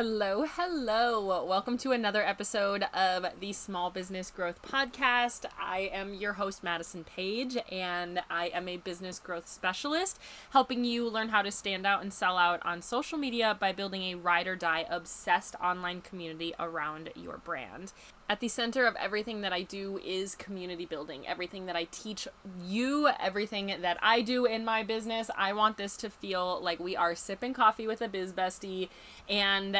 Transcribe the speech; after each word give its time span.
Hello, 0.00 0.44
hello. 0.48 1.44
Welcome 1.44 1.76
to 1.78 1.90
another 1.90 2.22
episode 2.22 2.84
of 2.94 3.26
the 3.40 3.52
Small 3.52 3.90
Business 3.90 4.30
Growth 4.30 4.62
Podcast. 4.62 5.44
I 5.60 5.90
am 5.92 6.14
your 6.14 6.34
host, 6.34 6.62
Madison 6.62 7.02
Page, 7.02 7.56
and 7.68 8.20
I 8.30 8.46
am 8.54 8.68
a 8.68 8.76
business 8.76 9.18
growth 9.18 9.48
specialist, 9.48 10.20
helping 10.50 10.84
you 10.84 11.08
learn 11.08 11.30
how 11.30 11.42
to 11.42 11.50
stand 11.50 11.84
out 11.84 12.00
and 12.00 12.12
sell 12.12 12.38
out 12.38 12.64
on 12.64 12.80
social 12.80 13.18
media 13.18 13.56
by 13.58 13.72
building 13.72 14.02
a 14.02 14.14
ride 14.14 14.46
or 14.46 14.54
die 14.54 14.86
obsessed 14.88 15.56
online 15.60 16.00
community 16.00 16.54
around 16.60 17.10
your 17.16 17.38
brand. 17.38 17.92
At 18.30 18.40
the 18.40 18.48
center 18.48 18.84
of 18.84 18.94
everything 18.96 19.40
that 19.40 19.54
I 19.54 19.62
do 19.62 19.98
is 20.04 20.34
community 20.34 20.84
building. 20.84 21.26
Everything 21.26 21.64
that 21.64 21.76
I 21.76 21.84
teach 21.84 22.28
you, 22.62 23.08
everything 23.18 23.74
that 23.80 23.96
I 24.02 24.20
do 24.20 24.44
in 24.44 24.66
my 24.66 24.82
business, 24.82 25.30
I 25.34 25.54
want 25.54 25.78
this 25.78 25.96
to 25.98 26.10
feel 26.10 26.60
like 26.62 26.78
we 26.78 26.94
are 26.94 27.14
sipping 27.14 27.54
coffee 27.54 27.86
with 27.86 28.02
a 28.02 28.08
biz 28.08 28.34
bestie 28.34 28.90
and 29.30 29.78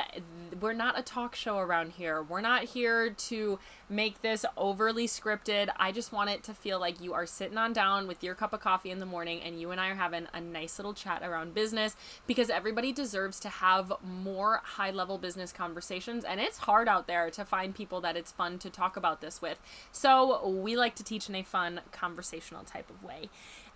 we're 0.58 0.72
not 0.72 0.98
a 0.98 1.02
talk 1.02 1.34
show 1.34 1.58
around 1.58 1.92
here. 1.92 2.22
We're 2.22 2.40
not 2.40 2.64
here 2.64 3.10
to 3.10 3.58
make 3.90 4.22
this 4.22 4.46
overly 4.56 5.06
scripted. 5.06 5.68
I 5.76 5.92
just 5.92 6.10
want 6.10 6.30
it 6.30 6.42
to 6.44 6.54
feel 6.54 6.80
like 6.80 7.02
you 7.02 7.12
are 7.12 7.26
sitting 7.26 7.58
on 7.58 7.74
down 7.74 8.06
with 8.06 8.24
your 8.24 8.34
cup 8.34 8.54
of 8.54 8.60
coffee 8.60 8.90
in 8.90 8.98
the 8.98 9.06
morning 9.06 9.42
and 9.42 9.60
you 9.60 9.72
and 9.72 9.80
I 9.80 9.90
are 9.90 9.94
having 9.94 10.26
a 10.32 10.40
nice 10.40 10.78
little 10.78 10.94
chat 10.94 11.22
around 11.22 11.52
business 11.52 11.96
because 12.26 12.48
everybody 12.48 12.92
deserves 12.92 13.40
to 13.40 13.50
have 13.50 13.92
more 14.02 14.62
high 14.64 14.90
level 14.90 15.18
business 15.18 15.52
conversations. 15.52 16.24
And 16.24 16.40
it's 16.40 16.58
hard 16.58 16.88
out 16.88 17.06
there 17.06 17.30
to 17.30 17.44
find 17.44 17.74
people 17.74 18.00
that 18.00 18.16
it's 18.16 18.32
fun 18.38 18.58
to 18.60 18.70
talk 18.70 18.96
about 18.96 19.20
this 19.20 19.42
with. 19.42 19.60
So 19.92 20.48
we 20.48 20.76
like 20.76 20.94
to 20.96 21.04
teach 21.04 21.28
in 21.28 21.34
a 21.34 21.42
fun 21.42 21.82
conversational 21.92 22.64
type 22.64 22.88
of 22.88 23.02
way. 23.04 23.28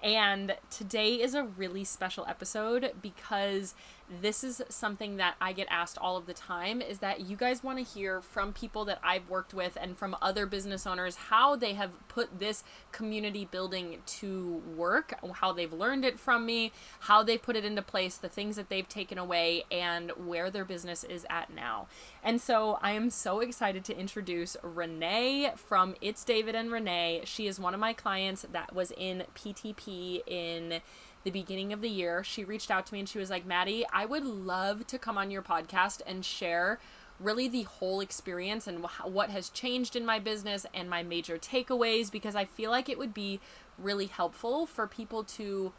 And 0.02 0.57
today 0.71 1.21
is 1.21 1.35
a 1.35 1.45
really 1.45 1.85
special 1.85 2.25
episode 2.27 2.93
because 3.02 3.75
this 4.21 4.45
is 4.45 4.62
something 4.69 5.16
that 5.16 5.37
I 5.41 5.52
get 5.52 5.66
asked 5.71 5.97
all 5.98 6.16
of 6.16 6.27
the 6.27 6.34
time 6.34 6.83
is 6.83 6.98
that 6.98 7.21
you 7.21 7.37
guys 7.37 7.62
want 7.62 7.79
to 7.79 7.84
hear 7.84 8.21
from 8.21 8.52
people 8.52 8.85
that 8.87 8.98
I've 9.02 9.29
worked 9.29 9.55
with 9.55 9.79
and 9.80 9.97
from 9.97 10.16
other 10.21 10.45
business 10.45 10.87
owners 10.87 11.16
how 11.16 11.57
they 11.57 11.74
have 11.74 11.91
put 12.09 12.38
this 12.38 12.65
community 12.90 13.45
building 13.45 13.99
to 14.05 14.63
work, 14.77 15.15
how 15.35 15.52
they've 15.52 15.73
learned 15.73 16.05
it 16.05 16.18
from 16.18 16.45
me, 16.45 16.73
how 17.01 17.23
they 17.23 17.38
put 17.38 17.57
it 17.57 17.65
into 17.65 17.83
place, 17.83 18.16
the 18.16 18.29
things 18.29 18.57
that 18.57 18.68
they've 18.68 18.88
taken 18.88 19.18
away, 19.18 19.65
and 19.71 20.10
where 20.10 20.51
their 20.51 20.65
business 20.65 21.05
is 21.05 21.27
at 21.30 21.52
now. 21.52 21.87
And 22.23 22.40
so 22.40 22.79
I 22.83 22.93
am 22.93 23.10
so 23.10 23.40
excited 23.40 23.85
to 23.85 23.99
introduce 23.99 24.57
Renee 24.63 25.52
from 25.57 25.95
It's 26.01 26.24
David 26.24 26.55
and 26.55 26.71
Renee. 26.71 27.23
She 27.24 27.46
is 27.46 27.59
one 27.59 27.74
of 27.74 27.80
my 27.80 27.93
clients 27.93 28.45
that 28.52 28.74
was 28.74 28.93
in 28.96 29.24
PTP 29.35 30.23
in 30.27 30.80
the 31.24 31.30
beginning 31.30 31.73
of 31.73 31.80
the 31.80 31.90
year, 31.90 32.24
she 32.24 32.45
reached 32.45 32.70
out 32.70 32.87
to 32.87 32.95
me 32.95 33.01
and 33.01 33.09
she 33.09 33.18
was 33.18 33.30
like, 33.30 33.46
Maddie, 33.46 33.84
I 33.92 34.04
would 34.04 34.24
love 34.24 34.87
to 34.88 34.98
come 34.98 35.16
on 35.16 35.30
your 35.30 35.42
podcast 35.42 36.01
and 36.06 36.24
share 36.24 36.78
really 37.20 37.48
the 37.48 37.62
whole 37.62 38.01
experience 38.01 38.66
and 38.66 38.84
what 39.04 39.30
has 39.30 39.48
changed 39.48 39.95
in 39.95 40.04
my 40.04 40.18
business 40.18 40.66
and 40.74 40.90
my 40.90 41.02
major 41.02 41.38
takeaways 41.38 42.10
because 42.10 42.34
I 42.34 42.45
feel 42.45 42.70
like 42.70 42.88
it 42.88 42.98
would 42.98 43.15
be 43.15 43.40
really 43.78 44.06
helpful 44.06 44.66
for 44.66 44.87
people 44.87 45.23
to 45.24 45.73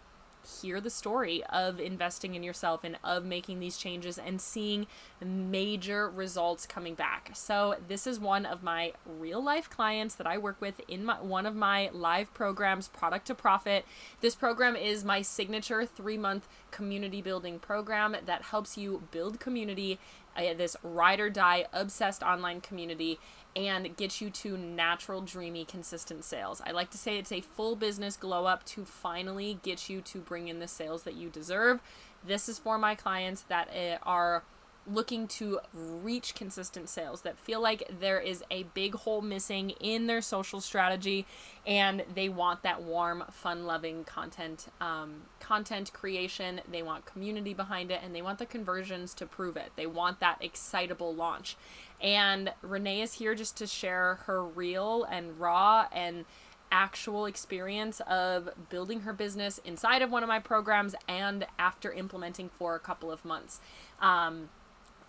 hear 0.43 0.81
the 0.81 0.89
story 0.89 1.43
of 1.45 1.79
investing 1.79 2.35
in 2.35 2.43
yourself 2.43 2.83
and 2.83 2.97
of 3.03 3.25
making 3.25 3.59
these 3.59 3.77
changes 3.77 4.17
and 4.17 4.41
seeing 4.41 4.87
major 5.23 6.09
results 6.09 6.65
coming 6.65 6.95
back. 6.95 7.31
So, 7.33 7.75
this 7.87 8.05
is 8.05 8.19
one 8.19 8.45
of 8.45 8.63
my 8.63 8.93
real 9.05 9.43
life 9.43 9.69
clients 9.69 10.15
that 10.15 10.27
I 10.27 10.37
work 10.37 10.59
with 10.59 10.81
in 10.87 11.05
my, 11.05 11.21
one 11.21 11.45
of 11.45 11.55
my 11.55 11.89
live 11.93 12.33
programs, 12.33 12.87
Product 12.87 13.27
to 13.27 13.35
Profit. 13.35 13.85
This 14.21 14.35
program 14.35 14.75
is 14.75 15.03
my 15.03 15.21
signature 15.21 15.85
three 15.85 16.17
month 16.17 16.47
community 16.71 17.21
building 17.21 17.59
program 17.59 18.15
that 18.25 18.43
helps 18.43 18.77
you 18.77 19.03
build 19.11 19.39
community, 19.39 19.99
uh, 20.35 20.53
this 20.53 20.75
ride 20.83 21.19
or 21.19 21.29
die 21.29 21.65
obsessed 21.71 22.23
online 22.23 22.61
community 22.61 23.19
and 23.55 23.95
get 23.95 24.19
you 24.19 24.29
to 24.29 24.57
natural, 24.57 25.21
dreamy, 25.21 25.65
consistent 25.65 26.23
sales. 26.23 26.61
I 26.65 26.71
like 26.71 26.89
to 26.91 26.97
say 26.97 27.17
it's 27.17 27.31
a 27.31 27.41
full 27.41 27.75
business 27.75 28.17
glow 28.17 28.45
up 28.45 28.65
to 28.65 28.85
finally 28.85 29.59
get 29.61 29.89
you 29.89 30.01
to 30.01 30.19
bring 30.19 30.47
in 30.47 30.59
the 30.59 30.67
sales 30.67 31.03
that 31.03 31.15
you 31.15 31.29
deserve. 31.29 31.79
This 32.25 32.49
is 32.49 32.57
for 32.57 32.77
my 32.77 32.95
clients 32.95 33.41
that 33.43 33.69
uh, 33.69 33.97
are 34.03 34.43
looking 34.85 35.27
to 35.27 35.59
reach 35.73 36.35
consistent 36.35 36.89
sales 36.89 37.21
that 37.21 37.37
feel 37.37 37.61
like 37.61 37.89
there 37.99 38.19
is 38.19 38.43
a 38.51 38.63
big 38.73 38.95
hole 38.95 39.21
missing 39.21 39.69
in 39.79 40.07
their 40.07 40.21
social 40.21 40.59
strategy 40.59 41.25
and 41.65 42.03
they 42.13 42.27
want 42.27 42.63
that 42.63 42.83
warm 42.83 43.23
fun 43.31 43.65
loving 43.65 44.03
content 44.03 44.67
um, 44.81 45.23
content 45.39 45.93
creation. 45.93 46.61
They 46.69 46.81
want 46.81 47.05
community 47.05 47.53
behind 47.53 47.91
it 47.91 48.01
and 48.03 48.13
they 48.13 48.21
want 48.21 48.39
the 48.39 48.45
conversions 48.45 49.13
to 49.15 49.25
prove 49.25 49.55
it. 49.55 49.71
They 49.75 49.87
want 49.87 50.19
that 50.19 50.37
excitable 50.41 51.13
launch. 51.15 51.55
And 52.01 52.51
renee 52.61 53.01
is 53.01 53.13
here 53.13 53.35
just 53.35 53.55
to 53.57 53.67
share 53.67 54.15
her 54.25 54.43
real 54.43 55.05
and 55.05 55.39
raw 55.39 55.87
and 55.93 56.25
actual 56.73 57.27
experience 57.27 58.01
of 58.01 58.49
building 58.69 59.01
her 59.01 59.13
business 59.13 59.59
inside 59.63 60.01
of 60.01 60.11
one 60.11 60.23
of 60.23 60.27
my 60.27 60.39
programs 60.39 60.95
and 61.07 61.45
after 61.59 61.93
implementing 61.93 62.49
for 62.49 62.75
a 62.75 62.79
couple 62.79 63.11
of 63.11 63.23
months. 63.23 63.61
Um, 64.01 64.49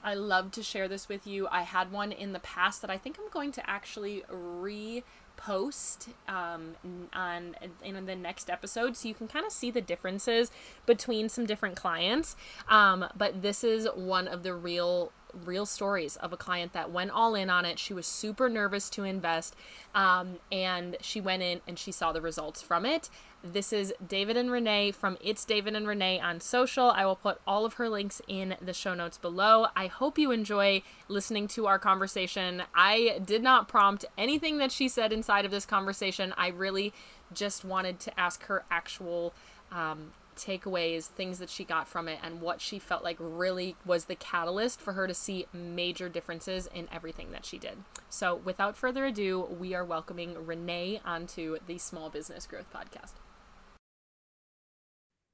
I 0.04 0.14
love 0.14 0.50
to 0.52 0.62
share 0.62 0.86
this 0.86 1.08
with 1.08 1.26
you. 1.26 1.48
I 1.50 1.62
had 1.62 1.90
one 1.90 2.12
in 2.12 2.32
the 2.32 2.38
past 2.40 2.82
that 2.82 2.90
I 2.90 2.98
think 2.98 3.16
I'm 3.18 3.30
going 3.30 3.52
to 3.52 3.68
actually 3.68 4.22
repost 4.30 6.08
um, 6.28 6.74
on 7.14 7.56
in 7.82 8.04
the 8.04 8.14
next 8.14 8.50
episode, 8.50 8.96
so 8.96 9.08
you 9.08 9.14
can 9.14 9.28
kind 9.28 9.46
of 9.46 9.52
see 9.52 9.70
the 9.70 9.80
differences 9.80 10.50
between 10.84 11.28
some 11.30 11.46
different 11.46 11.76
clients. 11.76 12.36
Um, 12.68 13.06
but 13.16 13.40
this 13.40 13.64
is 13.64 13.88
one 13.94 14.28
of 14.28 14.42
the 14.42 14.54
real 14.54 15.10
real 15.44 15.66
stories 15.66 16.16
of 16.16 16.32
a 16.32 16.36
client 16.36 16.72
that 16.72 16.90
went 16.90 17.10
all 17.10 17.34
in 17.34 17.50
on 17.50 17.64
it. 17.64 17.78
She 17.78 17.94
was 17.94 18.06
super 18.06 18.48
nervous 18.48 18.88
to 18.90 19.04
invest, 19.04 19.54
um, 19.94 20.36
and 20.50 20.96
she 21.00 21.20
went 21.20 21.42
in 21.42 21.60
and 21.66 21.78
she 21.78 21.92
saw 21.92 22.12
the 22.12 22.20
results 22.20 22.62
from 22.62 22.86
it. 22.86 23.10
This 23.42 23.74
is 23.74 23.92
David 24.06 24.38
and 24.38 24.50
Renee 24.50 24.90
from 24.90 25.18
It's 25.20 25.44
David 25.44 25.74
and 25.76 25.86
Renee 25.86 26.18
on 26.18 26.40
social. 26.40 26.90
I 26.90 27.04
will 27.04 27.16
put 27.16 27.42
all 27.46 27.66
of 27.66 27.74
her 27.74 27.90
links 27.90 28.22
in 28.26 28.56
the 28.58 28.72
show 28.72 28.94
notes 28.94 29.18
below. 29.18 29.66
I 29.76 29.86
hope 29.86 30.18
you 30.18 30.30
enjoy 30.30 30.82
listening 31.08 31.46
to 31.48 31.66
our 31.66 31.78
conversation. 31.78 32.62
I 32.74 33.20
did 33.22 33.42
not 33.42 33.68
prompt 33.68 34.06
anything 34.16 34.56
that 34.58 34.72
she 34.72 34.88
said 34.88 35.12
inside 35.12 35.44
of 35.44 35.50
this 35.50 35.66
conversation. 35.66 36.32
I 36.38 36.48
really 36.48 36.94
just 37.34 37.66
wanted 37.66 38.00
to 38.00 38.18
ask 38.18 38.44
her 38.44 38.64
actual 38.70 39.34
um, 39.70 40.12
takeaways, 40.36 41.06
things 41.06 41.38
that 41.38 41.50
she 41.50 41.64
got 41.64 41.88
from 41.88 42.08
it, 42.08 42.18
and 42.22 42.40
what 42.40 42.60
she 42.60 42.78
felt 42.78 43.04
like 43.04 43.16
really 43.18 43.76
was 43.84 44.06
the 44.06 44.14
catalyst 44.14 44.80
for 44.80 44.92
her 44.94 45.06
to 45.06 45.14
see 45.14 45.46
major 45.52 46.08
differences 46.08 46.68
in 46.74 46.88
everything 46.92 47.32
that 47.32 47.44
she 47.44 47.58
did. 47.58 47.78
So, 48.08 48.34
without 48.34 48.76
further 48.76 49.06
ado, 49.06 49.48
we 49.58 49.74
are 49.74 49.84
welcoming 49.84 50.46
Renee 50.46 51.00
onto 51.04 51.58
the 51.66 51.78
Small 51.78 52.10
Business 52.10 52.46
Growth 52.46 52.72
Podcast. 52.72 53.14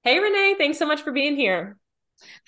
Hey, 0.03 0.19
Renee, 0.19 0.55
thanks 0.57 0.79
so 0.79 0.87
much 0.87 1.03
for 1.03 1.13
being 1.13 1.37
here. 1.37 1.77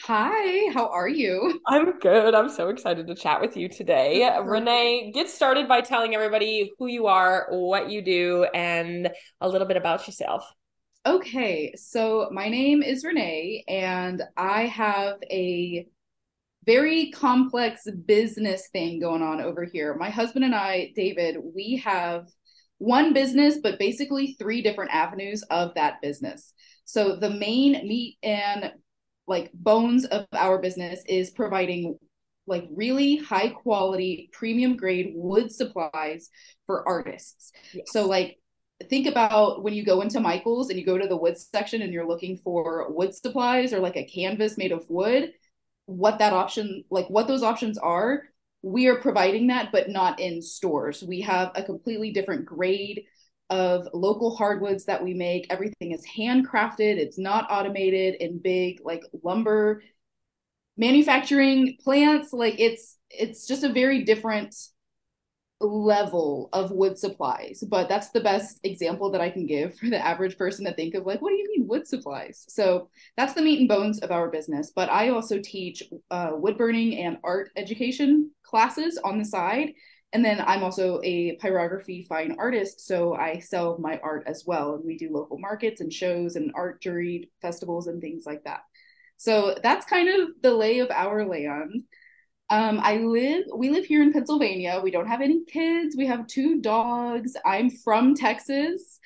Hi, 0.03 0.73
how 0.73 0.89
are 0.89 1.09
you? 1.09 1.61
I'm 1.67 1.99
good. 1.99 2.35
I'm 2.35 2.49
so 2.49 2.69
excited 2.69 3.07
to 3.07 3.15
chat 3.15 3.41
with 3.41 3.57
you 3.57 3.69
today. 3.69 4.29
Renee, 4.43 5.13
get 5.15 5.31
started 5.31 5.69
by 5.69 5.81
telling 5.81 6.15
everybody 6.15 6.73
who 6.79 6.87
you 6.87 7.07
are, 7.07 7.47
what 7.51 7.91
you 7.91 8.03
do, 8.03 8.47
and 8.55 9.11
a 9.41 9.49
little 9.49 9.67
bit 9.67 9.77
about 9.77 10.07
yourself. 10.07 10.45
Okay, 11.05 11.75
so 11.75 12.29
my 12.31 12.49
name 12.49 12.81
is 12.81 13.05
Renee, 13.05 13.65
and 13.67 14.23
I 14.37 14.67
have 14.67 15.17
a 15.33 15.89
very 16.65 17.11
complex 17.11 17.83
business 18.07 18.69
thing 18.69 19.01
going 19.01 19.21
on 19.21 19.41
over 19.41 19.65
here. 19.65 19.97
My 19.97 20.11
husband 20.11 20.45
and 20.45 20.55
I, 20.55 20.93
David, 20.95 21.39
we 21.57 21.83
have 21.85 22.29
one 22.79 23.13
business, 23.15 23.59
but 23.61 23.81
basically 23.81 24.37
three 24.39 24.63
different 24.63 24.93
avenues 24.93 25.43
of 25.51 25.75
that 25.75 26.01
business. 26.03 26.53
So 26.85 27.17
the 27.17 27.31
main 27.31 27.73
meat 27.87 28.19
and 28.23 28.73
like 29.27 29.53
bones 29.53 30.05
of 30.05 30.27
our 30.33 30.61
business 30.61 31.03
is 31.09 31.31
providing 31.31 31.99
like 32.47 32.69
really 32.73 33.17
high 33.17 33.49
quality 33.49 34.31
premium 34.33 34.77
grade 34.77 35.13
wood 35.17 35.51
supplies 35.51 36.31
for 36.67 36.87
artists. 36.89 37.51
Yes. 37.73 37.87
So 37.91 38.07
like 38.07 38.39
think 38.89 39.07
about 39.07 39.63
when 39.63 39.75
you 39.75 39.85
go 39.85 40.01
into 40.01 40.21
Michael's 40.21 40.71
and 40.71 40.79
you 40.79 40.85
go 40.85 40.99
to 40.99 41.07
the 41.07 41.17
wood 41.17 41.39
section 41.39 41.83
and 41.83 41.93
you're 41.93 42.07
looking 42.07 42.39
for 42.39 42.91
wood 42.93 43.15
supplies 43.15 43.73
or 43.73 43.81
like 43.81 43.97
a 43.97 44.05
canvas 44.05 44.59
made 44.59 44.73
of 44.73 44.89
wood, 44.89 45.33
what 45.87 46.19
that 46.19 46.33
option, 46.33 46.85
like 46.91 47.09
what 47.09 47.29
those 47.29 47.43
options 47.43 47.79
are, 47.79 48.25
we 48.63 48.87
are 48.87 49.01
providing 49.01 49.49
that, 49.49 49.73
but 49.73 49.89
not 49.89 50.21
in 50.21 50.41
stores. 50.41 51.03
We 51.03 51.21
have 51.23 51.51
a 51.55 51.63
completely 51.63 52.13
different 52.13 52.47
grade 52.47 53.05
of 53.51 53.89
local 53.93 54.37
hardwoods 54.37 54.87
that 54.87 55.03
we 55.03 55.15
make. 55.15 55.47
Everything 55.51 55.93
is 55.93 56.07
handcrafted, 56.07 56.97
it's 56.97 57.19
not 57.19 57.51
automated 57.51 58.15
in 58.21 58.39
big 58.39 58.81
like 58.85 59.03
lumber 59.23 59.83
manufacturing 60.77 61.77
plants. 61.83 62.33
Like 62.33 62.59
it's 62.59 62.97
it's 63.11 63.47
just 63.47 63.65
a 63.65 63.73
very 63.73 64.05
different 64.05 64.55
level 65.67 66.49
of 66.53 66.71
wood 66.71 66.99
supplies, 66.99 67.63
but 67.69 67.89
that's 67.89 68.11
the 68.11 68.21
best 68.21 68.59
example 68.65 69.11
that 69.11 69.21
I 69.21 69.31
can 69.31 69.47
give 69.47 69.77
for 69.79 69.89
the 69.89 70.05
average 70.05 70.37
person 70.37 70.65
to 70.65 70.75
think 70.75 70.95
of 70.95 71.07
like, 71.07 71.23
what 71.23 71.31
do 71.31 71.37
you 71.37 71.49
mean 71.57 71.69
wood 71.69 71.87
supplies? 71.87 72.45
So 72.49 72.89
that's 73.17 73.35
the 73.35 73.43
meat 73.43 73.61
and 73.61 73.69
bones 73.69 74.01
of 74.01 74.11
our 74.11 74.29
business. 74.29 74.73
But 74.75 74.91
I 74.91 75.11
also 75.11 75.41
teach 75.41 75.83
uh, 76.11 76.31
wood 76.35 76.59
burning 76.59 76.99
and 76.99 77.19
art 77.25 77.51
education 77.57 78.31
classes 78.43 78.99
on 79.03 79.19
the 79.19 79.25
side. 79.25 79.73
And 80.13 80.25
then 80.25 80.43
I'm 80.47 80.63
also 80.63 81.01
a 81.03 81.37
pyrography 81.39 82.07
fine 82.07 82.37
artist, 82.39 82.87
so 82.87 83.15
I 83.15 83.39
sell 83.39 83.79
my 83.79 83.99
art 84.03 84.25
as 84.27 84.45
well. 84.47 84.75
And 84.75 84.85
we 84.85 84.99
do 84.99 85.11
local 85.11 85.39
markets 85.39 85.81
and 85.81 85.91
shows 85.91 86.37
and 86.37 86.53
art 86.55 86.83
jury 86.83 87.31
festivals 87.41 87.87
and 87.87 88.01
things 88.01 88.25
like 88.27 88.45
that. 88.45 88.61
So 89.17 89.57
that's 89.63 89.87
kind 89.87 90.09
of 90.09 90.31
the 90.43 90.53
lay 90.53 90.81
of 90.81 90.91
our 90.91 91.25
land. 91.25 91.85
Um, 92.53 92.81
I 92.83 92.99
live, 92.99 93.47
we 93.57 93.71
live 93.71 93.87
here 93.87 94.03
in 94.03 94.13
Pennsylvania. 94.13 94.79
We 94.85 94.91
don't 94.91 95.07
have 95.07 95.23
any 95.23 95.43
kids. 95.47 95.97
We 95.97 96.05
have 96.05 96.27
two 96.27 96.61
dogs. 96.61 97.35
I'm 97.47 97.71
from 97.71 98.15
Texas. 98.15 99.01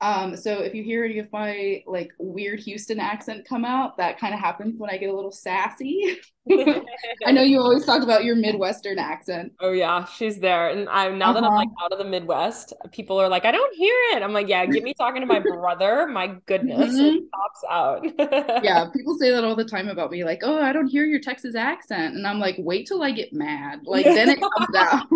Um, 0.00 0.36
so 0.36 0.62
if 0.62 0.74
you 0.74 0.82
hear 0.82 1.04
any 1.04 1.20
of 1.20 1.30
my 1.32 1.84
like 1.86 2.10
weird 2.18 2.58
Houston 2.58 2.98
accent 2.98 3.46
come 3.48 3.64
out, 3.64 3.98
that 3.98 4.18
kind 4.18 4.34
of 4.34 4.40
happens 4.40 4.80
when 4.80 4.90
I 4.90 4.96
get 4.96 5.10
a 5.10 5.14
little 5.14 5.30
sassy. 5.30 6.18
I 7.26 7.32
know 7.32 7.42
you 7.42 7.60
always 7.60 7.84
talk 7.84 8.02
about 8.02 8.24
your 8.24 8.36
Midwestern 8.36 8.98
accent. 8.98 9.52
Oh 9.60 9.72
yeah, 9.72 10.04
she's 10.04 10.38
there. 10.38 10.68
And 10.68 10.88
I'm 10.88 11.18
now 11.18 11.30
uh-huh. 11.30 11.40
that 11.40 11.46
I'm 11.46 11.54
like 11.54 11.68
uh-huh. 11.68 11.84
out 11.86 11.92
of 11.92 11.98
the 11.98 12.04
Midwest, 12.04 12.72
people 12.92 13.20
are 13.20 13.28
like, 13.28 13.44
I 13.44 13.50
don't 13.50 13.74
hear 13.74 13.94
it. 14.12 14.22
I'm 14.22 14.32
like, 14.32 14.48
yeah, 14.48 14.64
give 14.66 14.82
me 14.82 14.94
talking 14.94 15.20
to 15.20 15.26
my 15.26 15.40
brother. 15.40 16.06
My 16.06 16.36
goodness, 16.46 16.94
mm-hmm. 16.94 17.16
it 17.16 17.30
pops 17.30 17.64
out. 17.70 18.04
yeah, 18.64 18.86
people 18.94 19.16
say 19.18 19.30
that 19.30 19.44
all 19.44 19.56
the 19.56 19.64
time 19.64 19.88
about 19.88 20.10
me, 20.10 20.24
like, 20.24 20.40
oh, 20.42 20.60
I 20.60 20.72
don't 20.72 20.88
hear 20.88 21.04
your 21.04 21.20
Texas 21.20 21.54
accent. 21.54 22.14
And 22.14 22.26
I'm 22.26 22.38
like, 22.38 22.56
wait 22.58 22.86
till 22.86 23.02
I 23.02 23.10
get 23.10 23.32
mad. 23.32 23.80
Like 23.84 24.04
then 24.04 24.28
it 24.28 24.40
comes 24.40 24.74
out. 24.76 25.06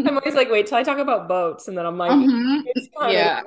I'm 0.00 0.18
always 0.18 0.34
like, 0.34 0.50
wait 0.50 0.66
till 0.66 0.78
I 0.78 0.82
talk 0.82 0.98
about 0.98 1.28
boats, 1.28 1.68
and 1.68 1.76
then 1.76 1.86
I'm 1.86 1.98
like, 1.98 2.12
mm-hmm. 2.12 3.10
yeah. 3.10 3.42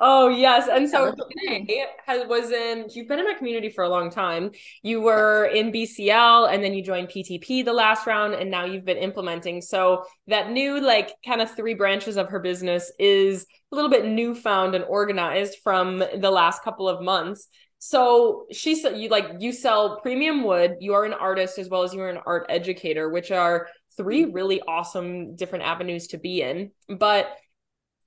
Oh 0.00 0.28
yes, 0.28 0.68
and 0.70 0.88
so 0.88 1.12
today 1.12 1.84
has, 2.06 2.24
was 2.28 2.52
in. 2.52 2.86
You've 2.90 3.08
been 3.08 3.18
in 3.18 3.24
my 3.24 3.34
community 3.34 3.68
for 3.68 3.82
a 3.82 3.88
long 3.88 4.10
time. 4.10 4.52
You 4.82 5.00
were 5.00 5.46
in 5.46 5.72
BCL, 5.72 6.52
and 6.52 6.62
then 6.62 6.72
you 6.72 6.84
joined 6.84 7.08
PTP 7.08 7.64
the 7.64 7.72
last 7.72 8.06
round, 8.06 8.34
and 8.34 8.48
now 8.48 8.64
you've 8.64 8.84
been 8.84 8.96
implementing. 8.96 9.60
So 9.60 10.04
that 10.28 10.52
new, 10.52 10.80
like, 10.80 11.14
kind 11.26 11.40
of 11.40 11.50
three 11.50 11.74
branches 11.74 12.16
of 12.16 12.28
her 12.28 12.38
business 12.38 12.92
is 13.00 13.44
a 13.72 13.74
little 13.74 13.90
bit 13.90 14.06
newfound 14.06 14.76
and 14.76 14.84
organized 14.84 15.56
from 15.64 15.98
the 15.98 16.30
last 16.30 16.62
couple 16.62 16.88
of 16.88 17.02
months. 17.02 17.48
So 17.80 18.46
she 18.52 18.76
said, 18.76 18.98
"You 18.98 19.08
like 19.08 19.26
you 19.40 19.52
sell 19.52 20.00
premium 20.00 20.44
wood. 20.44 20.76
You 20.80 20.94
are 20.94 21.06
an 21.06 21.12
artist 21.12 21.58
as 21.58 21.68
well 21.68 21.82
as 21.82 21.92
you 21.92 22.00
are 22.00 22.08
an 22.08 22.20
art 22.24 22.46
educator, 22.48 23.08
which 23.08 23.32
are 23.32 23.66
three 23.96 24.24
mm-hmm. 24.24 24.32
really 24.32 24.60
awesome 24.62 25.34
different 25.34 25.64
avenues 25.64 26.06
to 26.08 26.18
be 26.18 26.40
in. 26.40 26.70
But 26.88 27.28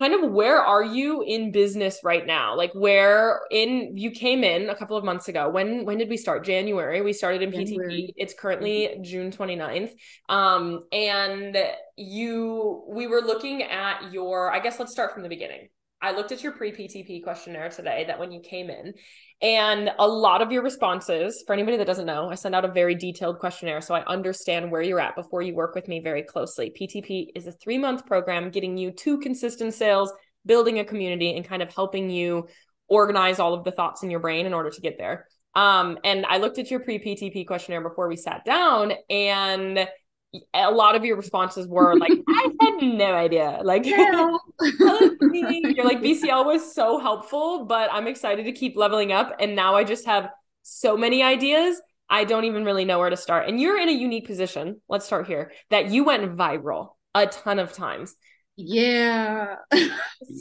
kind 0.02 0.16
of 0.16 0.32
where 0.32 0.60
are 0.60 0.84
you 0.84 1.22
in 1.22 1.52
business 1.52 2.00
right 2.04 2.26
now? 2.26 2.58
Like 2.58 2.72
where 2.74 3.42
in 3.52 3.96
you 3.96 4.10
came 4.10 4.44
in 4.44 4.70
a 4.70 4.76
couple 4.76 4.98
of 4.98 5.04
months 5.04 5.28
ago. 5.28 5.50
When 5.50 5.86
when 5.86 6.00
did 6.00 6.10
we 6.10 6.18
start? 6.18 6.44
January. 6.44 7.02
We 7.02 7.14
started 7.14 7.44
in 7.44 7.52
january. 7.52 7.94
ptp 7.94 8.14
it's 8.18 8.34
currently 8.34 8.90
mm-hmm. 8.92 9.04
june 9.04 9.32
29th 9.32 9.92
um 10.30 10.84
and 10.92 11.56
you 11.98 12.84
we 12.88 13.06
were 13.08 13.22
looking 13.22 13.64
at 13.64 14.12
your 14.12 14.52
i 14.52 14.60
guess 14.60 14.80
let's 14.80 14.92
start 14.92 15.14
from 15.14 15.24
the 15.24 15.30
beginning 15.30 15.70
I 16.02 16.12
looked 16.12 16.32
at 16.32 16.44
your 16.44 16.54
pre 16.54 16.72
PTP 16.72 17.24
questionnaire 17.24 17.70
today 17.70 18.06
that 18.08 18.20
when 18.20 18.32
you 18.32 18.40
came 18.42 18.70
in, 18.70 18.94
and 19.42 19.92
a 20.00 20.08
lot 20.08 20.42
of 20.42 20.52
your 20.52 20.64
responses, 20.64 21.44
for 21.46 21.54
anybody 21.54 21.78
that 21.78 21.88
doesn't 21.88 22.06
know, 22.06 22.30
I 22.30 22.36
send 22.36 22.56
out 22.56 22.66
a 22.66 22.72
very 22.72 22.96
detailed 22.96 23.40
questionnaire 23.40 23.82
so 23.82 23.94
I 23.94 24.04
understand 24.06 24.72
where 24.72 24.82
you're 24.82 25.00
at 25.00 25.16
before 25.16 25.42
you 25.42 25.56
work 25.56 25.76
with 25.76 25.88
me 25.88 26.00
very 26.00 26.24
closely. 26.24 26.72
PTP 26.80 27.28
is 27.36 27.48
a 27.48 27.52
three 27.52 27.78
month 27.78 28.06
program 28.06 28.50
getting 28.50 28.78
you 28.78 28.92
to 28.92 29.20
consistent 29.20 29.74
sales, 29.74 30.12
building 30.46 30.80
a 30.80 30.86
community, 30.86 31.36
and 31.36 31.48
kind 31.48 31.62
of 31.62 31.74
helping 31.74 32.10
you 32.10 32.48
organize 32.88 33.40
all 33.40 33.54
of 33.54 33.64
the 33.64 33.72
thoughts 33.72 34.04
in 34.04 34.10
your 34.10 34.20
brain 34.20 34.46
in 34.46 34.54
order 34.54 34.70
to 34.70 34.82
get 34.82 34.98
there. 34.98 35.28
Um, 35.54 35.98
and 36.04 36.26
I 36.26 36.38
looked 36.38 36.60
at 36.60 36.72
your 36.72 36.80
pre 36.80 36.98
PTP 37.00 37.46
questionnaire 37.46 37.82
before 37.82 38.08
we 38.08 38.16
sat 38.16 38.44
down, 38.46 38.94
and 39.10 39.88
a 40.54 40.72
lot 40.72 40.96
of 40.96 41.04
your 41.04 41.18
responses 41.18 41.68
were 41.68 41.98
like, 41.98 42.12
I 42.30 42.50
had 42.62 42.82
no 42.82 43.14
idea. 43.14 43.60
Like, 43.64 43.86
you're 43.86 44.32
like, 45.86 46.02
BCL 46.02 46.46
was 46.46 46.74
so 46.74 47.00
helpful, 47.00 47.66
but 47.66 47.90
I'm 47.92 48.08
excited 48.08 48.46
to 48.46 48.52
keep 48.52 48.78
leveling 48.78 49.12
up. 49.12 49.36
And 49.40 49.56
now 49.56 49.76
I 49.76 49.84
just 49.84 50.06
have 50.06 50.30
so 50.64 50.96
many 50.96 51.24
ideas. 51.24 51.82
I 52.10 52.24
don't 52.24 52.46
even 52.46 52.66
really 52.66 52.86
know 52.86 53.00
where 53.00 53.10
to 53.10 53.18
start. 53.18 53.48
And 53.48 53.60
you're 53.60 53.80
in 53.80 53.90
a 53.90 53.94
unique 53.94 54.26
position. 54.26 54.82
Let's 54.90 55.06
start 55.06 55.28
here 55.28 55.52
that 55.70 55.90
you 55.90 56.04
went 56.04 56.36
viral 56.36 56.90
a 57.16 57.28
ton 57.28 57.60
of 57.60 57.74
times. 57.74 58.16
Yeah. 58.58 59.56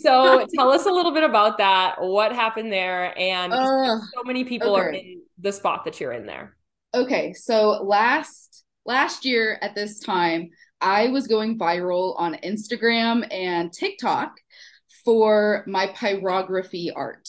so 0.02 0.46
tell 0.54 0.70
us 0.70 0.84
a 0.86 0.90
little 0.90 1.12
bit 1.12 1.22
about 1.22 1.58
that. 1.58 1.96
What 2.00 2.32
happened 2.32 2.72
there? 2.72 3.16
And 3.18 3.52
uh, 3.52 3.98
so 3.98 4.22
many 4.24 4.44
people 4.44 4.72
okay. 4.72 4.80
are 4.80 4.90
in 4.90 5.22
the 5.38 5.52
spot 5.52 5.84
that 5.84 6.00
you're 6.00 6.12
in 6.12 6.26
there. 6.26 6.56
Okay. 6.92 7.32
So 7.32 7.82
last 7.84 8.64
last 8.84 9.24
year 9.24 9.58
at 9.62 9.74
this 9.74 10.00
time, 10.00 10.50
I 10.80 11.08
was 11.08 11.26
going 11.26 11.58
viral 11.58 12.18
on 12.18 12.36
Instagram 12.44 13.26
and 13.32 13.72
TikTok 13.72 14.36
for 15.04 15.64
my 15.66 15.88
pyrography 15.88 16.90
art. 16.94 17.28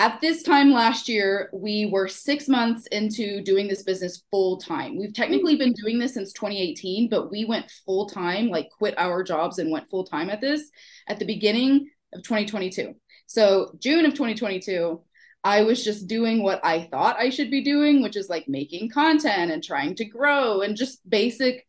At 0.00 0.20
this 0.20 0.44
time 0.44 0.72
last 0.72 1.08
year, 1.08 1.50
we 1.52 1.86
were 1.86 2.06
six 2.06 2.46
months 2.46 2.86
into 2.88 3.42
doing 3.42 3.66
this 3.66 3.82
business 3.82 4.22
full 4.30 4.56
time. 4.58 4.96
We've 4.96 5.12
technically 5.12 5.56
been 5.56 5.72
doing 5.72 5.98
this 5.98 6.14
since 6.14 6.32
2018, 6.32 7.08
but 7.08 7.32
we 7.32 7.44
went 7.44 7.70
full 7.84 8.08
time, 8.08 8.48
like 8.48 8.70
quit 8.70 8.94
our 8.96 9.24
jobs 9.24 9.58
and 9.58 9.72
went 9.72 9.90
full 9.90 10.04
time 10.04 10.30
at 10.30 10.40
this 10.40 10.70
at 11.08 11.18
the 11.18 11.24
beginning 11.24 11.90
of 12.12 12.22
2022. 12.22 12.94
So, 13.26 13.72
June 13.80 14.06
of 14.06 14.12
2022, 14.12 15.00
I 15.44 15.62
was 15.62 15.84
just 15.84 16.06
doing 16.06 16.42
what 16.42 16.60
I 16.64 16.82
thought 16.90 17.18
I 17.18 17.30
should 17.30 17.50
be 17.50 17.62
doing, 17.62 18.02
which 18.02 18.16
is 18.16 18.28
like 18.28 18.48
making 18.48 18.90
content 18.90 19.50
and 19.50 19.62
trying 19.62 19.94
to 19.96 20.04
grow 20.04 20.60
and 20.60 20.76
just 20.76 21.08
basic 21.08 21.66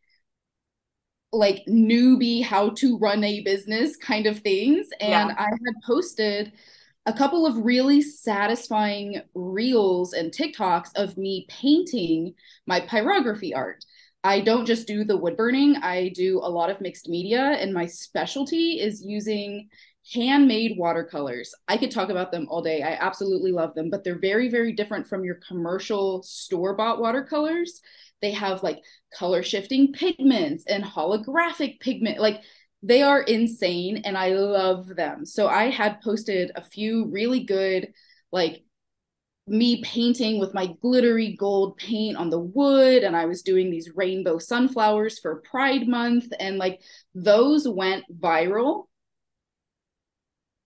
like 1.31 1.63
newbie 1.67 2.43
how 2.43 2.69
to 2.69 2.97
run 2.97 3.23
a 3.23 3.41
business 3.41 3.95
kind 3.95 4.25
of 4.25 4.39
things. 4.39 4.87
And 4.99 5.29
yeah. 5.29 5.35
I 5.37 5.45
had 5.45 5.75
posted 5.85 6.51
a 7.05 7.13
couple 7.13 7.45
of 7.45 7.57
really 7.57 8.01
satisfying 8.01 9.21
reels 9.33 10.13
and 10.13 10.31
TikToks 10.31 10.89
of 10.95 11.17
me 11.17 11.45
painting 11.49 12.33
my 12.67 12.81
pyrography 12.81 13.55
art. 13.55 13.83
I 14.23 14.41
don't 14.41 14.65
just 14.65 14.85
do 14.85 15.05
the 15.05 15.15
wood 15.15 15.37
burning, 15.37 15.77
I 15.77 16.09
do 16.09 16.39
a 16.43 16.49
lot 16.49 16.69
of 16.69 16.81
mixed 16.81 17.07
media, 17.07 17.39
and 17.41 17.73
my 17.73 17.85
specialty 17.85 18.81
is 18.81 19.01
using 19.01 19.69
handmade 20.13 20.77
watercolors. 20.77 21.53
I 21.67 21.77
could 21.77 21.91
talk 21.91 22.09
about 22.09 22.31
them 22.31 22.47
all 22.49 22.61
day. 22.61 22.81
I 22.81 22.93
absolutely 22.93 23.51
love 23.51 23.75
them, 23.75 23.89
but 23.89 24.03
they're 24.03 24.19
very, 24.19 24.49
very 24.49 24.73
different 24.73 25.07
from 25.07 25.23
your 25.23 25.39
commercial 25.47 26.23
store 26.23 26.75
bought 26.75 26.99
watercolors. 26.99 27.81
They 28.21 28.31
have 28.31 28.63
like 28.63 28.79
color 29.17 29.43
shifting 29.43 29.93
pigments 29.93 30.65
and 30.67 30.83
holographic 30.83 31.79
pigment. 31.79 32.19
Like 32.19 32.41
they 32.81 33.01
are 33.01 33.21
insane 33.21 34.01
and 34.05 34.17
I 34.17 34.29
love 34.29 34.87
them. 34.87 35.25
So 35.25 35.47
I 35.47 35.69
had 35.69 36.01
posted 36.01 36.51
a 36.55 36.63
few 36.63 37.07
really 37.11 37.43
good, 37.43 37.93
like 38.31 38.63
me 39.47 39.81
painting 39.83 40.39
with 40.39 40.53
my 40.53 40.67
glittery 40.81 41.35
gold 41.35 41.75
paint 41.77 42.15
on 42.17 42.29
the 42.29 42.39
wood 42.39 43.03
and 43.03 43.15
I 43.15 43.25
was 43.25 43.41
doing 43.41 43.71
these 43.71 43.91
rainbow 43.95 44.37
sunflowers 44.37 45.19
for 45.19 45.41
Pride 45.49 45.87
month 45.87 46.31
and 46.39 46.57
like 46.57 46.81
those 47.15 47.67
went 47.67 48.03
viral 48.19 48.88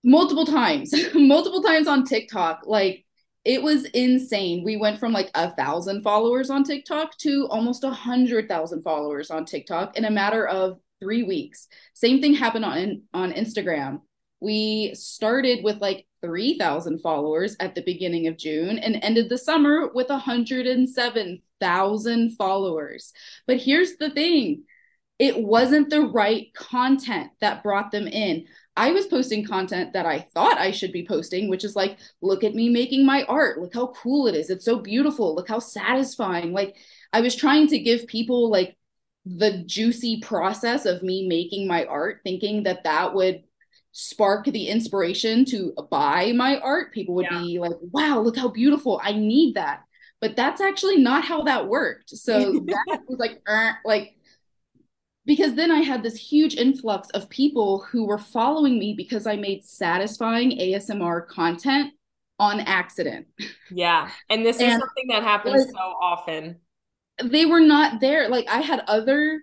multiple 0.03 0.45
times, 0.45 0.93
multiple 1.13 1.61
times 1.61 1.87
on 1.87 2.05
TikTok. 2.05 2.63
Like 2.65 3.05
it 3.45 3.61
was 3.61 3.85
insane. 3.85 4.63
We 4.63 4.77
went 4.77 4.99
from 4.99 5.11
like 5.11 5.29
a 5.35 5.51
thousand 5.51 6.03
followers 6.03 6.49
on 6.49 6.63
TikTok 6.63 7.17
to 7.19 7.47
almost 7.49 7.83
a 7.83 7.91
hundred 7.91 8.47
thousand 8.47 8.83
followers 8.83 9.31
on 9.31 9.45
TikTok 9.45 9.97
in 9.97 10.05
a 10.05 10.11
matter 10.11 10.47
of 10.47 10.79
three 11.01 11.23
weeks. 11.23 11.67
Same 11.93 12.21
thing 12.21 12.33
happened 12.33 12.65
on 12.65 13.03
on 13.13 13.33
Instagram. 13.33 14.01
We 14.39 14.93
started 14.95 15.63
with 15.63 15.81
like 15.81 16.05
3,000 16.23 16.99
followers 16.99 17.55
at 17.59 17.75
the 17.75 17.83
beginning 17.83 18.25
of 18.27 18.37
June 18.37 18.79
and 18.79 18.97
ended 19.01 19.29
the 19.29 19.37
summer 19.37 19.91
with 19.93 20.09
107,000 20.09 22.31
followers. 22.31 23.13
But 23.45 23.57
here's 23.57 23.97
the 23.97 24.09
thing 24.09 24.63
it 25.19 25.37
wasn't 25.37 25.89
the 25.89 26.01
right 26.01 26.53
content 26.53 27.31
that 27.39 27.63
brought 27.63 27.91
them 27.91 28.07
in. 28.07 28.45
I 28.75 28.91
was 28.91 29.05
posting 29.05 29.45
content 29.45 29.93
that 29.93 30.05
I 30.05 30.19
thought 30.33 30.57
I 30.57 30.71
should 30.71 30.91
be 30.91 31.05
posting, 31.05 31.47
which 31.49 31.63
is 31.63 31.75
like, 31.75 31.97
look 32.21 32.43
at 32.43 32.55
me 32.55 32.69
making 32.69 33.05
my 33.05 33.23
art. 33.25 33.59
Look 33.59 33.73
how 33.73 33.87
cool 33.87 34.27
it 34.27 34.35
is. 34.35 34.49
It's 34.49 34.65
so 34.65 34.79
beautiful. 34.79 35.35
Look 35.35 35.47
how 35.47 35.59
satisfying. 35.59 36.53
Like, 36.53 36.75
I 37.11 37.21
was 37.21 37.35
trying 37.35 37.67
to 37.67 37.79
give 37.79 38.07
people 38.07 38.49
like 38.49 38.75
the 39.25 39.63
juicy 39.63 40.19
process 40.21 40.85
of 40.85 41.03
me 41.03 41.27
making 41.27 41.67
my 41.67 41.85
art, 41.85 42.21
thinking 42.23 42.63
that 42.63 42.83
that 42.83 43.13
would 43.13 43.43
spark 43.91 44.45
the 44.45 44.67
inspiration 44.67 45.45
to 45.45 45.73
buy 45.91 46.33
my 46.33 46.57
art. 46.57 46.91
People 46.93 47.15
would 47.15 47.27
yeah. 47.29 47.41
be 47.41 47.59
like, 47.59 47.77
wow, 47.79 48.19
look 48.19 48.35
how 48.35 48.49
beautiful. 48.49 48.99
I 49.03 49.13
need 49.13 49.53
that. 49.53 49.83
But 50.19 50.35
that's 50.35 50.61
actually 50.61 50.97
not 50.97 51.23
how 51.23 51.43
that 51.43 51.67
worked. 51.67 52.09
So 52.09 52.53
that 52.65 53.01
was 53.07 53.19
like, 53.19 53.39
uh, 53.47 53.73
like, 53.85 54.17
because 55.25 55.55
then 55.55 55.71
I 55.71 55.79
had 55.79 56.03
this 56.03 56.15
huge 56.15 56.55
influx 56.55 57.09
of 57.09 57.29
people 57.29 57.85
who 57.89 58.05
were 58.05 58.17
following 58.17 58.77
me 58.77 58.93
because 58.95 59.25
I 59.25 59.35
made 59.35 59.63
satisfying 59.63 60.51
ASMR 60.51 61.27
content 61.27 61.93
on 62.39 62.59
accident. 62.61 63.27
Yeah. 63.71 64.09
And 64.29 64.45
this 64.45 64.59
and 64.59 64.71
is 64.71 64.79
something 64.79 65.07
that 65.09 65.23
happens 65.23 65.65
like, 65.65 65.71
so 65.71 65.95
often. 66.01 66.57
They 67.23 67.45
were 67.45 67.61
not 67.61 68.01
there. 68.01 68.27
Like 68.27 68.47
I 68.49 68.61
had 68.61 68.83
other 68.87 69.41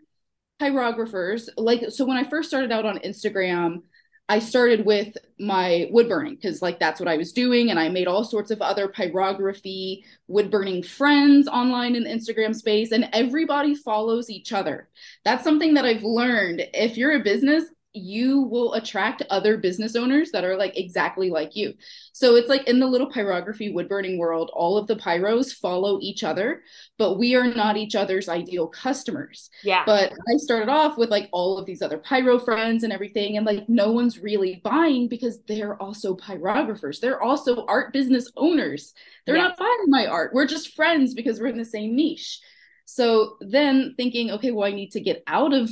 pyrographers. 0.61 1.49
Like 1.57 1.91
so 1.91 2.05
when 2.05 2.17
I 2.17 2.25
first 2.25 2.49
started 2.49 2.73
out 2.73 2.85
on 2.85 2.99
Instagram, 2.99 3.83
I 4.31 4.39
started 4.39 4.87
with 4.87 5.17
my 5.41 5.89
wood 5.91 6.09
burning 6.09 6.37
because 6.37 6.63
like 6.63 6.79
that's 6.79 7.01
what 7.01 7.09
I 7.09 7.17
was 7.17 7.33
doing 7.33 7.71
and 7.71 7.81
I 7.81 7.89
made 7.89 8.07
all 8.07 8.23
sorts 8.23 8.53
of 8.53 8.63
other 8.63 8.87
pyrography 8.87 10.05
wood 10.29 10.53
burning 10.53 10.85
friends 10.85 11.49
online 11.49 11.97
in 11.97 12.05
the 12.05 12.11
Instagram 12.11 12.55
space 12.55 12.93
and 12.93 13.09
everybody 13.13 13.75
follows 13.75 14.31
each 14.31 14.53
other. 14.53 14.89
That's 15.25 15.43
something 15.43 15.75
that 15.75 15.85
I've 15.85 16.05
learned. 16.05 16.63
If 16.73 16.97
you're 16.97 17.17
a 17.17 17.25
business, 17.25 17.65
you 17.93 18.43
will 18.43 18.75
attract 18.75 19.23
other 19.31 19.57
business 19.57 19.97
owners 19.97 20.31
that 20.31 20.45
are 20.45 20.57
like 20.57 20.79
exactly 20.79 21.29
like 21.29 21.57
you. 21.57 21.75
So 22.13 22.37
it's 22.37 22.49
like 22.49 22.69
in 22.69 22.79
the 22.79 22.87
little 22.87 23.11
pyrography 23.11 23.73
wood 23.73 23.89
burning 23.89 24.17
world, 24.17 24.51
all 24.53 24.77
of 24.77 24.87
the 24.87 24.95
pyros 24.95 25.53
follow 25.53 25.99
each 26.01 26.23
other, 26.23 26.63
but 26.99 27.19
we 27.19 27.35
are 27.35 27.53
not 27.53 27.77
each 27.77 27.97
other's 27.97 28.29
ideal 28.29 28.69
customers. 28.69 29.51
Yeah. 29.65 29.83
But 29.85 30.13
I 30.13 30.37
started 30.37 30.69
off 30.69 30.99
with 30.99 31.11
like 31.11 31.29
all 31.33 31.59
of 31.59 31.67
these 31.67 31.83
other 31.83 31.99
pyro 31.99 32.39
friends 32.39 32.85
and 32.85 32.93
everything, 32.93 33.37
and 33.37 33.45
like 33.45 33.69
no 33.69 33.91
one's 33.91 34.21
really 34.21 34.61
buying 34.63 35.09
because 35.09 35.43
they're 35.49 35.81
also 35.83 36.15
pyrographers. 36.15 37.01
They're 37.01 37.23
also 37.23 37.67
art 37.67 37.93
business 37.93 38.31
owners. 38.37 38.95
They're 39.27 39.37
yeah. 39.37 39.49
not 39.49 39.59
buying 39.59 39.87
my 39.89 40.07
art. 40.07 40.33
We're 40.33 40.47
just 40.47 40.77
friends 40.77 41.13
because 41.15 41.41
we're 41.41 41.49
in 41.49 41.59
the 41.59 41.65
same 41.65 41.97
niche. 41.97 42.41
So 42.85 43.37
then 43.41 43.95
thinking, 43.97 44.31
okay, 44.33 44.51
well, 44.53 44.67
I 44.67 44.73
need 44.73 44.93
to 44.93 45.01
get 45.01 45.23
out 45.27 45.53
of 45.53 45.71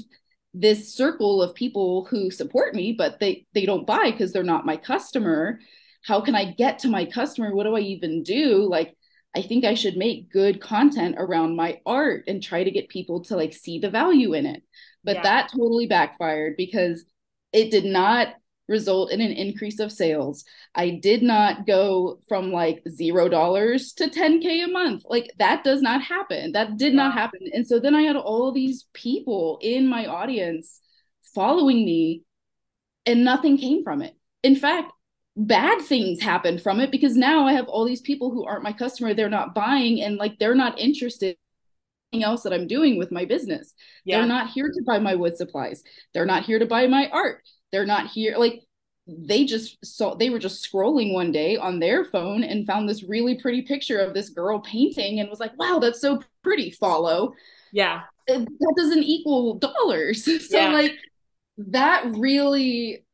this 0.60 0.94
circle 0.94 1.40
of 1.40 1.54
people 1.54 2.06
who 2.10 2.30
support 2.30 2.74
me 2.74 2.92
but 2.92 3.20
they 3.20 3.46
they 3.54 3.64
don't 3.64 3.86
buy 3.86 4.10
because 4.10 4.32
they're 4.32 4.42
not 4.42 4.66
my 4.66 4.76
customer. 4.76 5.60
How 6.04 6.20
can 6.20 6.34
i 6.34 6.52
get 6.52 6.80
to 6.80 6.88
my 6.88 7.04
customer? 7.04 7.54
What 7.54 7.64
do 7.64 7.76
i 7.76 7.80
even 7.80 8.22
do? 8.22 8.68
Like 8.68 8.94
i 9.36 9.42
think 9.42 9.64
i 9.64 9.74
should 9.74 9.96
make 9.96 10.32
good 10.32 10.60
content 10.60 11.16
around 11.18 11.54
my 11.54 11.80
art 11.84 12.24
and 12.26 12.42
try 12.42 12.64
to 12.64 12.70
get 12.70 12.88
people 12.88 13.24
to 13.24 13.36
like 13.36 13.52
see 13.52 13.78
the 13.78 13.90
value 13.90 14.34
in 14.34 14.46
it. 14.46 14.62
But 15.04 15.16
yeah. 15.16 15.22
that 15.22 15.52
totally 15.52 15.86
backfired 15.86 16.56
because 16.56 17.04
it 17.52 17.70
did 17.70 17.84
not 17.84 18.34
result 18.68 19.10
in 19.10 19.20
an 19.20 19.32
increase 19.32 19.80
of 19.80 19.90
sales. 19.90 20.44
I 20.74 20.90
did 20.90 21.22
not 21.22 21.66
go 21.66 22.20
from 22.28 22.52
like 22.52 22.82
zero 22.88 23.28
dollars 23.28 23.92
to 23.94 24.08
10K 24.08 24.64
a 24.64 24.68
month. 24.68 25.04
Like 25.06 25.32
that 25.38 25.64
does 25.64 25.82
not 25.82 26.02
happen. 26.02 26.52
That 26.52 26.76
did 26.76 26.94
not 26.94 27.14
happen. 27.14 27.40
And 27.52 27.66
so 27.66 27.80
then 27.80 27.94
I 27.94 28.02
had 28.02 28.16
all 28.16 28.52
these 28.52 28.86
people 28.92 29.58
in 29.62 29.88
my 29.88 30.06
audience 30.06 30.80
following 31.34 31.84
me, 31.84 32.22
and 33.06 33.24
nothing 33.24 33.56
came 33.58 33.82
from 33.82 34.02
it. 34.02 34.14
In 34.42 34.54
fact, 34.54 34.92
bad 35.36 35.80
things 35.82 36.20
happened 36.20 36.60
from 36.60 36.80
it 36.80 36.90
because 36.90 37.16
now 37.16 37.46
I 37.46 37.52
have 37.52 37.68
all 37.68 37.84
these 37.84 38.00
people 38.00 38.30
who 38.30 38.44
aren't 38.44 38.64
my 38.64 38.72
customer. 38.72 39.14
They're 39.14 39.28
not 39.30 39.54
buying 39.54 40.00
and 40.02 40.16
like 40.16 40.38
they're 40.38 40.54
not 40.54 40.78
interested 40.78 41.36
in 42.12 42.18
anything 42.18 42.24
else 42.24 42.42
that 42.42 42.52
I'm 42.52 42.66
doing 42.66 42.98
with 42.98 43.12
my 43.12 43.24
business. 43.24 43.72
Yeah. 44.04 44.18
They're 44.18 44.28
not 44.28 44.50
here 44.50 44.68
to 44.68 44.82
buy 44.84 44.98
my 44.98 45.14
wood 45.14 45.36
supplies. 45.36 45.82
They're 46.12 46.26
not 46.26 46.44
here 46.44 46.58
to 46.58 46.66
buy 46.66 46.88
my 46.88 47.08
art. 47.12 47.42
They're 47.72 47.86
not 47.86 48.08
here. 48.08 48.36
Like 48.36 48.62
they 49.06 49.44
just 49.44 49.84
saw, 49.84 50.14
they 50.14 50.30
were 50.30 50.38
just 50.38 50.66
scrolling 50.70 51.12
one 51.12 51.32
day 51.32 51.56
on 51.56 51.78
their 51.78 52.04
phone 52.04 52.44
and 52.44 52.66
found 52.66 52.88
this 52.88 53.02
really 53.02 53.40
pretty 53.40 53.62
picture 53.62 53.98
of 53.98 54.14
this 54.14 54.30
girl 54.30 54.60
painting 54.60 55.20
and 55.20 55.30
was 55.30 55.40
like, 55.40 55.58
wow, 55.58 55.78
that's 55.78 56.00
so 56.00 56.22
pretty. 56.42 56.70
Follow. 56.70 57.34
Yeah. 57.72 58.02
That 58.26 58.46
doesn't 58.76 59.04
equal 59.04 59.54
dollars. 59.54 60.24
so, 60.48 60.58
yeah. 60.58 60.72
like, 60.72 60.92
that 61.58 62.04
really 62.16 63.04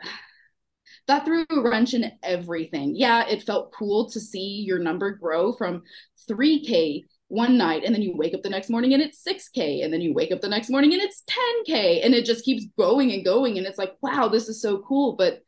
that 1.06 1.24
threw 1.24 1.44
a 1.50 1.60
wrench 1.60 1.94
in 1.94 2.12
everything. 2.22 2.94
Yeah, 2.96 3.26
it 3.26 3.42
felt 3.42 3.72
cool 3.72 4.08
to 4.10 4.20
see 4.20 4.64
your 4.66 4.78
number 4.78 5.10
grow 5.10 5.52
from 5.52 5.82
3K 6.28 7.04
one 7.28 7.56
night 7.56 7.82
and 7.84 7.94
then 7.94 8.02
you 8.02 8.14
wake 8.16 8.34
up 8.34 8.42
the 8.42 8.50
next 8.50 8.70
morning 8.70 8.92
and 8.92 9.02
it's 9.02 9.22
6k 9.26 9.82
and 9.82 9.92
then 9.92 10.00
you 10.00 10.12
wake 10.12 10.30
up 10.30 10.40
the 10.40 10.48
next 10.48 10.70
morning 10.70 10.92
and 10.92 11.02
it's 11.02 11.22
10k 11.28 12.04
and 12.04 12.14
it 12.14 12.24
just 12.24 12.44
keeps 12.44 12.66
going 12.78 13.12
and 13.12 13.24
going 13.24 13.56
and 13.56 13.66
it's 13.66 13.78
like 13.78 13.94
wow 14.02 14.28
this 14.28 14.48
is 14.48 14.60
so 14.60 14.78
cool 14.86 15.16
but 15.16 15.40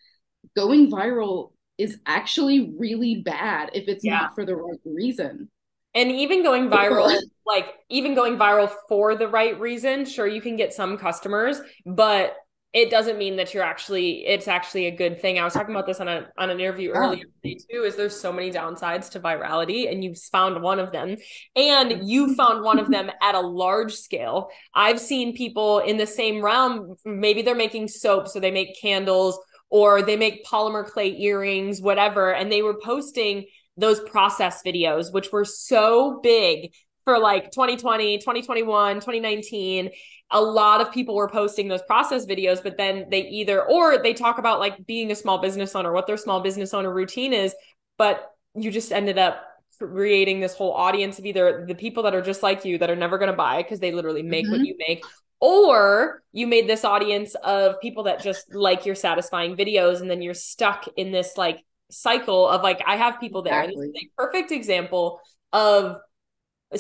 going 0.55 0.91
viral 0.91 1.53
is 1.79 1.99
actually 2.07 2.75
really 2.79 3.17
bad 3.17 3.71
if 3.75 3.89
it's 3.89 4.05
yeah. 4.05 4.19
not 4.19 4.35
for 4.35 4.47
the 4.47 4.57
right 4.57 4.81
reason 4.85 5.51
and 5.95 6.11
even 6.11 6.43
going 6.43 6.71
viral 6.71 7.15
like 7.47 7.67
even 7.91 8.15
going 8.15 8.39
viral 8.39 8.73
for 8.89 9.15
the 9.15 9.29
right 9.29 9.61
reason 9.61 10.05
sure 10.05 10.27
you 10.27 10.41
can 10.41 10.57
get 10.57 10.73
some 10.73 10.97
customers 10.97 11.61
but 11.85 12.37
it 12.73 12.91
doesn't 12.91 13.17
mean 13.17 13.37
that 13.37 13.55
you're 13.55 13.63
actually 13.63 14.27
it's 14.27 14.49
actually 14.49 14.87
a 14.87 14.91
good 14.91 15.21
thing. 15.21 15.39
I 15.39 15.45
was 15.45 15.55
talking 15.55 15.75
about 15.75 15.87
this 15.87 16.01
on 16.01 16.09
a 16.09 16.29
on 16.37 16.51
an 16.51 16.61
interview 16.61 16.91
earlier 16.91 17.25
today 17.43 17.59
too. 17.71 17.85
Is 17.85 17.97
there's 17.97 18.19
so 18.19 18.33
many 18.33 18.51
downsides 18.51 19.11
to 19.13 19.21
virality, 19.21 19.91
and 19.91 20.05
you've 20.05 20.19
found 20.19 20.63
one 20.63 20.79
of 20.79 20.93
them, 20.93 21.17
and 21.55 22.09
you 22.09 22.35
found 22.35 22.63
one 22.63 22.79
of 22.79 22.91
them 22.91 23.11
at 23.23 23.35
a 23.35 23.41
large 23.41 23.95
scale. 23.95 24.51
I've 24.75 25.01
seen 25.01 25.35
people 25.35 25.79
in 25.79 25.97
the 25.97 26.07
same 26.07 26.45
realm. 26.45 26.97
Maybe 27.05 27.43
they're 27.43 27.55
making 27.55 27.89
soap, 27.89 28.29
so 28.29 28.41
they 28.41 28.51
make 28.51 28.79
candles, 28.81 29.39
or 29.71 30.03
they 30.03 30.17
make 30.17 30.45
polymer 30.45 30.85
clay 30.85 31.17
earrings, 31.17 31.81
whatever, 31.81 32.35
and 32.35 32.53
they 32.53 32.63
were 32.63 32.79
posting 32.79 33.47
those 33.79 34.01
process 34.01 34.63
videos, 34.63 35.13
which 35.13 35.33
were 35.33 35.45
so 35.45 36.21
big 36.23 36.73
for 37.07 37.19
like 37.19 37.51
2020, 37.53 38.19
2021, 38.19 38.97
2019 38.97 39.91
a 40.33 40.41
lot 40.41 40.81
of 40.81 40.91
people 40.91 41.15
were 41.15 41.29
posting 41.29 41.69
those 41.69 41.83
process 41.83 42.27
videos, 42.27 42.63
but 42.63 42.77
then 42.77 43.07
they 43.11 43.29
either, 43.29 43.63
or 43.65 43.99
they 43.99 44.13
talk 44.13 44.39
about 44.39 44.59
like 44.59 44.85
being 44.87 45.13
a 45.13 45.15
small 45.15 45.39
business 45.39 45.75
owner, 45.75 45.93
what 45.93 46.07
their 46.07 46.17
small 46.17 46.41
business 46.41 46.75
owner 46.75 46.93
routine 46.93 47.33
is, 47.33 47.55
but 47.97 48.33
you 48.55 48.71
just 48.71 48.93
ended 48.93 49.19
up 49.19 49.43
creating 49.79 50.41
this 50.41 50.55
whole 50.55 50.73
audience 50.73 51.19
of 51.19 51.27
either 51.27 51.65
the 51.69 51.75
people 51.75 52.03
that 52.03 52.15
are 52.15 52.23
just 52.23 52.43
like 52.43 52.65
you 52.65 52.79
that 52.79 52.91
are 52.91 52.97
never 52.97 53.19
going 53.19 53.31
to 53.31 53.37
buy 53.37 53.63
because 53.63 53.79
they 53.79 53.93
literally 53.93 54.23
make 54.23 54.45
mm-hmm. 54.47 54.53
what 54.53 54.67
you 54.67 54.75
make 54.89 55.05
or 55.39 56.23
you 56.33 56.47
made 56.47 56.67
this 56.67 56.83
audience 56.83 57.35
of 57.45 57.79
people 57.81 58.05
that 58.05 58.23
just 58.23 58.55
like 58.55 58.87
your 58.87 58.95
satisfying 58.95 59.55
videos 59.55 60.01
and 60.01 60.11
then 60.11 60.23
you're 60.23 60.33
stuck 60.33 60.89
in 60.97 61.13
this 61.13 61.37
like 61.37 61.63
cycle 61.91 62.49
of 62.49 62.63
like 62.63 62.81
i 62.87 62.97
have 62.97 63.21
people 63.21 63.43
there 63.43 63.65
exactly. 63.65 63.89
this 63.93 64.03
is 64.03 64.09
a 64.09 64.23
perfect 64.23 64.51
example 64.51 65.21
of 65.53 65.99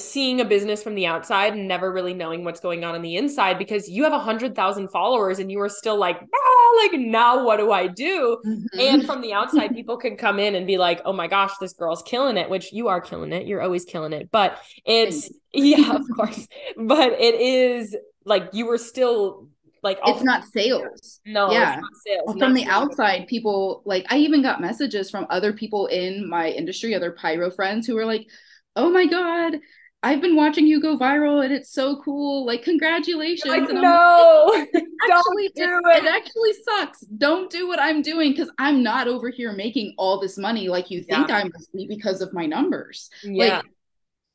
seeing 0.02 0.40
a 0.40 0.44
business 0.44 0.82
from 0.82 0.94
the 0.94 1.06
outside 1.06 1.52
and 1.52 1.68
never 1.68 1.92
really 1.92 2.14
knowing 2.14 2.44
what's 2.44 2.60
going 2.60 2.84
on 2.84 2.94
on 2.94 3.02
the 3.02 3.16
inside 3.16 3.58
because 3.58 3.88
you 3.88 4.04
have 4.04 4.12
a 4.12 4.18
hundred 4.18 4.54
thousand 4.54 4.88
followers 4.88 5.38
and 5.38 5.50
you 5.50 5.60
are 5.60 5.68
still 5.68 5.96
like 5.96 6.16
ah, 6.20 6.82
like 6.82 7.00
now 7.00 7.44
what 7.44 7.58
do 7.58 7.72
i 7.72 7.86
do? 7.86 8.38
Mm-hmm. 8.46 8.80
and 8.80 9.06
from 9.06 9.20
the 9.20 9.32
outside 9.32 9.74
people 9.74 9.96
can 9.96 10.16
come 10.16 10.38
in 10.38 10.54
and 10.54 10.66
be 10.66 10.78
like 10.78 11.00
oh 11.04 11.12
my 11.12 11.26
gosh 11.26 11.52
this 11.60 11.72
girl's 11.72 12.02
killing 12.02 12.36
it 12.36 12.50
which 12.50 12.72
you 12.72 12.88
are 12.88 13.00
killing 13.00 13.32
it. 13.32 13.46
You're 13.46 13.62
always 13.62 13.84
killing 13.84 14.12
it. 14.12 14.30
But 14.30 14.58
it's 14.84 15.30
yeah 15.52 15.94
of 15.94 16.06
course. 16.14 16.46
But 16.76 17.12
it 17.12 17.34
is 17.40 17.96
like 18.24 18.50
you 18.52 18.66
were 18.66 18.78
still 18.78 19.48
like 19.82 19.98
it's 20.04 20.22
not 20.22 20.44
sales. 20.44 21.20
No 21.24 21.50
yeah. 21.50 21.80
sales, 22.04 22.38
from 22.38 22.54
the 22.54 22.64
sales. 22.64 22.72
outside 22.72 23.26
people 23.28 23.82
like 23.84 24.04
i 24.10 24.18
even 24.18 24.42
got 24.42 24.60
messages 24.60 25.10
from 25.10 25.26
other 25.30 25.52
people 25.52 25.86
in 25.86 26.28
my 26.28 26.48
industry 26.48 26.94
other 26.94 27.12
pyro 27.12 27.50
friends 27.50 27.86
who 27.86 27.94
were 27.94 28.04
like 28.04 28.26
oh 28.74 28.90
my 28.90 29.06
god 29.06 29.58
I've 30.06 30.20
been 30.20 30.36
watching 30.36 30.68
you 30.68 30.80
go 30.80 30.96
viral 30.96 31.44
and 31.44 31.52
it's 31.52 31.72
so 31.72 32.00
cool. 32.00 32.46
Like, 32.46 32.62
congratulations. 32.62 33.50
Like, 33.50 33.68
no, 33.68 34.50
like, 34.54 34.68
actually, 35.02 35.48
do 35.56 35.80
it, 35.84 35.96
it. 35.96 36.04
it, 36.04 36.06
actually 36.06 36.52
sucks. 36.64 37.00
Don't 37.00 37.50
do 37.50 37.66
what 37.66 37.80
I'm 37.80 38.02
doing 38.02 38.30
because 38.30 38.48
I'm 38.56 38.84
not 38.84 39.08
over 39.08 39.30
here 39.30 39.52
making 39.52 39.94
all 39.98 40.20
this 40.20 40.38
money 40.38 40.68
like 40.68 40.92
you 40.92 41.02
think 41.02 41.28
yeah. 41.28 41.38
I 41.38 41.44
must 41.44 41.72
be 41.72 41.88
because 41.88 42.20
of 42.20 42.32
my 42.32 42.46
numbers. 42.46 43.10
Yeah. 43.24 43.56
Like, 43.56 43.64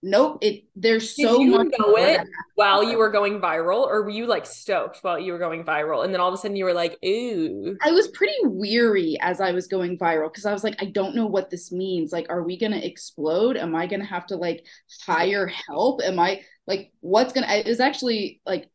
nope 0.03 0.39
it 0.41 0.63
there's 0.75 1.13
Did 1.13 1.27
so 1.27 1.39
you 1.39 1.51
much 1.51 1.67
know 1.77 1.95
it 1.95 2.21
while 2.55 2.83
you 2.83 2.97
were 2.97 3.09
going 3.09 3.39
viral 3.39 3.85
or 3.85 4.03
were 4.03 4.09
you 4.09 4.25
like 4.25 4.47
stoked 4.47 4.99
while 5.03 5.19
you 5.19 5.31
were 5.31 5.37
going 5.37 5.63
viral 5.63 6.03
and 6.03 6.11
then 6.13 6.19
all 6.19 6.27
of 6.27 6.33
a 6.33 6.37
sudden 6.37 6.57
you 6.57 6.65
were 6.65 6.73
like 6.73 6.97
ooh. 7.05 7.77
I 7.83 7.91
was 7.91 8.07
pretty 8.09 8.33
weary 8.43 9.17
as 9.21 9.39
i 9.39 9.51
was 9.51 9.67
going 9.67 9.99
viral 9.99 10.31
because 10.31 10.45
i 10.45 10.53
was 10.53 10.63
like 10.63 10.81
i 10.81 10.85
don't 10.85 11.15
know 11.15 11.27
what 11.27 11.49
this 11.49 11.71
means. 11.71 12.11
Like 12.11 12.27
are 12.29 12.43
we 12.43 12.57
gonna 12.57 12.77
explode? 12.77 13.57
Am 13.57 13.75
i 13.75 13.85
gonna 13.85 14.05
have 14.05 14.25
to 14.27 14.35
like 14.37 14.65
hire 15.05 15.47
help? 15.47 16.01
Am 16.01 16.19
i 16.19 16.41
like 16.65 16.91
what's 17.01 17.33
gonna 17.33 17.47
it 17.47 17.67
was 17.67 17.79
actually 17.79 18.41
like 18.45 18.69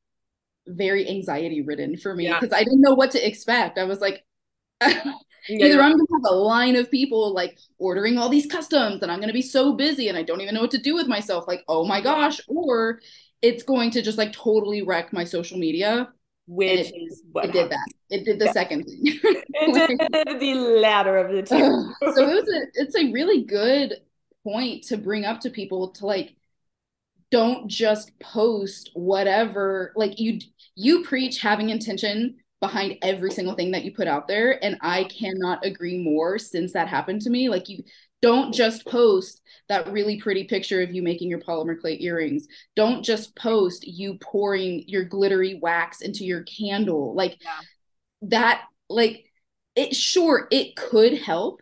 very 0.69 1.09
anxiety 1.09 1.63
ridden 1.63 1.97
for 1.97 2.15
me 2.15 2.29
because 2.29 2.51
yeah. 2.51 2.59
i 2.59 2.65
didn't 2.65 2.83
know 2.83 2.95
what 2.95 3.11
to 3.13 3.27
expect. 3.27 3.79
I 3.79 3.85
was 3.85 4.01
like 4.01 4.25
Yeah, 5.49 5.67
Either 5.67 5.83
I'm 5.83 5.93
gonna 5.93 6.05
have 6.13 6.33
a 6.33 6.35
line 6.35 6.77
of 6.77 6.91
people 6.91 7.33
like 7.33 7.59
ordering 7.79 8.19
all 8.19 8.29
these 8.29 8.47
customs 8.47 9.03
and 9.03 9.11
I'm 9.11 9.21
gonna 9.21 9.33
be 9.33 9.43
so 9.43 9.73
busy 9.73 10.09
and 10.09 10.19
I 10.19 10.23
don't 10.23 10.41
even 10.41 10.55
know 10.55 10.63
what 10.63 10.71
to 10.73 10.79
do 10.79 10.95
with 10.95 11.07
myself, 11.07 11.47
like, 11.47 11.65
oh 11.69 11.85
my 11.85 12.01
gosh, 12.01 12.41
or 12.49 13.01
it's 13.43 13.63
going 13.63 13.91
to 13.93 14.03
just 14.03 14.19
like 14.19 14.33
totally 14.33 14.83
wreck 14.83 15.13
my 15.13 15.25
social 15.25 15.59
media. 15.59 16.09
Which 16.49 16.93
it, 16.93 16.95
is 16.95 17.23
what 17.33 17.47
it 17.47 17.53
did 17.53 17.71
that. 17.71 17.89
It 18.09 18.25
did 18.25 18.39
the 18.39 18.47
yeah. 18.47 18.53
second 18.53 18.85
thing. 18.85 19.01
it 19.03 20.13
did 20.13 20.41
the 20.41 20.55
latter 20.55 21.17
of 21.17 21.33
the 21.33 21.43
two. 21.43 22.13
so 22.15 22.29
it 22.29 22.35
was 22.35 22.49
a 22.49 22.67
it's 22.75 22.95
a 22.95 23.11
really 23.13 23.43
good 23.45 23.95
point 24.45 24.85
to 24.85 24.97
bring 24.97 25.25
up 25.25 25.41
to 25.41 25.51
people 25.51 25.91
to 25.91 26.07
like 26.07 26.37
don't 27.33 27.67
just 27.69 28.17
post 28.21 28.91
whatever 28.95 29.93
like 29.97 30.21
you 30.21 30.39
you 30.77 31.03
preach 31.03 31.41
having 31.41 31.71
intention 31.71 32.37
behind 32.61 32.97
every 33.03 33.31
single 33.31 33.55
thing 33.55 33.71
that 33.73 33.85
you 33.85 33.93
put 33.93 34.09
out 34.09 34.29
there 34.29 34.63
and 34.65 34.77
i 34.81 35.05
cannot 35.05 35.65
agree 35.65 35.99
more 35.99 36.39
since 36.39 36.73
that 36.73 36.89
happened 36.89 37.21
to 37.21 37.31
me 37.31 37.49
like 37.49 37.69
you 37.69 37.83
don't 38.23 38.55
just 38.55 38.87
post 38.87 39.43
that 39.69 39.93
really 39.93 40.19
pretty 40.19 40.45
picture 40.45 40.81
of 40.81 40.93
you 40.95 41.03
making 41.03 41.29
your 41.29 41.41
polymer 41.41 41.79
clay 41.79 41.99
earrings 42.01 42.47
don't 42.75 43.05
just 43.05 43.37
post 43.37 43.87
you 43.87 44.19
pouring 44.21 44.85
your 44.87 45.05
glittery 45.05 45.59
wax 45.61 46.01
into 46.01 46.25
your 46.25 46.43
candle 46.45 47.15
like 47.15 47.37
yeah. 47.43 47.61
that 48.23 48.63
like 48.89 49.25
it 49.75 49.95
sure 49.95 50.49
it 50.51 50.75
could 50.77 51.19
help 51.19 51.61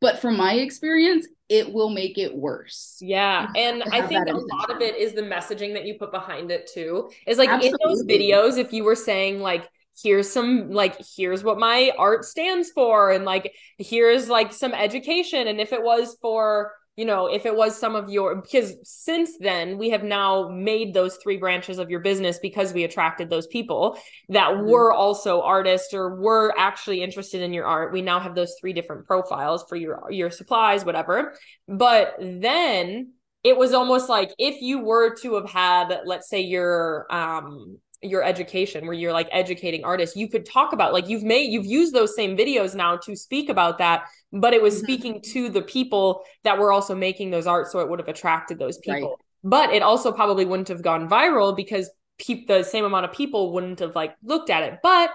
but 0.00 0.20
from 0.20 0.36
my 0.36 0.54
experience 0.54 1.26
it 1.48 1.72
will 1.72 1.88
make 1.88 2.18
it 2.18 2.34
worse. 2.34 2.98
Yeah. 3.00 3.48
And 3.56 3.82
I 3.84 4.02
think 4.02 4.28
a 4.28 4.36
lot 4.36 4.70
of 4.70 4.82
it 4.82 4.96
is 4.96 5.14
the 5.14 5.22
messaging 5.22 5.72
that 5.74 5.86
you 5.86 5.94
put 5.94 6.10
behind 6.10 6.50
it 6.50 6.70
too. 6.72 7.10
Is 7.26 7.38
like 7.38 7.48
Absolutely. 7.48 7.68
in 7.68 7.88
those 7.88 8.04
videos, 8.04 8.58
if 8.58 8.72
you 8.72 8.84
were 8.84 8.94
saying 8.94 9.40
like, 9.40 9.66
here's 10.02 10.30
some 10.30 10.70
like 10.70 11.00
here's 11.16 11.42
what 11.42 11.58
my 11.58 11.92
art 11.98 12.24
stands 12.24 12.70
for 12.70 13.10
and 13.10 13.24
like 13.24 13.54
here's 13.78 14.28
like 14.28 14.52
some 14.52 14.72
education 14.72 15.48
and 15.48 15.60
if 15.60 15.72
it 15.72 15.82
was 15.82 16.16
for 16.20 16.72
you 16.98 17.04
know, 17.04 17.28
if 17.28 17.46
it 17.46 17.54
was 17.54 17.78
some 17.78 17.94
of 17.94 18.10
your, 18.10 18.34
because 18.34 18.74
since 18.82 19.38
then 19.38 19.78
we 19.78 19.90
have 19.90 20.02
now 20.02 20.48
made 20.48 20.92
those 20.92 21.16
three 21.18 21.36
branches 21.36 21.78
of 21.78 21.90
your 21.90 22.00
business 22.00 22.40
because 22.40 22.72
we 22.72 22.82
attracted 22.82 23.30
those 23.30 23.46
people 23.46 23.96
that 24.30 24.48
mm-hmm. 24.48 24.68
were 24.68 24.92
also 24.92 25.40
artists 25.40 25.94
or 25.94 26.16
were 26.16 26.52
actually 26.58 27.00
interested 27.00 27.40
in 27.40 27.52
your 27.52 27.66
art. 27.66 27.92
We 27.92 28.02
now 28.02 28.18
have 28.18 28.34
those 28.34 28.52
three 28.60 28.72
different 28.72 29.06
profiles 29.06 29.64
for 29.68 29.76
your 29.76 30.10
your 30.10 30.32
supplies, 30.32 30.84
whatever. 30.84 31.34
But 31.68 32.16
then 32.18 33.12
it 33.44 33.56
was 33.56 33.74
almost 33.74 34.08
like 34.08 34.32
if 34.36 34.60
you 34.60 34.80
were 34.80 35.14
to 35.18 35.36
have 35.36 35.48
had, 35.48 36.00
let's 36.04 36.28
say, 36.28 36.40
your 36.40 37.06
um 37.14 37.78
your 38.02 38.22
education 38.22 38.86
where 38.86 38.94
you're 38.94 39.12
like 39.12 39.28
educating 39.32 39.84
artists. 39.84 40.16
You 40.16 40.28
could 40.28 40.46
talk 40.46 40.72
about 40.72 40.92
like 40.92 41.08
you've 41.08 41.24
made 41.24 41.50
you've 41.50 41.66
used 41.66 41.92
those 41.92 42.14
same 42.14 42.36
videos 42.36 42.74
now 42.74 42.96
to 42.98 43.16
speak 43.16 43.48
about 43.48 43.78
that 43.78 44.04
but 44.32 44.52
it 44.52 44.62
was 44.62 44.76
mm-hmm. 44.76 44.84
speaking 44.84 45.22
to 45.22 45.48
the 45.48 45.62
people 45.62 46.22
that 46.44 46.58
were 46.58 46.72
also 46.72 46.94
making 46.94 47.30
those 47.30 47.46
art 47.46 47.68
so 47.68 47.80
it 47.80 47.88
would 47.88 47.98
have 47.98 48.08
attracted 48.08 48.58
those 48.58 48.78
people. 48.78 49.10
Right. 49.10 49.16
but 49.42 49.70
it 49.70 49.82
also 49.82 50.12
probably 50.12 50.44
wouldn't 50.44 50.68
have 50.68 50.82
gone 50.82 51.08
viral 51.08 51.56
because 51.56 51.90
pe- 52.24 52.44
the 52.44 52.62
same 52.62 52.84
amount 52.84 53.04
of 53.04 53.12
people 53.12 53.52
wouldn't 53.52 53.80
have 53.80 53.94
like 53.94 54.14
looked 54.22 54.50
at 54.50 54.62
it. 54.62 54.78
But 54.82 55.10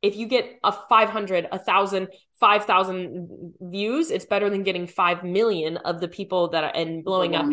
if 0.00 0.16
you 0.16 0.28
get 0.28 0.60
a 0.62 0.70
500 0.70 1.46
a 1.46 1.56
1000 1.56 2.08
5000 2.38 3.54
views 3.60 4.12
it's 4.12 4.24
better 4.24 4.48
than 4.48 4.62
getting 4.62 4.86
5 4.86 5.24
million 5.24 5.76
of 5.78 6.00
the 6.00 6.06
people 6.06 6.50
that 6.50 6.62
are 6.62 6.72
and 6.72 7.04
blowing 7.04 7.34
up 7.34 7.46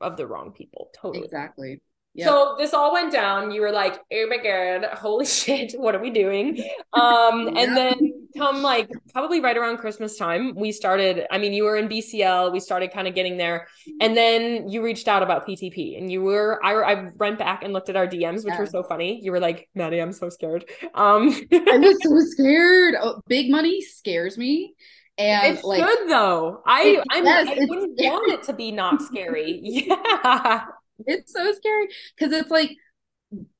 of 0.00 0.16
the 0.16 0.26
wrong 0.26 0.52
people. 0.52 0.90
Totally. 0.94 1.24
Exactly 1.24 1.80
Yep. 2.16 2.28
So 2.28 2.54
this 2.58 2.72
all 2.72 2.92
went 2.92 3.12
down. 3.12 3.50
You 3.50 3.60
were 3.60 3.72
like, 3.72 4.00
"Oh 4.12 4.26
my 4.28 4.36
god, 4.36 4.84
holy 4.96 5.26
shit, 5.40 5.72
what 5.72 5.96
are 5.96 6.00
we 6.00 6.10
doing?" 6.10 6.58
Um, 6.92 7.48
yeah. 7.54 7.62
and 7.62 7.76
then 7.76 8.28
come 8.36 8.62
like 8.62 8.88
probably 9.12 9.40
right 9.40 9.56
around 9.56 9.78
Christmas 9.78 10.16
time, 10.16 10.54
we 10.54 10.70
started. 10.70 11.26
I 11.32 11.38
mean, 11.38 11.52
you 11.52 11.64
were 11.64 11.76
in 11.76 11.88
BCL. 11.88 12.52
We 12.52 12.60
started 12.60 12.92
kind 12.92 13.08
of 13.08 13.16
getting 13.16 13.36
there, 13.36 13.66
and 14.00 14.16
then 14.16 14.68
you 14.68 14.82
reached 14.82 15.08
out 15.08 15.24
about 15.24 15.46
PTP, 15.46 15.98
and 15.98 16.10
you 16.10 16.22
were. 16.22 16.64
I 16.64 16.74
I 16.74 17.10
went 17.16 17.38
back 17.38 17.64
and 17.64 17.72
looked 17.72 17.88
at 17.88 17.96
our 17.96 18.06
DMs, 18.06 18.44
which 18.44 18.54
yeah. 18.54 18.60
were 18.60 18.66
so 18.66 18.84
funny. 18.84 19.20
You 19.20 19.32
were 19.32 19.40
like, 19.40 19.68
"Maddie, 19.74 19.98
I'm 19.98 20.12
so 20.12 20.28
scared." 20.28 20.66
Um, 20.94 21.28
I 21.52 21.78
was 21.78 21.96
so 22.00 22.16
scared. 22.30 22.94
Oh, 23.00 23.20
big 23.26 23.50
money 23.50 23.80
scares 23.80 24.38
me. 24.38 24.74
And 25.18 25.58
it 25.58 25.64
like, 25.64 25.80
should 25.80 26.08
though. 26.08 26.62
I 26.66 27.02
I'm, 27.10 27.24
yes, 27.24 27.48
I 27.48 27.64
wouldn't 27.66 27.98
want 28.00 28.32
it 28.32 28.42
to 28.44 28.52
be 28.52 28.70
not 28.70 29.02
scary. 29.02 29.60
yeah 29.62 30.64
it's 31.06 31.32
so 31.32 31.52
scary 31.52 31.88
because 32.16 32.32
it's 32.32 32.50
like 32.50 32.70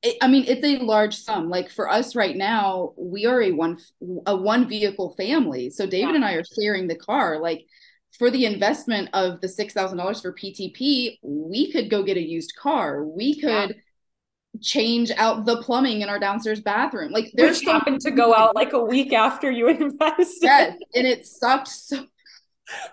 it, 0.01 0.17
I 0.21 0.27
mean, 0.27 0.45
it's 0.47 0.63
a 0.63 0.83
large 0.83 1.15
sum. 1.15 1.49
Like 1.49 1.69
for 1.69 1.89
us 1.89 2.15
right 2.15 2.35
now, 2.35 2.93
we 2.97 3.25
are 3.25 3.41
a 3.41 3.51
one 3.51 3.77
a 4.25 4.35
one 4.35 4.67
vehicle 4.67 5.15
family. 5.17 5.69
So 5.69 5.85
David 5.85 6.11
yeah. 6.11 6.15
and 6.15 6.25
I 6.25 6.33
are 6.33 6.43
sharing 6.59 6.87
the 6.87 6.95
car. 6.95 7.39
Like 7.39 7.65
for 8.17 8.31
the 8.31 8.45
investment 8.45 9.09
of 9.13 9.41
the 9.41 9.49
six 9.49 9.73
thousand 9.73 9.97
dollars 9.97 10.21
for 10.21 10.33
PTP, 10.33 11.19
we 11.21 11.71
could 11.71 11.89
go 11.89 12.03
get 12.03 12.17
a 12.17 12.21
used 12.21 12.55
car. 12.55 13.03
We 13.03 13.39
could 13.39 13.75
yeah. 13.75 14.59
change 14.61 15.11
out 15.17 15.45
the 15.45 15.61
plumbing 15.61 16.01
in 16.01 16.09
our 16.09 16.19
downstairs 16.19 16.61
bathroom. 16.61 17.11
Like 17.11 17.31
there's 17.33 17.59
Which 17.59 17.67
happened 17.67 18.01
to 18.01 18.11
go 18.11 18.33
out 18.33 18.55
like 18.55 18.73
a 18.73 18.83
week 18.83 19.13
after 19.13 19.51
you 19.51 19.67
invested. 19.69 20.43
Yes, 20.43 20.77
and 20.93 21.07
it 21.07 21.25
sucked 21.25 21.67
so 21.67 22.05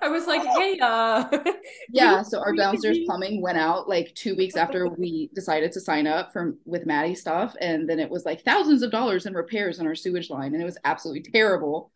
I 0.01 0.09
was 0.09 0.27
like, 0.27 0.43
hey, 0.43 0.79
uh 0.83 1.25
Yeah, 1.93 2.23
so 2.23 2.41
our 2.41 2.55
downstairs 2.55 2.99
plumbing 3.07 3.41
went 3.41 3.59
out 3.59 3.89
like 3.89 4.15
two 4.15 4.35
weeks 4.37 4.57
after 4.57 4.89
we 4.89 5.31
decided 5.35 5.73
to 5.73 5.81
sign 5.81 6.07
up 6.07 6.33
for 6.33 6.55
with 6.65 6.87
Maddie 6.87 7.15
stuff. 7.15 7.55
And 7.61 7.89
then 7.89 7.99
it 7.99 8.11
was 8.11 8.25
like 8.25 8.43
thousands 8.45 8.83
of 8.83 8.91
dollars 8.91 9.27
in 9.27 9.35
repairs 9.35 9.81
on 9.81 9.87
our 9.87 9.95
sewage 9.95 10.31
line. 10.31 10.55
And 10.55 10.63
it 10.63 10.67
was 10.67 10.79
absolutely 10.85 11.31
terrible. 11.31 11.91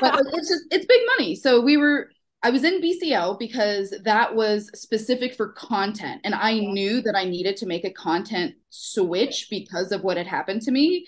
but 0.00 0.14
like, 0.14 0.34
it's 0.34 0.48
just 0.48 0.64
it's 0.70 0.86
big 0.86 1.00
money. 1.18 1.34
So 1.34 1.60
we 1.60 1.76
were 1.76 2.10
I 2.42 2.50
was 2.50 2.64
in 2.64 2.80
BCL 2.80 3.38
because 3.38 3.92
that 4.04 4.34
was 4.34 4.70
specific 4.78 5.34
for 5.34 5.48
content. 5.48 6.20
And 6.22 6.34
I 6.34 6.58
knew 6.58 7.00
that 7.00 7.16
I 7.16 7.24
needed 7.24 7.56
to 7.56 7.66
make 7.66 7.84
a 7.84 7.90
content 7.90 8.54
switch 8.70 9.48
because 9.50 9.90
of 9.90 10.04
what 10.04 10.16
had 10.16 10.26
happened 10.26 10.62
to 10.62 10.70
me 10.70 11.06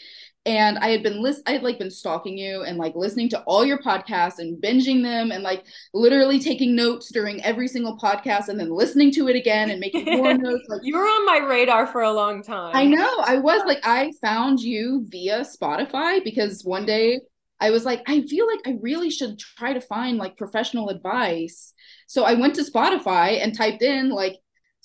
and 0.48 0.78
I 0.78 0.88
had 0.88 1.02
been 1.02 1.22
list 1.22 1.42
I 1.46 1.52
had 1.52 1.62
like 1.62 1.78
been 1.78 1.90
stalking 1.90 2.38
you 2.38 2.62
and 2.62 2.78
like 2.78 2.96
listening 2.96 3.28
to 3.30 3.40
all 3.42 3.66
your 3.66 3.78
podcasts 3.78 4.38
and 4.38 4.61
binging 4.61 5.02
them 5.02 5.30
and 5.30 5.42
like 5.42 5.64
literally 5.92 6.40
taking 6.40 6.74
notes 6.74 7.12
during 7.12 7.44
every 7.44 7.68
single 7.68 7.98
podcast 7.98 8.48
and 8.48 8.58
then 8.58 8.70
listening 8.70 9.12
to 9.12 9.28
it 9.28 9.37
again 9.37 9.70
and 9.70 9.78
making 9.78 10.06
more 10.06 10.32
notes. 10.38 10.64
Like 10.68 10.80
you 10.82 10.96
were 10.96 11.04
on 11.04 11.26
my 11.26 11.46
radar 11.46 11.87
for 11.87 12.00
a 12.00 12.12
long 12.12 12.42
time. 12.42 12.74
I 12.74 12.87
know. 12.87 13.22
I 13.26 13.37
was 13.37 13.61
like 13.66 13.80
I 13.84 14.11
found 14.22 14.61
you 14.61 15.04
via 15.08 15.40
Spotify 15.40 16.24
because 16.24 16.64
one 16.64 16.87
day 16.87 17.20
I 17.61 17.68
was 17.68 17.84
like 17.84 18.02
I 18.08 18.22
feel 18.22 18.46
like 18.46 18.61
I 18.66 18.78
really 18.80 19.11
should 19.11 19.38
try 19.38 19.74
to 19.74 19.82
find 19.82 20.16
like 20.16 20.38
professional 20.38 20.88
advice. 20.88 21.74
So 22.06 22.24
I 22.24 22.32
went 22.34 22.54
to 22.54 22.62
Spotify 22.62 23.42
and 23.42 23.54
typed 23.54 23.82
in 23.82 24.08
like 24.08 24.38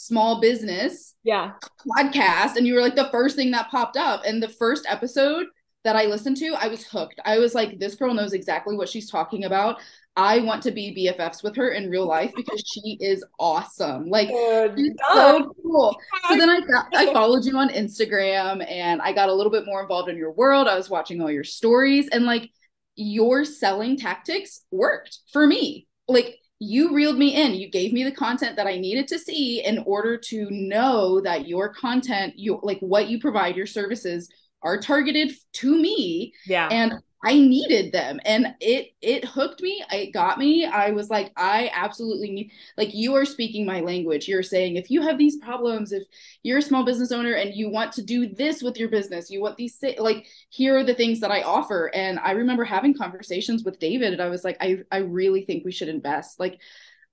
small 0.07 0.41
business 0.41 1.15
yeah. 1.23 1.53
podcast 1.87 2.55
and 2.55 2.67
you 2.67 2.75
were 2.75 2.81
like 2.81 2.95
the 2.95 3.09
first 3.11 3.35
thing 3.35 3.51
that 3.51 3.69
popped 3.69 3.97
up. 3.97 4.23
And 4.25 4.41
the 4.41 4.49
first 4.49 4.85
episode 4.87 5.47
that 5.83 5.95
I 5.95 6.05
listened 6.05 6.37
to 6.37 6.55
I 6.55 6.67
was 6.67 6.85
hooked. 6.85 7.19
I 7.25 7.39
was 7.39 7.53
like 7.53 7.79
this 7.79 7.95
girl 7.95 8.13
knows 8.13 8.33
exactly 8.33 8.75
what 8.75 8.89
she's 8.89 9.09
talking 9.09 9.45
about. 9.45 9.79
I 10.15 10.39
want 10.39 10.61
to 10.63 10.71
be 10.71 10.95
BFFs 10.95 11.43
with 11.43 11.55
her 11.55 11.71
in 11.71 11.89
real 11.89 12.05
life 12.05 12.31
because 12.35 12.63
she 12.65 12.97
is 12.99 13.25
awesome. 13.39 14.09
Like 14.09 14.29
so 14.29 15.55
cool. 15.61 15.97
So 16.29 16.37
then 16.37 16.49
I 16.49 16.59
I 16.93 17.13
followed 17.13 17.45
you 17.45 17.57
on 17.57 17.69
Instagram 17.69 18.69
and 18.69 19.01
I 19.01 19.11
got 19.11 19.29
a 19.29 19.33
little 19.33 19.51
bit 19.51 19.65
more 19.65 19.81
involved 19.81 20.09
in 20.09 20.17
your 20.17 20.31
world. 20.31 20.67
I 20.67 20.75
was 20.75 20.89
watching 20.89 21.21
all 21.21 21.31
your 21.31 21.43
stories 21.43 22.09
and 22.09 22.25
like 22.25 22.49
your 22.95 23.43
selling 23.43 23.97
tactics 23.97 24.61
worked 24.71 25.19
for 25.31 25.47
me. 25.47 25.87
Like 26.07 26.37
you 26.63 26.93
reeled 26.93 27.17
me 27.17 27.35
in. 27.35 27.53
You 27.53 27.69
gave 27.69 27.93
me 27.93 28.03
the 28.03 28.11
content 28.11 28.55
that 28.55 28.67
i 28.67 28.77
needed 28.77 29.07
to 29.09 29.19
see 29.19 29.63
in 29.63 29.83
order 29.85 30.17
to 30.17 30.47
know 30.49 31.19
that 31.21 31.47
your 31.47 31.73
content 31.73 32.33
you 32.37 32.59
like 32.63 32.79
what 32.79 33.07
you 33.07 33.19
provide 33.19 33.55
your 33.55 33.65
services 33.65 34.29
are 34.63 34.79
targeted 34.79 35.33
to 35.53 35.77
me. 35.77 36.33
Yeah. 36.45 36.69
And 36.71 36.93
I 37.25 37.39
needed 37.39 37.93
them 37.93 38.19
and 38.25 38.53
it 38.59 38.89
it 39.01 39.23
hooked 39.23 39.61
me. 39.61 39.81
It 39.91 40.11
got 40.11 40.37
me. 40.37 40.65
I 40.65 40.91
was 40.91 41.09
like, 41.09 41.31
I 41.37 41.71
absolutely 41.73 42.31
need 42.31 42.51
like 42.77 42.93
you 42.93 43.15
are 43.15 43.23
speaking 43.23 43.65
my 43.65 43.79
language. 43.79 44.27
You're 44.27 44.43
saying 44.43 44.75
if 44.75 44.91
you 44.91 45.01
have 45.03 45.17
these 45.17 45.37
problems, 45.37 45.93
if 45.93 46.03
you're 46.43 46.57
a 46.57 46.61
small 46.61 46.83
business 46.83 47.13
owner 47.13 47.31
and 47.33 47.55
you 47.55 47.69
want 47.69 47.93
to 47.93 48.03
do 48.03 48.27
this 48.27 48.61
with 48.61 48.77
your 48.77 48.89
business, 48.89 49.29
you 49.31 49.41
want 49.41 49.55
these 49.55 49.81
like 49.99 50.27
here 50.49 50.77
are 50.77 50.83
the 50.83 50.93
things 50.93 51.21
that 51.21 51.31
I 51.31 51.43
offer. 51.43 51.89
And 51.95 52.19
I 52.19 52.31
remember 52.31 52.65
having 52.65 52.93
conversations 52.93 53.63
with 53.63 53.79
David 53.79 54.11
and 54.11 54.21
I 54.21 54.27
was 54.27 54.43
like, 54.43 54.57
I 54.59 54.79
I 54.91 54.97
really 54.97 55.45
think 55.45 55.63
we 55.63 55.71
should 55.71 55.89
invest. 55.89 56.41
Like 56.41 56.59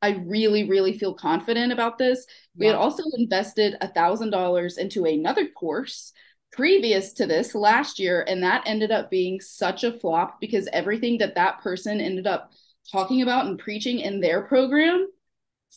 I 0.02 0.10
really, 0.24 0.64
really 0.68 0.98
feel 0.98 1.14
confident 1.14 1.72
about 1.72 1.98
this. 1.98 2.26
We 2.56 2.66
had 2.66 2.74
also 2.74 3.02
invested 3.16 3.76
a 3.80 3.88
thousand 3.88 4.30
dollars 4.30 4.78
into 4.78 5.04
another 5.04 5.46
course 5.48 6.12
previous 6.52 7.12
to 7.14 7.26
this 7.26 7.54
last 7.54 7.98
year 7.98 8.24
and 8.28 8.42
that 8.42 8.62
ended 8.66 8.90
up 8.90 9.10
being 9.10 9.40
such 9.40 9.84
a 9.84 9.98
flop 9.98 10.40
because 10.40 10.68
everything 10.72 11.18
that 11.18 11.34
that 11.34 11.60
person 11.60 12.00
ended 12.00 12.26
up 12.26 12.52
talking 12.90 13.22
about 13.22 13.46
and 13.46 13.58
preaching 13.58 14.00
in 14.00 14.20
their 14.20 14.42
program 14.42 15.06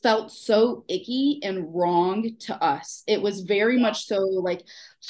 felt 0.01 0.31
so 0.31 0.83
icky 0.89 1.39
and 1.43 1.73
wrong 1.73 2.35
to 2.39 2.55
us. 2.63 3.03
It 3.07 3.21
was 3.21 3.41
very 3.41 3.79
much 3.79 4.05
so 4.05 4.19
like 4.21 4.63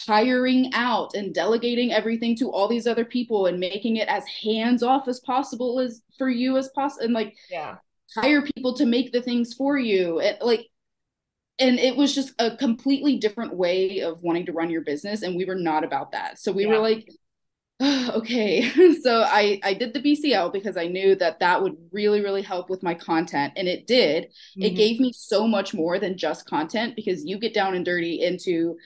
hiring 0.06 0.72
out 0.74 1.16
and 1.16 1.34
delegating 1.34 1.94
everything 1.94 2.36
to 2.38 2.52
all 2.52 2.68
these 2.68 2.86
other 2.86 3.06
people 3.06 3.46
and 3.46 3.60
making 3.60 3.96
it 3.96 4.10
as 4.10 4.26
hands 4.28 4.84
off 4.84 5.08
as 5.08 5.22
possible 5.22 5.80
as 5.80 6.02
for 6.18 6.30
you 6.30 6.58
as 6.58 6.70
possible 6.70 7.06
and 7.06 7.14
like 7.14 7.36
yeah 7.50 7.78
hire 8.16 8.42
people 8.42 8.76
to 8.76 8.86
make 8.86 9.12
the 9.12 9.22
things 9.22 9.54
for 9.54 9.78
you. 9.78 10.20
It, 10.20 10.42
like 10.42 10.68
and 11.60 11.80
it 11.80 11.96
was 11.96 12.16
just 12.16 12.34
a 12.40 12.56
completely 12.58 13.18
different 13.18 13.56
way 13.56 14.02
of 14.02 14.22
wanting 14.24 14.46
to 14.46 14.54
run 14.54 14.70
your 14.70 14.82
business 14.82 15.22
and 15.22 15.36
we 15.36 15.46
were 15.46 15.56
not 15.56 15.84
about 15.84 16.12
that 16.12 16.40
so 16.40 16.52
we 16.52 16.64
yeah. 16.64 16.70
were 16.70 16.80
like 16.80 17.08
okay 17.82 18.70
so 19.02 19.24
i 19.24 19.60
i 19.64 19.74
did 19.74 19.94
the 19.94 20.02
bcl 20.02 20.52
because 20.52 20.78
i 20.78 20.88
knew 20.88 21.16
that 21.16 21.40
that 21.40 21.62
would 21.62 21.76
really 21.92 22.22
really 22.22 22.42
help 22.42 22.70
with 22.70 22.84
my 22.84 22.94
content 22.94 23.54
and 23.56 23.68
it 23.68 23.88
did 23.88 24.26
mm-hmm. 24.26 24.64
it 24.64 24.76
gave 24.76 25.00
me 25.00 25.12
so 25.14 25.48
much 25.48 25.74
more 25.74 26.00
than 26.00 26.18
just 26.18 26.48
content 26.48 26.96
because 26.96 27.26
you 27.26 27.38
get 27.38 27.54
down 27.54 27.76
and 27.76 27.86
dirty 27.86 28.22
into 28.22 28.78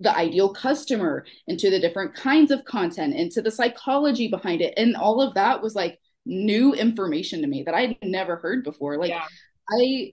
the 0.00 0.14
ideal 0.16 0.52
customer 0.52 1.24
into 1.46 1.70
the 1.70 1.78
different 1.78 2.14
kinds 2.14 2.50
of 2.50 2.64
content 2.64 3.14
into 3.14 3.40
the 3.40 3.50
psychology 3.50 4.28
behind 4.28 4.60
it 4.60 4.74
and 4.76 4.96
all 4.96 5.20
of 5.20 5.34
that 5.34 5.62
was 5.62 5.74
like 5.74 5.98
new 6.26 6.74
information 6.74 7.40
to 7.40 7.46
me 7.46 7.62
that 7.62 7.74
i'd 7.74 7.96
never 8.02 8.36
heard 8.36 8.64
before 8.64 8.98
like 8.98 9.10
yeah. 9.10 9.24
i 9.70 10.12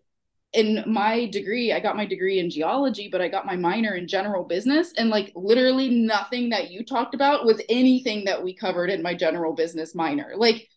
in 0.54 0.84
my 0.88 1.28
degree, 1.28 1.72
I 1.72 1.80
got 1.80 1.96
my 1.96 2.06
degree 2.06 2.40
in 2.40 2.50
geology, 2.50 3.08
but 3.12 3.22
I 3.22 3.28
got 3.28 3.46
my 3.46 3.56
minor 3.56 3.94
in 3.94 4.08
general 4.08 4.44
business. 4.44 4.94
And 4.98 5.10
like 5.10 5.32
literally 5.36 5.90
nothing 5.90 6.50
that 6.50 6.72
you 6.72 6.84
talked 6.84 7.14
about 7.14 7.46
was 7.46 7.62
anything 7.70 8.26
that 8.26 8.44
we 8.44 8.56
covered 8.56 8.90
in 8.90 9.04
my 9.04 9.14
general 9.14 9.54
business 9.54 9.94
minor. 9.94 10.34
Like 10.36 10.68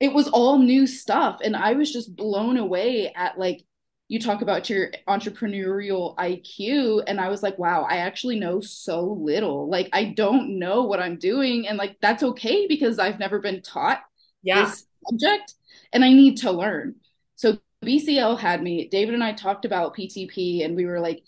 it 0.00 0.12
was 0.14 0.28
all 0.28 0.58
new 0.58 0.86
stuff. 0.86 1.40
And 1.44 1.54
I 1.54 1.74
was 1.74 1.92
just 1.92 2.16
blown 2.16 2.56
away 2.56 3.12
at 3.14 3.38
like, 3.38 3.62
you 4.08 4.20
talk 4.20 4.40
about 4.40 4.70
your 4.70 4.92
entrepreneurial 5.08 6.16
IQ. 6.16 7.02
And 7.06 7.20
I 7.20 7.28
was 7.28 7.42
like, 7.42 7.58
wow, 7.58 7.86
I 7.88 7.98
actually 7.98 8.38
know 8.38 8.60
so 8.60 9.02
little. 9.02 9.68
Like, 9.68 9.90
I 9.92 10.04
don't 10.04 10.58
know 10.58 10.84
what 10.84 11.00
I'm 11.00 11.18
doing. 11.18 11.66
And 11.66 11.76
like, 11.76 11.96
that's 12.00 12.22
okay 12.22 12.66
because 12.66 12.98
I've 12.98 13.18
never 13.18 13.40
been 13.40 13.62
taught 13.62 14.00
yeah. 14.42 14.64
this 14.64 14.86
subject 15.08 15.54
and 15.92 16.04
I 16.04 16.12
need 16.12 16.38
to 16.38 16.52
learn. 16.52 16.94
So 17.34 17.58
BCL 17.86 18.38
had 18.38 18.62
me, 18.62 18.88
David 18.88 19.14
and 19.14 19.24
I 19.24 19.32
talked 19.32 19.64
about 19.64 19.96
PTP 19.96 20.64
and 20.64 20.76
we 20.76 20.86
were 20.86 21.00
like, 21.00 21.22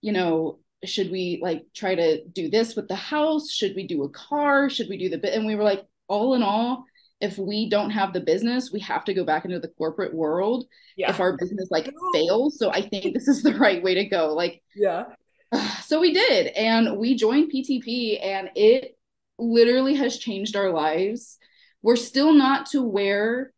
you 0.00 0.12
know, 0.12 0.58
should 0.84 1.10
we 1.10 1.38
like 1.42 1.64
try 1.74 1.94
to 1.94 2.24
do 2.26 2.50
this 2.50 2.74
with 2.74 2.88
the 2.88 2.96
house? 2.96 3.50
Should 3.50 3.74
we 3.76 3.86
do 3.86 4.02
a 4.02 4.10
car? 4.10 4.68
Should 4.68 4.88
we 4.88 4.98
do 4.98 5.08
the 5.08 5.18
bit? 5.18 5.34
And 5.34 5.46
we 5.46 5.54
were 5.54 5.62
like, 5.62 5.84
all 6.08 6.34
in 6.34 6.42
all, 6.42 6.84
if 7.20 7.38
we 7.38 7.70
don't 7.70 7.90
have 7.90 8.12
the 8.12 8.20
business, 8.20 8.72
we 8.72 8.80
have 8.80 9.04
to 9.04 9.14
go 9.14 9.24
back 9.24 9.44
into 9.44 9.60
the 9.60 9.68
corporate 9.68 10.12
world 10.12 10.66
yeah. 10.96 11.08
if 11.08 11.20
our 11.20 11.36
business 11.36 11.68
like 11.70 11.88
fails. 12.12 12.58
So 12.58 12.70
I 12.72 12.82
think 12.82 13.14
this 13.14 13.28
is 13.28 13.42
the 13.42 13.54
right 13.54 13.82
way 13.82 13.94
to 13.94 14.04
go. 14.04 14.34
Like, 14.34 14.62
yeah. 14.74 15.04
So 15.82 16.00
we 16.00 16.14
did, 16.14 16.46
and 16.46 16.96
we 16.96 17.14
joined 17.14 17.52
PTP, 17.52 18.24
and 18.24 18.48
it 18.56 18.96
literally 19.38 19.94
has 19.96 20.16
changed 20.16 20.56
our 20.56 20.70
lives. 20.70 21.36
We're 21.82 21.96
still 21.96 22.32
not 22.32 22.66
to 22.70 22.82
where 22.82 23.52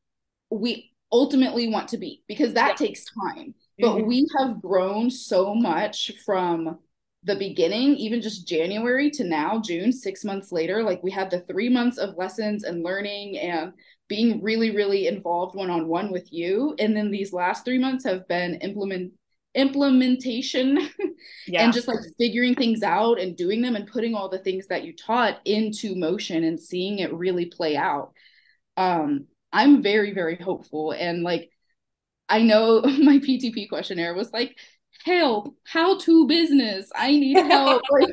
we 0.50 0.90
ultimately 1.14 1.68
want 1.68 1.88
to 1.88 1.96
be 1.96 2.22
because 2.26 2.52
that 2.54 2.70
yeah. 2.80 2.86
takes 2.86 3.04
time. 3.04 3.54
But 3.78 3.98
mm-hmm. 3.98 4.06
we 4.06 4.28
have 4.38 4.60
grown 4.60 5.10
so 5.10 5.54
much 5.54 6.12
from 6.26 6.78
the 7.22 7.36
beginning, 7.36 7.96
even 7.96 8.20
just 8.20 8.46
January 8.46 9.10
to 9.12 9.24
now, 9.24 9.60
June, 9.60 9.92
six 9.92 10.24
months 10.24 10.52
later. 10.52 10.82
Like 10.82 11.02
we 11.02 11.10
had 11.10 11.30
the 11.30 11.40
three 11.40 11.68
months 11.68 11.98
of 11.98 12.16
lessons 12.16 12.64
and 12.64 12.82
learning 12.82 13.38
and 13.38 13.72
being 14.08 14.42
really, 14.42 14.74
really 14.74 15.06
involved 15.06 15.56
one 15.56 15.70
on 15.70 15.88
one 15.88 16.10
with 16.12 16.30
you. 16.32 16.74
And 16.78 16.96
then 16.96 17.10
these 17.10 17.32
last 17.32 17.64
three 17.64 17.78
months 17.78 18.04
have 18.04 18.28
been 18.28 18.56
implement 18.56 19.12
implementation 19.54 20.90
yeah. 21.46 21.62
and 21.62 21.72
just 21.72 21.86
like 21.86 22.00
figuring 22.18 22.56
things 22.56 22.82
out 22.82 23.20
and 23.20 23.36
doing 23.36 23.62
them 23.62 23.76
and 23.76 23.86
putting 23.86 24.12
all 24.12 24.28
the 24.28 24.38
things 24.38 24.66
that 24.66 24.82
you 24.82 24.92
taught 24.92 25.38
into 25.44 25.94
motion 25.94 26.42
and 26.42 26.60
seeing 26.60 26.98
it 26.98 27.14
really 27.14 27.46
play 27.46 27.76
out. 27.76 28.12
Um, 28.76 29.26
I'm 29.54 29.82
very, 29.82 30.12
very 30.12 30.36
hopeful. 30.36 30.90
And 30.90 31.22
like, 31.22 31.48
I 32.28 32.42
know 32.42 32.82
my 32.82 33.18
PTP 33.18 33.68
questionnaire 33.68 34.14
was 34.14 34.32
like, 34.32 34.58
help, 35.04 35.56
how 35.64 35.96
to 35.98 36.26
business. 36.26 36.90
I 36.94 37.12
need 37.12 37.36
help. 37.36 37.82
like, 37.90 38.08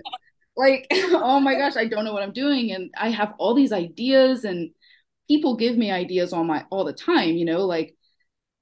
like, 0.55 0.87
oh 0.91 1.39
my 1.39 1.55
gosh, 1.55 1.75
I 1.75 1.85
don't 1.85 2.05
know 2.05 2.13
what 2.13 2.23
I'm 2.23 2.31
doing. 2.31 2.71
And 2.71 2.91
I 2.95 3.09
have 3.09 3.33
all 3.39 3.55
these 3.55 3.73
ideas 3.73 4.43
and 4.45 4.69
people 5.27 5.55
give 5.55 5.77
me 5.77 5.91
ideas 5.91 6.31
all 6.31 6.43
my 6.43 6.65
all 6.69 6.85
the 6.85 6.93
time, 6.93 7.31
you 7.31 7.45
know, 7.45 7.65
like 7.65 7.95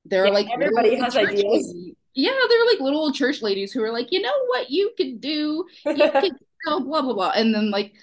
there 0.06 0.24
yeah, 0.24 0.32
are 0.32 0.34
like 0.34 0.48
everybody 0.52 0.96
has 0.96 1.16
ideas. 1.18 1.44
Ladies. 1.44 1.96
Yeah, 2.16 2.32
they're 2.50 2.66
like 2.66 2.80
little 2.80 3.02
old 3.02 3.16
church 3.16 3.42
ladies 3.42 3.72
who 3.72 3.84
are 3.84 3.92
like, 3.92 4.12
you 4.12 4.22
know 4.22 4.34
what 4.48 4.70
you 4.70 4.92
could 4.98 5.20
do? 5.20 5.66
You 5.86 6.12
could 6.12 6.34
blah 6.66 6.80
blah 6.80 7.14
blah. 7.14 7.32
And 7.36 7.54
then 7.54 7.72
like 7.72 7.94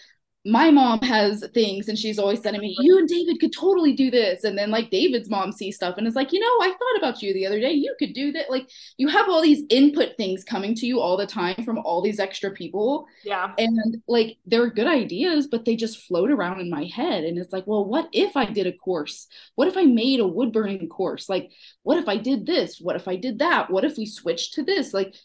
my 0.47 0.71
mom 0.71 1.01
has 1.01 1.45
things 1.55 1.89
and 1.89 1.99
she's 1.99 2.21
always 2.21 2.41
sending 2.41 2.63
me, 2.63 2.77
you 2.79 2.99
and 2.99 3.09
David 3.09 3.41
could 3.41 3.53
totally 3.53 3.95
do 3.95 4.13
this. 4.13 4.45
And 4.45 4.57
then 4.57 4.71
like 4.71 4.91
David's 4.91 5.29
mom 5.29 5.51
sees 5.51 5.75
stuff 5.75 5.97
and 5.99 6.07
is 6.07 6.15
like, 6.15 6.33
you 6.33 6.39
know, 6.39 6.47
I 6.47 6.69
thought 6.69 6.99
about 6.99 7.21
you 7.21 7.35
the 7.35 7.47
other 7.47 7.59
day. 7.59 7.73
You 7.73 7.97
could 7.99 8.13
do 8.13 8.31
that. 8.31 8.49
Like 8.49 8.71
you 8.97 9.09
have 9.09 9.29
all 9.29 9.43
these 9.43 9.65
input 9.71 10.17
things 10.17 10.45
coming 10.45 10.77
to 10.77 10.87
you 10.87 11.01
all 11.01 11.17
the 11.17 11.27
time 11.27 11.65
from 11.65 11.79
all 11.79 12.01
these 12.01 12.21
extra 12.21 12.53
people. 12.53 13.09
Yeah. 13.25 13.55
And 13.59 14.01
like 14.07 14.39
they're 14.47 14.71
good 14.71 14.87
ideas, 14.87 15.49
but 15.49 15.65
they 15.65 15.75
just 15.75 16.07
float 16.07 16.31
around 16.31 16.61
in 16.61 16.71
my 16.71 16.85
head. 16.85 17.25
And 17.25 17.39
it's 17.39 17.53
like, 17.53 17.67
well, 17.67 17.85
what 17.85 18.09
if 18.13 18.37
I 18.37 18.45
did 18.45 18.69
a 18.69 18.73
course? 18.73 19.27
What 19.57 19.67
if 19.67 19.77
I 19.77 19.83
made 19.83 20.21
a 20.21 20.29
wood 20.29 20.53
burning 20.53 20.89
course? 20.89 21.29
Like, 21.29 21.51
what 21.83 21.99
if 21.99 22.09
I 22.09 22.19
did 22.19 22.47
this? 22.47 22.79
What 22.81 22.95
if 22.95 23.09
I 23.09 23.17
did 23.17 23.41
that? 23.41 23.69
What 23.69 23.85
if 23.85 23.99
we 23.99 24.07
switched 24.07 24.55
to 24.55 24.63
this? 24.63 24.95
Like, 24.95 25.17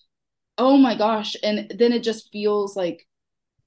oh 0.57 0.77
my 0.77 0.95
gosh. 0.95 1.35
And 1.43 1.71
then 1.77 1.93
it 1.93 2.01
just 2.01 2.31
feels 2.31 2.75
like 2.75 3.05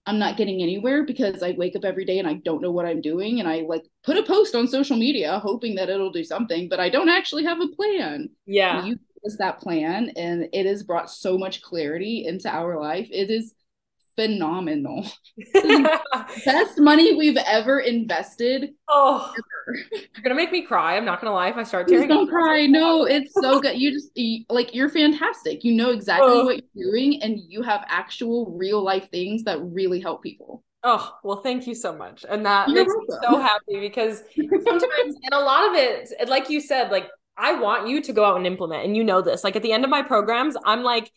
I'm 0.07 0.19
not 0.19 0.37
getting 0.37 0.63
anywhere 0.63 1.05
because 1.05 1.43
I 1.43 1.53
wake 1.53 1.77
up 1.77 1.85
every 1.85 2.05
day 2.05 2.19
and 2.19 2.29
I 2.29 2.35
don't 2.35 2.61
know 2.61 2.71
what 2.71 2.85
I'm 2.85 3.01
doing. 3.01 3.41
And 3.41 3.49
I 3.49 3.61
like 3.61 3.85
put 4.05 4.19
a 4.19 4.23
post 4.23 4.55
on 4.55 4.69
social 4.69 4.97
media 4.97 5.39
hoping 5.39 5.77
that 5.77 5.89
it'll 5.89 6.13
do 6.13 6.25
something, 6.25 6.69
but 6.69 6.79
I 6.81 6.91
don't 6.91 7.09
actually 7.09 7.45
have 7.45 7.61
a 7.61 7.69
plan. 7.69 8.29
Yeah. 8.47 8.79
And 8.79 8.89
you 8.89 8.99
us 9.27 9.37
that 9.39 9.59
plan 9.59 10.13
and 10.17 10.49
it 10.53 10.67
has 10.67 10.83
brought 10.83 11.11
so 11.11 11.39
much 11.39 11.63
clarity 11.63 12.27
into 12.27 12.49
our 12.49 12.79
life. 12.79 13.09
It 13.11 13.31
is 13.31 13.55
phenomenal. 14.17 15.07
best 16.45 16.79
money 16.79 17.15
we've 17.15 17.39
ever 17.39 17.81
invested. 17.81 18.75
Oh. 18.89 19.33
you're 19.93 20.23
gonna 20.23 20.35
make 20.35 20.53
me 20.53 20.63
cry. 20.63 20.97
I'm 20.97 21.05
not 21.05 21.21
gonna 21.21 21.35
lie. 21.35 21.49
If 21.49 21.57
I 21.57 21.63
start 21.63 21.89
tearing, 21.89 22.09
don't 22.09 22.29
cry. 22.29 22.67
No, 22.67 23.05
it's 23.05 23.33
so 23.35 23.61
good. 23.61 23.79
You 23.79 23.93
just 23.93 24.11
like 24.49 24.75
you're 24.75 24.89
fantastic. 24.89 25.65
You 25.65 25.75
know 25.75 25.91
exactly 25.91 26.33
oh. 26.33 26.45
what 26.45 26.63
you're 26.75 26.93
doing, 26.93 27.23
and 27.23 27.39
you 27.49 27.63
have 27.63 27.85
actual 27.89 28.57
real 28.57 28.83
life 28.83 29.11
things 29.11 29.45
that 29.45 29.59
really 29.63 30.01
help 30.01 30.23
people. 30.23 30.63
Oh, 30.87 31.15
well, 31.25 31.41
thank 31.41 31.67
you 31.67 31.75
so 31.75 31.97
much. 31.97 32.27
And 32.29 32.45
that 32.45 32.69
You're 32.69 32.85
makes 32.85 32.95
welcome. 33.09 33.33
me 33.33 33.39
so 33.39 33.41
happy 33.41 33.81
because 33.81 34.23
sometimes, 34.37 35.17
and 35.23 35.33
a 35.33 35.41
lot 35.41 35.71
of 35.71 35.75
it, 35.75 36.29
like 36.29 36.51
you 36.51 36.61
said, 36.61 36.91
like 36.91 37.09
I 37.39 37.55
want 37.55 37.89
you 37.89 38.03
to 38.03 38.13
go 38.13 38.25
out 38.25 38.37
and 38.37 38.47
implement. 38.47 38.85
And 38.85 38.97
you 38.97 39.03
know 39.03 39.23
this. 39.23 39.45
Like 39.45 39.57
at 39.57 39.63
the 39.63 39.73
end 39.73 39.85
of 39.85 39.91
my 39.91 40.03
programs, 40.03 40.57
I'm 40.65 40.83
like, 40.83 41.11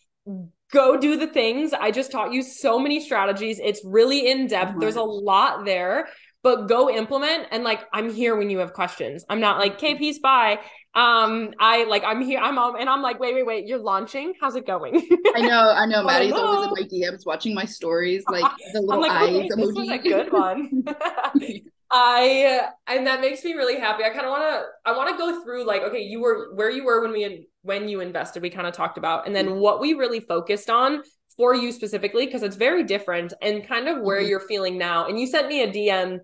go 0.71 0.97
do 0.97 1.17
the 1.17 1.27
things. 1.27 1.73
I 1.73 1.91
just 1.91 2.11
taught 2.11 2.33
you 2.33 2.41
so 2.41 2.79
many 2.79 2.99
strategies. 2.99 3.59
It's 3.59 3.81
really 3.85 4.29
in 4.29 4.47
depth. 4.47 4.79
There's 4.79 4.95
a 4.95 5.03
lot 5.03 5.65
there, 5.65 6.07
but 6.47 6.69
go 6.69 6.89
implement. 6.89 7.47
And 7.51 7.65
like, 7.65 7.81
I'm 7.91 8.09
here 8.09 8.37
when 8.37 8.49
you 8.49 8.59
have 8.59 8.71
questions. 8.71 9.25
I'm 9.27 9.41
not 9.41 9.57
like, 9.57 9.73
okay, 9.73 9.95
peace, 9.95 10.19
bye. 10.19 10.59
Um, 10.95 11.53
I 11.59 11.83
like, 11.83 12.05
I'm 12.05 12.21
here. 12.21 12.39
I'm 12.39 12.57
um, 12.57 12.77
and 12.79 12.89
I'm 12.89 13.01
like, 13.01 13.19
wait, 13.19 13.35
wait, 13.35 13.45
wait. 13.45 13.67
You're 13.67 13.79
launching. 13.79 14.33
How's 14.39 14.55
it 14.55 14.65
going? 14.65 14.95
I 15.35 15.41
know, 15.41 15.73
I 15.75 15.85
know. 15.85 16.05
Maddie's 16.05 16.31
oh, 16.33 16.45
always 16.45 16.67
in 16.67 17.01
my 17.01 17.09
DMs 17.09 17.25
watching 17.25 17.53
my 17.53 17.65
stories, 17.65 18.23
like 18.29 18.49
the 18.71 18.79
little 18.79 19.01
like, 19.01 19.11
eyes 19.11 19.29
emoji. 19.29 19.57
This 19.57 19.75
was 19.75 19.89
a 19.89 19.97
good 19.97 20.31
one. 20.31 20.85
I 21.91 22.69
and 22.87 23.07
that 23.07 23.19
makes 23.19 23.43
me 23.43 23.53
really 23.53 23.77
happy. 23.77 24.03
I 24.05 24.09
kind 24.09 24.25
of 24.25 24.29
want 24.29 24.43
to 24.43 24.63
I 24.85 24.95
want 24.95 25.09
to 25.09 25.17
go 25.17 25.43
through 25.43 25.65
like 25.65 25.81
okay, 25.81 26.01
you 26.01 26.21
were 26.21 26.53
where 26.55 26.69
you 26.69 26.85
were 26.85 27.01
when 27.01 27.11
we 27.11 27.47
when 27.63 27.89
you 27.89 27.99
invested. 27.99 28.41
We 28.41 28.49
kind 28.49 28.67
of 28.67 28.73
talked 28.73 28.97
about 28.97 29.27
and 29.27 29.35
then 29.35 29.59
what 29.59 29.81
we 29.81 29.95
really 29.95 30.21
focused 30.21 30.69
on 30.69 31.03
for 31.37 31.53
you 31.53 31.71
specifically 31.71 32.25
because 32.25 32.43
it's 32.43 32.55
very 32.55 32.83
different 32.83 33.33
and 33.41 33.65
kind 33.65 33.87
of 33.87 34.01
where 34.01 34.19
mm-hmm. 34.19 34.29
you're 34.29 34.47
feeling 34.47 34.77
now. 34.77 35.07
And 35.07 35.19
you 35.19 35.27
sent 35.27 35.47
me 35.47 35.61
a 35.61 35.71
DM 35.71 36.19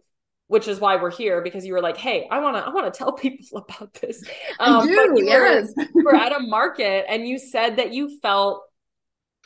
which 0.48 0.68
is 0.68 0.80
why 0.80 0.96
we're 0.96 1.12
here 1.12 1.42
because 1.42 1.66
you 1.66 1.74
were 1.74 1.82
like, 1.82 1.98
"Hey, 1.98 2.28
I 2.30 2.40
want 2.40 2.58
to 2.58 2.64
I 2.64 2.70
want 2.70 2.92
to 2.92 2.98
tell 2.98 3.12
people 3.26 3.60
about 3.60 3.94
this." 3.96 4.24
Um, 4.60 4.84
I 4.84 4.86
do, 4.86 5.24
yes. 5.24 5.74
Were, 5.76 6.04
we're 6.06 6.16
at 6.16 6.32
a 6.36 6.40
market 6.40 7.06
and 7.10 7.28
you 7.28 7.40
said 7.40 7.78
that 7.78 7.94
you 7.94 8.20
felt 8.20 8.64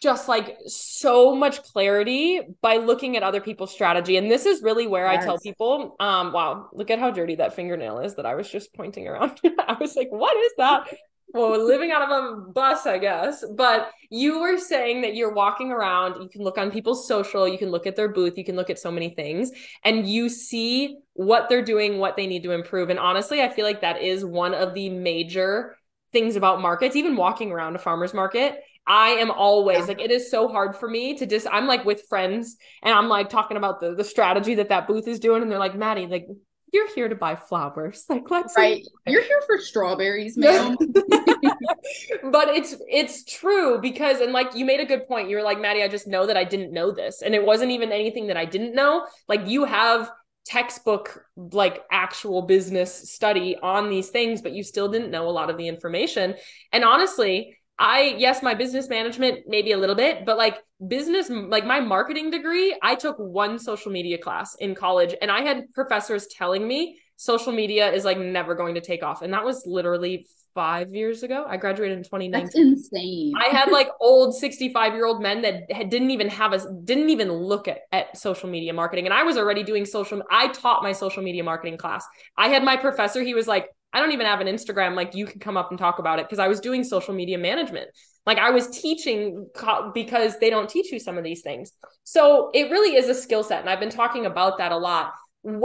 just 0.02 0.28
like 0.28 0.58
so 0.68 1.36
much 1.36 1.64
clarity 1.64 2.42
by 2.62 2.78
looking 2.78 3.18
at 3.18 3.24
other 3.24 3.42
people's 3.42 3.72
strategy 3.72 4.18
and 4.18 4.30
this 4.30 4.46
is 4.46 4.62
really 4.62 4.86
where 4.86 5.12
yes. 5.12 5.24
i 5.24 5.26
tell 5.26 5.40
people 5.40 5.96
um 6.00 6.32
wow 6.32 6.70
look 6.74 6.92
at 6.92 7.00
how 7.00 7.10
dirty 7.10 7.36
that 7.36 7.56
fingernail 7.56 8.00
is 8.00 8.16
that 8.16 8.26
i 8.26 8.36
was 8.36 8.50
just 8.50 8.74
pointing 8.76 9.08
around 9.08 9.40
i 9.60 9.76
was 9.80 9.96
like 9.96 10.10
what 10.12 10.36
is 10.38 10.52
that 10.58 10.88
well 11.34 11.64
living 11.66 11.92
out 11.92 12.02
of 12.02 12.10
a 12.10 12.42
bus 12.52 12.86
i 12.86 12.98
guess. 12.98 13.44
But 13.56 13.92
you 14.10 14.40
were 14.40 14.58
saying 14.58 15.02
that 15.02 15.16
you're 15.16 15.34
walking 15.34 15.72
around 15.72 16.22
you 16.22 16.30
can 16.30 16.44
look 16.44 16.58
on 16.58 16.72
people's 16.72 17.08
social 17.08 17.48
you 17.48 17.58
can 17.58 17.70
look 17.70 17.86
at 17.86 17.96
their 17.96 18.10
booth 18.10 18.38
you 18.38 18.46
can 18.46 18.56
look 18.56 18.70
at 18.70 18.80
so 18.80 18.92
many 18.92 19.10
things 19.10 19.52
and 19.84 20.08
you 20.08 20.30
see 20.30 20.98
what 21.14 21.50
they're 21.50 21.64
doing 21.64 21.98
what 21.98 22.16
they 22.16 22.28
need 22.28 22.44
to 22.44 22.52
improve. 22.52 22.90
And 22.90 23.00
honestly 23.00 23.42
i 23.42 23.50
feel 23.50 23.66
like 23.66 23.82
that 23.82 24.02
is 24.02 24.24
one 24.24 24.54
of 24.54 24.74
the 24.74 24.90
major 24.90 25.76
things 26.12 26.36
about 26.36 26.62
markets 26.62 26.96
even 26.96 27.16
walking 27.16 27.52
around 27.52 27.76
a 27.76 27.80
farmer's 27.80 28.14
market. 28.14 28.60
I 28.88 29.10
am 29.10 29.32
always 29.32 29.90
like 29.90 30.00
it 30.00 30.12
is 30.12 30.32
so 30.32 30.48
hard 30.48 30.78
for 30.78 30.88
me 30.88 31.18
to 31.18 31.26
just 31.26 31.46
I'm 31.52 31.68
like 31.68 31.84
with 31.84 32.08
friends 32.08 32.56
and 32.82 32.94
I'm 32.94 33.10
like 33.10 33.30
talking 33.30 33.58
about 33.58 33.82
the 33.82 33.94
the 33.94 34.04
strategy 34.06 34.56
that 34.56 34.70
that 34.70 34.88
booth 34.88 35.10
is 35.10 35.20
doing 35.20 35.42
and 35.42 35.52
they're 35.52 35.60
like 35.60 35.76
Maddie 35.76 36.08
like 36.08 36.28
you're 36.74 36.94
here 36.94 37.08
to 37.08 37.16
buy 37.16 37.36
flowers. 37.36 38.06
Like 38.10 38.30
let's 38.30 38.56
right. 38.56 38.86
you're 39.06 39.24
here 39.24 39.42
for 39.46 39.60
strawberries 39.60 40.38
ma'am. 40.38 40.78
But 42.32 42.50
it's 42.50 42.76
it's 42.90 43.24
true 43.24 43.80
because 43.80 44.20
and 44.20 44.34
like 44.34 44.56
you 44.56 44.66
made 44.66 44.80
a 44.80 44.86
good 44.86 45.08
point. 45.08 45.30
You 45.30 45.38
were 45.38 45.44
like 45.44 45.60
Maddie 45.60 45.84
I 45.84 45.88
just 45.88 46.08
know 46.08 46.26
that 46.26 46.38
I 46.38 46.44
didn't 46.44 46.74
know 46.74 46.92
this. 46.92 47.22
And 47.22 47.36
it 47.36 47.46
wasn't 47.46 47.72
even 47.72 47.92
anything 47.92 48.28
that 48.28 48.38
I 48.38 48.46
didn't 48.46 48.76
know. 48.76 49.06
Like 49.28 49.48
you 49.48 49.66
have 49.66 50.12
textbook 50.46 51.26
like 51.36 51.84
actual 51.92 52.42
business 52.42 53.12
study 53.12 53.58
on 53.62 53.90
these 53.90 54.10
things 54.10 54.42
but 54.42 54.54
you 54.54 54.64
still 54.64 54.88
didn't 54.88 55.12
know 55.12 55.28
a 55.28 55.32
lot 55.32 55.50
of 55.50 55.58
the 55.58 55.68
information. 55.68 56.36
And 56.72 56.84
honestly 56.84 57.57
I 57.80 58.16
yes, 58.18 58.42
my 58.42 58.56
business 58.56 58.90
management 58.90 59.42
maybe 59.48 59.72
a 59.72 59.78
little 59.78 59.96
bit, 59.96 60.26
but 60.26 60.38
like 60.38 60.58
business 60.88 61.30
like 61.30 61.66
my 61.66 61.80
marketing 61.80 62.32
degree, 62.32 62.76
I 62.82 62.96
took 62.96 63.18
one 63.18 63.60
social 63.60 63.92
media 63.92 64.18
class 64.18 64.56
in 64.56 64.74
college 64.74 65.16
and 65.22 65.30
I 65.30 65.42
had 65.42 65.72
professors 65.74 66.28
telling 66.28 66.68
me 66.68 67.00
social 67.18 67.52
media 67.52 67.92
is 67.92 68.06
like 68.06 68.18
never 68.18 68.56
going 68.56 68.76
to 68.76 68.82
take 68.82 69.04
off 69.04 69.22
and 69.22 69.34
that 69.34 69.44
was 69.44 69.64
literally 69.66 70.28
5 70.56 70.96
years 70.96 71.22
ago. 71.22 71.46
I 71.48 71.58
graduated 71.58 72.00
in 72.00 72.04
2019. 72.04 72.44
That's 72.46 72.56
insane. 72.56 73.34
I 73.40 73.50
had 73.56 73.72
like 73.72 73.90
old 74.00 74.36
65-year-old 74.42 75.22
men 75.22 75.44
that 75.44 75.72
had, 75.72 75.92
didn't 75.92 76.10
even 76.10 76.30
have 76.30 76.54
a 76.54 76.60
didn't 76.84 77.12
even 77.12 77.32
look 77.32 77.68
at 77.68 77.82
at 77.92 78.18
social 78.18 78.50
media 78.50 78.74
marketing 78.74 79.06
and 79.06 79.14
I 79.14 79.22
was 79.22 79.38
already 79.38 79.62
doing 79.62 79.86
social 79.86 80.24
I 80.32 80.48
taught 80.48 80.82
my 80.82 80.94
social 80.94 81.22
media 81.22 81.44
marketing 81.44 81.78
class. 81.78 82.08
I 82.36 82.48
had 82.48 82.64
my 82.64 82.76
professor, 82.76 83.22
he 83.22 83.36
was 83.36 83.48
like 83.48 83.70
I 83.94 84.00
don't 84.00 84.12
even 84.12 84.26
have 84.26 84.42
an 84.42 84.48
Instagram. 84.48 84.96
Like 84.96 85.16
you 85.16 85.26
can 85.26 85.40
come 85.40 85.58
up 85.58 85.70
and 85.72 85.80
talk 85.80 86.00
about 86.00 86.20
it 86.20 86.26
because 86.26 86.40
I 86.40 86.48
was 86.48 86.60
doing 86.60 86.84
social 86.84 87.14
media 87.14 87.38
management. 87.38 87.90
Like 88.26 88.38
I 88.38 88.52
was 88.52 88.68
teaching 88.68 89.48
co- 89.56 89.92
because 89.94 90.38
they 90.40 90.50
don't 90.50 90.70
teach 90.70 90.92
you 90.92 91.00
some 91.00 91.18
of 91.18 91.24
these 91.24 91.42
things. 91.42 91.72
So 92.04 92.52
it 92.54 92.70
really 92.70 92.96
is 92.96 93.08
a 93.08 93.16
skill 93.16 93.44
set. 93.44 93.62
And 93.62 93.70
I've 93.70 93.80
been 93.80 93.90
talking 93.90 94.26
about 94.26 94.58
that 94.58 94.72
a 94.72 94.78
lot. 94.78 95.14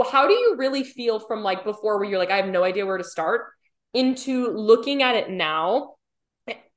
How 0.09 0.27
do 0.27 0.33
you 0.33 0.55
really 0.57 0.83
feel 0.83 1.19
from 1.19 1.43
like 1.43 1.65
before 1.65 1.97
where 1.99 2.09
you're 2.09 2.19
like, 2.19 2.31
I 2.31 2.37
have 2.37 2.47
no 2.47 2.63
idea 2.63 2.85
where 2.85 2.97
to 2.97 3.03
start 3.03 3.47
into 3.93 4.47
looking 4.51 5.03
at 5.03 5.15
it 5.15 5.29
now? 5.29 5.95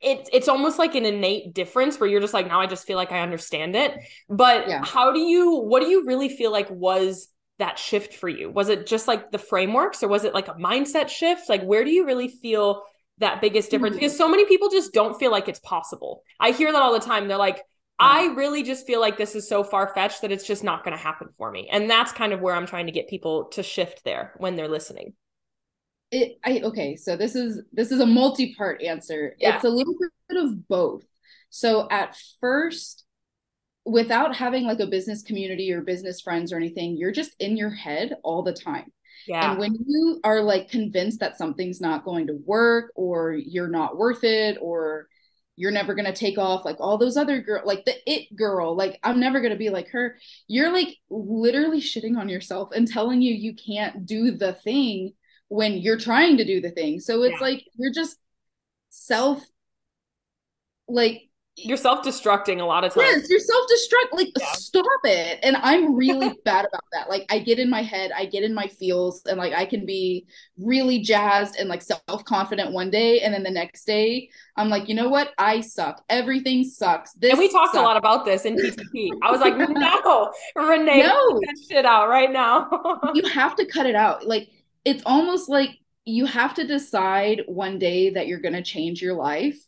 It's 0.00 0.28
it's 0.32 0.48
almost 0.48 0.78
like 0.78 0.94
an 0.94 1.06
innate 1.06 1.54
difference 1.54 1.98
where 1.98 2.08
you're 2.08 2.20
just 2.20 2.34
like, 2.34 2.48
now 2.48 2.60
I 2.60 2.66
just 2.66 2.86
feel 2.86 2.96
like 2.96 3.12
I 3.12 3.20
understand 3.20 3.76
it. 3.76 3.96
But 4.28 4.68
yeah. 4.68 4.84
how 4.84 5.12
do 5.12 5.20
you, 5.20 5.56
what 5.60 5.80
do 5.80 5.88
you 5.88 6.04
really 6.04 6.28
feel 6.28 6.50
like 6.50 6.68
was 6.68 7.28
that 7.58 7.78
shift 7.78 8.14
for 8.14 8.28
you? 8.28 8.50
Was 8.50 8.68
it 8.68 8.86
just 8.86 9.08
like 9.08 9.30
the 9.30 9.38
frameworks 9.38 10.02
or 10.02 10.08
was 10.08 10.24
it 10.24 10.34
like 10.34 10.48
a 10.48 10.54
mindset 10.54 11.08
shift? 11.08 11.48
Like, 11.48 11.62
where 11.62 11.84
do 11.84 11.90
you 11.90 12.04
really 12.04 12.28
feel 12.28 12.82
that 13.18 13.40
biggest 13.40 13.70
difference? 13.70 13.96
Mm-hmm. 13.96 14.04
Because 14.04 14.18
so 14.18 14.28
many 14.28 14.44
people 14.44 14.68
just 14.68 14.92
don't 14.92 15.18
feel 15.18 15.30
like 15.30 15.48
it's 15.48 15.60
possible. 15.60 16.22
I 16.38 16.50
hear 16.50 16.70
that 16.70 16.82
all 16.82 16.92
the 16.92 17.00
time. 17.00 17.28
They're 17.28 17.38
like, 17.38 17.62
I 17.98 18.26
really 18.36 18.62
just 18.62 18.86
feel 18.86 19.00
like 19.00 19.16
this 19.16 19.34
is 19.34 19.48
so 19.48 19.64
far 19.64 19.88
fetched 19.94 20.20
that 20.20 20.30
it's 20.30 20.46
just 20.46 20.62
not 20.62 20.84
going 20.84 20.94
to 20.94 21.02
happen 21.02 21.28
for 21.38 21.50
me. 21.50 21.66
And 21.72 21.88
that's 21.88 22.12
kind 22.12 22.34
of 22.34 22.42
where 22.42 22.54
I'm 22.54 22.66
trying 22.66 22.86
to 22.86 22.92
get 22.92 23.08
people 23.08 23.46
to 23.52 23.62
shift 23.62 24.04
there 24.04 24.34
when 24.36 24.54
they're 24.54 24.68
listening. 24.68 25.14
It, 26.10 26.38
I, 26.44 26.60
okay. 26.60 26.96
So 26.96 27.16
this 27.16 27.34
is, 27.34 27.62
this 27.72 27.90
is 27.92 28.00
a 28.00 28.06
multi-part 28.06 28.82
answer. 28.82 29.34
Yeah. 29.38 29.56
It's 29.56 29.64
a 29.64 29.70
little 29.70 29.94
bit 30.28 30.44
of 30.44 30.68
both. 30.68 31.04
So 31.48 31.88
at 31.90 32.18
first, 32.38 33.05
without 33.86 34.34
having 34.34 34.64
like 34.64 34.80
a 34.80 34.86
business 34.86 35.22
community 35.22 35.72
or 35.72 35.80
business 35.80 36.20
friends 36.20 36.52
or 36.52 36.56
anything, 36.56 36.96
you're 36.96 37.12
just 37.12 37.32
in 37.38 37.56
your 37.56 37.70
head 37.70 38.16
all 38.22 38.42
the 38.42 38.52
time. 38.52 38.92
Yeah. 39.26 39.50
And 39.50 39.58
when 39.58 39.74
you 39.74 40.20
are 40.24 40.42
like 40.42 40.70
convinced 40.70 41.20
that 41.20 41.38
something's 41.38 41.80
not 41.80 42.04
going 42.04 42.26
to 42.26 42.38
work 42.44 42.92
or 42.94 43.32
you're 43.32 43.68
not 43.68 43.96
worth 43.96 44.24
it 44.24 44.58
or 44.60 45.08
you're 45.56 45.70
never 45.70 45.94
going 45.94 46.04
to 46.04 46.12
take 46.12 46.36
off 46.36 46.66
like 46.66 46.76
all 46.80 46.98
those 46.98 47.16
other 47.16 47.40
girl 47.40 47.62
like 47.64 47.86
the 47.86 47.94
it 48.06 48.36
girl 48.36 48.76
like 48.76 49.00
I'm 49.02 49.18
never 49.18 49.40
going 49.40 49.52
to 49.52 49.58
be 49.58 49.70
like 49.70 49.88
her 49.88 50.18
you're 50.48 50.70
like 50.70 50.98
literally 51.08 51.80
shitting 51.80 52.18
on 52.18 52.28
yourself 52.28 52.72
and 52.76 52.86
telling 52.86 53.22
you 53.22 53.34
you 53.34 53.54
can't 53.54 54.04
do 54.04 54.32
the 54.32 54.52
thing 54.52 55.14
when 55.48 55.74
you're 55.74 55.98
trying 55.98 56.38
to 56.38 56.44
do 56.44 56.60
the 56.60 56.70
thing. 56.70 57.00
So 57.00 57.22
it's 57.22 57.40
yeah. 57.40 57.46
like 57.46 57.64
you're 57.76 57.92
just 57.92 58.16
self 58.90 59.44
like 60.88 61.25
you're 61.58 61.78
self-destructing 61.78 62.60
a 62.60 62.64
lot 62.64 62.84
of 62.84 62.92
times. 62.92 63.06
Yes, 63.06 63.30
you're 63.30 63.40
self-destruct. 63.40 64.12
Like, 64.12 64.28
yeah. 64.38 64.52
stop 64.52 64.84
it. 65.04 65.38
And 65.42 65.56
I'm 65.56 65.94
really 65.94 66.28
bad 66.44 66.66
about 66.66 66.84
that. 66.92 67.08
Like, 67.08 67.24
I 67.30 67.38
get 67.38 67.58
in 67.58 67.70
my 67.70 67.82
head, 67.82 68.10
I 68.14 68.26
get 68.26 68.42
in 68.42 68.52
my 68.52 68.66
feels, 68.66 69.24
and 69.24 69.38
like 69.38 69.54
I 69.54 69.64
can 69.64 69.86
be 69.86 70.26
really 70.58 71.00
jazzed 71.00 71.56
and 71.56 71.68
like 71.68 71.80
self-confident 71.80 72.72
one 72.72 72.90
day, 72.90 73.20
and 73.20 73.32
then 73.32 73.42
the 73.42 73.50
next 73.50 73.86
day 73.86 74.28
I'm 74.56 74.68
like, 74.68 74.88
you 74.88 74.94
know 74.94 75.08
what? 75.08 75.32
I 75.38 75.62
suck. 75.62 76.04
Everything 76.10 76.62
sucks. 76.62 77.12
This 77.14 77.30
and 77.30 77.38
we 77.38 77.50
talked 77.50 77.72
sucks. 77.72 77.82
a 77.82 77.86
lot 77.86 77.96
about 77.96 78.26
this 78.26 78.44
in 78.44 78.56
PTP. 78.56 79.10
I 79.22 79.30
was 79.30 79.40
like, 79.40 79.56
no, 79.56 80.32
Renee, 80.56 81.02
no. 81.06 81.40
that 81.40 81.56
shit 81.68 81.86
out 81.86 82.08
right 82.08 82.30
now. 82.30 82.68
you 83.14 83.26
have 83.28 83.56
to 83.56 83.64
cut 83.64 83.86
it 83.86 83.94
out. 83.94 84.26
Like, 84.26 84.50
it's 84.84 85.02
almost 85.06 85.48
like 85.48 85.70
you 86.04 86.26
have 86.26 86.54
to 86.54 86.66
decide 86.66 87.42
one 87.46 87.78
day 87.78 88.10
that 88.10 88.26
you're 88.26 88.40
going 88.40 88.54
to 88.54 88.62
change 88.62 89.00
your 89.00 89.14
life, 89.14 89.58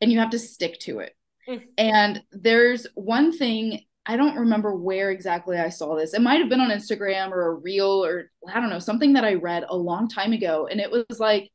and 0.00 0.12
you 0.12 0.20
have 0.20 0.30
to 0.30 0.38
stick 0.38 0.78
to 0.80 1.00
it 1.00 1.14
Mm. 1.48 1.62
And 1.78 2.22
there's 2.32 2.86
one 2.94 3.36
thing 3.36 3.80
I 4.04 4.16
don't 4.16 4.36
remember 4.36 4.74
where 4.74 5.10
exactly 5.10 5.58
I 5.58 5.68
saw 5.68 5.96
this. 5.96 6.12
It 6.12 6.22
might 6.22 6.40
have 6.40 6.48
been 6.48 6.60
on 6.60 6.70
Instagram 6.70 7.30
or 7.30 7.52
a 7.52 7.54
reel 7.54 8.04
or 8.04 8.30
I 8.48 8.60
don't 8.60 8.70
know, 8.70 8.80
something 8.80 9.12
that 9.12 9.24
I 9.24 9.34
read 9.34 9.64
a 9.68 9.76
long 9.76 10.08
time 10.08 10.32
ago. 10.32 10.66
And 10.66 10.80
it 10.80 10.90
was 10.90 11.20
like, 11.20 11.50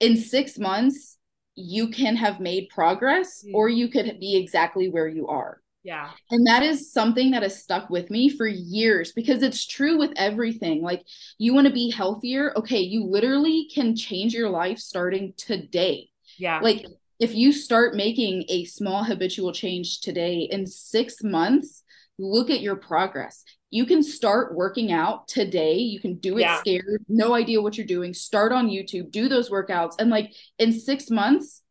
in 0.00 0.16
six 0.16 0.58
months, 0.58 1.18
you 1.54 1.88
can 1.88 2.16
have 2.16 2.40
made 2.40 2.70
progress 2.70 3.44
mm. 3.46 3.52
or 3.54 3.68
you 3.68 3.88
could 3.88 4.18
be 4.18 4.36
exactly 4.36 4.88
where 4.88 5.08
you 5.08 5.28
are. 5.28 5.60
Yeah. 5.82 6.10
And 6.30 6.46
that 6.46 6.62
is 6.62 6.92
something 6.92 7.30
that 7.30 7.42
has 7.42 7.62
stuck 7.62 7.90
with 7.90 8.10
me 8.10 8.28
for 8.28 8.46
years 8.46 9.12
because 9.12 9.42
it's 9.42 9.66
true 9.66 9.98
with 9.98 10.12
everything. 10.16 10.82
Like, 10.82 11.02
you 11.38 11.54
want 11.54 11.66
to 11.66 11.72
be 11.72 11.90
healthier. 11.90 12.52
Okay. 12.56 12.80
You 12.80 13.04
literally 13.04 13.68
can 13.74 13.96
change 13.96 14.34
your 14.34 14.50
life 14.50 14.78
starting 14.78 15.32
today. 15.36 16.10
Yeah. 16.38 16.60
Like, 16.60 16.86
if 17.20 17.34
you 17.34 17.52
start 17.52 17.94
making 17.94 18.46
a 18.48 18.64
small 18.64 19.04
habitual 19.04 19.52
change 19.52 20.00
today 20.00 20.48
in 20.50 20.66
six 20.66 21.22
months, 21.22 21.84
look 22.18 22.48
at 22.48 22.62
your 22.62 22.76
progress. 22.76 23.44
You 23.68 23.84
can 23.84 24.02
start 24.02 24.54
working 24.54 24.90
out 24.90 25.28
today. 25.28 25.74
You 25.74 26.00
can 26.00 26.16
do 26.16 26.38
it 26.38 26.42
yeah. 26.42 26.58
scared, 26.58 27.04
no 27.08 27.34
idea 27.34 27.60
what 27.60 27.76
you're 27.76 27.86
doing. 27.86 28.14
Start 28.14 28.52
on 28.52 28.68
YouTube, 28.68 29.10
do 29.10 29.28
those 29.28 29.50
workouts. 29.50 29.94
And 29.98 30.10
like 30.10 30.32
in 30.58 30.72
six 30.72 31.10
months, 31.10 31.62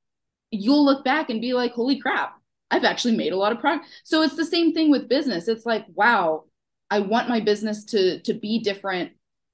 you'll 0.52 0.86
look 0.86 1.04
back 1.04 1.32
and 1.32 1.42
be 1.42 1.54
like, 1.54 1.74
holy 1.74 2.00
crap, 2.00 2.36
I've 2.70 2.86
actually 2.86 3.18
made 3.18 3.34
a 3.34 3.38
lot 3.38 3.52
of 3.52 3.60
progress. 3.60 3.90
So 4.04 4.22
it's 4.22 4.36
the 4.36 4.46
same 4.46 4.74
thing 4.74 4.92
with 4.92 5.10
business. 5.10 5.48
It's 5.48 5.66
like, 5.66 5.86
wow, 5.94 6.46
I 6.92 7.00
want 7.00 7.28
my 7.28 7.40
business 7.40 7.86
to 7.86 8.22
to 8.22 8.34
be 8.34 8.60
different 8.60 9.12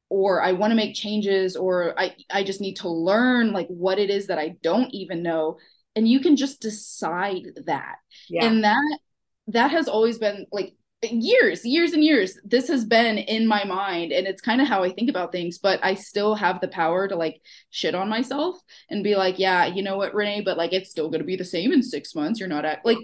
or 0.10 0.42
I 0.42 0.52
want 0.52 0.72
to 0.72 0.76
make 0.76 0.94
changes 0.94 1.56
or 1.56 1.98
I 2.00 2.16
I 2.30 2.44
just 2.44 2.62
need 2.62 2.76
to 2.78 2.90
learn 2.90 3.54
like 3.54 3.68
what 3.68 3.98
it 3.98 4.10
is 4.10 4.28
that 4.28 4.40
I 4.40 4.56
don't 4.62 4.94
even 4.94 5.24
know 5.24 5.58
and 5.96 6.08
you 6.08 6.20
can 6.20 6.36
just 6.36 6.62
decide 6.62 7.48
that. 7.66 7.98
Yeah. 8.30 8.46
and 8.46 8.64
that 8.64 9.00
that 9.48 9.72
has 9.72 9.88
always 9.88 10.18
been 10.18 10.48
like 10.52 10.74
years 11.04 11.64
years 11.64 11.94
and 11.94 12.04
years 12.04 12.40
this 12.44 12.68
has 12.68 12.84
been 12.84 13.20
in 13.20 13.46
my 13.46 13.64
mind 13.64 14.12
and 14.12 14.26
it's 14.26 14.42
kind 14.42 14.60
of 14.60 14.68
how 14.68 14.82
i 14.82 14.90
think 14.90 15.08
about 15.08 15.32
things 15.32 15.60
but 15.60 15.80
i 15.84 15.94
still 15.94 16.34
have 16.34 16.60
the 16.62 16.68
power 16.68 17.08
to 17.08 17.16
like 17.16 17.40
shit 17.70 17.94
on 17.94 18.10
myself 18.10 18.58
and 18.90 19.04
be 19.04 19.16
like 19.16 19.38
yeah 19.38 19.68
you 19.68 19.84
know 19.84 19.98
what 19.98 20.16
renee 20.16 20.42
but 20.42 20.58
like 20.58 20.74
it's 20.74 20.90
still 20.90 21.10
going 21.10 21.20
to 21.20 21.26
be 21.26 21.36
the 21.36 21.46
same 21.46 21.72
in 21.72 21.84
six 21.84 22.16
months 22.16 22.40
you're 22.40 22.50
not 22.50 22.66
at 22.66 22.84
like 22.86 22.98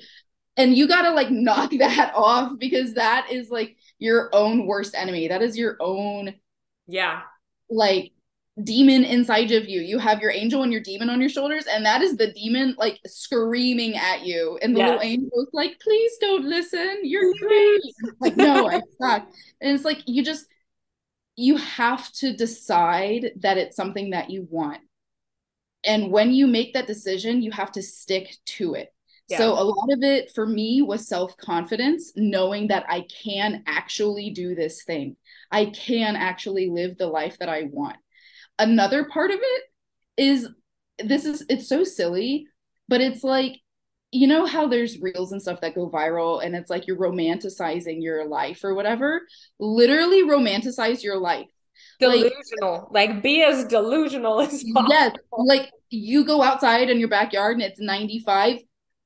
and 0.57 0.75
you 0.75 0.87
got 0.87 1.03
to 1.03 1.11
like 1.11 1.29
knock 1.31 1.71
that 1.77 2.13
off 2.15 2.53
because 2.59 2.95
that 2.95 3.27
is 3.31 3.49
like 3.49 3.77
your 3.99 4.29
own 4.33 4.65
worst 4.65 4.95
enemy. 4.95 5.27
That 5.27 5.41
is 5.41 5.57
your 5.57 5.77
own 5.79 6.33
yeah. 6.87 7.21
like 7.69 8.11
demon 8.63 9.03
inside 9.03 9.51
of 9.51 9.67
you. 9.67 9.81
You 9.81 9.97
have 9.99 10.21
your 10.21 10.31
angel 10.31 10.63
and 10.63 10.71
your 10.71 10.81
demon 10.81 11.09
on 11.09 11.19
your 11.19 11.29
shoulders, 11.29 11.65
and 11.65 11.85
that 11.85 12.01
is 12.01 12.17
the 12.17 12.31
demon 12.31 12.75
like 12.77 12.99
screaming 13.05 13.97
at 13.97 14.25
you. 14.25 14.57
And 14.61 14.75
the 14.75 14.79
yes. 14.79 14.89
little 14.89 15.01
angel's 15.01 15.49
like, 15.53 15.79
please 15.79 16.11
don't 16.19 16.45
listen. 16.45 16.99
You're 17.03 17.33
great. 17.39 17.81
like, 18.19 18.37
no, 18.37 18.69
I 18.69 18.81
suck. 19.01 19.27
And 19.61 19.75
it's 19.75 19.85
like 19.85 20.01
you 20.05 20.23
just 20.23 20.45
you 21.35 21.57
have 21.57 22.11
to 22.13 22.35
decide 22.35 23.31
that 23.39 23.57
it's 23.57 23.75
something 23.75 24.11
that 24.11 24.29
you 24.29 24.47
want. 24.49 24.79
And 25.83 26.11
when 26.11 26.31
you 26.31 26.45
make 26.45 26.73
that 26.73 26.87
decision, 26.87 27.41
you 27.41 27.51
have 27.51 27.71
to 27.73 27.81
stick 27.81 28.35
to 28.45 28.75
it. 28.75 28.93
Yeah. 29.27 29.37
So 29.37 29.53
a 29.53 29.63
lot 29.63 29.91
of 29.91 30.03
it 30.03 30.31
for 30.35 30.45
me 30.45 30.81
was 30.81 31.07
self-confidence, 31.07 32.13
knowing 32.15 32.67
that 32.67 32.85
I 32.89 33.05
can 33.23 33.63
actually 33.65 34.31
do 34.31 34.53
this 34.53 34.83
thing. 34.83 35.15
I 35.49 35.65
can 35.65 36.15
actually 36.15 36.69
live 36.69 36.97
the 36.97 37.07
life 37.07 37.39
that 37.39 37.49
I 37.49 37.63
want 37.71 37.95
another 38.59 39.05
part 39.05 39.31
of 39.31 39.39
it 39.41 39.63
is 40.17 40.47
this 40.99 41.25
is 41.25 41.43
it's 41.49 41.67
so 41.67 41.83
silly, 41.83 42.47
but 42.87 43.01
it's 43.01 43.23
like 43.23 43.57
you 44.13 44.27
know 44.27 44.45
how 44.45 44.67
there's 44.67 44.99
reels 44.99 45.31
and 45.31 45.41
stuff 45.41 45.61
that 45.61 45.73
go 45.73 45.89
viral 45.89 46.43
and 46.43 46.53
it's 46.53 46.69
like 46.69 46.85
you're 46.85 46.97
romanticizing 46.97 48.03
your 48.03 48.27
life 48.27 48.63
or 48.63 48.73
whatever? 48.73 49.21
Literally 49.59 50.23
romanticize 50.23 51.01
your 51.01 51.17
life. 51.17 51.47
Delusional. 51.99 52.89
Like, 52.91 53.09
like 53.09 53.23
be 53.23 53.41
as 53.41 53.63
delusional 53.65 54.41
as 54.41 54.63
possible. 54.63 54.89
Yes 54.89 55.15
like 55.31 55.71
you 55.89 56.25
go 56.25 56.41
outside 56.41 56.89
in 56.89 56.99
your 56.99 57.09
backyard 57.09 57.55
and 57.55 57.63
it's 57.63 57.79
95 57.79 58.57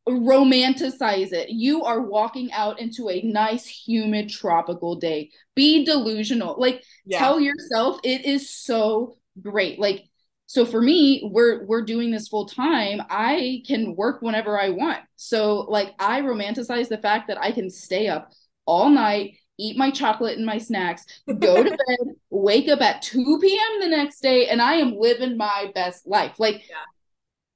romanticize 0.08 1.34
it. 1.34 1.50
You 1.50 1.84
are 1.84 2.00
walking 2.00 2.52
out 2.52 2.80
into 2.80 3.10
a 3.10 3.24
nice 3.24 3.66
humid 3.66 4.30
tropical 4.30 4.96
day. 4.96 5.32
Be 5.56 5.84
delusional. 5.84 6.56
Like 6.60 6.84
yeah. 7.06 7.18
tell 7.18 7.40
yourself 7.40 8.00
it 8.04 8.24
is 8.24 8.50
so 8.50 9.18
great 9.42 9.80
like 9.80 10.06
so 10.48 10.66
for 10.66 10.82
me 10.82 11.30
we're 11.32 11.66
we're 11.66 11.82
doing 11.82 12.12
this 12.12 12.28
full 12.28 12.46
time 12.46 13.02
i 13.10 13.62
can 13.68 13.96
work 13.96 14.22
whenever 14.22 14.60
i 14.60 14.70
want 14.70 15.00
so 15.16 15.62
like 15.62 15.94
i 16.00 16.22
romanticize 16.22 16.88
the 16.88 16.98
fact 16.98 17.28
that 17.28 17.42
i 17.42 17.52
can 17.52 17.70
stay 17.70 18.08
up 18.08 18.32
all 18.66 18.90
night 18.90 19.36
eat 19.58 19.78
my 19.78 19.90
chocolate 19.92 20.38
and 20.38 20.46
my 20.46 20.58
snacks, 20.58 21.06
go 21.40 21.64
to 21.64 21.70
bed, 21.88 22.16
wake 22.30 22.68
up 22.68 22.82
at 22.82 23.02
2 23.02 23.40
p.m. 23.40 23.80
the 23.80 23.96
next 23.96 24.20
day, 24.20 24.48
and 24.48 24.62
I 24.62 24.76
am 24.76 24.98
living 24.98 25.38
my 25.38 25.72
best 25.74 26.08
life. 26.08 26.40
Like, 26.40 26.64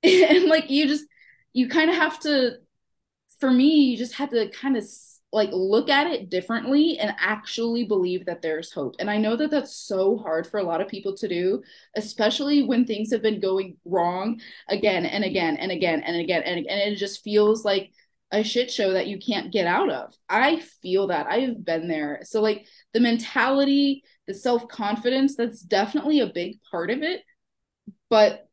yeah. 0.04 0.30
and 0.30 0.46
like 0.46 0.70
you 0.70 0.88
just, 0.88 1.06
you 1.54 1.68
kind 1.68 1.90
of 1.90 1.96
have 1.98 2.20
to, 2.22 2.58
for 3.40 3.52
me, 3.52 3.86
you 3.86 3.98
just 3.98 4.16
have 4.16 4.30
to 4.30 4.50
kind 4.50 4.78
of 4.78 4.84
like 5.32 5.50
look 5.52 5.90
at 5.90 6.08
it 6.08 6.30
differently 6.30 6.98
and 6.98 7.14
actually 7.20 7.84
believe 7.84 8.26
that 8.26 8.42
there's 8.42 8.72
hope. 8.72 8.96
And 9.00 9.10
I 9.10 9.18
know 9.18 9.36
that 9.36 9.52
that's 9.52 9.76
so 9.76 10.18
hard 10.18 10.48
for 10.48 10.60
a 10.60 10.64
lot 10.64 10.82
of 10.82 10.88
people 10.88 11.16
to 11.18 11.28
do, 11.28 11.62
especially 11.96 12.64
when 12.64 12.86
things 12.86 13.12
have 13.12 13.22
been 13.22 13.40
going 13.40 13.78
wrong 13.86 14.42
again 14.68 15.06
and 15.06 15.24
again 15.24 15.58
and 15.58 15.72
again 15.72 16.02
and 16.02 16.18
again 16.18 16.42
and, 16.44 16.66
and 16.66 16.92
it 16.92 16.96
just 16.96 17.24
feels 17.24 17.64
like 17.64 17.92
a 18.32 18.44
shit 18.44 18.72
show 18.72 18.94
that 18.94 19.08
you 19.08 19.20
can't 19.20 19.52
get 19.52 19.68
out 19.68 19.92
of. 19.92 20.16
I 20.28 20.60
feel 20.82 21.08
that. 21.08 21.28
I've 21.28 21.64
been 21.64 21.88
there. 21.88 22.22
So 22.24 22.42
like 22.42 22.66
the 22.94 23.00
mentality, 23.00 24.04
the 24.28 24.34
self-confidence, 24.34 25.36
that's 25.36 25.62
definitely 25.62 26.20
a 26.20 26.28
big 26.28 26.60
part 26.72 26.90
of 26.92 27.02
it. 27.02 27.22
But 28.10 28.48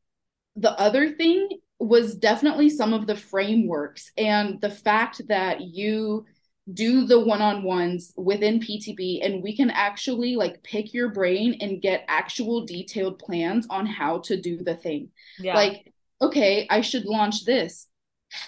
the 0.57 0.73
other 0.73 1.13
thing 1.13 1.49
was 1.79 2.15
definitely 2.15 2.71
some 2.71 2.95
of 2.95 3.07
the 3.07 3.17
frameworks 3.17 4.11
and 4.17 4.61
the 4.61 4.71
fact 4.71 5.21
that 5.29 5.61
you 5.61 6.25
do 6.73 7.07
the 7.07 7.21
one-on-ones 7.21 8.13
within 8.17 8.59
PTP 8.59 9.25
and 9.25 9.43
we 9.43 9.57
can 9.57 9.71
actually 9.71 10.35
like 10.35 10.63
pick 10.65 10.93
your 10.93 11.09
brain 11.11 11.57
and 11.61 11.81
get 11.81 12.05
actual 12.09 12.67
detailed 12.67 13.19
plans 13.21 13.67
on 13.71 13.87
how 13.87 14.19
to 14.19 14.41
do 14.41 14.63
the 14.63 14.75
thing. 14.75 15.11
Yeah. 15.39 15.55
Like 15.55 15.93
okay, 16.21 16.67
I 16.69 16.81
should 16.81 17.05
launch 17.05 17.45
this. 17.45 17.87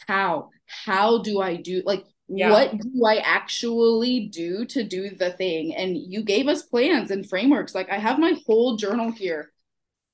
How? 0.07 0.50
How 0.66 1.22
do 1.22 1.40
I 1.40 1.57
do 1.57 1.83
like 1.87 2.04
yeah. 2.28 2.50
what 2.50 2.76
do 2.76 3.04
I 3.07 3.18
actually 3.18 4.28
do 4.28 4.64
to 4.66 4.83
do 4.83 5.11
the 5.11 5.31
thing? 5.33 5.74
And 5.74 5.96
you 5.96 6.22
gave 6.22 6.48
us 6.48 6.62
plans 6.62 7.11
and 7.12 7.28
frameworks. 7.28 7.74
Like 7.74 7.88
I 7.88 7.98
have 7.98 8.18
my 8.18 8.35
whole 8.46 8.76
journal 8.76 9.12
here 9.12 9.52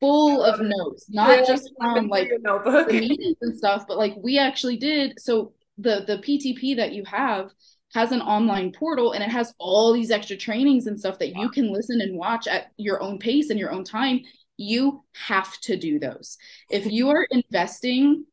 full 0.00 0.42
of 0.42 0.60
notes, 0.60 1.06
not 1.08 1.30
yeah, 1.30 1.44
just 1.46 1.72
from 1.80 2.08
like 2.08 2.28
the 2.28 2.86
meetings 2.90 3.38
and 3.40 3.56
stuff, 3.56 3.86
but 3.88 3.96
like 3.96 4.14
we 4.18 4.38
actually 4.38 4.76
did. 4.76 5.18
So 5.18 5.54
the 5.78 6.04
the 6.06 6.18
PTP 6.18 6.76
that 6.76 6.92
you 6.92 7.04
have 7.06 7.50
has 7.94 8.11
an 8.11 8.20
online 8.20 8.72
portal 8.72 9.12
and 9.12 9.22
it 9.22 9.30
has 9.30 9.54
all 9.59 9.92
these 9.92 10.11
extra 10.11 10.37
trainings 10.37 10.87
and 10.87 10.98
stuff 10.98 11.18
that 11.20 11.35
you 11.35 11.48
can 11.48 11.72
listen 11.72 12.00
and 12.00 12.18
watch 12.18 12.48
at 12.48 12.72
your 12.76 13.00
own 13.00 13.18
pace 13.18 13.50
and 13.50 13.59
your 13.59 13.70
own 13.70 13.85
time. 13.85 14.20
You 14.57 15.04
have 15.12 15.59
to 15.62 15.76
do 15.76 15.98
those. 15.98 16.37
If 16.70 16.87
you 16.87 17.11
are 17.11 17.26
investing 17.30 18.24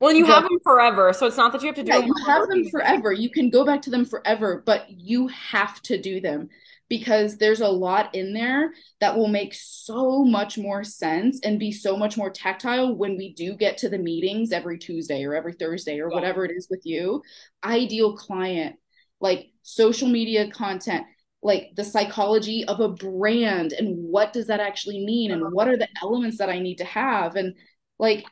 well, 0.00 0.12
you 0.12 0.26
have 0.26 0.42
them 0.42 0.58
forever, 0.64 1.12
so 1.12 1.26
it's 1.26 1.36
not 1.36 1.52
that 1.52 1.62
you 1.62 1.68
have 1.68 1.76
to 1.76 1.84
do 1.84 1.92
yeah, 1.92 2.00
them. 2.00 2.08
You 2.08 2.14
have 2.26 2.48
them 2.48 2.68
forever. 2.70 3.12
You 3.12 3.30
can 3.30 3.50
go 3.50 3.64
back 3.64 3.82
to 3.82 3.90
them 3.90 4.04
forever, 4.04 4.60
but 4.66 4.90
you 4.90 5.28
have 5.28 5.80
to 5.82 5.96
do 5.96 6.20
them 6.20 6.48
because 6.92 7.38
there's 7.38 7.62
a 7.62 7.68
lot 7.68 8.14
in 8.14 8.34
there 8.34 8.74
that 9.00 9.16
will 9.16 9.26
make 9.26 9.54
so 9.54 10.22
much 10.22 10.58
more 10.58 10.84
sense 10.84 11.40
and 11.42 11.58
be 11.58 11.72
so 11.72 11.96
much 11.96 12.18
more 12.18 12.28
tactile 12.28 12.94
when 12.94 13.16
we 13.16 13.32
do 13.32 13.54
get 13.54 13.78
to 13.78 13.88
the 13.88 13.96
meetings 13.96 14.52
every 14.52 14.76
Tuesday 14.76 15.24
or 15.24 15.34
every 15.34 15.54
Thursday 15.54 16.00
or 16.00 16.10
whatever 16.10 16.44
it 16.44 16.50
is 16.50 16.68
with 16.68 16.82
you. 16.84 17.22
Ideal 17.64 18.14
client, 18.14 18.76
like 19.20 19.46
social 19.62 20.06
media 20.06 20.50
content, 20.50 21.06
like 21.42 21.70
the 21.76 21.82
psychology 21.82 22.62
of 22.66 22.80
a 22.80 22.90
brand 22.90 23.72
and 23.72 23.96
what 23.96 24.34
does 24.34 24.48
that 24.48 24.60
actually 24.60 25.02
mean 25.02 25.30
and 25.30 25.40
uh-huh. 25.40 25.50
what 25.54 25.68
are 25.68 25.78
the 25.78 25.88
elements 26.02 26.36
that 26.36 26.50
I 26.50 26.58
need 26.58 26.76
to 26.76 26.84
have? 26.84 27.36
And 27.36 27.54
like 27.98 28.26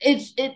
it's 0.00 0.34
it 0.36 0.54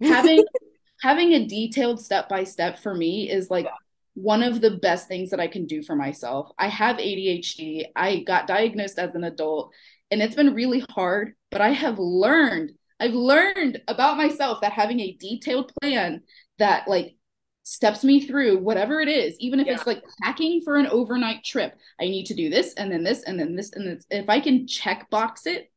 having 0.00 0.44
having 1.02 1.34
a 1.34 1.46
detailed 1.46 2.04
step 2.04 2.28
by 2.28 2.42
step 2.42 2.80
for 2.80 2.92
me 2.92 3.30
is 3.30 3.48
like 3.48 3.68
one 4.14 4.42
of 4.42 4.60
the 4.60 4.72
best 4.72 5.08
things 5.08 5.30
that 5.30 5.40
I 5.40 5.46
can 5.46 5.66
do 5.66 5.82
for 5.82 5.96
myself. 5.96 6.50
I 6.58 6.68
have 6.68 6.96
ADHD. 6.96 7.86
I 7.96 8.20
got 8.20 8.46
diagnosed 8.46 8.98
as 8.98 9.14
an 9.14 9.24
adult 9.24 9.72
and 10.10 10.22
it's 10.22 10.34
been 10.34 10.54
really 10.54 10.84
hard, 10.90 11.34
but 11.50 11.62
I 11.62 11.70
have 11.70 11.98
learned, 11.98 12.72
I've 13.00 13.14
learned 13.14 13.80
about 13.88 14.18
myself 14.18 14.60
that 14.60 14.72
having 14.72 15.00
a 15.00 15.16
detailed 15.18 15.72
plan 15.80 16.22
that 16.58 16.86
like 16.86 17.16
steps 17.62 18.04
me 18.04 18.26
through 18.26 18.58
whatever 18.58 19.00
it 19.00 19.08
is, 19.08 19.34
even 19.40 19.58
if 19.58 19.66
yeah. 19.66 19.74
it's 19.74 19.86
like 19.86 20.02
packing 20.22 20.60
for 20.62 20.76
an 20.76 20.86
overnight 20.88 21.44
trip, 21.44 21.74
I 21.98 22.04
need 22.04 22.26
to 22.26 22.34
do 22.34 22.50
this 22.50 22.74
and 22.74 22.92
then 22.92 23.02
this 23.02 23.22
and 23.22 23.40
then 23.40 23.56
this 23.56 23.72
and 23.72 23.86
this. 23.86 24.04
If 24.10 24.28
I 24.28 24.40
can 24.40 24.66
check 24.66 25.08
box 25.08 25.46
it, 25.46 25.70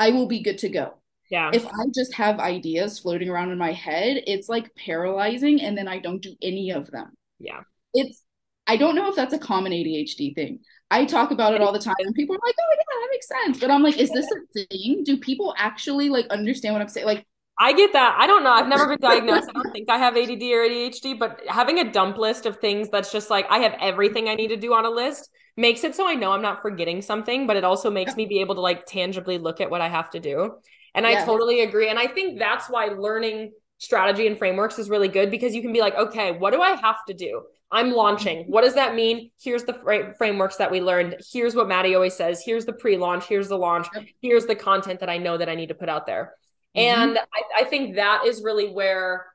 I 0.00 0.10
will 0.10 0.26
be 0.26 0.42
good 0.42 0.58
to 0.58 0.70
go. 0.70 0.94
Yeah. 1.30 1.50
If 1.52 1.66
I 1.66 1.84
just 1.94 2.14
have 2.14 2.38
ideas 2.40 2.98
floating 2.98 3.28
around 3.28 3.50
in 3.50 3.58
my 3.58 3.72
head, 3.72 4.22
it's 4.26 4.48
like 4.48 4.74
paralyzing 4.76 5.60
and 5.60 5.76
then 5.76 5.88
I 5.88 5.98
don't 5.98 6.22
do 6.22 6.34
any 6.40 6.70
of 6.70 6.90
them. 6.90 7.12
Yeah 7.38 7.60
it's 7.94 8.22
I 8.66 8.76
don't 8.76 8.94
know 8.94 9.08
if 9.08 9.16
that's 9.16 9.34
a 9.34 9.38
common 9.38 9.72
ADHD 9.72 10.34
thing. 10.34 10.60
I 10.90 11.04
talk 11.04 11.30
about 11.30 11.54
it 11.54 11.60
all 11.60 11.72
the 11.72 11.78
time 11.78 11.94
and 11.98 12.14
people 12.14 12.36
are 12.36 12.40
like, 12.44 12.54
"Oh 12.58 12.74
yeah, 12.76 13.00
that 13.00 13.08
makes 13.10 13.28
sense." 13.28 13.60
But 13.60 13.70
I'm 13.70 13.82
like, 13.82 13.98
"Is 13.98 14.10
this 14.10 14.26
a 14.26 14.66
thing? 14.66 15.02
Do 15.04 15.18
people 15.18 15.54
actually 15.58 16.08
like 16.08 16.26
understand 16.28 16.74
what 16.74 16.82
I'm 16.82 16.88
saying?" 16.88 17.06
Like 17.06 17.26
I 17.58 17.72
get 17.72 17.92
that. 17.92 18.16
I 18.18 18.26
don't 18.26 18.42
know. 18.42 18.52
I've 18.52 18.68
never 18.68 18.88
been 18.88 18.98
diagnosed. 19.00 19.48
I 19.50 19.52
don't 19.52 19.72
think 19.72 19.88
I 19.90 19.98
have 19.98 20.16
ADD 20.16 20.42
or 20.42 20.66
ADHD, 20.66 21.18
but 21.18 21.40
having 21.48 21.78
a 21.78 21.90
dump 21.90 22.18
list 22.18 22.46
of 22.46 22.58
things 22.58 22.88
that's 22.90 23.12
just 23.12 23.30
like 23.30 23.46
I 23.50 23.58
have 23.58 23.76
everything 23.80 24.28
I 24.28 24.34
need 24.34 24.48
to 24.48 24.56
do 24.56 24.74
on 24.74 24.84
a 24.84 24.90
list 24.90 25.30
makes 25.56 25.84
it 25.84 25.94
so 25.94 26.08
I 26.08 26.14
know 26.14 26.32
I'm 26.32 26.42
not 26.42 26.62
forgetting 26.62 27.00
something, 27.00 27.46
but 27.46 27.56
it 27.56 27.64
also 27.64 27.90
makes 27.90 28.16
me 28.16 28.26
be 28.26 28.40
able 28.40 28.56
to 28.56 28.60
like 28.60 28.86
tangibly 28.86 29.38
look 29.38 29.60
at 29.60 29.70
what 29.70 29.80
I 29.80 29.88
have 29.88 30.10
to 30.10 30.20
do. 30.20 30.54
And 30.94 31.06
I 31.06 31.24
totally 31.24 31.60
agree. 31.60 31.88
And 31.90 31.98
I 31.98 32.06
think 32.06 32.38
that's 32.38 32.68
why 32.68 32.86
learning 32.86 33.52
strategy 33.78 34.26
and 34.26 34.38
frameworks 34.38 34.78
is 34.78 34.88
really 34.88 35.08
good 35.08 35.30
because 35.30 35.54
you 35.54 35.62
can 35.62 35.72
be 35.72 35.80
like, 35.80 35.94
okay, 35.94 36.32
what 36.32 36.52
do 36.52 36.62
I 36.62 36.70
have 36.70 37.04
to 37.06 37.14
do? 37.14 37.42
I'm 37.70 37.92
launching. 37.92 38.44
What 38.44 38.62
does 38.62 38.74
that 38.74 38.94
mean? 38.94 39.30
Here's 39.40 39.64
the 39.64 39.74
fr- 39.74 40.12
frameworks 40.16 40.56
that 40.56 40.70
we 40.70 40.80
learned. 40.80 41.16
Here's 41.32 41.54
what 41.54 41.68
Madi 41.68 41.94
always 41.94 42.14
says. 42.14 42.42
Here's 42.44 42.64
the 42.64 42.72
pre 42.72 42.96
launch. 42.96 43.26
Here's 43.26 43.48
the 43.48 43.58
launch. 43.58 43.88
Here's 44.20 44.46
the 44.46 44.54
content 44.54 45.00
that 45.00 45.10
I 45.10 45.18
know 45.18 45.36
that 45.36 45.48
I 45.48 45.54
need 45.54 45.68
to 45.68 45.74
put 45.74 45.88
out 45.88 46.06
there. 46.06 46.34
Mm-hmm. 46.76 47.02
And 47.02 47.18
I, 47.18 47.62
I 47.62 47.64
think 47.64 47.96
that 47.96 48.24
is 48.26 48.42
really 48.42 48.68
where 48.68 49.26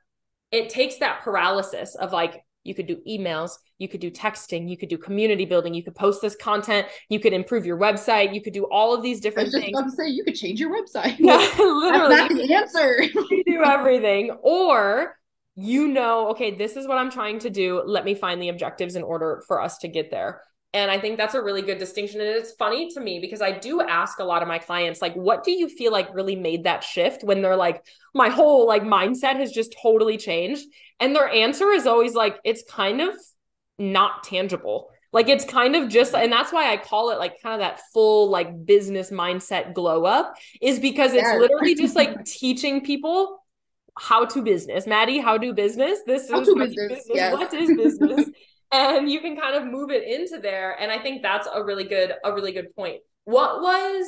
it 0.51 0.69
takes 0.69 0.97
that 0.97 1.21
paralysis 1.21 1.95
of 1.95 2.11
like, 2.11 2.43
you 2.63 2.75
could 2.75 2.87
do 2.87 3.01
emails, 3.07 3.51
you 3.77 3.87
could 3.87 4.01
do 4.01 4.11
texting, 4.11 4.69
you 4.69 4.77
could 4.77 4.89
do 4.89 4.97
community 4.97 5.45
building, 5.45 5.73
you 5.73 5.83
could 5.83 5.95
post 5.95 6.21
this 6.21 6.35
content, 6.35 6.87
you 7.07 7.19
could 7.19 7.33
improve 7.33 7.65
your 7.65 7.77
website, 7.77 8.33
you 8.33 8.41
could 8.41 8.53
do 8.53 8.65
all 8.65 8.93
of 8.93 9.01
these 9.01 9.21
different 9.21 9.45
I 9.45 9.47
was 9.47 9.53
just 9.53 9.65
things. 9.65 9.95
Say 9.95 10.09
you 10.09 10.23
could 10.23 10.35
change 10.35 10.59
your 10.59 10.69
website. 10.69 11.15
Yeah, 11.19 11.37
literally. 11.57 12.15
That's 12.15 12.33
not 12.33 12.47
the 12.47 12.53
answer. 12.53 13.03
you 13.03 13.43
do 13.45 13.63
everything. 13.63 14.31
Or 14.41 15.15
you 15.61 15.87
know, 15.87 16.29
okay, 16.29 16.55
this 16.55 16.75
is 16.77 16.87
what 16.87 16.97
I'm 16.97 17.11
trying 17.11 17.39
to 17.39 17.49
do. 17.49 17.83
Let 17.85 18.05
me 18.05 18.15
find 18.15 18.41
the 18.41 18.49
objectives 18.49 18.95
in 18.95 19.03
order 19.03 19.43
for 19.47 19.61
us 19.61 19.77
to 19.79 19.87
get 19.87 20.09
there. 20.09 20.41
And 20.73 20.91
I 20.91 20.99
think 20.99 21.17
that's 21.17 21.33
a 21.33 21.41
really 21.41 21.63
good 21.63 21.79
distinction. 21.79 22.21
And 22.21 22.29
it's 22.29 22.53
funny 22.53 22.89
to 22.91 22.99
me 22.99 23.19
because 23.19 23.41
I 23.41 23.51
do 23.57 23.81
ask 23.81 24.19
a 24.19 24.23
lot 24.23 24.41
of 24.43 24.47
my 24.47 24.59
clients, 24.59 25.01
like, 25.01 25.15
what 25.15 25.43
do 25.43 25.51
you 25.51 25.67
feel 25.67 25.91
like 25.91 26.13
really 26.13 26.35
made 26.35 26.65
that 26.65 26.83
shift 26.83 27.23
when 27.23 27.41
they're 27.41 27.55
like, 27.55 27.83
my 28.13 28.29
whole 28.29 28.67
like 28.67 28.83
mindset 28.83 29.37
has 29.37 29.51
just 29.51 29.75
totally 29.81 30.17
changed? 30.17 30.65
And 30.99 31.15
their 31.15 31.27
answer 31.27 31.71
is 31.71 31.87
always 31.87 32.13
like, 32.13 32.37
it's 32.45 32.63
kind 32.69 33.01
of 33.01 33.15
not 33.79 34.23
tangible. 34.23 34.89
Like 35.11 35.27
it's 35.27 35.43
kind 35.43 35.75
of 35.75 35.89
just, 35.89 36.13
and 36.13 36.31
that's 36.31 36.53
why 36.53 36.71
I 36.71 36.77
call 36.77 37.09
it 37.09 37.17
like 37.17 37.41
kind 37.41 37.55
of 37.55 37.61
that 37.61 37.81
full 37.91 38.29
like 38.29 38.65
business 38.65 39.09
mindset 39.09 39.73
glow 39.73 40.05
up, 40.05 40.35
is 40.61 40.79
because 40.79 41.13
it's 41.13 41.39
literally 41.39 41.73
just 41.73 41.95
like 41.95 42.23
teaching 42.25 42.81
people 42.85 43.38
how 43.99 44.25
to 44.25 44.41
business. 44.41 44.87
Madi, 44.87 45.19
how 45.19 45.37
do 45.37 45.53
business? 45.53 45.99
This 46.05 46.29
how 46.29 46.41
is 46.41 46.47
business. 46.47 46.75
business. 46.75 47.05
Yes. 47.13 47.33
What 47.33 47.53
is 47.53 47.69
business? 47.75 48.29
and 48.71 49.09
you 49.09 49.19
can 49.19 49.37
kind 49.37 49.55
of 49.55 49.65
move 49.65 49.91
it 49.91 50.03
into 50.03 50.41
there. 50.41 50.79
And 50.79 50.91
I 50.91 50.99
think 50.99 51.21
that's 51.21 51.47
a 51.53 51.63
really 51.63 51.83
good, 51.83 52.13
a 52.23 52.33
really 52.33 52.51
good 52.51 52.75
point. 52.75 53.01
What 53.25 53.61
was 53.61 54.05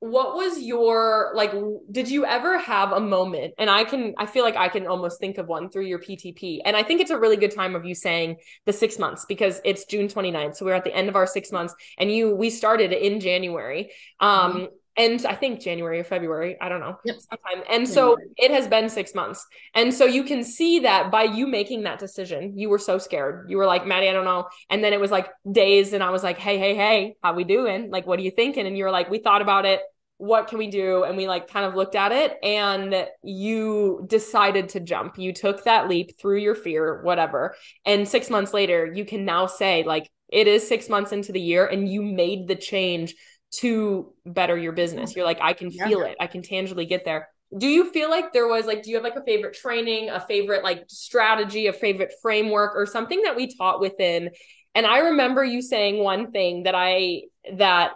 what 0.00 0.34
was 0.34 0.60
your 0.60 1.32
like 1.34 1.52
did 1.90 2.08
you 2.08 2.26
ever 2.26 2.58
have 2.58 2.92
a 2.92 3.00
moment 3.00 3.54
and 3.56 3.70
i 3.70 3.82
can 3.82 4.12
i 4.18 4.26
feel 4.26 4.44
like 4.44 4.54
i 4.54 4.68
can 4.68 4.86
almost 4.86 5.18
think 5.18 5.38
of 5.38 5.46
one 5.46 5.70
through 5.70 5.86
your 5.86 5.98
ptp 5.98 6.60
and 6.66 6.76
i 6.76 6.82
think 6.82 7.00
it's 7.00 7.10
a 7.10 7.18
really 7.18 7.36
good 7.36 7.50
time 7.50 7.74
of 7.74 7.86
you 7.86 7.94
saying 7.94 8.36
the 8.66 8.74
six 8.74 8.98
months 8.98 9.24
because 9.26 9.58
it's 9.64 9.86
june 9.86 10.06
29th 10.06 10.54
so 10.54 10.66
we're 10.66 10.74
at 10.74 10.84
the 10.84 10.94
end 10.94 11.08
of 11.08 11.16
our 11.16 11.26
six 11.26 11.50
months 11.50 11.74
and 11.96 12.12
you 12.12 12.36
we 12.36 12.50
started 12.50 12.92
in 12.92 13.20
january 13.20 13.90
um 14.20 14.52
mm-hmm 14.52 14.64
and 14.96 15.24
I 15.26 15.34
think 15.34 15.60
January 15.60 16.00
or 16.00 16.04
February, 16.04 16.56
I 16.60 16.68
don't 16.68 16.80
know, 16.80 16.96
yep. 17.04 17.16
sometime. 17.20 17.64
And 17.70 17.88
so 17.88 18.16
it 18.36 18.50
has 18.50 18.66
been 18.66 18.88
six 18.88 19.14
months. 19.14 19.46
And 19.74 19.92
so 19.92 20.04
you 20.04 20.24
can 20.24 20.42
see 20.42 20.80
that 20.80 21.10
by 21.10 21.24
you 21.24 21.46
making 21.46 21.82
that 21.82 21.98
decision, 21.98 22.58
you 22.58 22.68
were 22.68 22.78
so 22.78 22.98
scared. 22.98 23.50
You 23.50 23.58
were 23.58 23.66
like, 23.66 23.86
Madi, 23.86 24.08
I 24.08 24.12
don't 24.12 24.24
know. 24.24 24.48
And 24.70 24.82
then 24.82 24.92
it 24.92 25.00
was 25.00 25.10
like 25.10 25.28
days, 25.50 25.92
and 25.92 26.02
I 26.02 26.10
was 26.10 26.22
like, 26.22 26.38
hey, 26.38 26.58
hey, 26.58 26.74
hey, 26.74 27.16
how 27.22 27.34
we 27.34 27.44
doing? 27.44 27.90
Like, 27.90 28.06
what 28.06 28.18
are 28.18 28.22
you 28.22 28.30
thinking? 28.30 28.66
And 28.66 28.76
you 28.76 28.84
were 28.84 28.90
like, 28.90 29.10
we 29.10 29.18
thought 29.18 29.42
about 29.42 29.64
it. 29.64 29.80
What 30.18 30.48
can 30.48 30.56
we 30.56 30.68
do? 30.70 31.04
And 31.04 31.18
we 31.18 31.28
like 31.28 31.48
kind 31.48 31.66
of 31.66 31.74
looked 31.74 31.94
at 31.94 32.10
it, 32.10 32.38
and 32.42 33.06
you 33.22 34.06
decided 34.08 34.70
to 34.70 34.80
jump. 34.80 35.18
You 35.18 35.34
took 35.34 35.64
that 35.64 35.88
leap 35.90 36.18
through 36.18 36.38
your 36.38 36.54
fear, 36.54 37.02
whatever. 37.02 37.54
And 37.84 38.08
six 38.08 38.30
months 38.30 38.54
later, 38.54 38.90
you 38.90 39.04
can 39.04 39.26
now 39.26 39.46
say, 39.46 39.82
like, 39.82 40.08
it 40.30 40.48
is 40.48 40.66
six 40.66 40.88
months 40.88 41.12
into 41.12 41.32
the 41.32 41.40
year, 41.40 41.66
and 41.66 41.86
you 41.86 42.00
made 42.00 42.48
the 42.48 42.56
change 42.56 43.14
to 43.60 44.12
better 44.24 44.56
your 44.56 44.72
business. 44.72 45.14
You're 45.14 45.24
like, 45.24 45.40
I 45.40 45.52
can 45.52 45.70
feel 45.70 46.00
yeah. 46.00 46.08
it. 46.08 46.16
I 46.20 46.26
can 46.26 46.42
tangibly 46.42 46.86
get 46.86 47.04
there. 47.04 47.28
do 47.56 47.68
you 47.68 47.90
feel 47.92 48.10
like 48.10 48.32
there 48.32 48.48
was 48.48 48.66
like 48.66 48.82
do 48.82 48.90
you 48.90 48.96
have 48.96 49.04
like 49.04 49.16
a 49.16 49.22
favorite 49.24 49.54
training 49.54 50.10
a 50.10 50.20
favorite 50.20 50.64
like 50.64 50.84
strategy 50.88 51.68
a 51.68 51.72
favorite 51.72 52.12
framework 52.20 52.74
or 52.74 52.86
something 52.86 53.22
that 53.22 53.36
we 53.36 53.54
taught 53.56 53.80
within 53.80 54.30
and 54.74 54.84
i 54.84 54.98
remember 54.98 55.44
you 55.44 55.62
saying 55.62 56.02
one 56.02 56.32
thing 56.32 56.64
that 56.64 56.74
i 56.74 57.22
that 57.54 57.92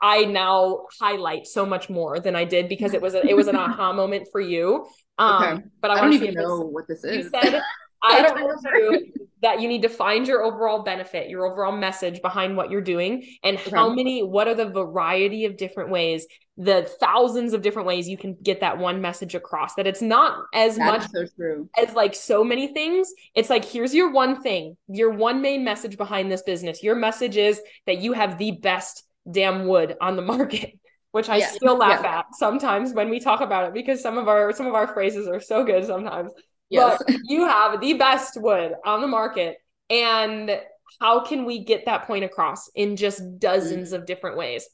i 0.00 0.24
now 0.24 0.86
highlight 1.00 1.46
so 1.46 1.66
much 1.66 1.90
more 1.90 2.20
than 2.20 2.36
i 2.36 2.44
did 2.44 2.68
because 2.68 2.94
it 2.94 3.02
was 3.02 3.14
a, 3.14 3.26
it 3.26 3.34
was 3.34 3.48
an 3.48 3.56
aha 3.64 3.92
moment 3.92 4.28
for 4.30 4.40
you 4.40 4.86
um 5.18 5.42
okay. 5.42 5.62
but 5.80 5.90
i, 5.90 5.94
I 5.94 6.00
don't 6.00 6.12
even 6.12 6.34
know 6.34 6.60
what 6.60 6.86
this 6.86 7.02
is 7.02 7.24
you 7.24 7.30
said 7.30 7.60
I, 8.04 8.22
told 8.28 8.60
you 8.74 9.12
that 9.42 9.60
you 9.60 9.68
need 9.68 9.82
to 9.82 9.88
find 9.88 10.26
your 10.26 10.42
overall 10.42 10.82
benefit, 10.82 11.28
your 11.28 11.46
overall 11.46 11.76
message 11.76 12.22
behind 12.22 12.56
what 12.56 12.70
you're 12.70 12.80
doing, 12.80 13.26
and 13.42 13.58
how 13.58 13.90
many, 13.92 14.22
what 14.22 14.48
are 14.48 14.54
the 14.54 14.68
variety 14.68 15.44
of 15.44 15.56
different 15.56 15.90
ways, 15.90 16.26
the 16.56 16.90
thousands 17.00 17.52
of 17.52 17.62
different 17.62 17.86
ways 17.86 18.08
you 18.08 18.16
can 18.16 18.36
get 18.42 18.60
that 18.60 18.78
one 18.78 19.00
message 19.00 19.34
across. 19.34 19.74
That 19.74 19.86
it's 19.86 20.02
not 20.02 20.44
as 20.54 20.76
that 20.76 20.86
much 20.86 21.10
so 21.10 21.26
true. 21.36 21.68
as 21.76 21.94
like 21.94 22.14
so 22.14 22.44
many 22.44 22.68
things. 22.68 23.12
It's 23.34 23.50
like, 23.50 23.64
here's 23.64 23.94
your 23.94 24.10
one 24.10 24.40
thing, 24.40 24.76
your 24.88 25.10
one 25.10 25.42
main 25.42 25.64
message 25.64 25.96
behind 25.96 26.30
this 26.30 26.42
business. 26.42 26.82
Your 26.82 26.94
message 26.94 27.36
is 27.36 27.60
that 27.86 27.98
you 27.98 28.12
have 28.12 28.38
the 28.38 28.52
best 28.52 29.04
damn 29.30 29.66
wood 29.66 29.96
on 30.00 30.16
the 30.16 30.22
market 30.22 30.78
which 31.12 31.28
I 31.28 31.38
still 31.38 31.76
laugh 31.76 32.04
at 32.04 32.34
sometimes 32.34 32.92
when 32.92 33.08
we 33.08 33.20
talk 33.20 33.40
about 33.40 33.68
it 33.68 33.72
because 33.72 34.02
some 34.02 34.18
of 34.18 34.26
our 34.26 34.52
some 34.52 34.66
of 34.66 34.74
our 34.74 34.88
phrases 34.88 35.28
are 35.28 35.38
so 35.38 35.62
good 35.62 35.84
sometimes. 35.84 36.32
Yes. 36.70 37.02
But 37.06 37.16
you 37.24 37.46
have 37.46 37.80
the 37.80 37.94
best 37.94 38.40
wood 38.40 38.72
on 38.84 39.00
the 39.00 39.06
market. 39.06 39.58
And 39.90 40.60
how 41.00 41.24
can 41.24 41.44
we 41.44 41.64
get 41.64 41.86
that 41.86 42.06
point 42.06 42.24
across 42.24 42.68
in 42.74 42.96
just 42.96 43.38
dozens 43.38 43.88
mm-hmm. 43.88 44.00
of 44.00 44.06
different 44.06 44.36
ways? 44.36 44.68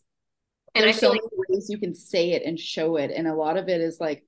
And 0.75 0.85
There's 0.85 0.99
I 0.99 1.01
feel 1.01 1.11
so 1.11 1.13
like 1.15 1.49
ways 1.49 1.67
you 1.69 1.79
can 1.79 1.95
say 1.95 2.33
it 2.33 2.43
and 2.45 2.59
show 2.59 2.97
it. 2.97 3.11
And 3.11 3.27
a 3.27 3.35
lot 3.35 3.57
of 3.57 3.69
it 3.69 3.81
is 3.81 3.99
like 4.01 4.25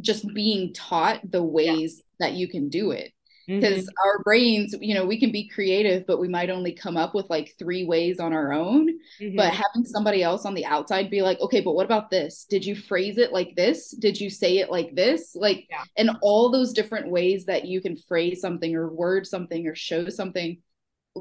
just 0.00 0.26
being 0.32 0.72
taught 0.72 1.20
the 1.28 1.42
ways 1.42 2.02
yeah. 2.20 2.28
that 2.28 2.36
you 2.36 2.48
can 2.48 2.68
do 2.68 2.92
it 2.92 3.12
because 3.46 3.84
mm-hmm. 3.84 4.08
our 4.08 4.22
brains 4.22 4.74
you 4.80 4.94
know 4.94 5.04
we 5.04 5.18
can 5.18 5.32
be 5.32 5.48
creative 5.48 6.06
but 6.06 6.20
we 6.20 6.28
might 6.28 6.50
only 6.50 6.72
come 6.72 6.96
up 6.96 7.14
with 7.14 7.28
like 7.30 7.54
three 7.58 7.84
ways 7.84 8.20
on 8.20 8.32
our 8.32 8.52
own 8.52 8.88
mm-hmm. 9.20 9.36
but 9.36 9.52
having 9.52 9.84
somebody 9.84 10.22
else 10.22 10.44
on 10.44 10.54
the 10.54 10.64
outside 10.66 11.10
be 11.10 11.22
like 11.22 11.40
okay 11.40 11.60
but 11.60 11.74
what 11.74 11.86
about 11.86 12.10
this 12.10 12.46
did 12.48 12.64
you 12.64 12.74
phrase 12.74 13.18
it 13.18 13.32
like 13.32 13.54
this 13.56 13.90
did 13.92 14.20
you 14.20 14.30
say 14.30 14.58
it 14.58 14.70
like 14.70 14.94
this 14.94 15.34
like 15.34 15.66
yeah. 15.70 15.84
and 15.96 16.10
all 16.22 16.50
those 16.50 16.72
different 16.72 17.10
ways 17.10 17.46
that 17.46 17.64
you 17.64 17.80
can 17.80 17.96
phrase 17.96 18.40
something 18.40 18.74
or 18.74 18.88
word 18.88 19.26
something 19.26 19.66
or 19.66 19.74
show 19.74 20.08
something 20.08 20.58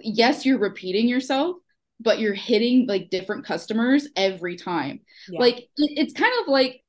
yes 0.01 0.45
you're 0.45 0.59
repeating 0.59 1.07
yourself 1.07 1.55
but 1.99 2.19
you're 2.19 2.33
hitting 2.33 2.85
like 2.87 3.09
different 3.09 3.45
customers 3.45 4.07
every 4.15 4.55
time 4.55 4.99
yeah. 5.29 5.39
like 5.39 5.67
it's 5.77 6.13
kind 6.13 6.33
of 6.41 6.47
like 6.47 6.83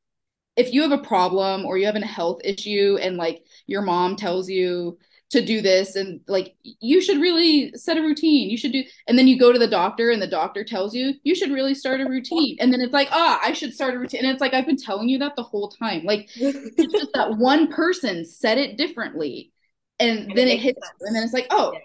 if 0.56 0.74
you 0.74 0.82
have 0.82 0.92
a 0.92 0.98
problem 0.98 1.64
or 1.64 1.78
you 1.78 1.86
have 1.86 1.96
a 1.96 2.04
health 2.04 2.40
issue 2.44 2.98
and 3.00 3.16
like 3.16 3.42
your 3.66 3.82
mom 3.82 4.16
tells 4.16 4.48
you 4.48 4.98
to 5.30 5.44
do 5.44 5.60
this 5.60 5.94
and 5.94 6.20
like 6.26 6.56
you 6.62 7.00
should 7.00 7.20
really 7.20 7.72
set 7.74 7.96
a 7.96 8.02
routine. 8.02 8.50
You 8.50 8.56
should 8.56 8.72
do 8.72 8.82
and 9.06 9.16
then 9.16 9.28
you 9.28 9.38
go 9.38 9.52
to 9.52 9.58
the 9.58 9.68
doctor 9.68 10.10
and 10.10 10.20
the 10.20 10.26
doctor 10.26 10.64
tells 10.64 10.92
you 10.94 11.14
you 11.22 11.34
should 11.34 11.52
really 11.52 11.74
start 11.74 12.00
a 12.00 12.04
routine. 12.04 12.56
And 12.60 12.72
then 12.72 12.80
it's 12.80 12.92
like 12.92 13.08
ah 13.12 13.38
oh, 13.40 13.48
i 13.48 13.52
should 13.52 13.72
start 13.72 13.94
a 13.94 13.98
routine. 13.98 14.24
And 14.24 14.30
it's 14.30 14.40
like 14.40 14.54
i've 14.54 14.66
been 14.66 14.76
telling 14.76 15.08
you 15.08 15.18
that 15.18 15.36
the 15.36 15.42
whole 15.42 15.68
time. 15.68 16.04
Like 16.04 16.28
it's 16.36 16.92
just 16.92 17.12
that 17.14 17.38
one 17.38 17.68
person 17.68 18.24
said 18.24 18.58
it 18.58 18.76
differently. 18.76 19.52
And, 20.00 20.18
and 20.18 20.36
then 20.36 20.48
it, 20.48 20.54
it 20.54 20.60
hits 20.60 20.86
sense. 20.86 20.98
and 21.02 21.16
then 21.16 21.22
it's 21.22 21.32
like 21.32 21.46
oh 21.50 21.72
yeah. 21.72 21.80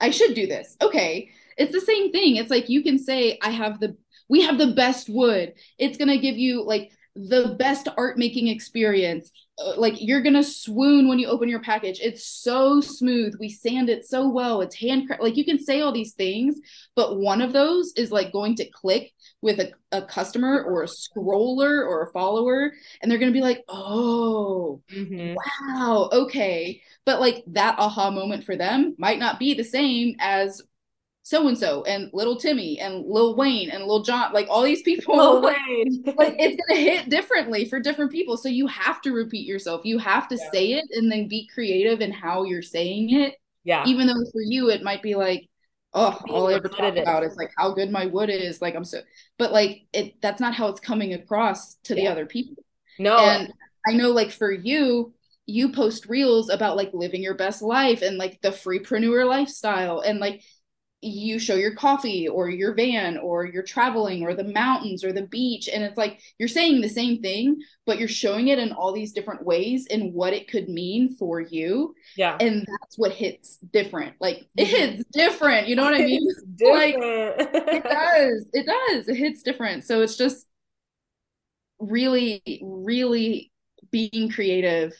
i 0.00 0.10
should 0.10 0.34
do 0.34 0.46
this. 0.46 0.76
Okay. 0.80 1.30
It's 1.56 1.72
the 1.72 1.80
same 1.80 2.12
thing. 2.12 2.36
It's 2.36 2.50
like 2.50 2.68
you 2.68 2.82
can 2.82 2.98
say 2.98 3.38
i 3.42 3.50
have 3.50 3.80
the 3.80 3.96
we 4.28 4.42
have 4.42 4.56
the 4.56 4.72
best 4.72 5.08
wood. 5.08 5.54
It's 5.78 5.98
going 5.98 6.08
to 6.08 6.18
give 6.18 6.36
you 6.36 6.64
like 6.64 6.92
the 7.14 7.54
best 7.58 7.88
art 7.96 8.18
making 8.18 8.48
experience 8.48 9.30
like 9.76 9.94
you're 9.98 10.22
gonna 10.22 10.42
swoon 10.42 11.08
when 11.08 11.18
you 11.18 11.28
open 11.28 11.48
your 11.48 11.60
package. 11.60 12.00
It's 12.00 12.26
so 12.26 12.80
smooth. 12.80 13.34
We 13.38 13.48
sand 13.48 13.88
it 13.88 14.06
so 14.06 14.28
well. 14.28 14.60
It's 14.60 14.74
handcraft 14.74 15.22
like 15.22 15.36
you 15.36 15.44
can 15.44 15.58
say 15.58 15.80
all 15.80 15.92
these 15.92 16.14
things 16.14 16.60
but 16.96 17.18
one 17.18 17.40
of 17.40 17.52
those 17.52 17.92
is 17.96 18.12
like 18.12 18.32
going 18.32 18.56
to 18.56 18.70
click 18.70 19.12
with 19.42 19.60
a, 19.60 19.72
a 19.92 20.02
customer 20.02 20.62
or 20.62 20.82
a 20.82 20.86
scroller 20.86 21.86
or 21.86 22.02
a 22.02 22.12
follower 22.12 22.72
and 23.00 23.10
they're 23.10 23.18
gonna 23.18 23.32
be 23.32 23.40
like 23.40 23.62
oh 23.68 24.82
mm-hmm. 24.90 25.34
wow 25.34 26.08
okay. 26.12 26.82
But 27.04 27.20
like 27.20 27.44
that 27.48 27.78
aha 27.78 28.10
moment 28.10 28.44
for 28.44 28.56
them 28.56 28.94
might 28.98 29.18
not 29.18 29.38
be 29.38 29.54
the 29.54 29.64
same 29.64 30.16
as 30.18 30.62
so 31.24 31.48
and 31.48 31.56
so 31.56 31.84
and 31.84 32.10
little 32.12 32.36
Timmy 32.36 32.78
and 32.78 33.06
Lil 33.06 33.34
Wayne 33.34 33.70
and 33.70 33.84
Lil 33.86 34.02
Jon, 34.02 34.34
like 34.34 34.46
all 34.50 34.62
these 34.62 34.82
people, 34.82 35.16
Lil 35.16 35.40
Wayne. 35.40 36.04
like 36.18 36.36
it's 36.38 36.62
gonna 36.68 36.78
hit 36.78 37.08
differently 37.08 37.64
for 37.64 37.80
different 37.80 38.12
people. 38.12 38.36
So 38.36 38.50
you 38.50 38.66
have 38.66 39.00
to 39.00 39.12
repeat 39.12 39.46
yourself. 39.46 39.80
You 39.84 39.96
have 39.96 40.28
to 40.28 40.36
yeah. 40.36 40.50
say 40.52 40.72
it 40.74 40.84
and 40.92 41.10
then 41.10 41.26
be 41.26 41.48
creative 41.52 42.02
in 42.02 42.12
how 42.12 42.44
you're 42.44 42.60
saying 42.60 43.08
it. 43.14 43.36
Yeah. 43.64 43.84
Even 43.86 44.06
though 44.06 44.22
for 44.32 44.42
you 44.42 44.68
it 44.68 44.82
might 44.82 45.02
be 45.02 45.14
like, 45.14 45.48
oh, 45.94 46.20
all 46.28 46.48
I 46.48 46.54
ever 46.54 46.68
talk 46.68 46.94
about 46.94 47.24
is 47.24 47.36
like 47.36 47.52
how 47.56 47.72
good 47.72 47.90
my 47.90 48.04
wood 48.04 48.28
is. 48.28 48.60
Like 48.60 48.74
I'm 48.74 48.84
so, 48.84 49.00
but 49.38 49.50
like 49.50 49.86
it 49.94 50.20
that's 50.20 50.42
not 50.42 50.52
how 50.52 50.68
it's 50.68 50.80
coming 50.80 51.14
across 51.14 51.76
to 51.84 51.94
yeah. 51.94 52.02
the 52.02 52.08
other 52.08 52.26
people. 52.26 52.62
No. 52.98 53.16
And 53.16 53.50
I 53.88 53.94
know 53.94 54.10
like 54.10 54.30
for 54.30 54.52
you, 54.52 55.14
you 55.46 55.72
post 55.72 56.06
reels 56.06 56.50
about 56.50 56.76
like 56.76 56.90
living 56.92 57.22
your 57.22 57.34
best 57.34 57.62
life 57.62 58.02
and 58.02 58.18
like 58.18 58.42
the 58.42 58.50
freepreneur 58.50 59.26
lifestyle 59.26 60.00
and 60.00 60.18
like 60.18 60.42
you 61.04 61.38
show 61.38 61.54
your 61.54 61.74
coffee 61.74 62.26
or 62.26 62.48
your 62.48 62.74
van 62.74 63.16
or 63.18 63.44
you're 63.44 63.62
traveling 63.62 64.22
or 64.22 64.34
the 64.34 64.44
mountains 64.44 65.04
or 65.04 65.12
the 65.12 65.26
beach 65.26 65.68
and 65.68 65.84
it's 65.84 65.98
like 65.98 66.20
you're 66.38 66.48
saying 66.48 66.80
the 66.80 66.88
same 66.88 67.20
thing 67.20 67.60
but 67.86 67.98
you're 67.98 68.08
showing 68.08 68.48
it 68.48 68.58
in 68.58 68.72
all 68.72 68.92
these 68.92 69.12
different 69.12 69.44
ways 69.44 69.86
and 69.90 70.14
what 70.14 70.32
it 70.32 70.48
could 70.48 70.68
mean 70.68 71.14
for 71.16 71.40
you. 71.40 71.94
Yeah. 72.16 72.36
And 72.40 72.66
that's 72.80 72.96
what 72.96 73.12
hits 73.12 73.58
different. 73.58 74.14
Like 74.20 74.46
it 74.56 74.64
mm-hmm. 74.64 74.96
hits 74.96 75.04
different. 75.12 75.68
You 75.68 75.76
know 75.76 75.84
what 75.84 75.94
i 75.94 75.98
mean? 75.98 76.26
like 76.62 76.96
it 76.98 77.84
does. 77.84 78.48
It 78.52 78.66
does. 78.66 79.08
It 79.08 79.16
hits 79.16 79.42
different. 79.42 79.84
So 79.84 80.00
it's 80.00 80.16
just 80.16 80.46
really 81.78 82.42
really 82.62 83.52
being 83.90 84.30
creative 84.30 84.94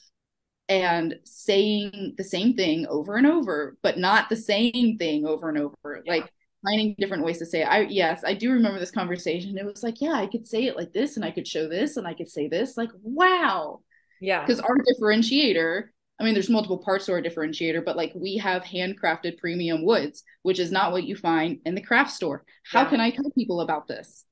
and 0.69 1.17
saying 1.25 2.15
the 2.17 2.25
same 2.25 2.55
thing 2.55 2.87
over 2.87 3.17
and 3.17 3.27
over, 3.27 3.77
but 3.83 3.99
not 3.99 4.29
the 4.29 4.37
same 4.37 4.97
thing 4.99 5.27
over 5.27 5.49
and 5.49 5.59
over. 5.59 6.03
Yeah. 6.05 6.13
Like 6.15 6.33
finding 6.65 6.95
different 6.99 7.25
ways 7.25 7.39
to 7.39 7.47
say 7.47 7.63
it. 7.63 7.69
I 7.69 7.81
yes, 7.81 8.23
I 8.25 8.35
do 8.35 8.51
remember 8.53 8.81
this 8.81 8.91
conversation. 8.91 9.59
It 9.59 9.67
was 9.67 9.83
like, 9.83 10.01
yeah, 10.01 10.15
I 10.15 10.27
could 10.27 10.47
say 10.47 10.65
it 10.65 10.77
like 10.77 10.93
this 10.93 11.17
and 11.17 11.25
I 11.25 11.31
could 11.31 11.47
show 11.47 11.69
this 11.69 11.97
and 11.97 12.07
I 12.07 12.15
could 12.15 12.31
say 12.31 12.49
this. 12.49 12.77
Like, 12.77 12.91
wow. 13.03 13.81
Yeah. 14.21 14.41
Because 14.41 14.61
our 14.61 14.77
differentiator, 14.79 15.85
I 16.19 16.25
mean, 16.25 16.33
there's 16.33 16.49
multiple 16.49 16.79
parts 16.79 17.07
to 17.07 17.13
our 17.13 17.21
differentiator, 17.21 17.85
but 17.85 17.97
like 17.97 18.13
we 18.15 18.39
have 18.39 18.63
handcrafted 18.63 19.39
premium 19.39 19.85
woods, 19.85 20.23
which 20.43 20.59
is 20.59 20.73
not 20.73 20.93
what 20.93 21.05
you 21.05 21.17
find 21.17 21.59
in 21.67 21.75
the 21.75 21.83
craft 21.83 22.13
store. 22.13 22.45
How 22.71 22.83
yeah. 22.83 22.91
can 22.91 23.01
I 23.01 23.11
tell 23.11 23.31
people 23.33 23.61
about 23.61 23.87
this? 23.87 24.25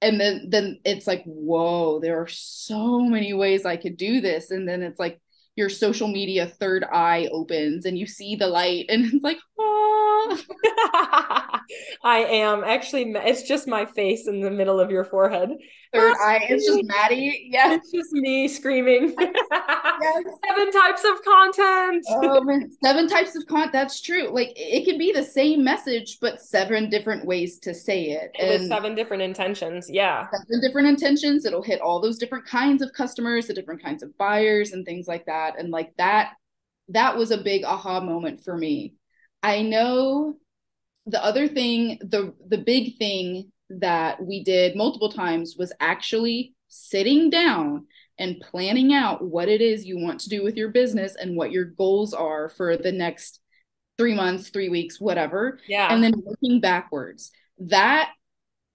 And 0.00 0.20
then 0.20 0.46
then 0.50 0.78
it's 0.84 1.08
like, 1.08 1.24
whoa, 1.24 1.98
there 1.98 2.22
are 2.22 2.28
so 2.28 3.00
many 3.00 3.32
ways 3.32 3.66
I 3.66 3.76
could 3.76 3.96
do 3.96 4.20
this. 4.20 4.52
And 4.52 4.68
then 4.68 4.82
it's 4.82 5.00
like 5.00 5.20
your 5.58 5.68
social 5.68 6.06
media 6.06 6.46
third 6.46 6.84
eye 6.84 7.28
opens 7.32 7.84
and 7.84 7.98
you 7.98 8.06
see 8.06 8.36
the 8.36 8.46
light 8.46 8.86
and 8.88 9.04
it's 9.12 9.24
like 9.24 9.38
oh 9.58 10.38
i 12.04 12.18
am. 12.18 12.62
Actually 12.64 13.12
it's 13.12 13.42
just 13.42 13.66
my 13.66 13.84
face 13.84 14.28
in 14.28 14.40
the 14.40 14.50
middle 14.50 14.78
of 14.80 14.90
your 14.90 15.04
forehead 15.04 15.50
third 15.92 16.14
eye 16.20 16.46
it's 16.48 16.66
just 16.66 16.84
madi. 16.84 17.48
Yeah. 17.50 17.74
It's 17.74 17.90
just 17.90 18.12
me 18.12 18.48
screaming. 18.48 19.14
Yes. 20.00 20.24
seven 20.46 20.70
types 20.70 21.04
of 21.04 21.24
content. 21.24 22.06
Um, 22.08 22.70
seven 22.84 23.08
types 23.08 23.34
of 23.34 23.44
content 23.46 23.72
that's 23.72 24.00
true. 24.00 24.28
Like 24.32 24.52
it 24.54 24.84
can 24.84 24.96
be 24.96 25.10
the 25.10 25.24
same 25.24 25.64
message 25.64 26.18
but 26.20 26.40
seven 26.40 26.88
different 26.88 27.26
ways 27.26 27.58
to 27.60 27.74
say 27.74 28.10
it. 28.10 28.30
And 28.38 28.62
with 28.62 28.68
seven 28.68 28.94
different 28.94 29.24
intentions. 29.24 29.90
Yeah. 29.90 30.28
Seven 30.30 30.60
different 30.60 30.86
intentions. 30.86 31.44
It'll 31.44 31.62
hit 31.62 31.80
all 31.80 32.00
those 32.00 32.18
different 32.18 32.46
kinds 32.46 32.80
of 32.80 32.92
customers 32.92 33.48
the 33.48 33.54
different 33.54 33.82
kinds 33.82 34.04
of 34.04 34.16
buyers 34.18 34.70
and 34.70 34.84
things 34.86 35.08
like 35.08 35.26
that. 35.26 35.58
And 35.58 35.70
like 35.70 35.92
that 35.96 36.34
that 36.90 37.16
was 37.16 37.30
a 37.30 37.38
big 37.38 37.64
aha 37.64 38.00
moment 38.00 38.44
for 38.44 38.56
me. 38.56 38.94
I 39.42 39.62
know 39.62 40.36
the 41.06 41.24
other 41.24 41.48
thing 41.48 41.98
the 42.02 42.34
the 42.46 42.58
big 42.58 42.98
thing 42.98 43.50
that 43.70 44.22
we 44.24 44.42
did 44.42 44.76
multiple 44.76 45.10
times 45.10 45.56
was 45.58 45.72
actually 45.80 46.54
sitting 46.68 47.30
down 47.30 47.86
and 48.18 48.40
planning 48.40 48.92
out 48.92 49.24
what 49.24 49.48
it 49.48 49.60
is 49.60 49.84
you 49.84 49.98
want 49.98 50.20
to 50.20 50.28
do 50.28 50.42
with 50.42 50.56
your 50.56 50.70
business 50.70 51.14
and 51.14 51.36
what 51.36 51.52
your 51.52 51.64
goals 51.64 52.12
are 52.12 52.48
for 52.48 52.76
the 52.76 52.92
next 52.92 53.40
three 53.96 54.14
months, 54.14 54.50
three 54.50 54.68
weeks, 54.68 55.00
whatever. 55.00 55.58
Yeah. 55.68 55.92
And 55.92 56.02
then 56.02 56.14
working 56.24 56.60
backwards. 56.60 57.30
That 57.58 58.10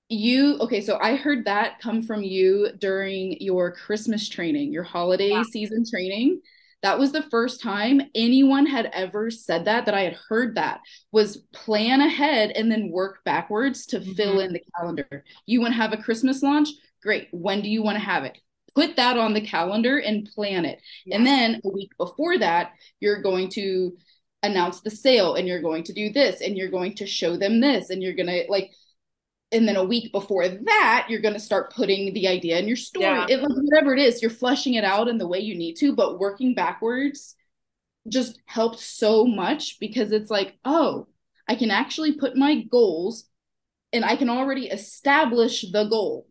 you 0.09 0.57
okay 0.59 0.81
so 0.81 0.99
i 1.01 1.15
heard 1.15 1.45
that 1.45 1.79
come 1.79 2.01
from 2.03 2.21
you 2.21 2.69
during 2.77 3.35
your 3.39 3.71
christmas 3.71 4.27
training 4.27 4.71
your 4.71 4.83
holiday 4.83 5.41
season 5.43 5.83
training 5.89 6.39
that 6.83 6.99
was 6.99 7.11
the 7.11 7.23
first 7.23 7.61
time 7.61 8.01
anyone 8.13 8.67
had 8.67 8.89
ever 8.93 9.31
said 9.31 9.65
that 9.65 9.85
that 9.85 9.95
i 9.95 10.01
had 10.01 10.17
heard 10.29 10.55
that 10.55 10.79
was 11.11 11.37
plan 11.51 12.01
ahead 12.01 12.51
and 12.51 12.71
then 12.71 12.91
work 12.91 13.23
backwards 13.25 13.87
to 13.87 13.99
mm-hmm. 13.99 14.11
fill 14.11 14.39
in 14.39 14.53
the 14.53 14.61
calendar 14.77 15.23
you 15.45 15.59
want 15.59 15.73
to 15.73 15.79
have 15.79 15.93
a 15.93 15.97
christmas 15.97 16.43
launch 16.43 16.69
great 17.01 17.27
when 17.31 17.61
do 17.61 17.69
you 17.69 17.81
want 17.81 17.97
to 17.97 18.03
have 18.03 18.23
it 18.23 18.37
put 18.75 18.95
that 18.95 19.17
on 19.17 19.33
the 19.33 19.41
calendar 19.41 19.99
and 19.99 20.29
plan 20.33 20.65
it. 20.65 20.79
Yeah. 21.05 21.17
And 21.17 21.25
then 21.27 21.61
a 21.63 21.69
week 21.69 21.91
before 21.97 22.37
that, 22.39 22.71
you're 22.99 23.21
going 23.21 23.49
to 23.49 23.95
announce 24.41 24.81
the 24.81 24.91
sale 24.91 25.35
and 25.35 25.47
you're 25.47 25.61
going 25.61 25.83
to 25.85 25.93
do 25.93 26.11
this 26.11 26.41
and 26.41 26.57
you're 26.57 26.69
going 26.69 26.95
to 26.95 27.05
show 27.05 27.37
them 27.37 27.61
this 27.61 27.89
and 27.89 28.03
you're 28.03 28.13
going 28.13 28.27
to 28.27 28.45
like 28.49 28.71
and 29.53 29.67
then 29.67 29.75
a 29.75 29.83
week 29.83 30.11
before 30.11 30.47
that 30.47 31.05
you're 31.07 31.21
going 31.21 31.33
to 31.33 31.39
start 31.39 31.73
putting 31.73 32.13
the 32.13 32.27
idea 32.27 32.57
in 32.57 32.67
your 32.67 32.75
story 32.75 33.05
yeah. 33.05 33.25
it, 33.29 33.41
like, 33.41 33.51
whatever 33.51 33.93
it 33.93 33.99
is 33.99 34.21
you're 34.21 34.31
fleshing 34.31 34.73
it 34.73 34.83
out 34.83 35.07
in 35.07 35.17
the 35.17 35.27
way 35.27 35.39
you 35.39 35.55
need 35.55 35.75
to 35.75 35.95
but 35.95 36.19
working 36.19 36.53
backwards 36.53 37.35
just 38.09 38.41
helped 38.45 38.79
so 38.79 39.25
much 39.25 39.79
because 39.79 40.11
it's 40.11 40.29
like 40.29 40.57
oh 40.65 41.07
i 41.47 41.55
can 41.55 41.71
actually 41.71 42.13
put 42.13 42.35
my 42.35 42.63
goals 42.63 43.25
and 43.93 44.03
i 44.03 44.15
can 44.15 44.29
already 44.29 44.67
establish 44.67 45.63
the 45.71 45.85
goal 45.85 46.27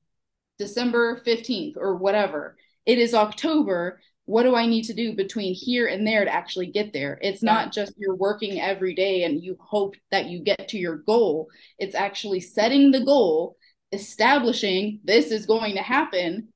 december 0.58 1.22
15th 1.24 1.76
or 1.76 1.96
whatever 1.96 2.56
it 2.84 2.98
is 2.98 3.14
october 3.14 4.00
what 4.26 4.44
do 4.44 4.54
I 4.54 4.66
need 4.66 4.84
to 4.84 4.94
do 4.94 5.14
between 5.14 5.54
here 5.54 5.86
and 5.86 6.06
there 6.06 6.24
to 6.24 6.32
actually 6.32 6.68
get 6.68 6.92
there? 6.92 7.18
It's 7.22 7.42
yeah. 7.42 7.52
not 7.52 7.72
just 7.72 7.94
you're 7.96 8.14
working 8.14 8.60
every 8.60 8.94
day 8.94 9.24
and 9.24 9.42
you 9.42 9.56
hope 9.60 9.96
that 10.10 10.26
you 10.26 10.40
get 10.40 10.68
to 10.68 10.78
your 10.78 10.96
goal. 10.96 11.48
It's 11.78 11.94
actually 11.94 12.40
setting 12.40 12.92
the 12.92 13.04
goal, 13.04 13.56
establishing 13.90 15.00
this 15.04 15.30
is 15.32 15.46
going 15.46 15.74
to 15.74 15.82
happen. 15.82 16.48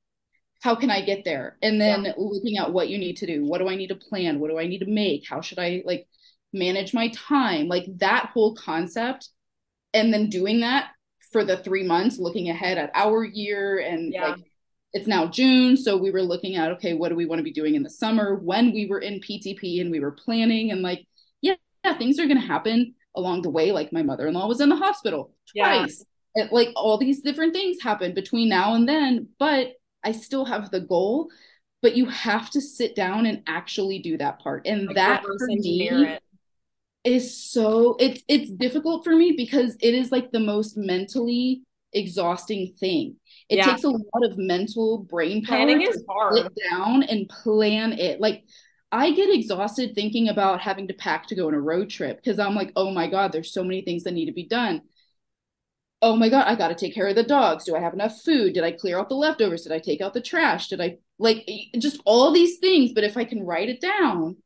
How 0.61 0.75
can 0.75 0.89
I 0.89 1.01
get 1.01 1.25
there? 1.25 1.57
And 1.61 1.79
then 1.79 2.05
yeah. 2.05 2.13
looking 2.17 2.57
at 2.57 2.71
what 2.71 2.89
you 2.89 2.97
need 2.97 3.17
to 3.17 3.27
do. 3.27 3.45
What 3.45 3.59
do 3.59 3.67
I 3.67 3.75
need 3.75 3.87
to 3.87 3.95
plan? 3.95 4.39
What 4.39 4.49
do 4.49 4.57
I 4.57 4.67
need 4.67 4.79
to 4.79 4.89
make? 4.89 5.27
How 5.29 5.41
should 5.41 5.59
I 5.59 5.83
like 5.85 6.07
manage 6.53 6.93
my 6.93 7.09
time? 7.09 7.67
Like 7.67 7.85
that 7.97 8.31
whole 8.33 8.55
concept. 8.55 9.29
And 9.93 10.13
then 10.13 10.29
doing 10.29 10.61
that 10.61 10.89
for 11.31 11.43
the 11.43 11.57
three 11.57 11.83
months, 11.83 12.17
looking 12.17 12.49
ahead 12.49 12.77
at 12.77 12.91
our 12.93 13.23
year 13.23 13.79
and 13.79 14.13
yeah. 14.13 14.29
like 14.29 14.39
it's 14.97 15.07
now 15.07 15.27
June. 15.27 15.77
So 15.77 15.95
we 15.95 16.11
were 16.11 16.23
looking 16.23 16.55
at, 16.55 16.71
okay, 16.71 16.93
what 16.93 17.09
do 17.09 17.15
we 17.15 17.25
want 17.25 17.39
to 17.39 17.43
be 17.43 17.53
doing 17.53 17.75
in 17.75 17.83
the 17.83 17.89
summer 17.89 18.35
when 18.35 18.73
we 18.73 18.87
were 18.87 18.99
in 18.99 19.19
PTP 19.19 19.79
and 19.79 19.91
we 19.91 19.99
were 19.99 20.11
planning 20.11 20.71
and 20.71 20.81
like, 20.81 21.05
yeah, 21.41 21.55
yeah 21.85 21.97
things 21.97 22.19
are 22.19 22.25
going 22.25 22.41
to 22.41 22.45
happen 22.45 22.95
along 23.15 23.43
the 23.43 23.49
way. 23.49 23.71
Like 23.71 23.93
my 23.93 24.03
mother 24.03 24.27
in 24.27 24.33
law 24.33 24.47
was 24.47 24.59
in 24.59 24.69
the 24.69 24.75
hospital 24.75 25.33
twice. 25.55 26.03
Yeah. 26.35 26.45
It, 26.45 26.53
like 26.53 26.69
all 26.75 26.97
these 26.97 27.21
different 27.21 27.53
things 27.53 27.81
happen 27.81 28.13
between 28.13 28.49
now 28.49 28.73
and 28.73 28.89
then, 28.89 29.29
but 29.39 29.73
I 30.03 30.11
still 30.11 30.45
have 30.45 30.71
the 30.71 30.81
goal. 30.81 31.29
But 31.81 31.95
you 31.95 32.07
have 32.07 32.49
to 32.51 32.61
sit 32.61 32.95
down 32.95 33.27
and 33.27 33.43
actually 33.45 33.99
do 33.99 34.17
that 34.17 34.39
part. 34.39 34.65
And 34.65 34.87
like 34.87 34.95
that 34.95 35.23
for 35.23 35.37
me 35.47 35.89
it. 35.89 36.23
is 37.03 37.51
so 37.51 37.95
it's 37.99 38.23
it's 38.27 38.49
difficult 38.49 39.03
for 39.03 39.15
me 39.15 39.33
because 39.37 39.77
it 39.79 39.93
is 39.93 40.11
like 40.11 40.31
the 40.31 40.39
most 40.39 40.75
mentally 40.75 41.61
exhausting 41.97 42.73
thing 42.79 43.15
it 43.49 43.57
yeah. 43.57 43.65
takes 43.65 43.83
a 43.83 43.89
lot 43.89 44.23
of 44.23 44.37
mental 44.37 44.99
brain 44.99 45.43
power 45.43 45.57
Planning 45.57 45.85
to 45.85 45.93
sit 46.33 46.51
down 46.69 47.03
and 47.03 47.29
plan 47.29 47.93
it. 47.93 48.19
Like 48.19 48.43
I 48.91 49.11
get 49.11 49.33
exhausted 49.33 49.95
thinking 49.95 50.27
about 50.29 50.59
having 50.59 50.87
to 50.89 50.93
pack 50.93 51.27
to 51.27 51.35
go 51.35 51.47
on 51.47 51.53
a 51.53 51.59
road 51.59 51.89
trip 51.89 52.17
because 52.17 52.39
I'm 52.39 52.55
like, 52.55 52.73
oh 52.75 52.91
my 52.91 53.07
God, 53.07 53.31
there's 53.31 53.53
so 53.53 53.63
many 53.63 53.81
things 53.81 54.03
that 54.03 54.13
need 54.13 54.25
to 54.25 54.33
be 54.33 54.47
done. 54.47 54.81
Oh 56.01 56.15
my 56.15 56.29
God, 56.29 56.45
I 56.45 56.55
got 56.55 56.67
to 56.67 56.75
take 56.75 56.93
care 56.93 57.07
of 57.07 57.15
the 57.15 57.23
dogs. 57.23 57.63
Do 57.63 57.75
I 57.75 57.79
have 57.79 57.93
enough 57.93 58.21
food? 58.21 58.53
Did 58.53 58.63
I 58.63 58.71
clear 58.71 58.99
out 58.99 59.09
the 59.09 59.15
leftovers? 59.15 59.63
Did 59.63 59.71
I 59.71 59.79
take 59.79 60.01
out 60.01 60.13
the 60.13 60.21
trash? 60.21 60.67
Did 60.67 60.81
I 60.81 60.97
like 61.17 61.47
just 61.79 62.01
all 62.05 62.31
these 62.31 62.59
things? 62.59 62.91
But 62.93 63.03
if 63.03 63.17
I 63.17 63.23
can 63.23 63.45
write 63.45 63.69
it 63.69 63.81
down, 63.81 64.37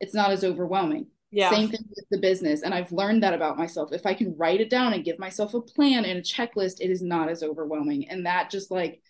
it's 0.00 0.14
not 0.14 0.30
as 0.30 0.44
overwhelming. 0.44 1.06
Yeah. 1.30 1.50
Same 1.50 1.68
thing 1.68 1.84
with 1.88 2.06
the 2.10 2.18
business. 2.18 2.62
And 2.62 2.74
I've 2.74 2.90
learned 2.92 3.22
that 3.22 3.34
about 3.34 3.56
myself. 3.56 3.92
If 3.92 4.04
I 4.04 4.14
can 4.14 4.36
write 4.36 4.60
it 4.60 4.70
down 4.70 4.92
and 4.92 5.04
give 5.04 5.18
myself 5.18 5.54
a 5.54 5.60
plan 5.60 6.04
and 6.04 6.18
a 6.18 6.22
checklist, 6.22 6.80
it 6.80 6.90
is 6.90 7.02
not 7.02 7.28
as 7.28 7.42
overwhelming. 7.42 8.08
And 8.08 8.26
that 8.26 8.50
just 8.50 8.70
like 8.70 9.00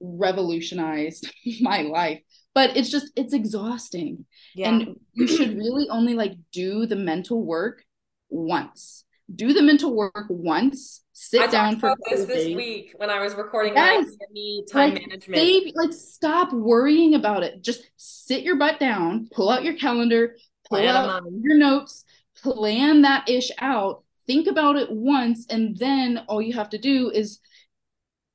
revolutionized 0.00 1.32
my 1.60 1.82
life. 1.82 2.20
But 2.54 2.76
it's 2.76 2.90
just, 2.90 3.10
it's 3.16 3.34
exhausting. 3.34 4.26
Yeah. 4.54 4.68
And 4.68 4.96
you 5.12 5.26
should 5.26 5.56
really 5.56 5.88
only 5.90 6.14
like 6.14 6.34
do 6.52 6.86
the 6.86 6.96
mental 6.96 7.44
work 7.44 7.84
once. 8.28 9.04
Do 9.34 9.52
the 9.52 9.62
mental 9.62 9.96
work 9.96 10.26
once. 10.28 11.02
Sit 11.12 11.40
I 11.40 11.46
down 11.46 11.80
for 11.80 11.94
this 12.08 12.26
this 12.26 12.54
week 12.54 12.92
when 12.96 13.08
I 13.08 13.20
was 13.20 13.34
recording 13.34 13.74
yes. 13.74 14.06
my 14.34 14.60
time 14.70 14.94
like, 14.94 15.02
management. 15.02 15.38
Save, 15.40 15.72
like 15.74 15.92
stop 15.92 16.52
worrying 16.52 17.14
about 17.14 17.42
it. 17.42 17.62
Just 17.62 17.88
sit 17.96 18.42
your 18.42 18.56
butt 18.56 18.78
down, 18.78 19.28
pull 19.32 19.48
out 19.48 19.64
your 19.64 19.74
calendar, 19.74 20.36
pull 20.68 20.86
out 20.86 21.22
your 21.42 21.56
notes, 21.56 22.04
plan 22.42 23.02
that 23.02 23.28
ish 23.28 23.50
out, 23.58 24.04
think 24.26 24.46
about 24.46 24.76
it 24.76 24.90
once, 24.90 25.46
and 25.48 25.76
then 25.76 26.22
all 26.28 26.40
you 26.40 26.54
have 26.54 26.70
to 26.70 26.78
do 26.78 27.10
is 27.10 27.38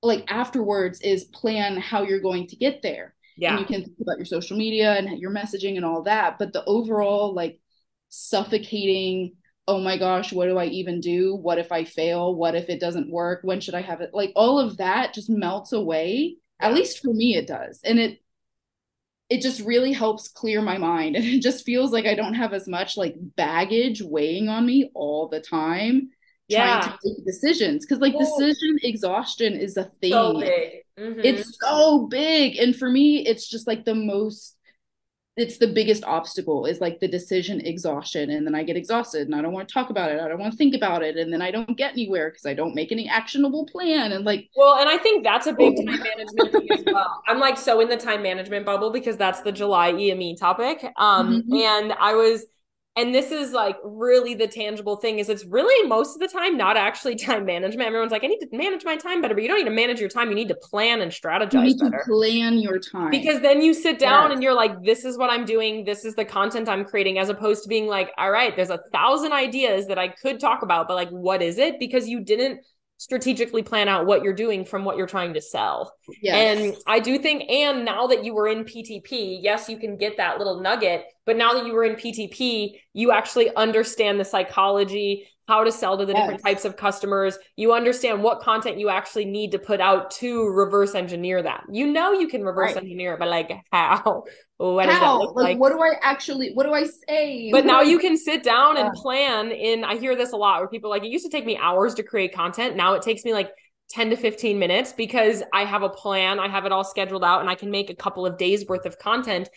like 0.01 0.23
afterwards 0.31 1.01
is 1.01 1.25
plan 1.25 1.77
how 1.77 2.03
you're 2.03 2.21
going 2.21 2.47
to 2.47 2.55
get 2.55 2.81
there. 2.81 3.13
Yeah. 3.37 3.51
And 3.51 3.59
you 3.59 3.65
can 3.65 3.83
think 3.83 3.97
about 4.01 4.17
your 4.17 4.25
social 4.25 4.57
media 4.57 4.93
and 4.93 5.19
your 5.19 5.31
messaging 5.31 5.77
and 5.77 5.85
all 5.85 6.03
that. 6.03 6.37
But 6.39 6.53
the 6.53 6.63
overall 6.65 7.33
like 7.33 7.59
suffocating, 8.09 9.35
oh 9.67 9.79
my 9.79 9.97
gosh, 9.97 10.33
what 10.33 10.47
do 10.47 10.57
I 10.57 10.65
even 10.65 10.99
do? 10.99 11.35
What 11.35 11.57
if 11.57 11.71
I 11.71 11.85
fail? 11.85 12.35
What 12.35 12.55
if 12.55 12.69
it 12.69 12.79
doesn't 12.79 13.11
work? 13.11 13.39
When 13.43 13.61
should 13.61 13.75
I 13.75 13.81
have 13.81 14.01
it? 14.01 14.11
Like 14.13 14.31
all 14.35 14.59
of 14.59 14.77
that 14.77 15.13
just 15.13 15.29
melts 15.29 15.71
away. 15.71 16.37
At 16.59 16.73
least 16.73 17.01
for 17.01 17.13
me, 17.13 17.35
it 17.37 17.47
does. 17.47 17.79
And 17.85 17.99
it 17.99 18.19
it 19.29 19.41
just 19.41 19.61
really 19.61 19.93
helps 19.93 20.27
clear 20.27 20.61
my 20.61 20.77
mind. 20.77 21.15
And 21.19 21.25
it 21.25 21.41
just 21.41 21.65
feels 21.65 21.91
like 21.91 22.05
i 22.05 22.15
don't 22.15 22.33
have 22.33 22.53
as 22.53 22.67
much 22.67 22.97
like 22.97 23.15
baggage 23.35 24.01
weighing 24.01 24.49
on 24.49 24.65
me 24.65 24.91
all 24.93 25.27
the 25.27 25.39
time 25.39 26.09
yeah. 26.49 26.81
trying 26.81 26.91
to 26.91 26.99
make 27.05 27.25
decisions. 27.25 27.85
Because 27.85 28.01
like 28.01 28.17
decision 28.17 28.77
exhaustion 28.83 29.53
is 29.53 29.77
a 29.77 29.85
thing. 30.01 30.11
so 30.11 30.33
mm-hmm. 30.33 31.19
it's 31.23 31.57
so 31.61 32.07
big. 32.07 32.57
And 32.57 32.75
for 32.75 32.89
me 32.89 33.25
it's 33.25 33.47
just 33.47 33.67
like 33.67 33.85
the 33.85 33.95
most 33.95 34.57
it's 35.37 35.57
the 35.57 35.67
biggest 35.67 36.03
obstacle 36.03 36.65
is 36.65 36.81
like 36.81 36.99
the 36.99 37.07
decision 37.07 37.61
exhaustion 37.65 38.29
and 38.29 38.45
then 38.45 38.55
i 38.55 38.63
get 38.63 38.75
exhausted 38.75 39.27
and 39.27 39.35
i 39.35 39.41
don't 39.41 39.53
want 39.53 39.67
to 39.67 39.73
talk 39.73 39.89
about 39.89 40.11
it 40.11 40.19
i 40.19 40.27
don't 40.27 40.39
want 40.39 40.51
to 40.51 40.57
think 40.57 40.75
about 40.75 41.01
it 41.01 41.17
and 41.17 41.31
then 41.31 41.41
i 41.41 41.49
don't 41.51 41.77
get 41.77 41.93
anywhere 41.93 42.29
because 42.29 42.45
i 42.45 42.53
don't 42.53 42.75
make 42.75 42.91
any 42.91 43.07
actionable 43.07 43.65
plan 43.65 44.11
and 44.11 44.25
like 44.25 44.49
well 44.55 44.77
and 44.79 44.89
i 44.89 44.97
think 44.97 45.23
that's 45.23 45.47
a 45.47 45.53
big 45.53 45.75
time 45.77 45.85
management 45.85 46.51
thing 46.51 46.67
as 46.71 46.83
well 46.85 47.21
i'm 47.27 47.39
like 47.39 47.57
so 47.57 47.79
in 47.79 47.89
the 47.89 47.97
time 47.97 48.21
management 48.21 48.65
bubble 48.65 48.91
because 48.91 49.17
that's 49.17 49.41
the 49.41 49.51
july 49.51 49.91
eme 49.91 50.35
topic 50.35 50.83
um 50.97 51.43
mm-hmm. 51.43 51.53
and 51.53 51.93
i 51.93 52.13
was 52.13 52.45
and 52.95 53.13
this 53.13 53.31
is 53.31 53.51
like 53.53 53.77
really 53.83 54.33
the 54.33 54.47
tangible 54.47 54.97
thing 54.97 55.19
is 55.19 55.29
it's 55.29 55.45
really 55.45 55.87
most 55.87 56.15
of 56.15 56.19
the 56.19 56.27
time 56.27 56.57
not 56.57 56.75
actually 56.75 57.15
time 57.27 57.45
management. 57.45 57.87
Everyone's 57.87 58.11
like 58.11 58.23
i 58.23 58.27
need 58.27 58.39
to 58.39 58.47
manage 58.51 58.83
my 58.83 58.97
time 58.97 59.21
better 59.21 59.33
but 59.33 59.41
you 59.41 59.47
don't 59.47 59.59
need 59.59 59.65
to 59.65 59.71
manage 59.71 59.99
your 59.99 60.09
time. 60.09 60.29
You 60.29 60.35
need 60.35 60.47
to 60.49 60.55
plan 60.55 61.01
and 61.01 61.11
strategize 61.11 61.53
you 61.53 61.61
need 61.61 61.79
better. 61.79 62.03
to 62.05 62.11
plan 62.11 62.57
your 62.57 62.79
time. 62.79 63.11
Because 63.11 63.41
then 63.41 63.61
you 63.61 63.73
sit 63.73 63.99
down 63.99 64.29
yes. 64.29 64.35
and 64.35 64.43
you're 64.43 64.53
like 64.53 64.83
this 64.83 65.05
is 65.05 65.17
what 65.17 65.29
i'm 65.29 65.45
doing. 65.45 65.85
This 65.85 66.05
is 66.05 66.15
the 66.15 66.25
content 66.25 66.67
i'm 66.69 66.85
creating 66.85 67.19
as 67.19 67.29
opposed 67.29 67.63
to 67.63 67.69
being 67.69 67.87
like 67.87 68.11
all 68.17 68.31
right 68.31 68.55
there's 68.55 68.69
a 68.69 68.81
thousand 68.91 69.31
ideas 69.31 69.87
that 69.87 69.97
i 69.97 70.07
could 70.07 70.39
talk 70.39 70.61
about 70.61 70.87
but 70.87 70.95
like 70.95 71.09
what 71.09 71.41
is 71.41 71.57
it? 71.57 71.79
Because 71.79 72.07
you 72.07 72.19
didn't 72.19 72.61
strategically 72.99 73.63
plan 73.63 73.87
out 73.87 74.05
what 74.05 74.23
you're 74.23 74.33
doing 74.33 74.65
from 74.65 74.83
what 74.83 74.97
you're 74.97 75.07
trying 75.07 75.33
to 75.33 75.41
sell. 75.41 75.95
Yes. 76.21 76.59
And 76.59 76.75
I 76.85 76.99
do 76.99 77.17
think, 77.17 77.49
and 77.49 77.85
now 77.85 78.07
that 78.07 78.25
you 78.25 78.33
were 78.35 78.49
in 78.49 78.65
PTP, 78.65 79.39
yes, 79.41 79.69
you 79.69 79.77
can 79.77 79.95
get 79.95 80.17
that 80.17 80.37
little 80.37 80.59
nugget, 80.59 81.05
but 81.25 81.37
now 81.37 81.53
that 81.53 81.65
you 81.65 81.73
were 81.73 81.85
in 81.85 81.95
PTP, 81.95 82.73
you 82.93 83.11
actually 83.11 83.55
understand 83.55 84.19
the 84.19 84.25
psychology, 84.25 85.29
how 85.49 85.63
to 85.63 85.71
sell 85.71 85.97
to 85.97 86.05
the 86.05 86.13
yes. 86.13 86.21
different 86.21 86.43
types 86.43 86.63
of 86.63 86.77
customers. 86.77 87.37
You 87.57 87.73
understand 87.73 88.23
what 88.23 88.39
content 88.39 88.79
you 88.79 88.89
actually 88.89 89.25
need 89.25 89.51
to 89.51 89.59
put 89.59 89.81
out 89.81 90.11
to 90.11 90.47
reverse 90.47 90.93
engineer 90.93 91.41
that. 91.41 91.63
You 91.71 91.87
know 91.87 92.13
you 92.13 92.27
can 92.27 92.43
reverse 92.43 92.75
right. 92.75 92.83
engineer 92.83 93.13
it, 93.13 93.19
but 93.19 93.27
like 93.27 93.51
how? 93.71 94.23
What 94.61 94.87
how? 94.87 94.91
does 94.91 94.99
that 94.99 95.13
look 95.13 95.35
like, 95.37 95.43
like? 95.43 95.57
What 95.57 95.69
do 95.69 95.81
I 95.81 95.93
actually 96.01 96.51
what 96.53 96.65
do 96.65 96.73
I 96.73 96.83
say? 97.07 97.49
But 97.49 97.65
now 97.65 97.79
you 97.79 97.97
can 97.97 98.17
sit 98.17 98.43
down 98.43 98.75
yeah. 98.75 98.87
and 98.87 98.93
plan 98.93 99.51
in 99.51 99.85
I 99.85 99.95
hear 99.97 100.17
this 100.17 100.33
a 100.33 100.35
lot 100.35 100.59
where 100.59 100.67
people 100.67 100.89
like 100.89 101.03
it 101.03 101.07
used 101.07 101.23
to 101.23 101.31
take 101.31 101.45
me 101.45 101.57
hours 101.57 101.93
to 101.95 102.03
create 102.03 102.33
content. 102.33 102.75
Now 102.75 102.93
it 102.93 103.01
takes 103.01 103.23
me 103.23 103.31
like 103.31 103.51
10 103.91 104.09
to 104.09 104.17
15 104.17 104.59
minutes 104.59 104.91
because 104.91 105.43
I 105.53 105.63
have 105.63 105.81
a 105.81 105.89
plan, 105.89 106.41
I 106.41 106.49
have 106.49 106.65
it 106.65 106.73
all 106.73 106.83
scheduled 106.83 107.23
out 107.23 107.39
and 107.39 107.49
I 107.49 107.55
can 107.55 107.71
make 107.71 107.89
a 107.89 107.95
couple 107.95 108.25
of 108.25 108.37
days 108.37 108.67
worth 108.67 108.85
of 108.85 108.99
content 108.99 109.49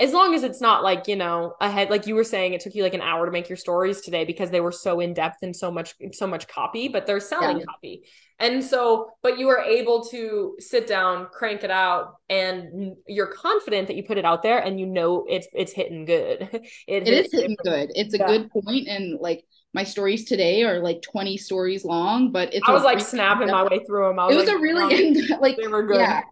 as 0.00 0.14
long 0.14 0.34
as 0.34 0.42
it's 0.42 0.60
not 0.62 0.82
like 0.82 1.06
you 1.06 1.14
know 1.14 1.54
ahead 1.60 1.90
like 1.90 2.06
you 2.06 2.14
were 2.14 2.24
saying 2.24 2.54
it 2.54 2.60
took 2.60 2.74
you 2.74 2.82
like 2.82 2.94
an 2.94 3.02
hour 3.02 3.26
to 3.26 3.30
make 3.30 3.48
your 3.48 3.56
stories 3.56 4.00
today 4.00 4.24
because 4.24 4.50
they 4.50 4.60
were 4.60 4.72
so 4.72 4.98
in 4.98 5.12
depth 5.12 5.36
and 5.42 5.54
so 5.54 5.70
much 5.70 5.94
so 6.12 6.26
much 6.26 6.48
copy 6.48 6.88
but 6.88 7.06
they're 7.06 7.20
selling 7.20 7.58
yeah. 7.58 7.64
copy. 7.66 8.02
And 8.38 8.64
so 8.64 9.10
but 9.22 9.38
you 9.38 9.46
were 9.46 9.60
able 9.60 10.02
to 10.04 10.56
sit 10.58 10.86
down 10.86 11.26
crank 11.30 11.62
it 11.62 11.70
out 11.70 12.14
and 12.30 12.96
you're 13.06 13.26
confident 13.26 13.86
that 13.88 13.96
you 13.96 14.02
put 14.02 14.16
it 14.16 14.24
out 14.24 14.42
there 14.42 14.58
and 14.58 14.80
you 14.80 14.86
know 14.86 15.26
it's 15.28 15.46
it's 15.52 15.72
hitting 15.72 16.06
good. 16.06 16.48
It, 16.86 17.06
it 17.06 17.08
is 17.08 17.32
hitting 17.32 17.56
good. 17.62 17.90
It's 17.94 18.14
a 18.14 18.18
yeah. 18.18 18.26
good 18.26 18.50
point 18.50 18.88
and 18.88 19.20
like 19.20 19.44
my 19.74 19.84
stories 19.84 20.24
today 20.24 20.64
are 20.64 20.80
like 20.80 21.02
20 21.02 21.36
stories 21.36 21.84
long 21.84 22.32
but 22.32 22.52
it's 22.52 22.66
i 22.66 22.72
was 22.72 22.82
like 22.82 22.98
snapping 22.98 23.48
my 23.48 23.62
way 23.62 23.80
through 23.86 24.08
them 24.08 24.18
it 24.18 24.34
was 24.34 24.46
like, 24.46 24.56
a 24.56 24.58
really 24.58 25.16
um, 25.32 25.40
like 25.40 25.56
they 25.56 25.68
were 25.68 25.86
good. 25.86 25.98
yeah 25.98 26.22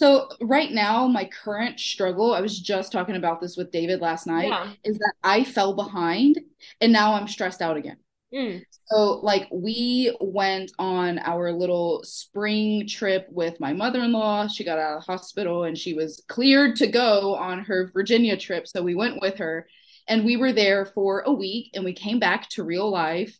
so 0.00 0.30
right 0.40 0.72
now, 0.72 1.06
my 1.06 1.26
current 1.26 1.78
struggle, 1.78 2.32
I 2.32 2.40
was 2.40 2.58
just 2.58 2.90
talking 2.90 3.16
about 3.16 3.38
this 3.38 3.58
with 3.58 3.70
David 3.70 4.00
last 4.00 4.26
night, 4.26 4.48
yeah. 4.48 4.72
is 4.82 4.96
that 4.96 5.12
I 5.22 5.44
fell 5.44 5.74
behind 5.74 6.40
and 6.80 6.90
now 6.90 7.12
I'm 7.12 7.28
stressed 7.28 7.60
out 7.60 7.76
again. 7.76 7.98
Mm. 8.34 8.62
So, 8.86 9.20
like, 9.22 9.46
we 9.52 10.16
went 10.18 10.72
on 10.78 11.18
our 11.18 11.52
little 11.52 12.00
spring 12.02 12.88
trip 12.88 13.26
with 13.30 13.60
my 13.60 13.74
mother 13.74 14.02
in 14.02 14.12
law. 14.12 14.46
She 14.46 14.64
got 14.64 14.78
out 14.78 14.96
of 14.96 15.04
the 15.04 15.12
hospital 15.12 15.64
and 15.64 15.76
she 15.76 15.92
was 15.92 16.24
cleared 16.28 16.76
to 16.76 16.86
go 16.86 17.34
on 17.34 17.64
her 17.64 17.90
Virginia 17.92 18.38
trip. 18.38 18.66
So, 18.68 18.82
we 18.82 18.94
went 18.94 19.20
with 19.20 19.36
her 19.36 19.66
and 20.08 20.24
we 20.24 20.38
were 20.38 20.52
there 20.54 20.86
for 20.86 21.24
a 21.26 21.32
week 21.32 21.72
and 21.74 21.84
we 21.84 21.92
came 21.92 22.18
back 22.18 22.48
to 22.50 22.64
real 22.64 22.90
life. 22.90 23.38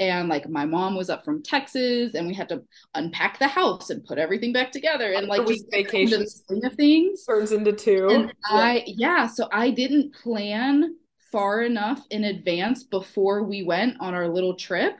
And 0.00 0.28
like 0.30 0.48
my 0.48 0.64
mom 0.64 0.96
was 0.96 1.10
up 1.10 1.24
from 1.24 1.42
Texas, 1.42 2.14
and 2.14 2.26
we 2.26 2.34
had 2.34 2.48
to 2.48 2.62
unpack 2.94 3.38
the 3.38 3.46
house 3.46 3.90
and 3.90 4.04
put 4.04 4.18
everything 4.18 4.52
back 4.52 4.72
together. 4.72 5.12
And 5.12 5.28
like 5.28 5.46
just 5.46 5.70
vacation 5.70 6.26
swing 6.26 6.64
of 6.64 6.72
things 6.72 7.24
turns 7.24 7.52
into 7.52 7.72
two. 7.72 8.08
And 8.10 8.24
yeah. 8.50 8.56
I 8.56 8.84
yeah, 8.86 9.26
so 9.26 9.48
I 9.52 9.70
didn't 9.70 10.14
plan 10.14 10.96
far 11.30 11.62
enough 11.62 12.02
in 12.10 12.24
advance 12.24 12.82
before 12.82 13.44
we 13.44 13.62
went 13.62 14.00
on 14.00 14.14
our 14.14 14.26
little 14.26 14.56
trip. 14.56 14.96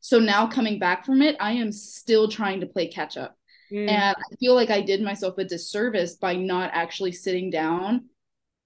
So 0.00 0.18
now 0.18 0.46
coming 0.46 0.78
back 0.78 1.04
from 1.04 1.20
it, 1.20 1.36
I 1.40 1.52
am 1.52 1.72
still 1.72 2.28
trying 2.28 2.60
to 2.60 2.66
play 2.66 2.86
catch 2.88 3.16
up. 3.16 3.36
Mm. 3.72 3.88
And 3.88 4.16
I 4.16 4.36
feel 4.36 4.54
like 4.54 4.70
I 4.70 4.82
did 4.82 5.02
myself 5.02 5.36
a 5.38 5.44
disservice 5.44 6.14
by 6.14 6.36
not 6.36 6.70
actually 6.72 7.12
sitting 7.12 7.50
down 7.50 8.04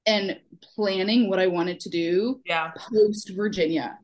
and 0.04 0.38
planning 0.74 1.30
what 1.30 1.38
I 1.38 1.46
wanted 1.46 1.80
to 1.80 1.90
do 1.90 2.40
yeah. 2.44 2.72
post 2.76 3.32
Virginia. 3.34 3.98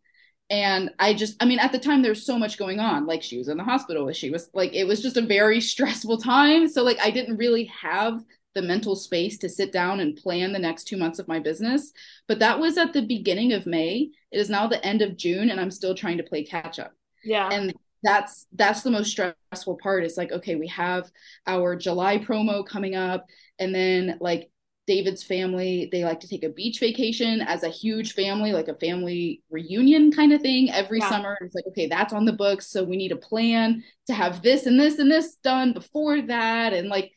And 0.50 0.90
I 0.98 1.14
just, 1.14 1.42
I 1.42 1.46
mean, 1.46 1.58
at 1.58 1.72
the 1.72 1.78
time 1.78 2.02
there's 2.02 2.26
so 2.26 2.38
much 2.38 2.58
going 2.58 2.78
on. 2.78 3.06
Like 3.06 3.22
she 3.22 3.38
was 3.38 3.48
in 3.48 3.56
the 3.56 3.64
hospital, 3.64 4.12
she 4.12 4.30
was 4.30 4.50
like, 4.52 4.74
it 4.74 4.84
was 4.84 5.02
just 5.02 5.16
a 5.16 5.22
very 5.22 5.60
stressful 5.72 6.18
time. 6.18 6.68
So 6.68 6.82
like 6.82 6.98
I 7.00 7.10
didn't 7.10 7.36
really 7.36 7.64
have 7.64 8.20
the 8.54 8.62
mental 8.62 8.94
space 8.94 9.36
to 9.38 9.48
sit 9.48 9.72
down 9.72 10.00
and 10.00 10.16
plan 10.16 10.52
the 10.52 10.58
next 10.58 10.84
two 10.84 10.96
months 10.96 11.18
of 11.18 11.28
my 11.28 11.38
business. 11.38 11.92
But 12.28 12.38
that 12.38 12.58
was 12.58 12.78
at 12.78 12.92
the 12.92 13.02
beginning 13.04 13.52
of 13.52 13.66
May. 13.66 14.10
It 14.30 14.38
is 14.38 14.48
now 14.48 14.66
the 14.66 14.84
end 14.84 15.02
of 15.02 15.16
June, 15.16 15.50
and 15.50 15.60
I'm 15.60 15.70
still 15.70 15.94
trying 15.94 16.18
to 16.18 16.22
play 16.22 16.44
catch 16.44 16.78
up. 16.78 16.92
Yeah. 17.24 17.48
And 17.50 17.74
that's 18.02 18.46
that's 18.52 18.82
the 18.82 18.90
most 18.90 19.10
stressful 19.10 19.78
part. 19.82 20.04
It's 20.04 20.16
like, 20.16 20.30
okay, 20.30 20.54
we 20.54 20.68
have 20.68 21.10
our 21.46 21.74
July 21.74 22.18
promo 22.18 22.66
coming 22.66 22.94
up, 22.94 23.26
and 23.58 23.74
then 23.74 24.18
like 24.20 24.50
David's 24.86 25.22
family, 25.22 25.88
they 25.90 26.04
like 26.04 26.20
to 26.20 26.28
take 26.28 26.44
a 26.44 26.50
beach 26.50 26.78
vacation 26.78 27.40
as 27.40 27.62
a 27.62 27.68
huge 27.68 28.12
family, 28.12 28.52
like 28.52 28.68
a 28.68 28.74
family 28.74 29.42
reunion 29.50 30.12
kind 30.12 30.32
of 30.32 30.42
thing 30.42 30.70
every 30.70 31.00
yeah. 31.00 31.08
summer. 31.08 31.38
It's 31.40 31.54
like, 31.54 31.66
okay, 31.68 31.86
that's 31.86 32.12
on 32.12 32.24
the 32.24 32.32
books. 32.32 32.70
So 32.70 32.84
we 32.84 32.96
need 32.96 33.12
a 33.12 33.16
plan 33.16 33.82
to 34.08 34.14
have 34.14 34.42
this 34.42 34.66
and 34.66 34.78
this 34.78 34.98
and 34.98 35.10
this 35.10 35.36
done 35.36 35.72
before 35.72 36.20
that. 36.22 36.72
And 36.72 36.88
like 36.88 37.12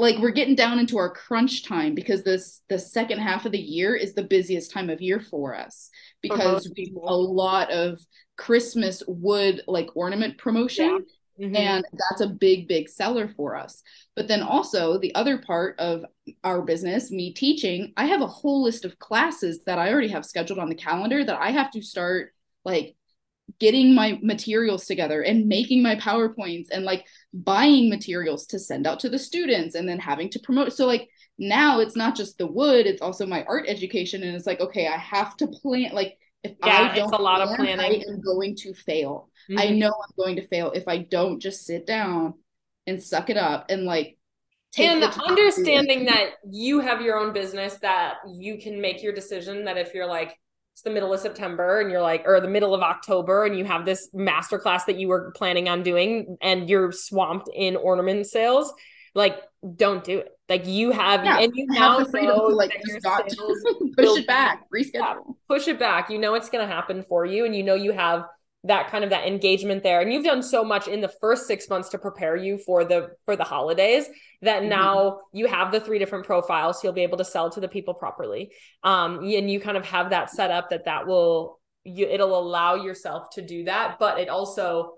like 0.00 0.16
we're 0.18 0.30
getting 0.30 0.54
down 0.54 0.78
into 0.78 0.96
our 0.96 1.10
crunch 1.10 1.62
time 1.62 1.94
because 1.94 2.24
this 2.24 2.62
the 2.68 2.78
second 2.78 3.18
half 3.18 3.44
of 3.44 3.52
the 3.52 3.58
year 3.58 3.94
is 3.94 4.14
the 4.14 4.22
busiest 4.22 4.72
time 4.72 4.88
of 4.88 5.02
year 5.02 5.20
for 5.20 5.54
us 5.54 5.90
because 6.22 6.66
for 6.66 6.72
we 6.76 6.86
do 6.86 7.00
a 7.04 7.14
lot 7.14 7.70
of 7.70 8.00
Christmas 8.36 9.02
wood 9.06 9.62
like 9.66 9.90
ornament 9.94 10.38
promotion. 10.38 10.86
Yeah. 10.86 10.98
Mm-hmm. 11.40 11.56
And 11.56 11.84
that's 11.92 12.20
a 12.20 12.28
big, 12.28 12.68
big 12.68 12.88
seller 12.88 13.32
for 13.34 13.56
us. 13.56 13.82
But 14.14 14.28
then 14.28 14.42
also, 14.42 14.98
the 14.98 15.14
other 15.14 15.38
part 15.38 15.78
of 15.78 16.04
our 16.44 16.60
business, 16.60 17.10
me 17.10 17.32
teaching, 17.32 17.92
I 17.96 18.06
have 18.06 18.20
a 18.20 18.26
whole 18.26 18.62
list 18.62 18.84
of 18.84 18.98
classes 18.98 19.60
that 19.64 19.78
I 19.78 19.90
already 19.90 20.08
have 20.08 20.26
scheduled 20.26 20.58
on 20.58 20.68
the 20.68 20.74
calendar 20.74 21.24
that 21.24 21.40
I 21.40 21.50
have 21.50 21.70
to 21.72 21.82
start 21.82 22.34
like 22.64 22.94
getting 23.58 23.94
my 23.94 24.18
materials 24.22 24.86
together 24.86 25.22
and 25.22 25.48
making 25.48 25.82
my 25.82 25.96
PowerPoints 25.96 26.68
and 26.70 26.84
like 26.84 27.06
buying 27.32 27.88
materials 27.88 28.46
to 28.46 28.58
send 28.58 28.86
out 28.86 29.00
to 29.00 29.08
the 29.08 29.18
students 29.18 29.74
and 29.74 29.88
then 29.88 29.98
having 29.98 30.28
to 30.30 30.38
promote. 30.40 30.72
So 30.72 30.86
like 30.86 31.08
now 31.38 31.80
it's 31.80 31.96
not 31.96 32.14
just 32.14 32.36
the 32.36 32.46
wood, 32.46 32.86
it's 32.86 33.02
also 33.02 33.26
my 33.26 33.44
art 33.44 33.64
education. 33.66 34.22
And 34.22 34.36
it's 34.36 34.46
like, 34.46 34.60
okay, 34.60 34.86
I 34.86 34.98
have 34.98 35.36
to 35.38 35.46
plan 35.46 35.92
like 35.94 36.18
if 36.42 36.52
yeah, 36.64 36.90
I 36.90 36.96
don't 36.96 37.08
it's 37.08 37.18
a 37.18 37.22
lot 37.22 37.38
plan, 37.38 37.48
of 37.48 37.56
planning. 37.56 38.04
I 38.06 38.10
am 38.10 38.20
going 38.20 38.56
to 38.56 38.74
fail. 38.74 39.29
Mm-hmm. 39.50 39.58
I 39.58 39.70
know 39.70 39.88
I'm 39.88 40.14
going 40.16 40.36
to 40.36 40.46
fail 40.46 40.70
if 40.72 40.86
I 40.86 40.98
don't 40.98 41.40
just 41.40 41.66
sit 41.66 41.86
down 41.86 42.34
and 42.86 43.02
suck 43.02 43.30
it 43.30 43.36
up 43.36 43.66
and 43.68 43.84
like 43.84 44.16
and 44.78 45.02
understanding 45.02 46.04
that 46.04 46.34
you 46.48 46.78
have 46.78 47.02
your 47.02 47.18
own 47.18 47.32
business 47.32 47.74
that 47.82 48.18
you 48.28 48.56
can 48.56 48.80
make 48.80 49.02
your 49.02 49.12
decision 49.12 49.64
that 49.64 49.76
if 49.76 49.92
you're 49.94 50.06
like 50.06 50.38
it's 50.80 50.82
the 50.82 50.90
middle 50.90 51.12
of 51.12 51.20
September 51.20 51.80
and 51.80 51.90
you're 51.90 52.00
like, 52.00 52.22
or 52.24 52.40
the 52.40 52.48
middle 52.48 52.74
of 52.74 52.80
October, 52.80 53.44
and 53.44 53.58
you 53.58 53.66
have 53.66 53.84
this 53.84 54.08
masterclass 54.14 54.86
that 54.86 54.96
you 54.96 55.08
were 55.08 55.30
planning 55.36 55.68
on 55.68 55.82
doing 55.82 56.38
and 56.40 56.70
you're 56.70 56.90
swamped 56.90 57.50
in 57.54 57.76
ornament 57.76 58.26
sales, 58.26 58.72
like 59.14 59.36
don't 59.76 60.02
do 60.04 60.20
it. 60.20 60.30
Like 60.48 60.66
you 60.66 60.90
have, 60.90 61.24
yeah, 61.24 61.38
and 61.38 61.52
you 61.54 61.66
have 61.74 61.98
the 61.98 62.10
freedom 62.10 62.34
to 62.34 62.46
like 62.46 62.72
just 62.86 63.04
not 63.04 63.28
push 63.96 64.18
it 64.18 64.26
back, 64.26 64.64
reschedule, 64.74 64.94
yeah, 64.94 65.14
push 65.48 65.68
it 65.68 65.78
back. 65.78 66.08
You 66.08 66.18
know 66.18 66.34
it's 66.34 66.48
going 66.48 66.66
to 66.66 66.72
happen 66.72 67.02
for 67.02 67.26
you, 67.26 67.44
and 67.44 67.54
you 67.54 67.62
know 67.62 67.74
you 67.74 67.92
have 67.92 68.24
that 68.64 68.90
kind 68.90 69.04
of 69.04 69.10
that 69.10 69.26
engagement 69.26 69.82
there. 69.82 70.00
And 70.00 70.12
you've 70.12 70.24
done 70.24 70.42
so 70.42 70.62
much 70.62 70.86
in 70.86 71.00
the 71.00 71.12
first 71.20 71.46
6 71.46 71.68
months 71.70 71.88
to 71.90 71.98
prepare 71.98 72.36
you 72.36 72.58
for 72.58 72.84
the 72.84 73.10
for 73.24 73.36
the 73.36 73.44
holidays 73.44 74.06
that 74.42 74.60
mm-hmm. 74.60 74.70
now 74.70 75.20
you 75.32 75.46
have 75.46 75.72
the 75.72 75.80
three 75.80 75.98
different 75.98 76.26
profiles 76.26 76.76
so 76.76 76.80
you'll 76.84 76.92
be 76.92 77.02
able 77.02 77.18
to 77.18 77.24
sell 77.24 77.50
to 77.50 77.60
the 77.60 77.68
people 77.68 77.94
properly. 77.94 78.52
Um 78.82 79.18
and 79.24 79.50
you 79.50 79.60
kind 79.60 79.76
of 79.76 79.86
have 79.86 80.10
that 80.10 80.30
set 80.30 80.50
up 80.50 80.70
that 80.70 80.84
that 80.84 81.06
will 81.06 81.58
you 81.84 82.06
it'll 82.06 82.38
allow 82.38 82.74
yourself 82.74 83.30
to 83.30 83.42
do 83.42 83.64
that 83.64 83.98
but 83.98 84.18
it 84.18 84.28
also 84.28 84.94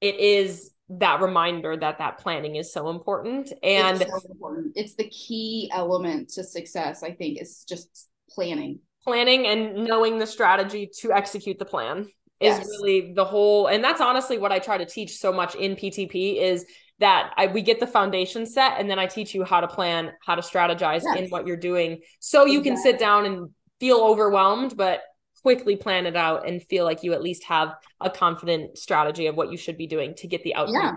it 0.00 0.16
is 0.16 0.72
that 0.90 1.20
reminder 1.20 1.76
that 1.76 1.98
that 1.98 2.18
planning 2.18 2.56
is 2.56 2.72
so 2.72 2.90
important. 2.90 3.50
And 3.62 4.02
it's, 4.02 4.10
so 4.10 4.20
important. 4.30 4.72
it's 4.74 4.96
the 4.96 5.08
key 5.08 5.70
element 5.72 6.30
to 6.30 6.42
success 6.42 7.02
i 7.04 7.12
think 7.12 7.40
is 7.40 7.64
just 7.68 8.08
planning. 8.30 8.80
Planning 9.04 9.46
and 9.46 9.84
knowing 9.84 10.18
the 10.18 10.26
strategy 10.26 10.90
to 11.00 11.12
execute 11.12 11.58
the 11.58 11.64
plan 11.64 12.08
is 12.40 12.58
yes. 12.58 12.66
really 12.66 13.12
the 13.14 13.24
whole 13.24 13.68
and 13.68 13.82
that's 13.82 14.00
honestly 14.00 14.38
what 14.38 14.52
I 14.52 14.58
try 14.58 14.76
to 14.78 14.86
teach 14.86 15.16
so 15.16 15.32
much 15.32 15.54
in 15.54 15.76
PTP 15.76 16.40
is 16.40 16.64
that 16.98 17.32
I, 17.36 17.46
we 17.48 17.62
get 17.62 17.80
the 17.80 17.86
foundation 17.86 18.46
set 18.46 18.78
and 18.78 18.88
then 18.88 18.98
I 18.98 19.06
teach 19.06 19.34
you 19.34 19.44
how 19.44 19.60
to 19.60 19.68
plan, 19.68 20.12
how 20.24 20.34
to 20.34 20.42
strategize 20.42 21.02
yes. 21.04 21.18
in 21.18 21.28
what 21.28 21.46
you're 21.46 21.56
doing 21.56 22.00
so 22.20 22.44
you 22.44 22.60
can 22.60 22.76
sit 22.76 22.98
down 22.98 23.24
and 23.24 23.50
feel 23.80 23.98
overwhelmed 23.98 24.76
but 24.76 25.02
quickly 25.42 25.76
plan 25.76 26.06
it 26.06 26.16
out 26.16 26.48
and 26.48 26.62
feel 26.62 26.84
like 26.84 27.02
you 27.02 27.12
at 27.12 27.22
least 27.22 27.44
have 27.44 27.74
a 28.00 28.08
confident 28.08 28.78
strategy 28.78 29.26
of 29.26 29.36
what 29.36 29.50
you 29.52 29.58
should 29.58 29.76
be 29.76 29.86
doing 29.86 30.14
to 30.14 30.26
get 30.26 30.42
the 30.42 30.54
outcome. 30.54 30.74
Yeah. 30.74 30.96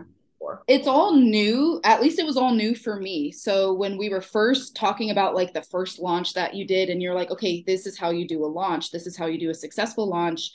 It's 0.68 0.88
all 0.88 1.14
new. 1.14 1.82
At 1.84 2.02
least 2.02 2.20
it 2.20 2.26
was 2.26 2.38
all 2.38 2.54
new 2.54 2.74
for 2.74 2.98
me. 2.98 3.32
So 3.32 3.74
when 3.74 3.98
we 3.98 4.08
were 4.08 4.22
first 4.22 4.76
talking 4.76 5.10
about 5.10 5.36
like 5.36 5.54
the 5.54 5.62
first 5.62 6.00
launch 6.00 6.34
that 6.36 6.54
you 6.54 6.66
did 6.66 6.90
and 6.90 7.02
you're 7.02 7.14
like, 7.14 7.32
okay, 7.32 7.64
this 7.68 7.86
is 7.86 7.98
how 7.98 8.12
you 8.12 8.26
do 8.26 8.46
a 8.46 8.48
launch. 8.48 8.92
This 8.92 9.08
is 9.08 9.18
how 9.18 9.26
you 9.26 9.38
do 9.38 9.50
a 9.50 9.54
successful 9.54 10.08
launch 10.08 10.52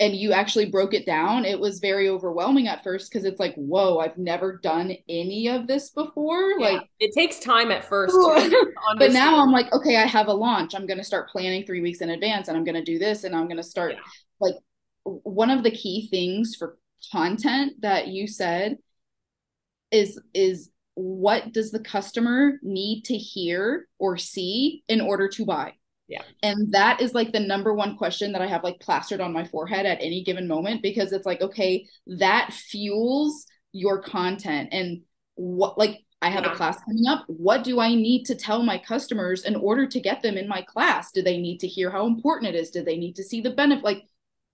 and 0.00 0.16
you 0.16 0.32
actually 0.32 0.66
broke 0.66 0.94
it 0.94 1.04
down, 1.04 1.44
it 1.44 1.60
was 1.60 1.80
very 1.80 2.08
overwhelming 2.08 2.66
at 2.66 2.82
first 2.82 3.10
because 3.10 3.24
it's 3.24 3.38
like, 3.38 3.54
whoa, 3.56 3.98
I've 3.98 4.16
never 4.16 4.56
done 4.56 4.96
any 5.08 5.48
of 5.48 5.66
this 5.66 5.90
before. 5.90 6.52
Yeah. 6.58 6.68
Like 6.68 6.88
it 6.98 7.12
takes 7.12 7.38
time 7.38 7.70
at 7.70 7.84
first. 7.84 8.16
but 8.98 9.12
now 9.12 9.42
I'm 9.42 9.52
like, 9.52 9.72
okay, 9.72 9.96
I 9.96 10.06
have 10.06 10.28
a 10.28 10.32
launch. 10.32 10.74
I'm 10.74 10.86
going 10.86 10.98
to 10.98 11.04
start 11.04 11.28
planning 11.28 11.66
three 11.66 11.82
weeks 11.82 12.00
in 12.00 12.10
advance 12.10 12.48
and 12.48 12.56
I'm 12.56 12.64
going 12.64 12.76
to 12.76 12.84
do 12.84 12.98
this 12.98 13.24
and 13.24 13.36
I'm 13.36 13.46
going 13.46 13.58
to 13.58 13.62
start 13.62 13.92
yeah. 13.92 14.00
like 14.40 14.54
one 15.04 15.50
of 15.50 15.62
the 15.62 15.70
key 15.70 16.08
things 16.10 16.56
for 16.58 16.78
content 17.12 17.80
that 17.82 18.08
you 18.08 18.26
said 18.26 18.78
is 19.90 20.20
is 20.34 20.70
what 20.94 21.52
does 21.52 21.70
the 21.70 21.78
customer 21.78 22.58
need 22.62 23.02
to 23.04 23.16
hear 23.16 23.86
or 23.98 24.16
see 24.16 24.82
in 24.88 25.00
order 25.00 25.28
to 25.28 25.44
buy 25.44 25.74
yeah. 26.08 26.22
And 26.42 26.72
that 26.72 27.00
is 27.00 27.14
like 27.14 27.32
the 27.32 27.40
number 27.40 27.74
one 27.74 27.96
question 27.96 28.32
that 28.32 28.42
I 28.42 28.46
have 28.46 28.62
like 28.62 28.80
plastered 28.80 29.20
on 29.20 29.32
my 29.32 29.44
forehead 29.44 29.86
at 29.86 29.98
any 30.00 30.22
given 30.22 30.46
moment 30.46 30.82
because 30.82 31.12
it's 31.12 31.26
like, 31.26 31.40
okay, 31.40 31.86
that 32.06 32.52
fuels 32.52 33.46
your 33.72 34.00
content. 34.00 34.68
And 34.72 35.02
what, 35.34 35.76
like, 35.76 36.00
I 36.22 36.30
have 36.30 36.44
yeah. 36.44 36.52
a 36.52 36.56
class 36.56 36.78
coming 36.84 37.06
up. 37.06 37.24
What 37.26 37.62
do 37.62 37.78
I 37.78 37.94
need 37.94 38.24
to 38.26 38.34
tell 38.34 38.62
my 38.62 38.78
customers 38.78 39.44
in 39.44 39.54
order 39.54 39.86
to 39.86 40.00
get 40.00 40.22
them 40.22 40.36
in 40.36 40.48
my 40.48 40.62
class? 40.62 41.12
Do 41.12 41.22
they 41.22 41.38
need 41.38 41.58
to 41.58 41.68
hear 41.68 41.90
how 41.90 42.06
important 42.06 42.54
it 42.54 42.58
is? 42.58 42.70
Do 42.70 42.82
they 42.82 42.96
need 42.96 43.16
to 43.16 43.24
see 43.24 43.40
the 43.40 43.50
benefit? 43.50 43.84
Like, 43.84 44.04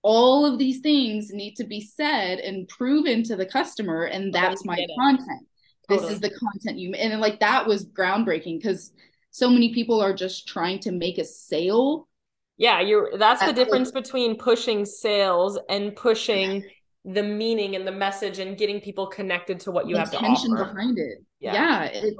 all 0.01 0.45
of 0.45 0.59
these 0.59 0.81
things 0.81 1.31
need 1.31 1.55
to 1.55 1.63
be 1.63 1.79
said 1.79 2.39
and 2.39 2.67
proven 2.67 3.23
to 3.23 3.37
the 3.37 3.45
customer. 3.45 4.03
And 4.03 4.35
oh, 4.35 4.39
that's 4.39 4.65
my 4.65 4.85
content. 4.99 5.47
Totally. 5.87 6.07
This 6.07 6.15
is 6.15 6.21
the 6.21 6.31
content 6.31 6.77
you, 6.77 6.93
and 6.93 7.19
like 7.19 7.39
that 7.39 7.67
was 7.67 7.85
groundbreaking 7.85 8.61
because 8.61 8.91
so 9.33 9.49
many 9.49 9.73
people 9.73 9.99
are 9.99 10.13
just 10.13 10.47
trying 10.47 10.77
to 10.77 10.91
make 10.91 11.17
a 11.17 11.25
sale. 11.25 12.07
Yeah 12.57 12.79
you're 12.81 13.17
that's 13.17 13.43
the 13.43 13.51
difference 13.51 13.91
like, 13.93 14.03
between 14.03 14.37
pushing 14.37 14.85
sales 14.85 15.57
and 15.69 15.95
pushing 15.95 16.63
the 17.03 17.23
meaning 17.23 17.75
and 17.75 17.85
the 17.85 17.91
message 17.91 18.37
and 18.39 18.57
getting 18.57 18.79
people 18.79 19.07
connected 19.07 19.59
to 19.61 19.71
what 19.71 19.89
you 19.89 19.97
have 19.97 20.11
to 20.11 20.17
offer. 20.17 20.65
behind 20.65 20.99
it. 20.99 21.17
Yeah 21.39 21.53
yeah, 21.53 21.83
it, 21.85 22.15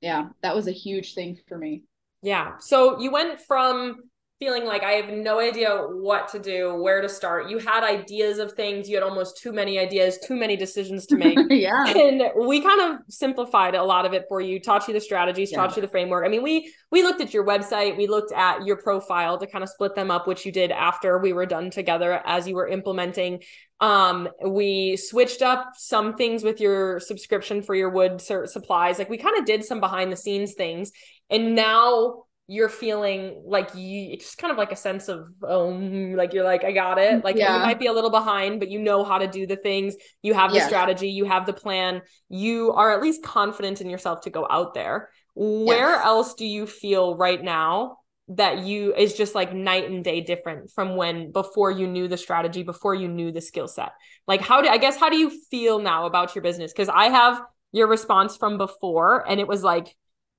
yeah 0.00 0.28
that 0.42 0.56
was 0.56 0.66
a 0.66 0.72
huge 0.72 1.14
thing 1.14 1.38
for 1.46 1.58
me. 1.58 1.84
Yeah 2.22 2.56
so 2.58 2.98
you 3.00 3.12
went 3.12 3.42
from 3.42 4.04
feeling 4.38 4.66
like 4.66 4.82
I 4.82 4.92
have 4.92 5.08
no 5.08 5.40
idea 5.40 5.70
what 5.70 6.28
to 6.28 6.38
do, 6.38 6.74
where 6.82 7.00
to 7.00 7.08
start. 7.08 7.48
You 7.48 7.58
had 7.58 7.84
ideas 7.84 8.38
of 8.38 8.52
things, 8.52 8.86
you 8.88 8.96
had 8.96 9.02
almost 9.02 9.38
too 9.38 9.50
many 9.50 9.78
ideas, 9.78 10.18
too 10.18 10.36
many 10.36 10.56
decisions 10.56 11.06
to 11.06 11.16
make. 11.16 11.38
yeah. 11.50 11.86
And 11.86 12.22
we 12.46 12.60
kind 12.60 12.80
of 12.80 13.00
simplified 13.08 13.74
a 13.74 13.82
lot 13.82 14.04
of 14.04 14.12
it 14.12 14.26
for 14.28 14.42
you, 14.42 14.60
taught 14.60 14.86
you 14.88 14.94
the 14.94 15.00
strategies, 15.00 15.52
yeah. 15.52 15.58
taught 15.58 15.76
you 15.76 15.80
the 15.80 15.88
framework. 15.88 16.26
I 16.26 16.28
mean, 16.28 16.42
we 16.42 16.70
we 16.90 17.02
looked 17.02 17.22
at 17.22 17.32
your 17.32 17.46
website, 17.46 17.96
we 17.96 18.06
looked 18.06 18.32
at 18.32 18.64
your 18.66 18.76
profile 18.76 19.38
to 19.38 19.46
kind 19.46 19.64
of 19.64 19.70
split 19.70 19.94
them 19.94 20.10
up, 20.10 20.26
which 20.26 20.44
you 20.44 20.52
did 20.52 20.70
after 20.70 21.18
we 21.18 21.32
were 21.32 21.46
done 21.46 21.70
together 21.70 22.20
as 22.26 22.46
you 22.46 22.56
were 22.56 22.68
implementing. 22.68 23.42
Um, 23.80 24.28
we 24.46 24.96
switched 24.96 25.42
up 25.42 25.72
some 25.76 26.14
things 26.14 26.42
with 26.42 26.60
your 26.60 27.00
subscription 27.00 27.62
for 27.62 27.74
your 27.74 27.90
wood 27.90 28.20
supplies. 28.20 28.98
Like 28.98 29.10
we 29.10 29.18
kind 29.18 29.38
of 29.38 29.46
did 29.46 29.64
some 29.64 29.80
behind 29.80 30.12
the 30.12 30.16
scenes 30.16 30.54
things. 30.54 30.92
And 31.30 31.54
now 31.54 32.25
you're 32.48 32.68
feeling 32.68 33.42
like 33.44 33.74
you 33.74 34.12
it's 34.12 34.24
just 34.24 34.38
kind 34.38 34.52
of 34.52 34.56
like 34.56 34.70
a 34.70 34.76
sense 34.76 35.08
of 35.08 35.26
um 35.46 36.14
like 36.14 36.32
you're 36.32 36.44
like 36.44 36.62
I 36.64 36.72
got 36.72 36.98
it. 36.98 37.24
Like 37.24 37.36
yeah. 37.36 37.56
you 37.56 37.62
might 37.62 37.80
be 37.80 37.86
a 37.86 37.92
little 37.92 38.10
behind 38.10 38.60
but 38.60 38.70
you 38.70 38.78
know 38.78 39.04
how 39.04 39.18
to 39.18 39.26
do 39.26 39.46
the 39.46 39.56
things. 39.56 39.96
You 40.22 40.34
have 40.34 40.50
the 40.50 40.58
yes. 40.58 40.68
strategy. 40.68 41.08
You 41.08 41.24
have 41.24 41.46
the 41.46 41.52
plan. 41.52 42.02
You 42.28 42.72
are 42.72 42.92
at 42.92 43.02
least 43.02 43.24
confident 43.24 43.80
in 43.80 43.90
yourself 43.90 44.20
to 44.22 44.30
go 44.30 44.46
out 44.48 44.74
there. 44.74 45.10
Where 45.34 45.90
yes. 45.90 46.06
else 46.06 46.34
do 46.34 46.46
you 46.46 46.66
feel 46.66 47.16
right 47.16 47.42
now 47.42 47.98
that 48.28 48.58
you 48.58 48.94
is 48.94 49.14
just 49.14 49.34
like 49.34 49.52
night 49.52 49.88
and 49.90 50.02
day 50.04 50.20
different 50.20 50.70
from 50.70 50.96
when 50.96 51.32
before 51.32 51.70
you 51.70 51.86
knew 51.86 52.08
the 52.08 52.16
strategy 52.16 52.62
before 52.62 52.94
you 52.94 53.08
knew 53.08 53.32
the 53.32 53.40
skill 53.40 53.66
set? 53.66 53.90
Like 54.28 54.40
how 54.40 54.62
do 54.62 54.68
I 54.68 54.78
guess 54.78 54.96
how 54.96 55.10
do 55.10 55.16
you 55.16 55.30
feel 55.50 55.80
now 55.80 56.06
about 56.06 56.36
your 56.36 56.42
business? 56.42 56.72
Cuz 56.72 56.88
I 56.88 57.08
have 57.08 57.42
your 57.72 57.88
response 57.88 58.36
from 58.36 58.56
before 58.56 59.28
and 59.28 59.40
it 59.40 59.48
was 59.48 59.64
like 59.64 59.96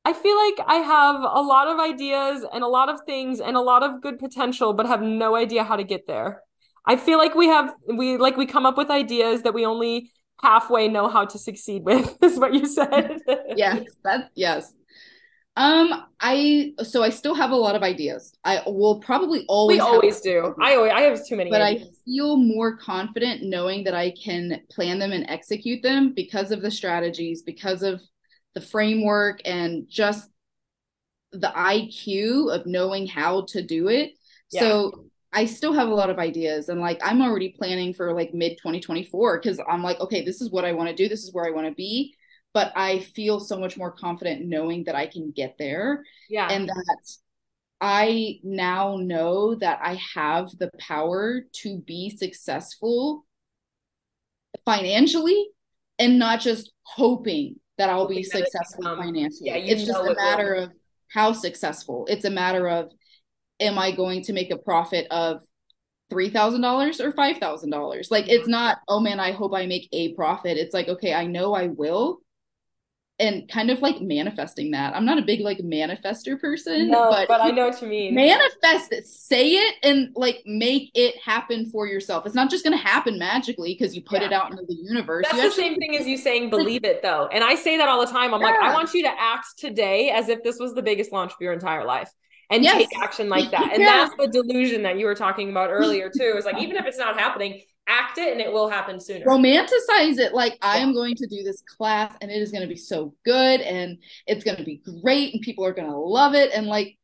I 0.07 0.13
feel 0.13 0.37
like 0.37 0.65
I 0.65 0.75
have 0.75 1.15
a 1.17 1.41
lot 1.41 1.67
of 1.67 1.81
ideas 1.81 2.45
and 2.53 2.63
a 2.63 2.67
lot 2.67 2.87
of 2.87 3.01
things 3.05 3.41
and 3.41 3.57
a 3.57 3.59
lot 3.59 3.83
of 3.83 4.01
good 4.01 4.17
potential, 4.19 4.71
but 4.71 4.85
have 4.85 5.01
no 5.01 5.35
idea 5.35 5.65
how 5.65 5.75
to 5.75 5.83
get 5.83 6.07
there. 6.07 6.43
I 6.85 6.95
feel 6.95 7.17
like 7.17 7.35
we 7.35 7.47
have 7.47 7.75
we 7.93 8.15
like 8.15 8.37
we 8.37 8.45
come 8.45 8.65
up 8.65 8.77
with 8.77 8.89
ideas 8.89 9.41
that 9.41 9.53
we 9.53 9.65
only 9.65 10.09
halfway 10.41 10.87
know 10.87 11.09
how 11.09 11.25
to 11.25 11.37
succeed 11.37 11.83
with. 11.83 12.17
Is 12.23 12.39
what 12.39 12.53
you 12.53 12.65
said. 12.67 13.19
yes, 13.57 13.83
that's 14.01 14.29
yes. 14.33 14.73
Um, 15.57 16.05
I 16.21 16.71
so 16.83 17.03
I 17.03 17.09
still 17.09 17.35
have 17.35 17.51
a 17.51 17.57
lot 17.57 17.75
of 17.75 17.83
ideas. 17.83 18.33
I 18.45 18.61
will 18.65 19.01
probably 19.01 19.43
always. 19.49 19.75
We 19.75 19.81
always 19.81 20.21
do. 20.21 20.55
I 20.61 20.75
always 20.75 20.93
I 20.93 21.01
have 21.01 21.19
too 21.27 21.35
many. 21.35 21.49
But 21.49 21.63
ideas. 21.63 21.89
I 21.89 22.05
feel 22.05 22.37
more 22.37 22.77
confident 22.77 23.43
knowing 23.43 23.83
that 23.83 23.93
I 23.93 24.11
can 24.11 24.61
plan 24.71 24.99
them 24.99 25.11
and 25.11 25.29
execute 25.29 25.83
them 25.83 26.13
because 26.15 26.51
of 26.51 26.61
the 26.61 26.71
strategies, 26.71 27.41
because 27.41 27.83
of 27.83 27.99
the 28.57 28.65
framework 28.65 29.39
and 29.45 29.87
just 29.87 30.27
the 31.31 31.53
IQ 31.55 32.51
of 32.51 32.65
knowing 32.65 33.05
how 33.05 33.45
to 33.49 33.61
do 33.61 33.87
it. 33.87 34.13
Yeah. 34.51 34.61
So 34.61 35.05
I 35.31 35.45
still 35.45 35.73
have 35.73 35.89
a 35.89 35.93
lot 35.93 36.09
of 36.09 36.17
ideas 36.17 36.69
and 36.69 36.81
like 36.81 36.99
I'm 37.03 37.21
already 37.21 37.53
planning 37.55 37.93
for 37.93 38.15
like 38.15 38.33
mid 38.33 38.57
2024 38.57 39.39
because 39.39 39.61
I'm 39.69 39.83
like, 39.83 39.99
okay, 39.99 40.25
this 40.25 40.41
is 40.41 40.49
what 40.49 40.65
I 40.65 40.71
want 40.71 40.89
to 40.89 40.95
do. 40.95 41.07
This 41.07 41.23
is 41.23 41.31
where 41.31 41.45
I 41.45 41.51
want 41.51 41.67
to 41.67 41.75
be. 41.75 42.15
But 42.51 42.73
I 42.75 42.97
feel 42.99 43.39
so 43.39 43.59
much 43.59 43.77
more 43.77 43.91
confident 43.91 44.47
knowing 44.47 44.85
that 44.85 44.95
I 44.95 45.05
can 45.05 45.29
get 45.29 45.57
there. 45.59 46.03
Yeah. 46.27 46.47
And 46.49 46.67
that 46.67 47.17
I 47.79 48.39
now 48.41 48.97
know 48.99 49.53
that 49.53 49.81
I 49.83 49.99
have 50.15 50.49
the 50.57 50.71
power 50.79 51.41
to 51.61 51.77
be 51.77 52.09
successful 52.09 53.23
financially 54.65 55.49
and 55.99 56.17
not 56.17 56.39
just 56.39 56.71
hoping 56.81 57.57
that 57.77 57.89
I'll 57.89 58.07
be 58.07 58.23
successful 58.23 58.83
financially. 58.83 59.49
Yeah, 59.49 59.55
it's 59.55 59.85
just 59.85 59.99
a 59.99 60.15
matter 60.15 60.53
of 60.53 60.71
how 61.13 61.31
successful. 61.33 62.05
It's 62.09 62.25
a 62.25 62.29
matter 62.29 62.67
of 62.67 62.91
am 63.59 63.77
I 63.77 63.91
going 63.91 64.23
to 64.23 64.33
make 64.33 64.51
a 64.51 64.57
profit 64.57 65.07
of 65.11 65.41
three 66.09 66.29
thousand 66.29 66.61
dollars 66.61 66.99
or 67.01 67.11
five 67.11 67.37
thousand 67.37 67.69
dollars? 67.69 68.09
Like 68.11 68.27
it's 68.29 68.47
not, 68.47 68.79
oh 68.87 68.99
man, 68.99 69.19
I 69.19 69.31
hope 69.31 69.53
I 69.53 69.65
make 69.65 69.89
a 69.91 70.13
profit. 70.13 70.57
It's 70.57 70.73
like, 70.73 70.87
okay, 70.87 71.13
I 71.13 71.25
know 71.25 71.53
I 71.53 71.67
will, 71.67 72.19
and 73.19 73.49
kind 73.49 73.71
of 73.71 73.81
like 73.81 73.99
manifesting 73.99 74.71
that. 74.71 74.95
I'm 74.95 75.05
not 75.05 75.17
a 75.17 75.23
big 75.23 75.39
like 75.39 75.57
manifester 75.59 76.39
person, 76.39 76.89
no, 76.89 77.09
but, 77.09 77.27
but 77.27 77.41
I 77.41 77.49
know 77.49 77.67
what 77.67 77.81
you 77.81 77.87
mean. 77.87 78.13
Manifest 78.13 78.91
it, 78.91 79.07
say 79.07 79.53
it, 79.53 79.75
and 79.83 80.11
like 80.15 80.43
make 80.45 80.91
it 80.93 81.17
happen 81.17 81.69
for 81.69 81.87
yourself. 81.87 82.25
It's 82.25 82.35
not 82.35 82.49
just 82.49 82.63
gonna 82.63 82.77
happen 82.77 83.17
magically 83.17 83.73
because 83.73 83.95
you 83.95 84.03
put 84.03 84.21
yeah. 84.21 84.27
it 84.27 84.33
out 84.33 84.51
into 84.51 84.63
the 84.67 84.75
universe. 84.75 85.25
That's 85.25 85.37
you 85.37 85.49
the 85.49 85.55
same 85.55 85.75
thing 85.77 85.97
as 85.97 86.05
you 86.05 86.17
saying 86.17 86.49
believe 86.49 86.83
like, 86.83 86.97
it 86.97 87.01
though. 87.01 87.27
And 87.31 87.43
I 87.43 87.55
say 87.55 87.77
that 87.77 87.89
all 87.89 87.99
the 87.99 88.11
time. 88.11 88.33
I'm 88.33 88.41
yeah. 88.41 88.47
like, 88.47 88.59
I 88.61 88.73
want 88.73 88.93
you 88.93 89.03
to 89.03 89.11
act 89.19 89.57
today 89.57 90.11
as 90.11 90.29
if 90.29 90.43
this 90.43 90.59
was 90.59 90.75
the 90.75 90.83
biggest 90.83 91.11
launch 91.11 91.31
of 91.31 91.37
your 91.41 91.53
entire 91.53 91.85
life. 91.85 92.11
And 92.49 92.63
yes. 92.63 92.77
take 92.77 92.99
action 93.01 93.29
like 93.29 93.51
that. 93.51 93.73
And 93.73 93.81
yeah. 93.81 94.05
that's 94.05 94.15
the 94.17 94.27
delusion 94.27 94.83
that 94.83 94.97
you 94.97 95.05
were 95.05 95.15
talking 95.15 95.49
about 95.49 95.69
earlier, 95.69 96.09
too. 96.09 96.35
Is 96.37 96.45
like, 96.45 96.59
even 96.59 96.77
if 96.77 96.85
it's 96.85 96.97
not 96.97 97.19
happening, 97.19 97.61
act 97.87 98.17
it 98.17 98.31
and 98.31 98.41
it 98.41 98.51
will 98.51 98.69
happen 98.69 98.99
sooner. 98.99 99.25
Romanticize 99.25 100.17
it 100.17 100.33
like 100.33 100.57
I 100.61 100.79
am 100.79 100.93
going 100.93 101.15
to 101.15 101.27
do 101.27 101.43
this 101.43 101.61
class 101.77 102.13
and 102.21 102.31
it 102.31 102.41
is 102.41 102.51
going 102.51 102.63
to 102.63 102.67
be 102.67 102.77
so 102.77 103.13
good 103.25 103.61
and 103.61 103.97
it's 104.25 104.43
going 104.43 104.57
to 104.57 104.63
be 104.63 104.81
great 105.01 105.33
and 105.33 105.41
people 105.41 105.65
are 105.65 105.73
going 105.73 105.89
to 105.89 105.97
love 105.97 106.35
it 106.35 106.51
and 106.53 106.67
like 106.67 106.97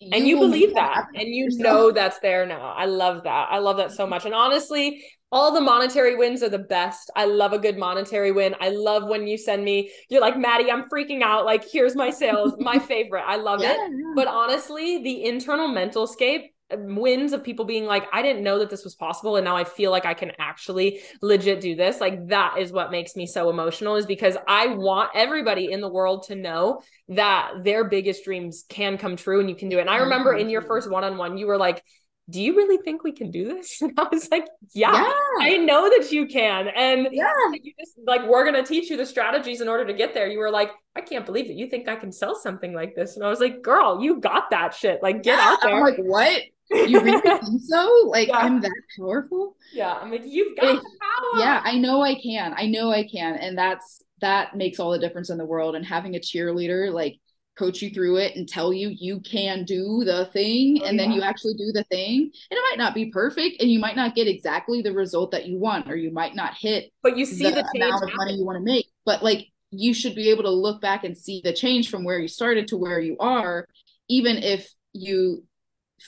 you 0.00 0.10
and 0.12 0.26
you 0.26 0.38
believe 0.38 0.74
that 0.74 1.06
and 1.14 1.28
you 1.28 1.44
yourself. 1.44 1.62
know 1.62 1.90
that's 1.92 2.18
there 2.20 2.46
now. 2.46 2.74
I 2.76 2.86
love 2.86 3.24
that. 3.24 3.48
I 3.50 3.58
love 3.58 3.76
that 3.78 3.92
so 3.92 4.06
much. 4.06 4.24
And 4.24 4.34
honestly, 4.34 5.04
all 5.32 5.52
the 5.52 5.60
monetary 5.60 6.16
wins 6.16 6.42
are 6.42 6.48
the 6.48 6.58
best. 6.58 7.10
I 7.14 7.26
love 7.26 7.52
a 7.52 7.58
good 7.58 7.78
monetary 7.78 8.32
win. 8.32 8.56
I 8.60 8.70
love 8.70 9.08
when 9.08 9.26
you 9.26 9.38
send 9.38 9.64
me, 9.64 9.90
you're 10.08 10.20
like, 10.20 10.36
Madi, 10.36 10.70
I'm 10.70 10.88
freaking 10.88 11.22
out. 11.22 11.44
Like, 11.44 11.64
here's 11.70 11.94
my 11.94 12.10
sales, 12.10 12.54
my 12.58 12.78
favorite. 12.80 13.24
I 13.26 13.36
love 13.36 13.60
yeah, 13.62 13.72
it. 13.72 13.78
Yeah. 13.92 14.12
But 14.16 14.26
honestly, 14.26 15.02
the 15.02 15.24
internal 15.24 15.68
mental 15.68 16.06
scape 16.06 16.52
wins 16.78 17.32
of 17.32 17.42
people 17.42 17.64
being 17.64 17.84
like 17.84 18.04
i 18.12 18.22
didn't 18.22 18.42
know 18.42 18.58
that 18.58 18.70
this 18.70 18.84
was 18.84 18.94
possible 18.94 19.36
and 19.36 19.44
now 19.44 19.56
i 19.56 19.64
feel 19.64 19.90
like 19.90 20.06
i 20.06 20.14
can 20.14 20.32
actually 20.38 21.00
legit 21.22 21.60
do 21.60 21.74
this 21.74 22.00
like 22.00 22.28
that 22.28 22.58
is 22.58 22.72
what 22.72 22.90
makes 22.90 23.16
me 23.16 23.26
so 23.26 23.50
emotional 23.50 23.96
is 23.96 24.06
because 24.06 24.36
i 24.46 24.66
want 24.66 25.10
everybody 25.14 25.70
in 25.70 25.80
the 25.80 25.88
world 25.88 26.24
to 26.24 26.34
know 26.34 26.80
that 27.08 27.52
their 27.62 27.84
biggest 27.84 28.24
dreams 28.24 28.64
can 28.68 28.98
come 28.98 29.16
true 29.16 29.40
and 29.40 29.48
you 29.48 29.56
can 29.56 29.68
do 29.68 29.78
it 29.78 29.82
and 29.82 29.90
i 29.90 29.96
remember 29.96 30.34
in 30.34 30.48
your 30.48 30.62
first 30.62 30.90
one-on-one 30.90 31.36
you 31.36 31.46
were 31.46 31.58
like 31.58 31.82
do 32.30 32.40
you 32.40 32.56
really 32.56 32.76
think 32.82 33.02
we 33.02 33.12
can 33.12 33.30
do 33.30 33.44
this? 33.44 33.82
And 33.90 33.98
I 33.98 34.06
was 34.10 34.30
like, 34.30 34.46
yeah, 34.72 34.92
yeah. 34.92 35.12
I 35.40 35.56
know 35.56 35.90
that 35.90 36.12
you 36.12 36.26
can. 36.26 36.68
And 36.68 37.08
yeah, 37.10 37.32
you 37.52 37.72
just 37.78 37.98
like, 38.06 38.26
we're 38.26 38.50
going 38.50 38.62
to 38.62 38.68
teach 38.68 38.88
you 38.88 38.96
the 38.96 39.06
strategies 39.06 39.60
in 39.60 39.68
order 39.68 39.84
to 39.86 39.92
get 39.92 40.14
there. 40.14 40.28
You 40.28 40.38
were 40.38 40.50
like, 40.50 40.70
I 40.94 41.00
can't 41.00 41.26
believe 41.26 41.48
that 41.48 41.56
you 41.56 41.68
think 41.68 41.88
I 41.88 41.96
can 41.96 42.12
sell 42.12 42.36
something 42.36 42.72
like 42.72 42.94
this. 42.94 43.16
And 43.16 43.24
I 43.24 43.28
was 43.28 43.40
like, 43.40 43.62
girl, 43.62 44.00
you 44.02 44.20
got 44.20 44.50
that 44.50 44.74
shit. 44.74 45.02
Like, 45.02 45.22
get 45.22 45.38
yeah. 45.38 45.50
out 45.50 45.58
there. 45.62 45.74
I'm 45.74 45.82
like, 45.82 45.98
what? 45.98 46.42
You 46.70 47.00
really 47.00 47.20
think 47.40 47.60
so? 47.62 48.04
Like 48.06 48.28
yeah. 48.28 48.38
I'm 48.38 48.60
that 48.60 48.72
powerful? 48.98 49.56
Yeah, 49.72 49.94
I'm 49.94 50.10
like 50.10 50.22
you've 50.24 50.56
got 50.56 50.76
power. 50.76 51.40
Yeah, 51.40 51.60
I 51.64 51.78
know 51.78 52.02
I 52.02 52.14
can. 52.14 52.54
I 52.56 52.66
know 52.66 52.90
I 52.90 53.06
can, 53.06 53.36
and 53.36 53.56
that's 53.56 54.02
that 54.20 54.56
makes 54.56 54.78
all 54.78 54.90
the 54.90 54.98
difference 54.98 55.30
in 55.30 55.38
the 55.38 55.46
world. 55.46 55.74
And 55.74 55.84
having 55.84 56.16
a 56.16 56.20
cheerleader 56.20 56.92
like 56.92 57.18
coach 57.58 57.82
you 57.82 57.90
through 57.90 58.16
it 58.16 58.36
and 58.36 58.48
tell 58.48 58.72
you 58.72 58.88
you 58.88 59.20
can 59.20 59.64
do 59.64 60.02
the 60.04 60.26
thing, 60.32 60.78
oh, 60.82 60.86
and 60.86 60.96
yeah. 60.96 61.04
then 61.04 61.12
you 61.12 61.22
actually 61.22 61.54
do 61.54 61.72
the 61.72 61.84
thing, 61.84 62.22
and 62.22 62.58
it 62.58 62.62
might 62.70 62.78
not 62.78 62.94
be 62.94 63.06
perfect, 63.10 63.60
and 63.60 63.70
you 63.70 63.78
might 63.78 63.96
not 63.96 64.14
get 64.14 64.28
exactly 64.28 64.82
the 64.82 64.92
result 64.92 65.30
that 65.32 65.46
you 65.46 65.58
want, 65.58 65.90
or 65.90 65.96
you 65.96 66.10
might 66.10 66.34
not 66.34 66.54
hit. 66.58 66.92
But 67.02 67.16
you 67.16 67.26
see 67.26 67.44
the, 67.50 67.66
the 67.72 67.82
amount 67.82 68.04
of 68.04 68.10
money 68.16 68.34
you 68.34 68.44
want 68.44 68.56
to 68.56 68.64
make. 68.64 68.86
But 69.04 69.22
like 69.22 69.48
you 69.70 69.94
should 69.94 70.14
be 70.14 70.30
able 70.30 70.42
to 70.44 70.50
look 70.50 70.80
back 70.80 71.04
and 71.04 71.16
see 71.16 71.40
the 71.44 71.52
change 71.52 71.90
from 71.90 72.04
where 72.04 72.18
you 72.18 72.28
started 72.28 72.68
to 72.68 72.76
where 72.76 73.00
you 73.00 73.16
are, 73.20 73.66
even 74.08 74.38
if 74.38 74.68
you 74.92 75.44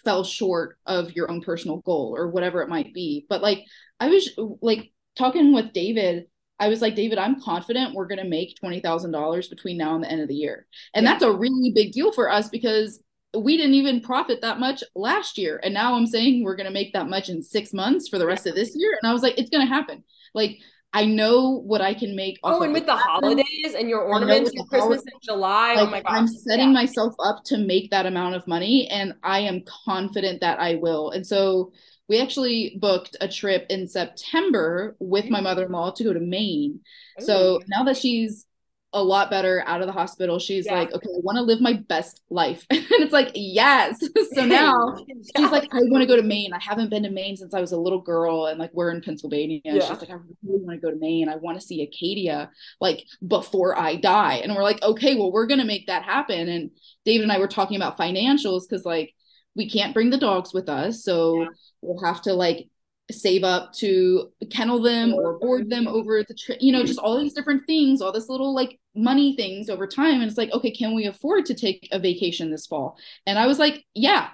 fell 0.04 0.24
short 0.24 0.78
of 0.86 1.12
your 1.12 1.30
own 1.30 1.40
personal 1.40 1.78
goal 1.78 2.14
or 2.16 2.28
whatever 2.28 2.62
it 2.62 2.68
might 2.68 2.94
be. 2.94 3.26
But 3.28 3.42
like 3.42 3.64
I 4.00 4.08
was 4.08 4.30
like 4.60 4.92
talking 5.16 5.52
with 5.52 5.72
David, 5.72 6.26
I 6.58 6.68
was 6.68 6.80
like, 6.80 6.94
David, 6.94 7.18
I'm 7.18 7.40
confident 7.40 7.94
we're 7.94 8.06
gonna 8.06 8.24
make 8.24 8.56
twenty 8.58 8.80
thousand 8.80 9.12
dollars 9.12 9.48
between 9.48 9.76
now 9.76 9.94
and 9.94 10.04
the 10.04 10.10
end 10.10 10.22
of 10.22 10.28
the 10.28 10.34
year. 10.34 10.66
And 10.94 11.04
yeah. 11.04 11.12
that's 11.12 11.24
a 11.24 11.32
really 11.32 11.72
big 11.74 11.92
deal 11.92 12.12
for 12.12 12.30
us 12.30 12.48
because 12.48 13.02
we 13.36 13.56
didn't 13.56 13.74
even 13.74 14.00
profit 14.00 14.42
that 14.42 14.60
much 14.60 14.84
last 14.94 15.38
year. 15.38 15.58
And 15.62 15.72
now 15.72 15.94
I'm 15.94 16.06
saying 16.06 16.44
we're 16.44 16.56
gonna 16.56 16.70
make 16.70 16.92
that 16.92 17.08
much 17.08 17.28
in 17.28 17.42
six 17.42 17.72
months 17.72 18.08
for 18.08 18.18
the 18.18 18.26
rest 18.26 18.46
of 18.46 18.54
this 18.54 18.74
year. 18.76 18.98
And 19.00 19.08
I 19.08 19.12
was 19.12 19.22
like, 19.22 19.38
it's 19.38 19.50
gonna 19.50 19.66
happen. 19.66 20.04
Like 20.34 20.58
I 20.94 21.06
know 21.06 21.62
what 21.64 21.80
I 21.80 21.94
can 21.94 22.14
make. 22.14 22.38
Oh, 22.42 22.62
and 22.62 22.72
with 22.72 22.86
the 22.86 22.96
holidays 22.96 23.74
and 23.76 23.88
your 23.88 24.02
ornaments 24.02 24.52
for 24.54 24.66
Christmas 24.66 25.02
in 25.02 25.18
July. 25.22 25.74
Oh 25.78 25.84
like, 25.84 25.88
oh 25.88 25.90
my 25.90 26.02
god! 26.02 26.12
I'm 26.12 26.28
setting 26.28 26.68
yeah. 26.68 26.74
myself 26.74 27.14
up 27.24 27.44
to 27.46 27.58
make 27.58 27.90
that 27.90 28.04
amount 28.04 28.34
of 28.34 28.46
money, 28.46 28.88
and 28.88 29.14
I 29.22 29.40
am 29.40 29.62
confident 29.86 30.40
that 30.42 30.60
I 30.60 30.74
will. 30.74 31.10
And 31.10 31.26
so 31.26 31.72
we 32.08 32.20
actually 32.20 32.76
booked 32.78 33.16
a 33.22 33.28
trip 33.28 33.66
in 33.70 33.88
September 33.88 34.96
with 34.98 35.30
my 35.30 35.40
mm. 35.40 35.44
mother-in-law 35.44 35.92
to 35.92 36.04
go 36.04 36.12
to 36.12 36.20
Maine. 36.20 36.80
Ooh. 37.20 37.24
So 37.24 37.60
now 37.68 37.84
that 37.84 37.96
she's 37.96 38.46
a 38.94 39.02
lot 39.02 39.30
better 39.30 39.64
out 39.66 39.80
of 39.80 39.86
the 39.86 39.92
hospital. 39.92 40.38
She's 40.38 40.66
yeah. 40.66 40.74
like, 40.74 40.92
okay, 40.92 41.08
I 41.08 41.20
want 41.22 41.36
to 41.36 41.42
live 41.42 41.60
my 41.60 41.72
best 41.72 42.20
life. 42.28 42.66
and 42.70 42.84
it's 42.90 43.12
like, 43.12 43.30
yes. 43.34 43.98
so 44.34 44.44
now 44.44 44.98
she's 45.36 45.50
like, 45.50 45.72
I 45.72 45.78
want 45.84 46.02
to 46.02 46.06
go 46.06 46.16
to 46.16 46.22
Maine. 46.22 46.52
I 46.52 46.58
haven't 46.60 46.90
been 46.90 47.04
to 47.04 47.10
Maine 47.10 47.36
since 47.36 47.54
I 47.54 47.60
was 47.60 47.72
a 47.72 47.78
little 47.78 48.00
girl. 48.00 48.46
And 48.46 48.58
like, 48.58 48.70
we're 48.74 48.90
in 48.90 49.00
Pennsylvania. 49.00 49.60
Yeah. 49.64 49.80
She's 49.80 50.00
like, 50.00 50.10
I 50.10 50.18
really 50.44 50.64
want 50.64 50.80
to 50.80 50.86
go 50.86 50.90
to 50.90 50.98
Maine. 50.98 51.28
I 51.28 51.36
want 51.36 51.58
to 51.58 51.66
see 51.66 51.82
Acadia 51.82 52.50
like 52.80 53.04
before 53.26 53.78
I 53.78 53.96
die. 53.96 54.34
And 54.36 54.54
we're 54.54 54.62
like, 54.62 54.82
okay, 54.82 55.16
well, 55.16 55.32
we're 55.32 55.46
going 55.46 55.60
to 55.60 55.66
make 55.66 55.86
that 55.86 56.02
happen. 56.02 56.48
And 56.48 56.70
David 57.04 57.22
and 57.22 57.32
I 57.32 57.38
were 57.38 57.48
talking 57.48 57.76
about 57.76 57.98
financials 57.98 58.62
because 58.68 58.84
like 58.84 59.14
we 59.54 59.68
can't 59.68 59.94
bring 59.94 60.10
the 60.10 60.18
dogs 60.18 60.52
with 60.52 60.68
us. 60.68 61.02
So 61.02 61.40
yeah. 61.40 61.48
we'll 61.80 62.04
have 62.04 62.22
to 62.22 62.34
like 62.34 62.68
save 63.10 63.44
up 63.44 63.72
to 63.74 64.30
kennel 64.50 64.80
them 64.80 65.12
or 65.12 65.38
board 65.38 65.68
them 65.68 65.86
over 65.86 66.22
the 66.22 66.34
trip, 66.34 66.58
you 66.60 66.72
know, 66.72 66.82
just 66.86 66.98
all 66.98 67.18
these 67.18 67.34
different 67.34 67.66
things, 67.66 68.00
all 68.00 68.12
this 68.12 68.28
little 68.28 68.54
like 68.54 68.78
money 68.94 69.36
things 69.36 69.68
over 69.68 69.86
time. 69.86 70.20
And 70.20 70.24
it's 70.24 70.38
like, 70.38 70.52
okay, 70.52 70.70
can 70.70 70.94
we 70.94 71.06
afford 71.06 71.46
to 71.46 71.54
take 71.54 71.88
a 71.92 71.98
vacation 71.98 72.50
this 72.50 72.66
fall? 72.66 72.98
And 73.26 73.38
I 73.38 73.46
was 73.46 73.58
like, 73.58 73.84
yeah, 73.94 74.28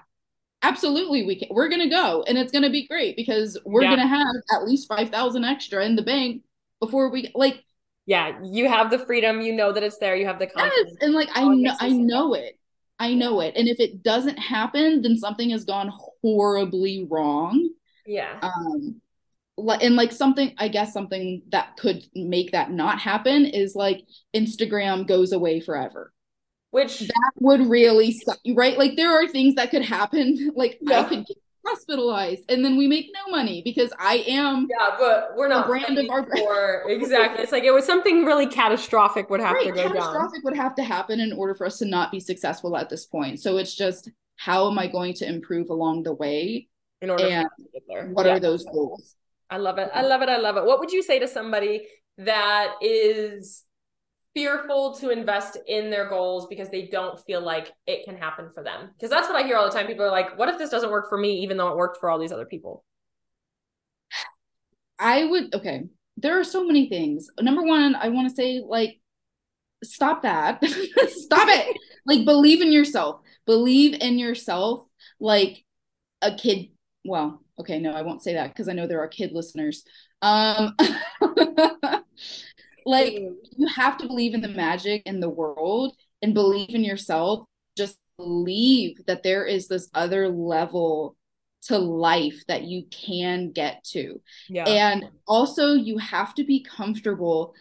absolutely 0.62 1.24
we 1.24 1.36
can 1.36 1.48
we're 1.50 1.68
gonna 1.68 1.88
go 1.88 2.24
and 2.26 2.36
it's 2.36 2.50
gonna 2.50 2.70
be 2.70 2.86
great 2.86 3.16
because 3.16 3.56
we're 3.64 3.82
yeah. 3.82 3.90
gonna 3.90 4.06
have 4.08 4.26
at 4.54 4.66
least 4.66 4.88
5000 4.88 5.44
extra 5.44 5.84
in 5.84 5.94
the 5.94 6.02
bank 6.02 6.42
before 6.80 7.10
we 7.10 7.30
like 7.34 7.62
yeah 8.06 8.38
you 8.42 8.68
have 8.68 8.90
the 8.90 8.98
freedom 8.98 9.40
you 9.40 9.52
know 9.52 9.72
that 9.72 9.82
it's 9.82 9.98
there 9.98 10.16
you 10.16 10.26
have 10.26 10.38
the 10.38 10.46
confidence 10.46 10.90
yes, 10.90 10.96
and 11.00 11.14
like 11.14 11.28
i 11.34 11.44
know 11.46 11.74
i 11.80 11.90
know 11.90 12.34
it 12.34 12.58
i 12.98 13.14
know 13.14 13.40
it 13.40 13.54
and 13.56 13.68
if 13.68 13.78
it 13.78 14.02
doesn't 14.02 14.36
happen 14.36 15.00
then 15.02 15.16
something 15.16 15.50
has 15.50 15.64
gone 15.64 15.92
horribly 16.22 17.06
wrong 17.08 17.70
yeah 18.04 18.38
um 18.42 19.00
and 19.80 19.96
like 19.96 20.12
something 20.12 20.54
i 20.58 20.68
guess 20.68 20.92
something 20.92 21.42
that 21.50 21.76
could 21.76 22.04
make 22.14 22.52
that 22.52 22.70
not 22.70 22.98
happen 23.00 23.44
is 23.44 23.74
like 23.74 24.02
instagram 24.34 25.06
goes 25.06 25.32
away 25.32 25.60
forever. 25.60 26.12
Which 26.70 27.00
that 27.00 27.32
would 27.36 27.62
really 27.62 28.12
suck 28.12 28.38
right? 28.54 28.76
Like 28.76 28.96
there 28.96 29.10
are 29.10 29.26
things 29.26 29.54
that 29.54 29.70
could 29.70 29.84
happen 29.84 30.52
like 30.56 30.78
yeah. 30.82 31.00
i 31.00 31.04
could 31.04 31.26
get 31.26 31.36
hospitalized 31.64 32.44
and 32.48 32.64
then 32.64 32.78
we 32.78 32.86
make 32.86 33.10
no 33.12 33.30
money 33.30 33.60
because 33.62 33.92
i 33.98 34.24
am 34.26 34.66
yeah 34.70 34.96
but 34.98 35.34
we're 35.36 35.48
not 35.48 35.66
brand 35.66 35.98
of 35.98 36.08
our 36.08 36.24
for, 36.24 36.84
exactly. 36.88 37.42
It's 37.42 37.52
like 37.52 37.64
it 37.64 37.72
was 37.72 37.84
something 37.84 38.24
really 38.24 38.46
catastrophic 38.46 39.28
would 39.28 39.40
have 39.40 39.54
right, 39.54 39.66
to 39.66 39.72
go 39.72 39.82
catastrophic 39.88 40.34
down. 40.34 40.44
would 40.44 40.56
have 40.56 40.74
to 40.76 40.82
happen 40.82 41.20
in 41.20 41.32
order 41.32 41.54
for 41.54 41.66
us 41.66 41.78
to 41.78 41.84
not 41.84 42.10
be 42.10 42.20
successful 42.20 42.74
at 42.76 42.88
this 42.88 43.04
point. 43.04 43.40
So 43.40 43.58
it's 43.58 43.74
just 43.74 44.10
how 44.36 44.70
am 44.70 44.78
i 44.78 44.86
going 44.86 45.12
to 45.14 45.28
improve 45.28 45.68
along 45.68 46.04
the 46.04 46.14
way? 46.14 46.68
In 47.02 47.10
order 47.10 47.24
and 47.26 48.14
what 48.14 48.26
yeah. 48.26 48.36
are 48.36 48.40
those 48.40 48.64
goals 48.64 49.14
i 49.50 49.56
love 49.56 49.78
it 49.78 49.90
i 49.94 50.02
love 50.02 50.22
it 50.22 50.28
i 50.28 50.36
love 50.36 50.56
it 50.56 50.64
what 50.64 50.78
would 50.80 50.92
you 50.92 51.02
say 51.02 51.18
to 51.18 51.28
somebody 51.28 51.86
that 52.18 52.74
is 52.82 53.64
fearful 54.34 54.94
to 54.94 55.10
invest 55.10 55.58
in 55.66 55.90
their 55.90 56.08
goals 56.08 56.46
because 56.46 56.68
they 56.68 56.86
don't 56.86 57.18
feel 57.24 57.40
like 57.40 57.72
it 57.86 58.04
can 58.04 58.16
happen 58.16 58.50
for 58.54 58.62
them. 58.62 58.90
Because 58.92 59.10
that's 59.10 59.28
what 59.28 59.36
I 59.36 59.44
hear 59.44 59.56
all 59.56 59.68
the 59.68 59.76
time. 59.76 59.88
People 59.88 60.04
are 60.04 60.12
like, 60.12 60.38
what 60.38 60.48
if 60.48 60.58
this 60.58 60.70
doesn't 60.70 60.90
work 60.90 61.08
for 61.08 61.18
me, 61.18 61.40
even 61.40 61.56
though 61.56 61.68
it 61.68 61.76
worked 61.76 61.98
for 61.98 62.08
all 62.08 62.20
these 62.20 62.30
other 62.30 62.44
people? 62.44 62.84
I 64.96 65.24
would, 65.24 65.54
okay. 65.54 65.84
There 66.16 66.38
are 66.38 66.44
so 66.44 66.64
many 66.64 66.88
things. 66.88 67.28
Number 67.40 67.62
one, 67.62 67.96
I 67.96 68.10
want 68.10 68.28
to 68.28 68.34
say, 68.34 68.62
like, 68.64 69.00
stop 69.82 70.22
that. 70.22 70.64
stop 71.08 71.48
it. 71.48 71.76
Like, 72.06 72.24
believe 72.24 72.60
in 72.62 72.70
yourself. 72.70 73.20
Believe 73.44 73.94
in 74.00 74.18
yourself 74.20 74.86
like 75.18 75.64
a 76.22 76.34
kid. 76.34 76.68
Well, 77.08 77.42
okay, 77.58 77.78
no, 77.80 77.92
I 77.92 78.02
won't 78.02 78.22
say 78.22 78.34
that 78.34 78.48
because 78.48 78.68
I 78.68 78.72
know 78.72 78.86
there 78.86 79.00
are 79.00 79.08
kid 79.08 79.32
listeners. 79.32 79.84
Um, 80.22 80.76
like 82.88 83.12
you 83.12 83.66
have 83.74 83.98
to 83.98 84.06
believe 84.06 84.34
in 84.34 84.40
the 84.40 84.48
magic 84.48 85.02
in 85.04 85.20
the 85.20 85.28
world 85.28 85.94
and 86.22 86.34
believe 86.34 86.74
in 86.74 86.82
yourself 86.82 87.44
just 87.76 87.98
believe 88.16 89.00
that 89.06 89.22
there 89.22 89.44
is 89.44 89.68
this 89.68 89.88
other 89.94 90.28
level 90.28 91.16
to 91.62 91.78
life 91.78 92.42
that 92.48 92.64
you 92.64 92.84
can 92.90 93.52
get 93.52 93.84
to 93.84 94.20
yeah. 94.48 94.64
and 94.64 95.04
also 95.26 95.74
you 95.74 95.98
have 95.98 96.34
to 96.34 96.44
be 96.44 96.64
comfortable 96.64 97.54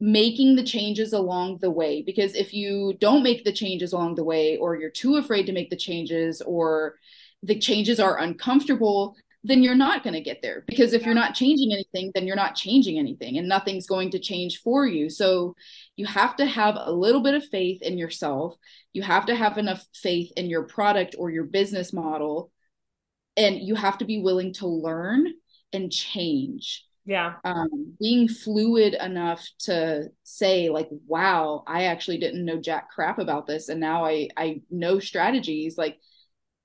making 0.00 0.56
the 0.56 0.62
changes 0.62 1.12
along 1.12 1.58
the 1.58 1.70
way 1.70 2.02
because 2.02 2.34
if 2.34 2.52
you 2.52 2.94
don't 3.00 3.22
make 3.22 3.44
the 3.44 3.52
changes 3.52 3.92
along 3.92 4.14
the 4.14 4.24
way 4.24 4.56
or 4.56 4.76
you're 4.76 4.90
too 4.90 5.16
afraid 5.16 5.46
to 5.46 5.52
make 5.52 5.70
the 5.70 5.76
changes 5.76 6.40
or 6.42 6.96
the 7.42 7.58
changes 7.58 8.00
are 8.00 8.18
uncomfortable 8.18 9.16
then 9.44 9.62
you're 9.62 9.74
not 9.74 10.02
going 10.02 10.14
to 10.14 10.20
get 10.20 10.42
there. 10.42 10.64
Because 10.66 10.92
if 10.92 11.04
you're 11.06 11.14
not 11.14 11.34
changing 11.34 11.72
anything 11.72 12.10
then 12.14 12.26
you're 12.26 12.36
not 12.36 12.54
changing 12.54 12.98
anything 12.98 13.38
and 13.38 13.48
nothing's 13.48 13.86
going 13.86 14.10
to 14.10 14.18
change 14.18 14.60
for 14.62 14.86
you. 14.86 15.08
So 15.08 15.54
you 15.96 16.06
have 16.06 16.36
to 16.36 16.46
have 16.46 16.76
a 16.78 16.92
little 16.92 17.22
bit 17.22 17.34
of 17.34 17.44
faith 17.46 17.80
in 17.82 17.98
yourself. 17.98 18.56
You 18.92 19.02
have 19.02 19.26
to 19.26 19.34
have 19.34 19.58
enough 19.58 19.84
faith 19.94 20.32
in 20.36 20.50
your 20.50 20.64
product 20.64 21.14
or 21.18 21.30
your 21.30 21.44
business 21.44 21.92
model 21.92 22.50
and 23.36 23.58
you 23.60 23.76
have 23.76 23.98
to 23.98 24.04
be 24.04 24.20
willing 24.20 24.52
to 24.54 24.66
learn 24.66 25.28
and 25.72 25.92
change. 25.92 26.84
Yeah. 27.04 27.34
Um, 27.44 27.94
being 28.00 28.28
fluid 28.28 28.94
enough 28.94 29.48
to 29.60 30.08
say 30.24 30.68
like 30.68 30.90
wow 31.06 31.64
i 31.66 31.84
actually 31.84 32.18
didn't 32.18 32.44
know 32.44 32.60
jack 32.60 32.90
crap 32.90 33.18
about 33.18 33.46
this 33.46 33.70
and 33.70 33.80
now 33.80 34.04
i 34.04 34.28
i 34.36 34.60
know 34.70 34.98
strategies 34.98 35.78
like 35.78 35.98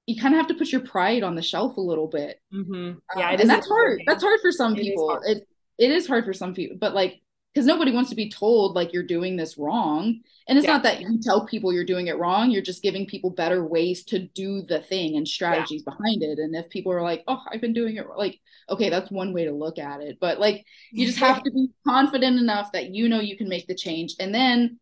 you 0.06 0.22
kind 0.22 0.34
of 0.34 0.39
have 0.39 0.47
to 0.47 0.56
put 0.56 0.72
your 0.72 0.82
pride 0.82 1.24
on 1.24 1.36
the 1.36 1.41
shelf 1.41 1.78
a 1.78 1.82
little 1.82 2.08
bit. 2.08 2.41
Mm-hmm. 2.54 2.99
Yeah, 3.18 3.30
um, 3.30 3.39
and 3.39 3.49
that's 3.49 3.68
hard. 3.68 4.01
That's 4.06 4.24
hard 4.24 4.39
for 4.41 4.51
some 4.51 4.76
it 4.76 4.82
people. 4.82 5.20
It 5.26 5.47
it 5.78 5.91
is 5.91 6.08
hard 6.08 6.26
for 6.26 6.34
some 6.34 6.54
people, 6.54 6.78
but 6.80 6.93
like 6.93 7.22
because 7.54 7.66
nobody 7.68 7.91
wants 7.91 8.10
to 8.10 8.16
be 8.16 8.30
told 8.30 8.76
like 8.76 8.93
you're 8.93 9.04
doing 9.04 9.36
this 9.36 9.58
wrong. 9.58 10.20
And 10.47 10.58
it's 10.58 10.66
yeah. 10.66 10.74
not 10.74 10.84
that 10.84 11.01
you 11.01 11.20
tell 11.22 11.45
people 11.45 11.72
you're 11.72 11.86
doing 11.86 12.08
it 12.08 12.18
wrong. 12.18 12.49
You're 12.49 12.64
just 12.64 12.82
giving 12.82 13.06
people 13.06 13.30
better 13.30 13.64
ways 13.64 14.04
to 14.06 14.20
do 14.20 14.64
the 14.64 14.82
thing 14.82 15.16
and 15.16 15.28
strategies 15.28 15.84
yeah. 15.86 15.93
behind 15.93 16.24
it. 16.24 16.39
And 16.39 16.56
if 16.56 16.70
people 16.70 16.91
are 16.91 17.01
like, 17.01 17.24
"Oh, 17.28 17.41
I've 17.51 17.62
been 17.62 17.74
doing 17.74 17.95
it," 17.97 18.06
like, 18.18 18.39
okay, 18.70 18.89
that's 18.89 19.12
one 19.12 19.34
way 19.34 19.45
to 19.45 19.51
look 19.51 19.80
at 19.80 20.01
it. 20.01 20.18
But 20.20 20.39
like, 20.39 20.66
you 20.91 21.06
just 21.06 21.20
have 21.20 21.43
to 21.43 21.51
be 21.51 21.70
confident 21.88 22.39
enough 22.39 22.72
that 22.74 22.89
you 22.89 23.08
know 23.08 23.20
you 23.20 23.38
can 23.38 23.47
make 23.47 23.68
the 23.68 23.76
change, 23.76 24.16
and 24.20 24.34
then 24.34 24.80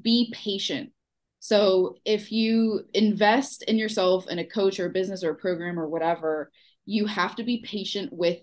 be 0.00 0.32
patient 0.32 0.92
so 1.42 1.96
if 2.04 2.30
you 2.30 2.82
invest 2.94 3.64
in 3.64 3.76
yourself 3.76 4.28
in 4.28 4.38
a 4.38 4.46
coach 4.46 4.78
or 4.78 4.86
a 4.86 4.90
business 4.90 5.24
or 5.24 5.32
a 5.32 5.34
program 5.34 5.76
or 5.76 5.88
whatever, 5.88 6.52
you 6.86 7.06
have 7.06 7.34
to 7.34 7.42
be 7.42 7.64
patient 7.66 8.12
with 8.12 8.38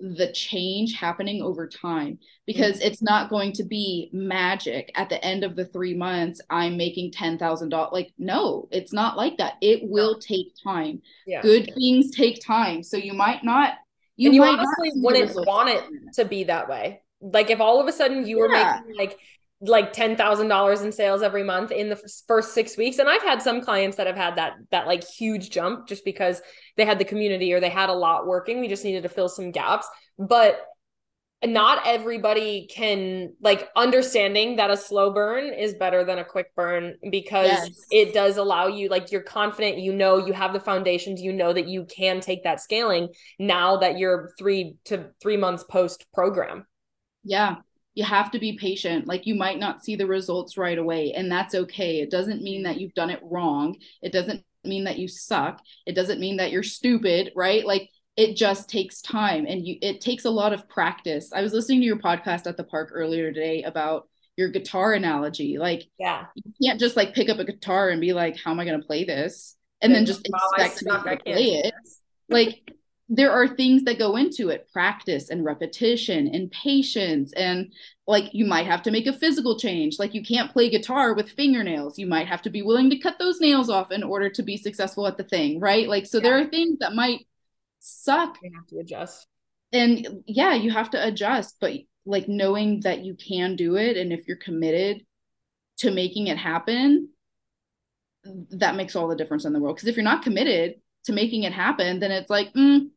the 0.00 0.32
change 0.32 0.94
happening 0.94 1.42
over 1.42 1.68
time 1.68 2.18
because 2.46 2.78
mm-hmm. 2.78 2.86
it's 2.86 3.02
not 3.02 3.28
going 3.28 3.52
to 3.52 3.64
be 3.64 4.08
magic. 4.14 4.90
At 4.94 5.10
the 5.10 5.22
end 5.22 5.44
of 5.44 5.56
the 5.56 5.66
three 5.66 5.92
months 5.94 6.40
i'm 6.48 6.78
making 6.78 7.12
$10000 7.12 7.92
like 7.92 8.14
no 8.16 8.66
it's 8.70 8.94
not 8.94 9.18
like 9.18 9.36
that. 9.36 9.54
It 9.60 9.80
will 9.82 10.18
take 10.18 10.46
time. 10.64 11.02
Yeah. 11.26 11.42
good 11.42 11.70
things 11.74 12.16
take 12.16 12.42
time. 12.42 12.82
So 12.82 12.96
you 12.96 13.12
might 13.12 13.44
not 13.44 13.74
you, 14.16 14.32
you 14.32 14.42
honestly 14.42 14.92
wouldn't 14.94 15.36
want 15.46 15.68
it 15.68 15.84
to 16.14 16.24
be 16.24 16.44
that 16.44 16.66
way. 16.66 17.02
Like 17.20 17.50
if 17.50 17.60
all 17.60 17.78
of 17.78 17.88
a 17.88 17.92
sudden 17.92 18.26
you 18.26 18.38
were 18.38 18.50
yeah. 18.50 18.80
making 18.86 18.96
like 18.96 19.18
like 19.60 19.92
$10,000 19.92 20.84
in 20.84 20.92
sales 20.92 21.22
every 21.22 21.42
month 21.42 21.72
in 21.72 21.88
the 21.88 22.00
first 22.26 22.54
6 22.54 22.76
weeks. 22.76 22.98
And 22.98 23.08
I've 23.08 23.22
had 23.22 23.42
some 23.42 23.60
clients 23.60 23.96
that 23.96 24.06
have 24.06 24.16
had 24.16 24.36
that 24.36 24.54
that 24.70 24.86
like 24.86 25.04
huge 25.04 25.50
jump 25.50 25.88
just 25.88 26.04
because 26.04 26.40
they 26.76 26.84
had 26.84 26.98
the 26.98 27.04
community 27.04 27.52
or 27.52 27.60
they 27.60 27.68
had 27.68 27.88
a 27.88 27.94
lot 27.94 28.26
working. 28.26 28.60
We 28.60 28.68
just 28.68 28.84
needed 28.84 29.02
to 29.02 29.08
fill 29.08 29.28
some 29.28 29.50
gaps. 29.50 29.88
But 30.18 30.60
not 31.44 31.86
everybody 31.86 32.66
can 32.68 33.32
like 33.40 33.68
understanding 33.76 34.56
that 34.56 34.70
a 34.70 34.76
slow 34.76 35.12
burn 35.12 35.52
is 35.52 35.74
better 35.74 36.04
than 36.04 36.18
a 36.18 36.24
quick 36.24 36.52
burn 36.56 36.96
because 37.12 37.46
yes. 37.46 37.86
it 37.92 38.12
does 38.12 38.38
allow 38.38 38.66
you 38.66 38.88
like 38.88 39.12
you're 39.12 39.22
confident 39.22 39.78
you 39.78 39.92
know 39.92 40.18
you 40.18 40.32
have 40.32 40.52
the 40.52 40.58
foundations 40.58 41.22
you 41.22 41.32
know 41.32 41.52
that 41.52 41.68
you 41.68 41.84
can 41.84 42.20
take 42.20 42.42
that 42.42 42.60
scaling 42.60 43.08
now 43.38 43.76
that 43.76 43.98
you're 43.98 44.32
3 44.36 44.74
to 44.86 45.10
3 45.22 45.36
months 45.36 45.62
post 45.62 46.06
program 46.12 46.66
yeah 47.22 47.56
you 47.98 48.04
have 48.04 48.30
to 48.30 48.38
be 48.38 48.56
patient. 48.56 49.08
Like 49.08 49.26
you 49.26 49.34
might 49.34 49.58
not 49.58 49.84
see 49.84 49.96
the 49.96 50.06
results 50.06 50.56
right 50.56 50.78
away, 50.78 51.12
and 51.16 51.28
that's 51.28 51.52
okay. 51.52 52.00
It 52.00 52.12
doesn't 52.12 52.44
mean 52.44 52.62
that 52.62 52.78
you've 52.78 52.94
done 52.94 53.10
it 53.10 53.18
wrong. 53.24 53.76
It 54.02 54.12
doesn't 54.12 54.44
mean 54.62 54.84
that 54.84 55.00
you 55.00 55.08
suck. 55.08 55.60
It 55.84 55.96
doesn't 55.96 56.20
mean 56.20 56.36
that 56.36 56.52
you're 56.52 56.62
stupid, 56.62 57.32
right? 57.34 57.66
Like 57.66 57.90
it 58.16 58.36
just 58.36 58.70
takes 58.70 59.02
time 59.02 59.46
and 59.46 59.66
you 59.66 59.78
it 59.82 60.00
takes 60.00 60.26
a 60.26 60.30
lot 60.30 60.52
of 60.52 60.68
practice. 60.68 61.32
I 61.32 61.42
was 61.42 61.52
listening 61.52 61.80
to 61.80 61.86
your 61.86 61.98
podcast 61.98 62.46
at 62.46 62.56
the 62.56 62.62
park 62.62 62.90
earlier 62.92 63.32
today 63.32 63.64
about 63.64 64.08
your 64.36 64.48
guitar 64.48 64.92
analogy. 64.92 65.58
Like 65.58 65.82
yeah. 65.98 66.26
You 66.36 66.52
can't 66.64 66.78
just 66.78 66.96
like 66.96 67.14
pick 67.14 67.28
up 67.28 67.40
a 67.40 67.44
guitar 67.44 67.88
and 67.88 68.00
be 68.00 68.12
like, 68.12 68.36
how 68.36 68.52
am 68.52 68.60
I 68.60 68.64
going 68.64 68.80
to 68.80 68.86
play 68.86 69.02
this? 69.02 69.56
And 69.82 69.92
then 69.92 70.06
just 70.06 70.24
expect 70.24 70.78
to 70.78 70.84
be 70.84 70.90
able 70.92 71.02
to 71.02 71.16
play 71.24 71.62
it. 71.64 71.74
Like 72.28 72.62
there 73.08 73.32
are 73.32 73.48
things 73.48 73.84
that 73.84 73.98
go 73.98 74.16
into 74.16 74.50
it 74.50 74.68
practice 74.70 75.30
and 75.30 75.44
repetition 75.44 76.28
and 76.28 76.50
patience 76.50 77.32
and 77.32 77.72
like 78.06 78.34
you 78.34 78.44
might 78.44 78.66
have 78.66 78.82
to 78.82 78.90
make 78.90 79.06
a 79.06 79.12
physical 79.12 79.58
change. 79.58 79.98
Like 79.98 80.14
you 80.14 80.22
can't 80.22 80.52
play 80.52 80.68
guitar 80.68 81.14
with 81.14 81.30
fingernails. 81.30 81.98
You 81.98 82.06
might 82.06 82.26
have 82.26 82.42
to 82.42 82.50
be 82.50 82.62
willing 82.62 82.90
to 82.90 82.98
cut 82.98 83.18
those 83.18 83.40
nails 83.40 83.70
off 83.70 83.90
in 83.90 84.02
order 84.02 84.28
to 84.30 84.42
be 84.42 84.56
successful 84.56 85.06
at 85.06 85.16
the 85.16 85.24
thing 85.24 85.58
right? 85.60 85.88
Like 85.88 86.06
so 86.06 86.18
yeah. 86.18 86.22
there 86.22 86.38
are 86.38 86.46
things 86.46 86.78
that 86.80 86.94
might 86.94 87.26
suck 87.80 88.36
you 88.42 88.50
have 88.54 88.66
to 88.66 88.78
adjust. 88.78 89.26
and 89.72 90.22
yeah 90.26 90.54
you 90.54 90.70
have 90.70 90.90
to 90.90 91.06
adjust 91.06 91.56
but 91.60 91.72
like 92.04 92.28
knowing 92.28 92.80
that 92.80 93.04
you 93.04 93.14
can 93.14 93.54
do 93.56 93.76
it 93.76 93.96
and 93.96 94.12
if 94.12 94.26
you're 94.26 94.36
committed 94.36 95.04
to 95.78 95.90
making 95.90 96.26
it 96.26 96.36
happen 96.36 97.08
that 98.50 98.76
makes 98.76 98.96
all 98.96 99.08
the 99.08 99.16
difference 99.16 99.44
in 99.44 99.52
the 99.52 99.60
world. 99.60 99.76
Because 99.76 99.88
if 99.88 99.96
you're 99.96 100.04
not 100.04 100.22
committed 100.22 100.74
to 101.04 101.12
making 101.12 101.44
it 101.44 101.52
happen 101.52 102.00
then 102.00 102.10
it's 102.10 102.28
like 102.28 102.52
mm, 102.52 102.88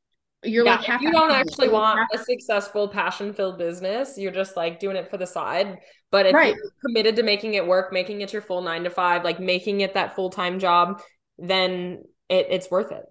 you're 0.44 0.66
yeah, 0.66 0.76
like 0.76 1.02
you 1.02 1.12
don't 1.12 1.32
actually 1.32 1.70
want 1.70 2.00
a 2.14 2.18
successful 2.18 2.88
passion 2.88 3.32
filled 3.32 3.58
business 3.60 4.18
you're 4.18 4.32
just 4.32 4.58
like 4.58 4.80
doing 4.80 4.96
it 4.96 5.10
for 5.10 5.18
the 5.18 5.28
side 5.28 5.78
but 6.10 6.26
if 6.26 6.34
right. 6.34 6.56
you're 6.56 6.72
committed 6.84 7.16
to 7.16 7.22
making 7.22 7.54
it 7.54 7.66
work 7.66 7.94
making 7.94 8.22
it 8.22 8.34
your 8.34 8.42
full 8.42 8.62
nine 8.62 8.84
to 8.84 8.90
five 8.90 9.24
like 9.24 9.40
making 9.40 9.82
it 9.82 9.94
that 9.94 10.16
full-time 10.16 10.58
job 10.58 11.00
then 11.38 12.04
it, 12.32 12.48
it's 12.50 12.72
worth 12.72 12.92
it. 12.92 13.04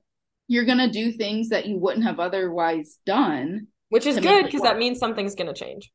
You're 0.49 0.65
going 0.65 0.79
to 0.79 0.91
do 0.91 1.13
things 1.13 1.51
that 1.51 1.67
you 1.67 1.79
wouldn't 1.79 2.05
have 2.05 2.19
otherwise 2.19 2.99
done. 3.07 3.69
Which 3.91 4.07
is 4.07 4.19
good 4.19 4.45
because 4.45 4.63
that 4.63 4.79
means 4.79 4.99
something's 4.99 5.35
going 5.35 5.53
to 5.53 5.55
change. 5.55 5.93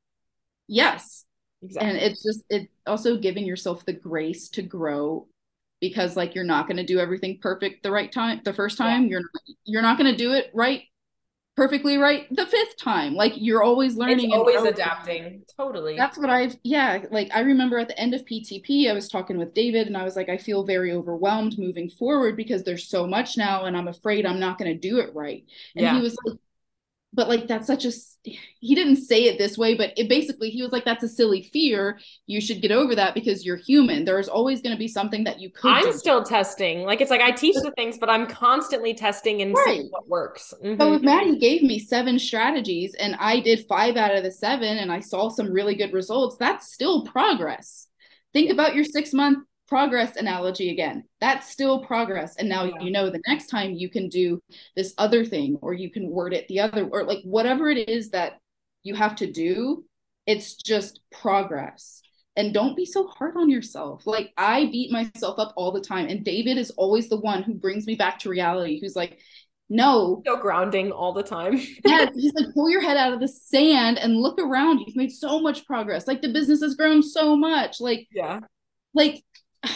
Yes. 0.68 1.26
Exactly. 1.62 1.90
And 1.90 1.98
it's 1.98 2.22
just, 2.22 2.44
it 2.50 2.70
also 2.86 3.18
giving 3.18 3.46
yourself 3.46 3.86
the 3.86 3.94
grace 3.94 4.50
to 4.50 4.62
grow 4.62 5.28
because 5.82 6.16
like 6.16 6.36
you're 6.36 6.44
not 6.44 6.68
going 6.68 6.78
to 6.78 6.86
do 6.86 7.00
everything 7.00 7.40
perfect 7.42 7.84
the 7.84 7.92
right 7.92 8.12
time 8.12 8.40
the 8.46 8.54
first 8.54 8.78
time 8.78 9.04
yeah. 9.04 9.10
you're 9.10 9.22
you're 9.66 9.82
not 9.82 9.98
going 9.98 10.10
to 10.10 10.18
do 10.18 10.32
it 10.32 10.50
right 10.54 10.84
perfectly 11.56 11.98
right 11.98 12.28
the 12.36 12.46
fifth 12.46 12.78
time. 12.78 13.14
Like 13.14 13.34
you're 13.36 13.64
always 13.64 13.96
learning 13.96 14.32
it's 14.32 14.34
always 14.34 14.62
adapting. 14.64 15.44
Totally. 15.58 15.96
That's 15.96 16.18
what 16.18 16.30
i've 16.30 16.58
yeah 16.64 17.04
like 17.12 17.30
i 17.34 17.40
remember 17.40 17.78
at 17.78 17.88
the 17.88 18.00
end 18.00 18.14
of 18.14 18.26
ptp 18.26 18.90
i 18.90 18.94
was 18.94 19.08
talking 19.08 19.38
with 19.38 19.54
david 19.54 19.88
and 19.88 19.96
i 19.96 20.04
was 20.04 20.16
like 20.16 20.30
i 20.30 20.38
feel 20.38 20.64
very 20.64 20.92
overwhelmed 20.92 21.58
moving 21.58 21.90
forward 21.90 22.36
because 22.36 22.64
there's 22.64 22.88
so 22.88 23.08
much 23.08 23.38
now 23.38 23.66
and 23.66 23.78
i'm 23.78 23.88
afraid 23.88 24.26
i'm 24.26 24.40
not 24.40 24.58
going 24.58 24.72
to 24.72 24.78
do 24.78 25.00
it 25.00 25.14
right. 25.14 25.44
And 25.76 25.84
yeah. 25.84 25.96
he 25.96 26.02
was 26.02 26.18
like 26.26 26.38
but 27.16 27.30
like 27.30 27.48
that's 27.48 27.66
such 27.66 27.86
a 27.86 27.92
he 28.60 28.76
didn't 28.76 28.98
say 28.98 29.24
it 29.26 29.38
this 29.38 29.58
way 29.58 29.76
but 29.76 29.94
it 29.98 30.10
basically 30.10 30.50
he 30.50 30.62
was 30.62 30.72
like 30.72 30.86
that's 30.86 31.04
a 31.04 31.08
silly 31.08 31.44
fear. 31.44 32.00
You 32.28 32.42
should 32.42 32.62
get 32.62 32.72
over 32.72 32.96
that 32.96 33.14
because 33.14 33.46
you're 33.46 33.58
human. 33.58 34.06
There's 34.06 34.28
always 34.28 34.62
going 34.62 34.76
to 34.76 34.80
be 34.80 34.88
something 34.88 35.24
that 35.24 35.40
you 35.40 35.50
could 35.50 35.72
i'm 35.72 35.86
do. 35.86 35.94
still 35.94 36.24
testing. 36.24 36.84
Like 36.84 37.02
it's 37.02 37.12
like 37.12 37.22
i 37.22 37.32
teach 37.32 37.56
the 37.56 37.72
things 37.72 37.98
but 37.98 38.10
i'm 38.10 38.28
constantly 38.28 38.94
testing 38.94 39.42
and 39.42 39.56
right. 39.56 39.66
seeing 39.66 39.88
what 39.90 40.08
works. 40.08 40.54
Mm-hmm. 40.64 40.82
so 40.82 40.94
if 40.94 41.02
madi 41.02 41.40
gave 41.40 41.64
me 41.64 41.80
seven 41.80 42.20
strategies 42.20 42.94
and 42.96 43.16
i 43.20 43.40
did 43.40 43.66
five 43.68 43.96
out 43.96 44.16
of 44.16 44.24
the 44.24 44.32
seven 44.32 44.78
and 44.78 44.92
i 44.92 45.00
saw 45.00 45.30
some 45.30 45.52
really 45.52 45.76
good 45.76 45.94
results. 45.94 46.38
That's 46.38 46.74
still 46.74 47.06
progress. 47.06 47.88
Think 48.34 48.52
about 48.52 48.76
your 48.76 48.84
six 48.84 49.14
month 49.14 49.46
progress 49.68 50.16
analogy 50.16 50.70
again. 50.70 51.04
That's 51.20 51.50
still 51.50 51.84
progress. 51.84 52.36
And 52.38 52.48
now 52.48 52.66
yeah. 52.66 52.82
you 52.82 52.92
know 52.92 53.10
the 53.10 53.22
next 53.28 53.48
time 53.48 53.74
you 53.74 53.90
can 53.90 54.10
do 54.10 54.42
this 54.76 54.94
other 54.98 55.26
thing 55.26 55.58
or 55.62 55.74
you 55.74 55.90
can 55.92 56.10
word 56.10 56.34
it 56.34 56.48
the 56.48 56.60
other 56.60 56.86
or 56.86 57.04
like 57.04 57.20
whatever 57.24 57.70
it 57.70 57.90
is 57.90 58.12
that 58.12 58.40
you 58.84 58.96
have 58.96 59.16
to 59.18 59.32
do 59.32 59.86
it's 60.26 60.56
just 60.56 61.02
progress. 61.12 62.02
And 62.38 62.54
don't 62.54 62.76
be 62.76 62.86
so 62.86 63.08
hard 63.08 63.38
on 63.38 63.50
yourself. 63.50 64.06
Like 64.06 64.34
i 64.38 64.66
beat 64.66 64.92
myself 64.92 65.40
up 65.40 65.54
all 65.56 65.72
the 65.72 65.82
time 65.82 66.08
and 66.08 66.24
david 66.24 66.58
is 66.58 66.72
always 66.72 67.10
the 67.10 67.20
one 67.20 67.44
who 67.44 67.54
brings 67.54 67.88
me 67.88 67.96
back 67.96 68.20
to 68.20 68.30
reality 68.30 68.80
who's 68.80 68.96
like 68.96 69.20
no. 69.68 70.22
So 70.28 70.38
grounding 70.38 70.92
all 70.92 71.12
the 71.14 71.24
time. 71.24 71.60
Yeah 71.86 72.10
he's 72.14 72.34
like 72.36 72.54
pull 72.54 72.70
your 72.70 72.82
head 72.82 72.98
out 72.98 73.14
of 73.14 73.20
the 73.20 73.28
sand 73.28 73.98
and 73.98 74.16
look 74.16 74.40
around. 74.40 74.80
You've 74.80 74.96
made 74.96 75.12
so 75.12 75.40
much 75.40 75.66
progress. 75.66 76.08
Like 76.08 76.22
the 76.22 76.32
business 76.32 76.62
has 76.62 76.76
grown 76.76 77.02
so 77.02 77.36
much. 77.36 77.82
Like 77.82 78.08
yeah. 78.12 78.42
like 78.94 79.24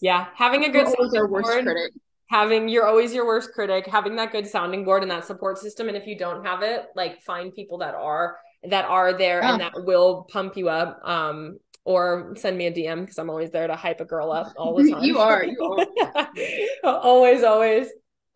yeah, 0.00 0.26
having 0.34 0.64
a 0.64 0.70
good 0.70 0.86
sounding 0.86 1.26
board, 1.28 1.64
critic. 1.64 1.92
having 2.28 2.68
you're 2.68 2.86
always 2.86 3.14
your 3.14 3.26
worst 3.26 3.52
critic, 3.52 3.86
having 3.86 4.16
that 4.16 4.32
good 4.32 4.46
sounding 4.46 4.84
board 4.84 5.02
and 5.02 5.10
that 5.10 5.24
support 5.24 5.58
system, 5.58 5.88
and 5.88 5.96
if 5.96 6.06
you 6.06 6.18
don't 6.18 6.44
have 6.44 6.62
it, 6.62 6.86
like 6.94 7.22
find 7.22 7.54
people 7.54 7.78
that 7.78 7.94
are 7.94 8.38
that 8.68 8.84
are 8.86 9.16
there 9.16 9.42
and 9.42 9.60
that 9.60 9.72
will 9.76 10.26
pump 10.30 10.56
you 10.56 10.68
up. 10.68 11.00
Um, 11.04 11.58
or 11.86 12.34
send 12.36 12.58
me 12.58 12.66
a 12.66 12.72
DM 12.72 13.02
because 13.02 13.16
I'm 13.16 13.30
always 13.30 13.52
there 13.52 13.68
to 13.68 13.76
hype 13.76 14.00
a 14.00 14.04
girl 14.04 14.32
up 14.32 14.52
all 14.56 14.74
the 14.74 14.90
time. 14.90 15.04
you 15.04 15.18
are, 15.18 15.44
you 15.44 15.86
are. 16.16 16.28
always, 16.84 17.44
always. 17.44 17.86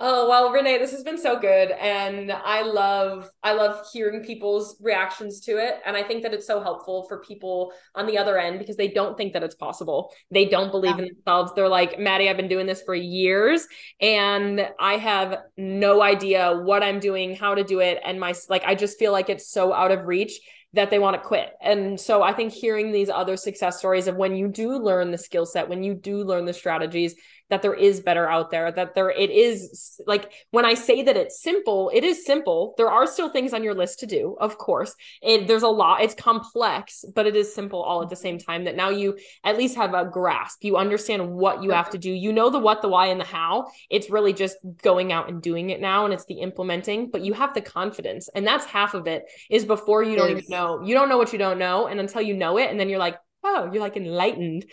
Oh, 0.02 0.30
well, 0.30 0.50
Renee, 0.50 0.78
this 0.78 0.92
has 0.92 1.02
been 1.02 1.18
so 1.18 1.38
good. 1.38 1.72
And 1.72 2.32
I 2.32 2.62
love, 2.62 3.30
I 3.42 3.52
love 3.52 3.86
hearing 3.92 4.24
people's 4.24 4.80
reactions 4.80 5.40
to 5.40 5.58
it. 5.58 5.74
And 5.84 5.94
I 5.94 6.02
think 6.02 6.22
that 6.22 6.32
it's 6.32 6.46
so 6.46 6.62
helpful 6.62 7.04
for 7.06 7.20
people 7.20 7.72
on 7.94 8.06
the 8.06 8.16
other 8.16 8.38
end 8.38 8.58
because 8.58 8.78
they 8.78 8.88
don't 8.88 9.18
think 9.18 9.34
that 9.34 9.42
it's 9.42 9.54
possible. 9.54 10.10
They 10.30 10.46
don't 10.46 10.70
believe 10.70 10.96
yeah. 10.96 11.02
in 11.02 11.08
themselves. 11.14 11.52
They're 11.54 11.68
like, 11.68 12.00
Madi, 12.00 12.30
I've 12.30 12.38
been 12.38 12.48
doing 12.48 12.66
this 12.66 12.80
for 12.80 12.94
years 12.94 13.66
and 14.00 14.66
I 14.80 14.96
have 14.96 15.36
no 15.58 16.00
idea 16.00 16.58
what 16.64 16.82
I'm 16.82 16.98
doing, 16.98 17.36
how 17.36 17.54
to 17.54 17.62
do 17.62 17.80
it. 17.80 18.00
And 18.02 18.18
my, 18.18 18.32
like, 18.48 18.64
I 18.64 18.74
just 18.74 18.98
feel 18.98 19.12
like 19.12 19.28
it's 19.28 19.50
so 19.50 19.74
out 19.74 19.92
of 19.92 20.06
reach 20.06 20.40
that 20.72 20.90
they 20.90 20.98
want 20.98 21.20
to 21.20 21.28
quit. 21.28 21.52
And 21.60 22.00
so 22.00 22.22
I 22.22 22.32
think 22.32 22.52
hearing 22.52 22.92
these 22.92 23.10
other 23.10 23.36
success 23.36 23.78
stories 23.78 24.06
of 24.06 24.16
when 24.16 24.36
you 24.36 24.48
do 24.48 24.78
learn 24.78 25.10
the 25.10 25.18
skill 25.18 25.44
set, 25.44 25.68
when 25.68 25.82
you 25.82 25.94
do 25.94 26.22
learn 26.22 26.44
the 26.44 26.54
strategies, 26.54 27.16
that 27.50 27.62
there 27.62 27.74
is 27.74 28.00
better 28.00 28.28
out 28.28 28.50
there 28.50 28.72
that 28.72 28.94
there 28.94 29.10
it 29.10 29.30
is 29.30 30.00
like 30.06 30.32
when 30.50 30.64
i 30.64 30.74
say 30.74 31.02
that 31.02 31.16
it's 31.16 31.42
simple 31.42 31.90
it 31.92 32.04
is 32.04 32.24
simple. 32.24 32.74
There 32.76 32.90
are 32.90 33.06
still 33.06 33.28
things 33.28 33.52
on 33.52 33.62
your 33.62 33.74
list 33.74 34.00
to 34.00 34.06
do 34.06 34.36
of 34.40 34.58
course. 34.58 34.94
It, 35.22 35.46
there's 35.46 35.62
a 35.62 35.68
lot 35.68 36.02
it's 36.02 36.14
complex 36.14 37.04
but 37.14 37.26
it 37.26 37.36
is 37.36 37.54
simple 37.54 37.82
all 37.82 38.02
at 38.02 38.10
the 38.10 38.16
same 38.16 38.38
time 38.38 38.64
that 38.64 38.76
now 38.76 38.90
you 38.90 39.18
at 39.44 39.56
least 39.56 39.76
have 39.76 39.94
a 39.94 40.04
grasp. 40.04 40.64
You 40.64 40.76
understand 40.76 41.30
what 41.30 41.62
you 41.62 41.70
have 41.70 41.90
to 41.90 41.98
do. 41.98 42.10
You 42.10 42.32
know 42.32 42.50
the 42.50 42.58
what 42.58 42.82
the 42.82 42.88
why 42.88 43.06
and 43.06 43.20
the 43.20 43.24
how. 43.24 43.70
It's 43.88 44.10
really 44.10 44.32
just 44.32 44.56
going 44.82 45.12
out 45.12 45.28
and 45.28 45.42
doing 45.42 45.70
it 45.70 45.80
now 45.80 46.04
and 46.04 46.14
it's 46.14 46.26
the 46.26 46.40
implementing 46.40 47.10
but 47.10 47.22
you 47.22 47.32
have 47.32 47.54
the 47.54 47.60
confidence. 47.60 48.28
And 48.34 48.46
that's 48.46 48.64
half 48.64 48.94
of 48.94 49.06
it 49.06 49.24
is 49.50 49.64
before 49.64 50.02
you 50.02 50.16
don't 50.16 50.30
even 50.30 50.44
know. 50.48 50.82
You 50.82 50.94
don't 50.94 51.08
know 51.08 51.18
what 51.18 51.32
you 51.32 51.38
don't 51.38 51.58
know 51.58 51.86
and 51.86 52.00
until 52.00 52.22
you 52.22 52.34
know 52.34 52.58
it 52.58 52.70
and 52.70 52.78
then 52.78 52.88
you're 52.88 52.98
like 52.98 53.18
oh 53.42 53.70
you're 53.72 53.82
like 53.82 53.96
enlightened 53.96 54.64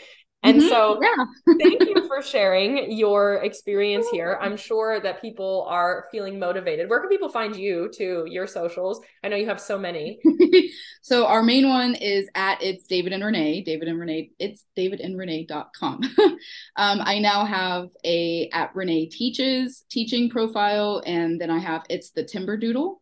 and 0.47 0.61
mm-hmm. 0.61 0.69
so, 0.69 0.99
yeah. 1.01 1.55
thank 1.61 1.81
you 1.81 2.07
for 2.07 2.21
sharing 2.21 2.91
your 2.91 3.35
experience 3.35 4.07
here. 4.11 4.37
I'm 4.41 4.57
sure 4.57 4.99
that 4.99 5.21
people 5.21 5.65
are 5.69 6.07
feeling 6.11 6.39
motivated. 6.39 6.89
Where 6.89 6.99
can 6.99 7.09
people 7.09 7.29
find 7.29 7.55
you 7.55 7.89
to 7.95 8.25
your 8.27 8.47
socials? 8.47 9.01
I 9.23 9.29
know 9.29 9.35
you 9.35 9.47
have 9.47 9.61
so 9.61 9.77
many. 9.77 10.19
so, 11.01 11.25
our 11.25 11.43
main 11.43 11.69
one 11.69 11.95
is 11.95 12.27
at 12.35 12.61
it's 12.61 12.85
David 12.85 13.13
and 13.13 13.23
Renee, 13.23 13.63
David 13.63 13.87
and 13.87 13.99
Renee, 13.99 14.31
it's 14.39 14.65
david 14.75 14.99
davidandrenee.com. 14.99 16.01
um, 16.75 17.01
I 17.01 17.19
now 17.19 17.45
have 17.45 17.89
a 18.05 18.49
at 18.53 18.75
Renee 18.75 19.07
Teaches 19.07 19.83
teaching 19.89 20.29
profile, 20.29 21.01
and 21.05 21.39
then 21.39 21.49
I 21.49 21.59
have 21.59 21.83
it's 21.89 22.11
the 22.11 22.23
Timber 22.23 22.57
Doodle 22.57 23.01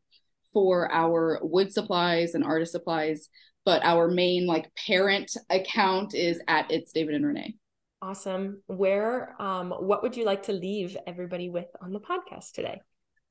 for 0.53 0.91
our 0.91 1.39
wood 1.43 1.73
supplies 1.73 2.33
and 2.33 2.43
artist 2.43 2.71
supplies 2.71 3.29
but 3.65 3.83
our 3.83 4.07
main 4.07 4.45
like 4.45 4.71
parent 4.75 5.35
account 5.49 6.13
is 6.13 6.39
at 6.47 6.71
it's 6.71 6.93
David 6.93 7.15
and 7.15 7.25
Renee. 7.25 7.55
Awesome. 8.01 8.61
Where 8.67 9.35
um 9.41 9.71
what 9.71 10.03
would 10.03 10.15
you 10.15 10.23
like 10.23 10.43
to 10.43 10.53
leave 10.53 10.95
everybody 11.07 11.49
with 11.49 11.67
on 11.81 11.91
the 11.91 11.99
podcast 11.99 12.53
today? 12.53 12.81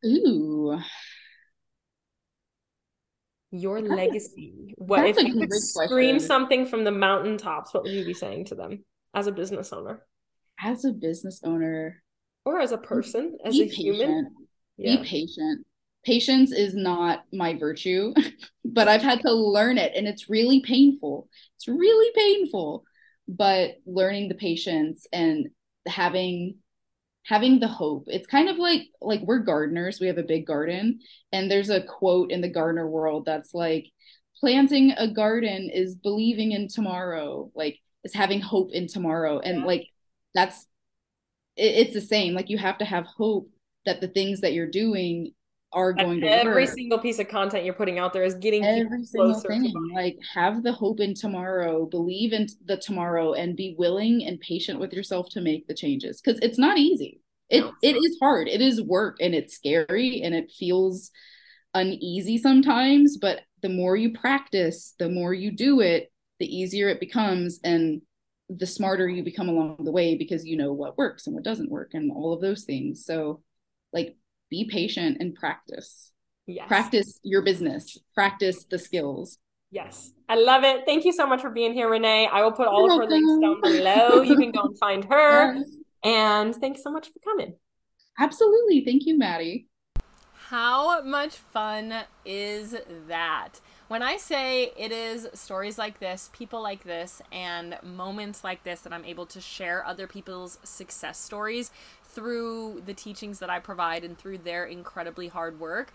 Ooh. 0.04 0.78
Your 3.52 3.80
legacy. 3.80 4.74
What 4.76 5.06
if 5.06 5.16
you 5.22 5.32
could 5.32 5.52
scream 5.52 6.18
something 6.18 6.66
from 6.66 6.82
the 6.82 6.90
mountaintops, 6.90 7.72
what 7.72 7.84
would 7.84 7.92
you 7.92 8.04
be 8.04 8.12
saying 8.12 8.46
to 8.46 8.56
them 8.56 8.84
as 9.14 9.28
a 9.28 9.32
business 9.32 9.72
owner? 9.72 10.04
As 10.60 10.84
a 10.84 10.92
business 10.92 11.40
owner. 11.44 12.02
Or 12.44 12.60
as 12.60 12.72
a 12.72 12.78
person, 12.78 13.38
as 13.44 13.54
a 13.54 13.60
patient. 13.60 13.78
human. 13.78 14.34
Yeah. 14.76 14.96
Be 14.96 15.08
patient 15.08 15.64
patience 16.04 16.52
is 16.52 16.74
not 16.74 17.24
my 17.32 17.56
virtue, 17.56 18.14
but 18.64 18.88
I've 18.88 19.02
had 19.02 19.20
to 19.22 19.32
learn 19.32 19.78
it 19.78 19.92
and 19.94 20.06
it's 20.06 20.30
really 20.30 20.60
painful. 20.60 21.28
It's 21.56 21.68
really 21.68 22.12
painful. 22.14 22.84
But 23.26 23.76
learning 23.86 24.28
the 24.28 24.34
patience 24.34 25.06
and 25.12 25.48
having 25.86 26.56
having 27.24 27.58
the 27.58 27.68
hope. 27.68 28.04
It's 28.08 28.26
kind 28.26 28.48
of 28.48 28.58
like 28.58 28.82
like 29.00 29.20
we're 29.22 29.38
gardeners, 29.38 29.98
we 29.98 30.08
have 30.08 30.18
a 30.18 30.22
big 30.22 30.46
garden 30.46 31.00
and 31.32 31.50
there's 31.50 31.70
a 31.70 31.82
quote 31.82 32.30
in 32.30 32.40
the 32.42 32.50
gardener 32.50 32.86
world 32.86 33.24
that's 33.24 33.54
like 33.54 33.90
planting 34.38 34.92
a 34.92 35.08
garden 35.08 35.70
is 35.72 35.94
believing 35.94 36.52
in 36.52 36.68
tomorrow, 36.68 37.50
like 37.54 37.78
is 38.04 38.14
having 38.14 38.40
hope 38.40 38.70
in 38.72 38.88
tomorrow 38.88 39.38
and 39.40 39.60
yeah. 39.60 39.64
like 39.64 39.86
that's 40.34 40.66
it, 41.56 41.86
it's 41.86 41.94
the 41.94 42.00
same. 42.02 42.34
Like 42.34 42.50
you 42.50 42.58
have 42.58 42.78
to 42.78 42.84
have 42.84 43.06
hope 43.06 43.48
that 43.86 44.00
the 44.02 44.08
things 44.08 44.42
that 44.42 44.52
you're 44.52 44.70
doing 44.70 45.32
are 45.74 45.92
going 45.92 46.20
to 46.20 46.26
every 46.26 46.64
work. 46.64 46.74
single 46.74 46.98
piece 46.98 47.18
of 47.18 47.28
content 47.28 47.64
you're 47.64 47.74
putting 47.74 47.98
out 47.98 48.12
there 48.12 48.24
is 48.24 48.34
getting 48.34 48.64
every 48.64 49.04
single 49.04 49.34
thing. 49.34 49.72
like 49.94 50.16
have 50.32 50.62
the 50.62 50.72
hope 50.72 51.00
in 51.00 51.14
tomorrow. 51.14 51.86
Believe 51.86 52.32
in 52.32 52.46
the 52.64 52.76
tomorrow 52.76 53.34
and 53.34 53.56
be 53.56 53.74
willing 53.78 54.24
and 54.24 54.40
patient 54.40 54.78
with 54.80 54.92
yourself 54.92 55.28
to 55.30 55.40
make 55.40 55.66
the 55.66 55.74
changes. 55.74 56.20
Because 56.20 56.40
it's 56.40 56.58
not 56.58 56.78
easy. 56.78 57.20
It 57.50 57.60
no, 57.60 57.72
it 57.82 57.96
is 57.96 58.16
hard. 58.20 58.48
It 58.48 58.60
is 58.60 58.80
work 58.80 59.18
and 59.20 59.34
it's 59.34 59.54
scary 59.54 60.22
and 60.22 60.34
it 60.34 60.50
feels 60.50 61.10
uneasy 61.76 62.38
sometimes 62.38 63.16
but 63.16 63.40
the 63.60 63.68
more 63.68 63.96
you 63.96 64.12
practice 64.12 64.94
the 65.00 65.08
more 65.08 65.34
you 65.34 65.50
do 65.50 65.80
it 65.80 66.12
the 66.38 66.46
easier 66.46 66.88
it 66.88 67.00
becomes 67.00 67.58
and 67.64 68.00
the 68.48 68.66
smarter 68.66 69.08
you 69.08 69.22
become 69.22 69.48
along 69.48 69.78
the 69.80 69.90
way 69.90 70.16
because 70.16 70.44
you 70.44 70.56
know 70.56 70.72
what 70.72 70.98
works 70.98 71.26
and 71.26 71.34
what 71.34 71.44
doesn't 71.44 71.70
work 71.70 71.90
and 71.94 72.12
all 72.12 72.32
of 72.32 72.40
those 72.40 72.64
things. 72.64 73.04
So 73.04 73.42
like 73.92 74.16
be 74.54 74.64
patient 74.70 75.16
and 75.20 75.34
practice. 75.34 76.12
Yes. 76.46 76.68
Practice 76.68 77.20
your 77.22 77.42
business, 77.42 77.98
practice 78.14 78.64
the 78.64 78.78
skills. 78.78 79.38
Yes. 79.70 80.12
I 80.28 80.36
love 80.36 80.62
it. 80.62 80.84
Thank 80.86 81.04
you 81.04 81.12
so 81.12 81.26
much 81.26 81.40
for 81.40 81.50
being 81.50 81.72
here, 81.72 81.88
Renee. 81.90 82.28
I 82.32 82.42
will 82.42 82.52
put 82.52 82.68
all 82.68 82.86
You're 82.86 83.02
of 83.02 83.10
her 83.10 83.16
welcome. 83.16 83.40
links 83.40 83.42
down 83.44 83.60
below. 83.60 84.22
You 84.22 84.36
can 84.36 84.52
go 84.52 84.62
and 84.68 84.78
find 84.78 85.04
her. 85.14 85.54
Yes. 85.56 85.70
And 86.04 86.54
thanks 86.54 86.82
so 86.84 86.90
much 86.92 87.08
for 87.08 87.18
coming. 87.24 87.54
Absolutely. 88.20 88.84
Thank 88.84 89.06
you, 89.06 89.18
Madi. 89.18 89.66
How 90.48 91.02
much 91.02 91.34
fun 91.36 92.04
is 92.24 92.76
that? 93.08 93.54
When 93.88 94.02
I 94.02 94.16
say 94.18 94.70
it 94.76 94.92
is 94.92 95.26
stories 95.34 95.78
like 95.78 95.98
this, 95.98 96.30
people 96.32 96.62
like 96.62 96.84
this, 96.84 97.20
and 97.32 97.76
moments 97.82 98.44
like 98.44 98.62
this 98.62 98.80
that 98.82 98.92
I'm 98.92 99.04
able 99.04 99.26
to 99.26 99.40
share 99.40 99.84
other 99.84 100.06
people's 100.06 100.58
success 100.62 101.18
stories 101.18 101.70
through 102.14 102.82
the 102.86 102.94
teachings 102.94 103.38
that 103.40 103.50
I 103.50 103.58
provide 103.58 104.04
and 104.04 104.16
through 104.16 104.38
their 104.38 104.64
incredibly 104.64 105.28
hard 105.28 105.58
work, 105.58 105.92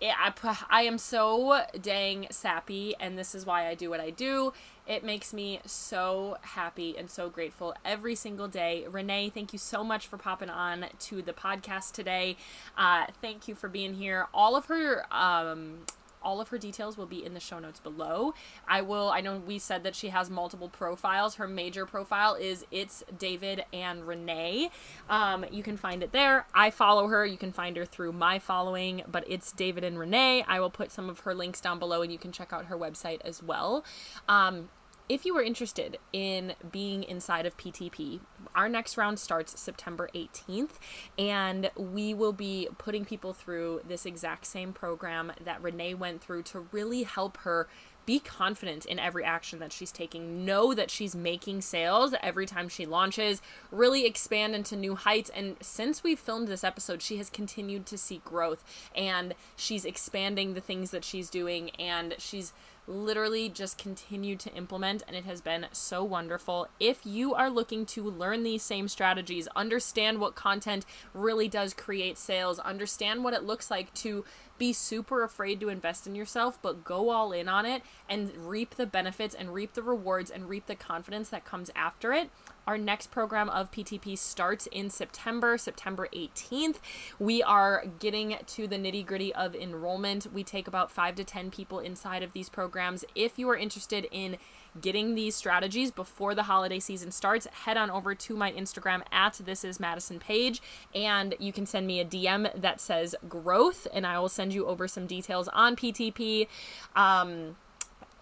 it, 0.00 0.14
I, 0.18 0.32
I 0.68 0.82
am 0.82 0.98
so 0.98 1.62
dang 1.80 2.26
sappy, 2.30 2.94
and 3.00 3.18
this 3.18 3.34
is 3.34 3.46
why 3.46 3.66
I 3.66 3.74
do 3.74 3.88
what 3.88 4.00
I 4.00 4.10
do. 4.10 4.52
It 4.86 5.02
makes 5.02 5.32
me 5.32 5.60
so 5.64 6.36
happy 6.42 6.96
and 6.96 7.10
so 7.10 7.28
grateful 7.28 7.74
every 7.84 8.14
single 8.14 8.46
day. 8.46 8.86
Renee, 8.88 9.30
thank 9.30 9.52
you 9.52 9.58
so 9.58 9.82
much 9.82 10.06
for 10.06 10.16
popping 10.18 10.50
on 10.50 10.86
to 11.00 11.22
the 11.22 11.32
podcast 11.32 11.92
today. 11.92 12.36
Uh, 12.76 13.06
thank 13.20 13.48
you 13.48 13.54
for 13.54 13.68
being 13.68 13.94
here. 13.94 14.26
All 14.34 14.54
of 14.54 14.66
her 14.66 15.06
um, 15.10 15.86
all 16.26 16.40
of 16.40 16.48
her 16.48 16.58
details 16.58 16.98
will 16.98 17.06
be 17.06 17.24
in 17.24 17.34
the 17.34 17.40
show 17.40 17.60
notes 17.60 17.78
below. 17.78 18.34
I 18.66 18.82
will, 18.82 19.10
I 19.10 19.20
know 19.20 19.38
we 19.38 19.60
said 19.60 19.84
that 19.84 19.94
she 19.94 20.08
has 20.08 20.28
multiple 20.28 20.68
profiles. 20.68 21.36
Her 21.36 21.46
major 21.46 21.86
profile 21.86 22.34
is 22.34 22.66
It's 22.72 23.04
David 23.16 23.64
and 23.72 24.06
Renee. 24.08 24.70
Um, 25.08 25.46
you 25.52 25.62
can 25.62 25.76
find 25.76 26.02
it 26.02 26.10
there. 26.10 26.46
I 26.52 26.70
follow 26.70 27.06
her. 27.06 27.24
You 27.24 27.36
can 27.36 27.52
find 27.52 27.76
her 27.76 27.84
through 27.84 28.12
my 28.12 28.40
following, 28.40 29.02
but 29.06 29.24
it's 29.28 29.52
David 29.52 29.84
and 29.84 30.00
Renee. 30.00 30.44
I 30.48 30.58
will 30.58 30.70
put 30.70 30.90
some 30.90 31.08
of 31.08 31.20
her 31.20 31.32
links 31.32 31.60
down 31.60 31.78
below 31.78 32.02
and 32.02 32.10
you 32.10 32.18
can 32.18 32.32
check 32.32 32.52
out 32.52 32.66
her 32.66 32.76
website 32.76 33.20
as 33.24 33.40
well. 33.40 33.84
Um, 34.28 34.68
if 35.08 35.24
you 35.24 35.36
are 35.36 35.42
interested 35.42 35.98
in 36.12 36.54
being 36.70 37.02
inside 37.04 37.46
of 37.46 37.56
PTP, 37.56 38.20
our 38.54 38.68
next 38.68 38.96
round 38.96 39.18
starts 39.18 39.60
September 39.60 40.08
18th, 40.14 40.78
and 41.18 41.70
we 41.76 42.12
will 42.12 42.32
be 42.32 42.68
putting 42.78 43.04
people 43.04 43.32
through 43.32 43.82
this 43.86 44.04
exact 44.04 44.46
same 44.46 44.72
program 44.72 45.32
that 45.42 45.62
Renee 45.62 45.94
went 45.94 46.22
through 46.22 46.42
to 46.44 46.66
really 46.72 47.04
help 47.04 47.38
her 47.38 47.68
be 48.06 48.20
confident 48.20 48.86
in 48.86 49.00
every 49.00 49.24
action 49.24 49.58
that 49.58 49.72
she's 49.72 49.90
taking. 49.90 50.44
Know 50.44 50.72
that 50.72 50.90
she's 50.90 51.14
making 51.16 51.60
sales 51.60 52.14
every 52.22 52.46
time 52.46 52.68
she 52.68 52.86
launches, 52.86 53.42
really 53.72 54.06
expand 54.06 54.54
into 54.54 54.76
new 54.76 54.94
heights. 54.94 55.28
And 55.34 55.56
since 55.60 56.04
we 56.04 56.14
filmed 56.14 56.46
this 56.46 56.62
episode, 56.64 57.02
she 57.02 57.16
has 57.18 57.28
continued 57.28 57.84
to 57.86 57.98
see 57.98 58.22
growth 58.24 58.64
and 58.94 59.34
she's 59.56 59.84
expanding 59.84 60.54
the 60.54 60.60
things 60.60 60.92
that 60.92 61.04
she's 61.04 61.28
doing 61.28 61.70
and 61.80 62.14
she's 62.18 62.52
literally 62.86 63.48
just 63.48 63.78
continued 63.78 64.40
to 64.40 64.52
implement, 64.54 65.02
and 65.06 65.16
it 65.16 65.24
has 65.24 65.40
been 65.40 65.66
so 65.72 66.04
wonderful. 66.04 66.68
If 66.78 67.04
you 67.04 67.34
are 67.34 67.50
looking 67.50 67.86
to 67.86 68.02
learn 68.02 68.42
these 68.42 68.62
same 68.62 68.88
strategies, 68.88 69.48
understand 69.56 70.20
what 70.20 70.34
content 70.34 70.86
really 71.12 71.48
does 71.48 71.74
create 71.74 72.18
sales, 72.18 72.58
understand 72.58 73.24
what 73.24 73.34
it 73.34 73.44
looks 73.44 73.70
like 73.70 73.92
to 73.94 74.24
be 74.58 74.72
super 74.72 75.22
afraid 75.22 75.60
to 75.60 75.68
invest 75.68 76.06
in 76.06 76.14
yourself, 76.14 76.58
but 76.62 76.84
go 76.84 77.10
all 77.10 77.32
in 77.32 77.48
on 77.48 77.66
it 77.66 77.82
and 78.08 78.34
reap 78.36 78.76
the 78.76 78.86
benefits 78.86 79.34
and 79.34 79.52
reap 79.52 79.74
the 79.74 79.82
rewards 79.82 80.30
and 80.30 80.48
reap 80.48 80.66
the 80.66 80.74
confidence 80.74 81.28
that 81.28 81.44
comes 81.44 81.70
after 81.74 82.12
it. 82.12 82.30
Our 82.66 82.78
next 82.78 83.12
program 83.12 83.48
of 83.48 83.70
PTP 83.70 84.18
starts 84.18 84.66
in 84.72 84.90
September, 84.90 85.56
September 85.56 86.08
18th. 86.12 86.78
We 87.20 87.40
are 87.40 87.84
getting 88.00 88.36
to 88.44 88.66
the 88.66 88.76
nitty 88.76 89.06
gritty 89.06 89.32
of 89.34 89.54
enrollment. 89.54 90.26
We 90.32 90.42
take 90.42 90.66
about 90.66 90.90
five 90.90 91.14
to 91.14 91.24
10 91.24 91.52
people 91.52 91.78
inside 91.78 92.24
of 92.24 92.32
these 92.32 92.48
programs. 92.48 93.04
If 93.14 93.38
you 93.38 93.48
are 93.50 93.56
interested 93.56 94.08
in 94.10 94.36
getting 94.80 95.14
these 95.14 95.36
strategies 95.36 95.92
before 95.92 96.34
the 96.34 96.42
holiday 96.42 96.80
season 96.80 97.12
starts, 97.12 97.46
head 97.46 97.76
on 97.76 97.88
over 97.88 98.16
to 98.16 98.36
my 98.36 98.50
Instagram 98.50 99.02
at 99.12 99.40
this 99.44 99.64
is 99.64 99.78
Madison 99.78 100.18
Page 100.18 100.60
and 100.92 101.36
you 101.38 101.52
can 101.52 101.66
send 101.66 101.86
me 101.86 102.00
a 102.00 102.04
DM 102.04 102.50
that 102.60 102.80
says 102.80 103.14
growth 103.28 103.86
and 103.94 104.04
I 104.04 104.18
will 104.18 104.28
send 104.28 104.52
you 104.52 104.66
over 104.66 104.88
some 104.88 105.06
details 105.06 105.46
on 105.48 105.76
PTP. 105.76 106.48
Um, 106.96 107.56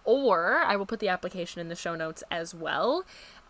or 0.05 0.59
I 0.59 0.77
will 0.77 0.87
put 0.87 1.01
the 1.01 1.09
application 1.09 1.61
in 1.61 1.69
the 1.69 1.75
show 1.75 1.95
notes 1.95 2.23
as 2.31 2.55
well. 2.55 3.05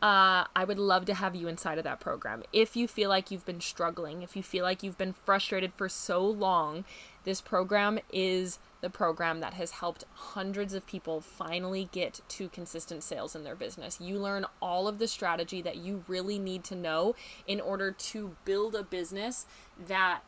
Uh, 0.05 0.45
I 0.55 0.65
would 0.65 0.79
love 0.79 1.07
to 1.07 1.15
have 1.15 1.35
you 1.35 1.49
inside 1.49 1.79
of 1.79 1.85
that 1.85 1.99
program. 1.99 2.43
If 2.53 2.77
you 2.77 2.87
feel 2.87 3.09
like 3.09 3.31
you've 3.31 3.47
been 3.47 3.63
struggling, 3.63 4.21
if 4.21 4.37
you 4.37 4.43
feel 4.43 4.63
like 4.63 4.83
you've 4.83 4.99
been 4.99 5.15
frustrated 5.15 5.73
for 5.73 5.89
so 5.89 6.23
long, 6.23 6.85
this 7.25 7.41
program 7.41 7.99
is 8.13 8.59
the 8.83 8.91
program 8.91 9.41
that 9.41 9.55
has 9.55 9.71
helped 9.71 10.05
hundreds 10.13 10.75
of 10.75 10.87
people 10.87 11.23
finally 11.23 11.89
get 11.91 12.21
to 12.29 12.51
consistent 12.51 13.03
sales 13.03 13.35
in 13.35 13.45
their 13.45 13.55
business. 13.55 13.99
You 13.99 14.19
learn 14.19 14.45
all 14.61 14.87
of 14.87 14.99
the 14.99 15.09
strategy 15.09 15.63
that 15.63 15.77
you 15.77 16.05
really 16.07 16.39
need 16.39 16.65
to 16.65 16.75
know 16.75 17.15
in 17.47 17.59
order 17.59 17.91
to 17.91 18.37
build 18.45 18.75
a 18.75 18.83
business 18.83 19.47
that 19.89 20.21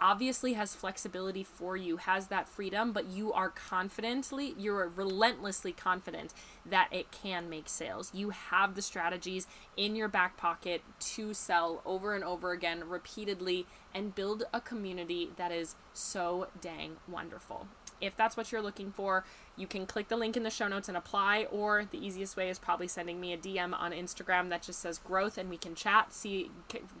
obviously 0.00 0.54
has 0.54 0.74
flexibility 0.74 1.44
for 1.44 1.76
you, 1.76 1.98
has 1.98 2.28
that 2.28 2.48
freedom, 2.48 2.92
but 2.92 3.06
you 3.06 3.32
are 3.32 3.50
confidently, 3.50 4.54
you're 4.58 4.88
relentlessly 4.88 5.72
confident 5.72 6.32
that 6.64 6.88
it 6.90 7.10
can 7.10 7.48
make 7.48 7.68
sales. 7.68 8.10
You 8.14 8.30
have 8.30 8.74
the 8.74 8.82
strategies 8.82 9.46
in 9.76 9.96
your 9.96 10.08
back 10.08 10.36
pocket 10.36 10.82
to 11.00 11.34
sell 11.34 11.82
over 11.84 12.14
and 12.14 12.24
over 12.24 12.52
again 12.52 12.88
repeatedly 12.88 13.66
and 13.94 14.14
build 14.14 14.44
a 14.52 14.60
community 14.60 15.30
that 15.36 15.52
is 15.52 15.76
so 15.92 16.48
dang 16.60 16.96
wonderful. 17.08 17.66
If 18.00 18.16
that's 18.16 18.36
what 18.36 18.52
you're 18.52 18.62
looking 18.62 18.92
for, 18.92 19.24
you 19.56 19.66
can 19.66 19.86
click 19.86 20.08
the 20.08 20.16
link 20.16 20.36
in 20.36 20.42
the 20.42 20.50
show 20.50 20.68
notes 20.68 20.88
and 20.88 20.96
apply, 20.96 21.46
or 21.50 21.84
the 21.90 22.04
easiest 22.04 22.36
way 22.36 22.48
is 22.48 22.58
probably 22.58 22.88
sending 22.88 23.20
me 23.20 23.32
a 23.32 23.38
DM 23.38 23.78
on 23.78 23.92
Instagram 23.92 24.48
that 24.50 24.62
just 24.62 24.80
says 24.80 24.98
growth 24.98 25.36
and 25.36 25.50
we 25.50 25.56
can 25.56 25.74
chat, 25.74 26.12
see, 26.12 26.50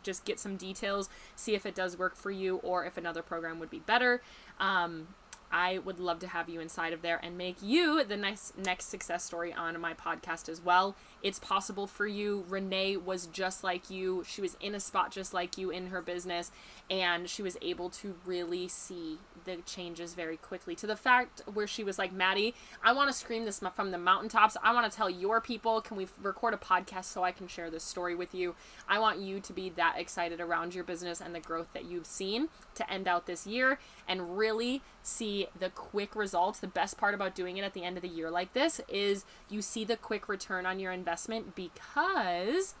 just 0.02 0.24
get 0.24 0.38
some 0.38 0.56
details, 0.56 1.08
see 1.36 1.54
if 1.54 1.64
it 1.64 1.74
does 1.74 1.98
work 1.98 2.16
for 2.16 2.30
you 2.30 2.56
or 2.58 2.84
if 2.84 2.96
another 2.96 3.22
program 3.22 3.58
would 3.60 3.70
be 3.70 3.78
better. 3.78 4.22
Um, 4.58 5.08
I 5.52 5.78
would 5.78 5.98
love 5.98 6.20
to 6.20 6.28
have 6.28 6.48
you 6.48 6.60
inside 6.60 6.92
of 6.92 7.02
there 7.02 7.18
and 7.22 7.36
make 7.36 7.56
you 7.60 8.04
the 8.04 8.16
next 8.16 8.56
next 8.56 8.86
success 8.86 9.24
story 9.24 9.52
on 9.52 9.80
my 9.80 9.94
podcast 9.94 10.48
as 10.48 10.60
well. 10.60 10.94
It's 11.22 11.40
possible 11.40 11.86
for 11.86 12.06
you. 12.06 12.44
Renee 12.48 12.96
was 12.96 13.26
just 13.26 13.64
like 13.64 13.90
you. 13.90 14.24
She 14.26 14.40
was 14.40 14.56
in 14.60 14.74
a 14.74 14.80
spot 14.80 15.10
just 15.10 15.34
like 15.34 15.58
you 15.58 15.70
in 15.70 15.88
her 15.88 16.02
business 16.02 16.52
and 16.90 17.30
she 17.30 17.40
was 17.40 17.56
able 17.62 17.88
to 17.88 18.16
really 18.26 18.66
see 18.66 19.18
the 19.44 19.56
changes 19.64 20.12
very 20.12 20.36
quickly 20.36 20.74
to 20.74 20.86
the 20.86 20.96
fact 20.96 21.40
where 21.52 21.66
she 21.66 21.84
was 21.84 21.98
like, 21.98 22.12
"Madi, 22.12 22.54
I 22.82 22.92
want 22.92 23.08
to 23.08 23.16
scream 23.16 23.44
this 23.44 23.62
from 23.74 23.92
the 23.92 23.98
mountaintops. 23.98 24.56
I 24.62 24.74
want 24.74 24.90
to 24.90 24.94
tell 24.94 25.08
your 25.08 25.40
people, 25.40 25.80
can 25.80 25.96
we 25.96 26.08
record 26.20 26.52
a 26.52 26.56
podcast 26.56 27.04
so 27.04 27.22
I 27.22 27.32
can 27.32 27.46
share 27.46 27.70
this 27.70 27.84
story 27.84 28.14
with 28.14 28.34
you? 28.34 28.54
I 28.88 28.98
want 28.98 29.20
you 29.20 29.40
to 29.40 29.52
be 29.52 29.70
that 29.70 29.94
excited 29.98 30.40
around 30.40 30.74
your 30.74 30.84
business 30.84 31.20
and 31.20 31.34
the 31.34 31.40
growth 31.40 31.72
that 31.72 31.84
you've 31.84 32.06
seen 32.06 32.48
to 32.74 32.90
end 32.90 33.06
out 33.06 33.26
this 33.26 33.46
year 33.46 33.78
and 34.08 34.36
really 34.36 34.82
see 35.02 35.46
the 35.58 35.70
quick 35.70 36.16
results. 36.16 36.58
The 36.58 36.66
best 36.66 36.98
part 36.98 37.14
about 37.14 37.34
doing 37.34 37.56
it 37.56 37.62
at 37.62 37.72
the 37.72 37.84
end 37.84 37.96
of 37.96 38.02
the 38.02 38.08
year 38.08 38.30
like 38.30 38.52
this 38.52 38.80
is 38.88 39.24
you 39.48 39.62
see 39.62 39.84
the 39.84 39.96
quick 39.96 40.28
return 40.28 40.66
on 40.66 40.80
your 40.80 40.92
investment 40.92 41.54
because 41.54 42.74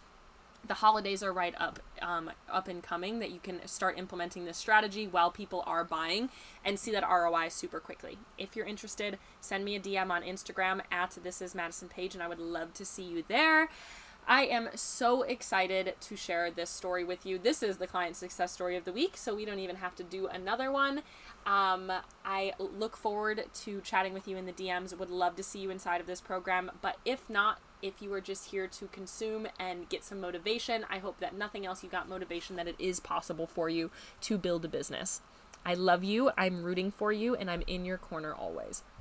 the 0.66 0.74
holidays 0.74 1.22
are 1.22 1.32
right 1.32 1.54
up 1.58 1.80
um, 2.02 2.30
up 2.50 2.68
and 2.68 2.82
coming 2.82 3.18
that 3.18 3.30
you 3.30 3.40
can 3.40 3.66
start 3.66 3.98
implementing 3.98 4.44
this 4.44 4.56
strategy 4.56 5.06
while 5.06 5.30
people 5.30 5.62
are 5.66 5.84
buying 5.84 6.30
and 6.64 6.78
see 6.78 6.92
that 6.92 7.02
ROI 7.08 7.48
super 7.48 7.80
quickly. 7.80 8.18
If 8.38 8.56
you're 8.56 8.66
interested, 8.66 9.18
send 9.40 9.64
me 9.64 9.76
a 9.76 9.80
DM 9.80 10.10
on 10.10 10.22
Instagram 10.22 10.80
at 10.90 11.18
this 11.22 11.42
is 11.42 11.54
Madison 11.54 11.88
Page 11.88 12.14
and 12.14 12.22
I 12.22 12.28
would 12.28 12.38
love 12.38 12.72
to 12.74 12.84
see 12.84 13.04
you 13.04 13.24
there. 13.28 13.68
I 14.26 14.44
am 14.44 14.68
so 14.74 15.22
excited 15.22 15.94
to 15.98 16.16
share 16.16 16.50
this 16.50 16.70
story 16.70 17.02
with 17.04 17.26
you. 17.26 17.38
This 17.38 17.62
is 17.62 17.78
the 17.78 17.86
client 17.86 18.16
success 18.16 18.52
story 18.52 18.76
of 18.76 18.84
the 18.84 18.92
week, 18.92 19.16
so 19.16 19.34
we 19.34 19.44
don't 19.44 19.58
even 19.58 19.76
have 19.76 19.96
to 19.96 20.04
do 20.04 20.28
another 20.28 20.70
one. 20.70 20.98
Um, 21.46 21.90
I 22.24 22.52
look 22.58 22.96
forward 22.96 23.46
to 23.62 23.80
chatting 23.80 24.12
with 24.12 24.28
you 24.28 24.36
in 24.36 24.46
the 24.46 24.52
DMs. 24.52 24.96
Would 24.96 25.10
love 25.10 25.36
to 25.36 25.42
see 25.42 25.58
you 25.58 25.70
inside 25.70 26.00
of 26.00 26.06
this 26.06 26.20
program, 26.20 26.70
but 26.80 26.98
if 27.04 27.28
not, 27.28 27.58
if 27.82 28.00
you 28.00 28.12
are 28.12 28.20
just 28.20 28.50
here 28.50 28.66
to 28.66 28.86
consume 28.86 29.46
and 29.58 29.88
get 29.88 30.04
some 30.04 30.20
motivation, 30.20 30.84
I 30.90 30.98
hope 30.98 31.20
that 31.20 31.36
nothing 31.36 31.66
else 31.66 31.82
you 31.82 31.88
got 31.88 32.08
motivation 32.08 32.56
that 32.56 32.68
it 32.68 32.76
is 32.78 33.00
possible 33.00 33.46
for 33.46 33.68
you 33.68 33.90
to 34.22 34.38
build 34.38 34.64
a 34.64 34.68
business. 34.68 35.20
I 35.64 35.74
love 35.74 36.02
you, 36.04 36.30
I'm 36.38 36.62
rooting 36.62 36.90
for 36.90 37.12
you, 37.12 37.34
and 37.34 37.50
I'm 37.50 37.62
in 37.66 37.84
your 37.84 37.98
corner 37.98 38.32
always. 38.32 38.82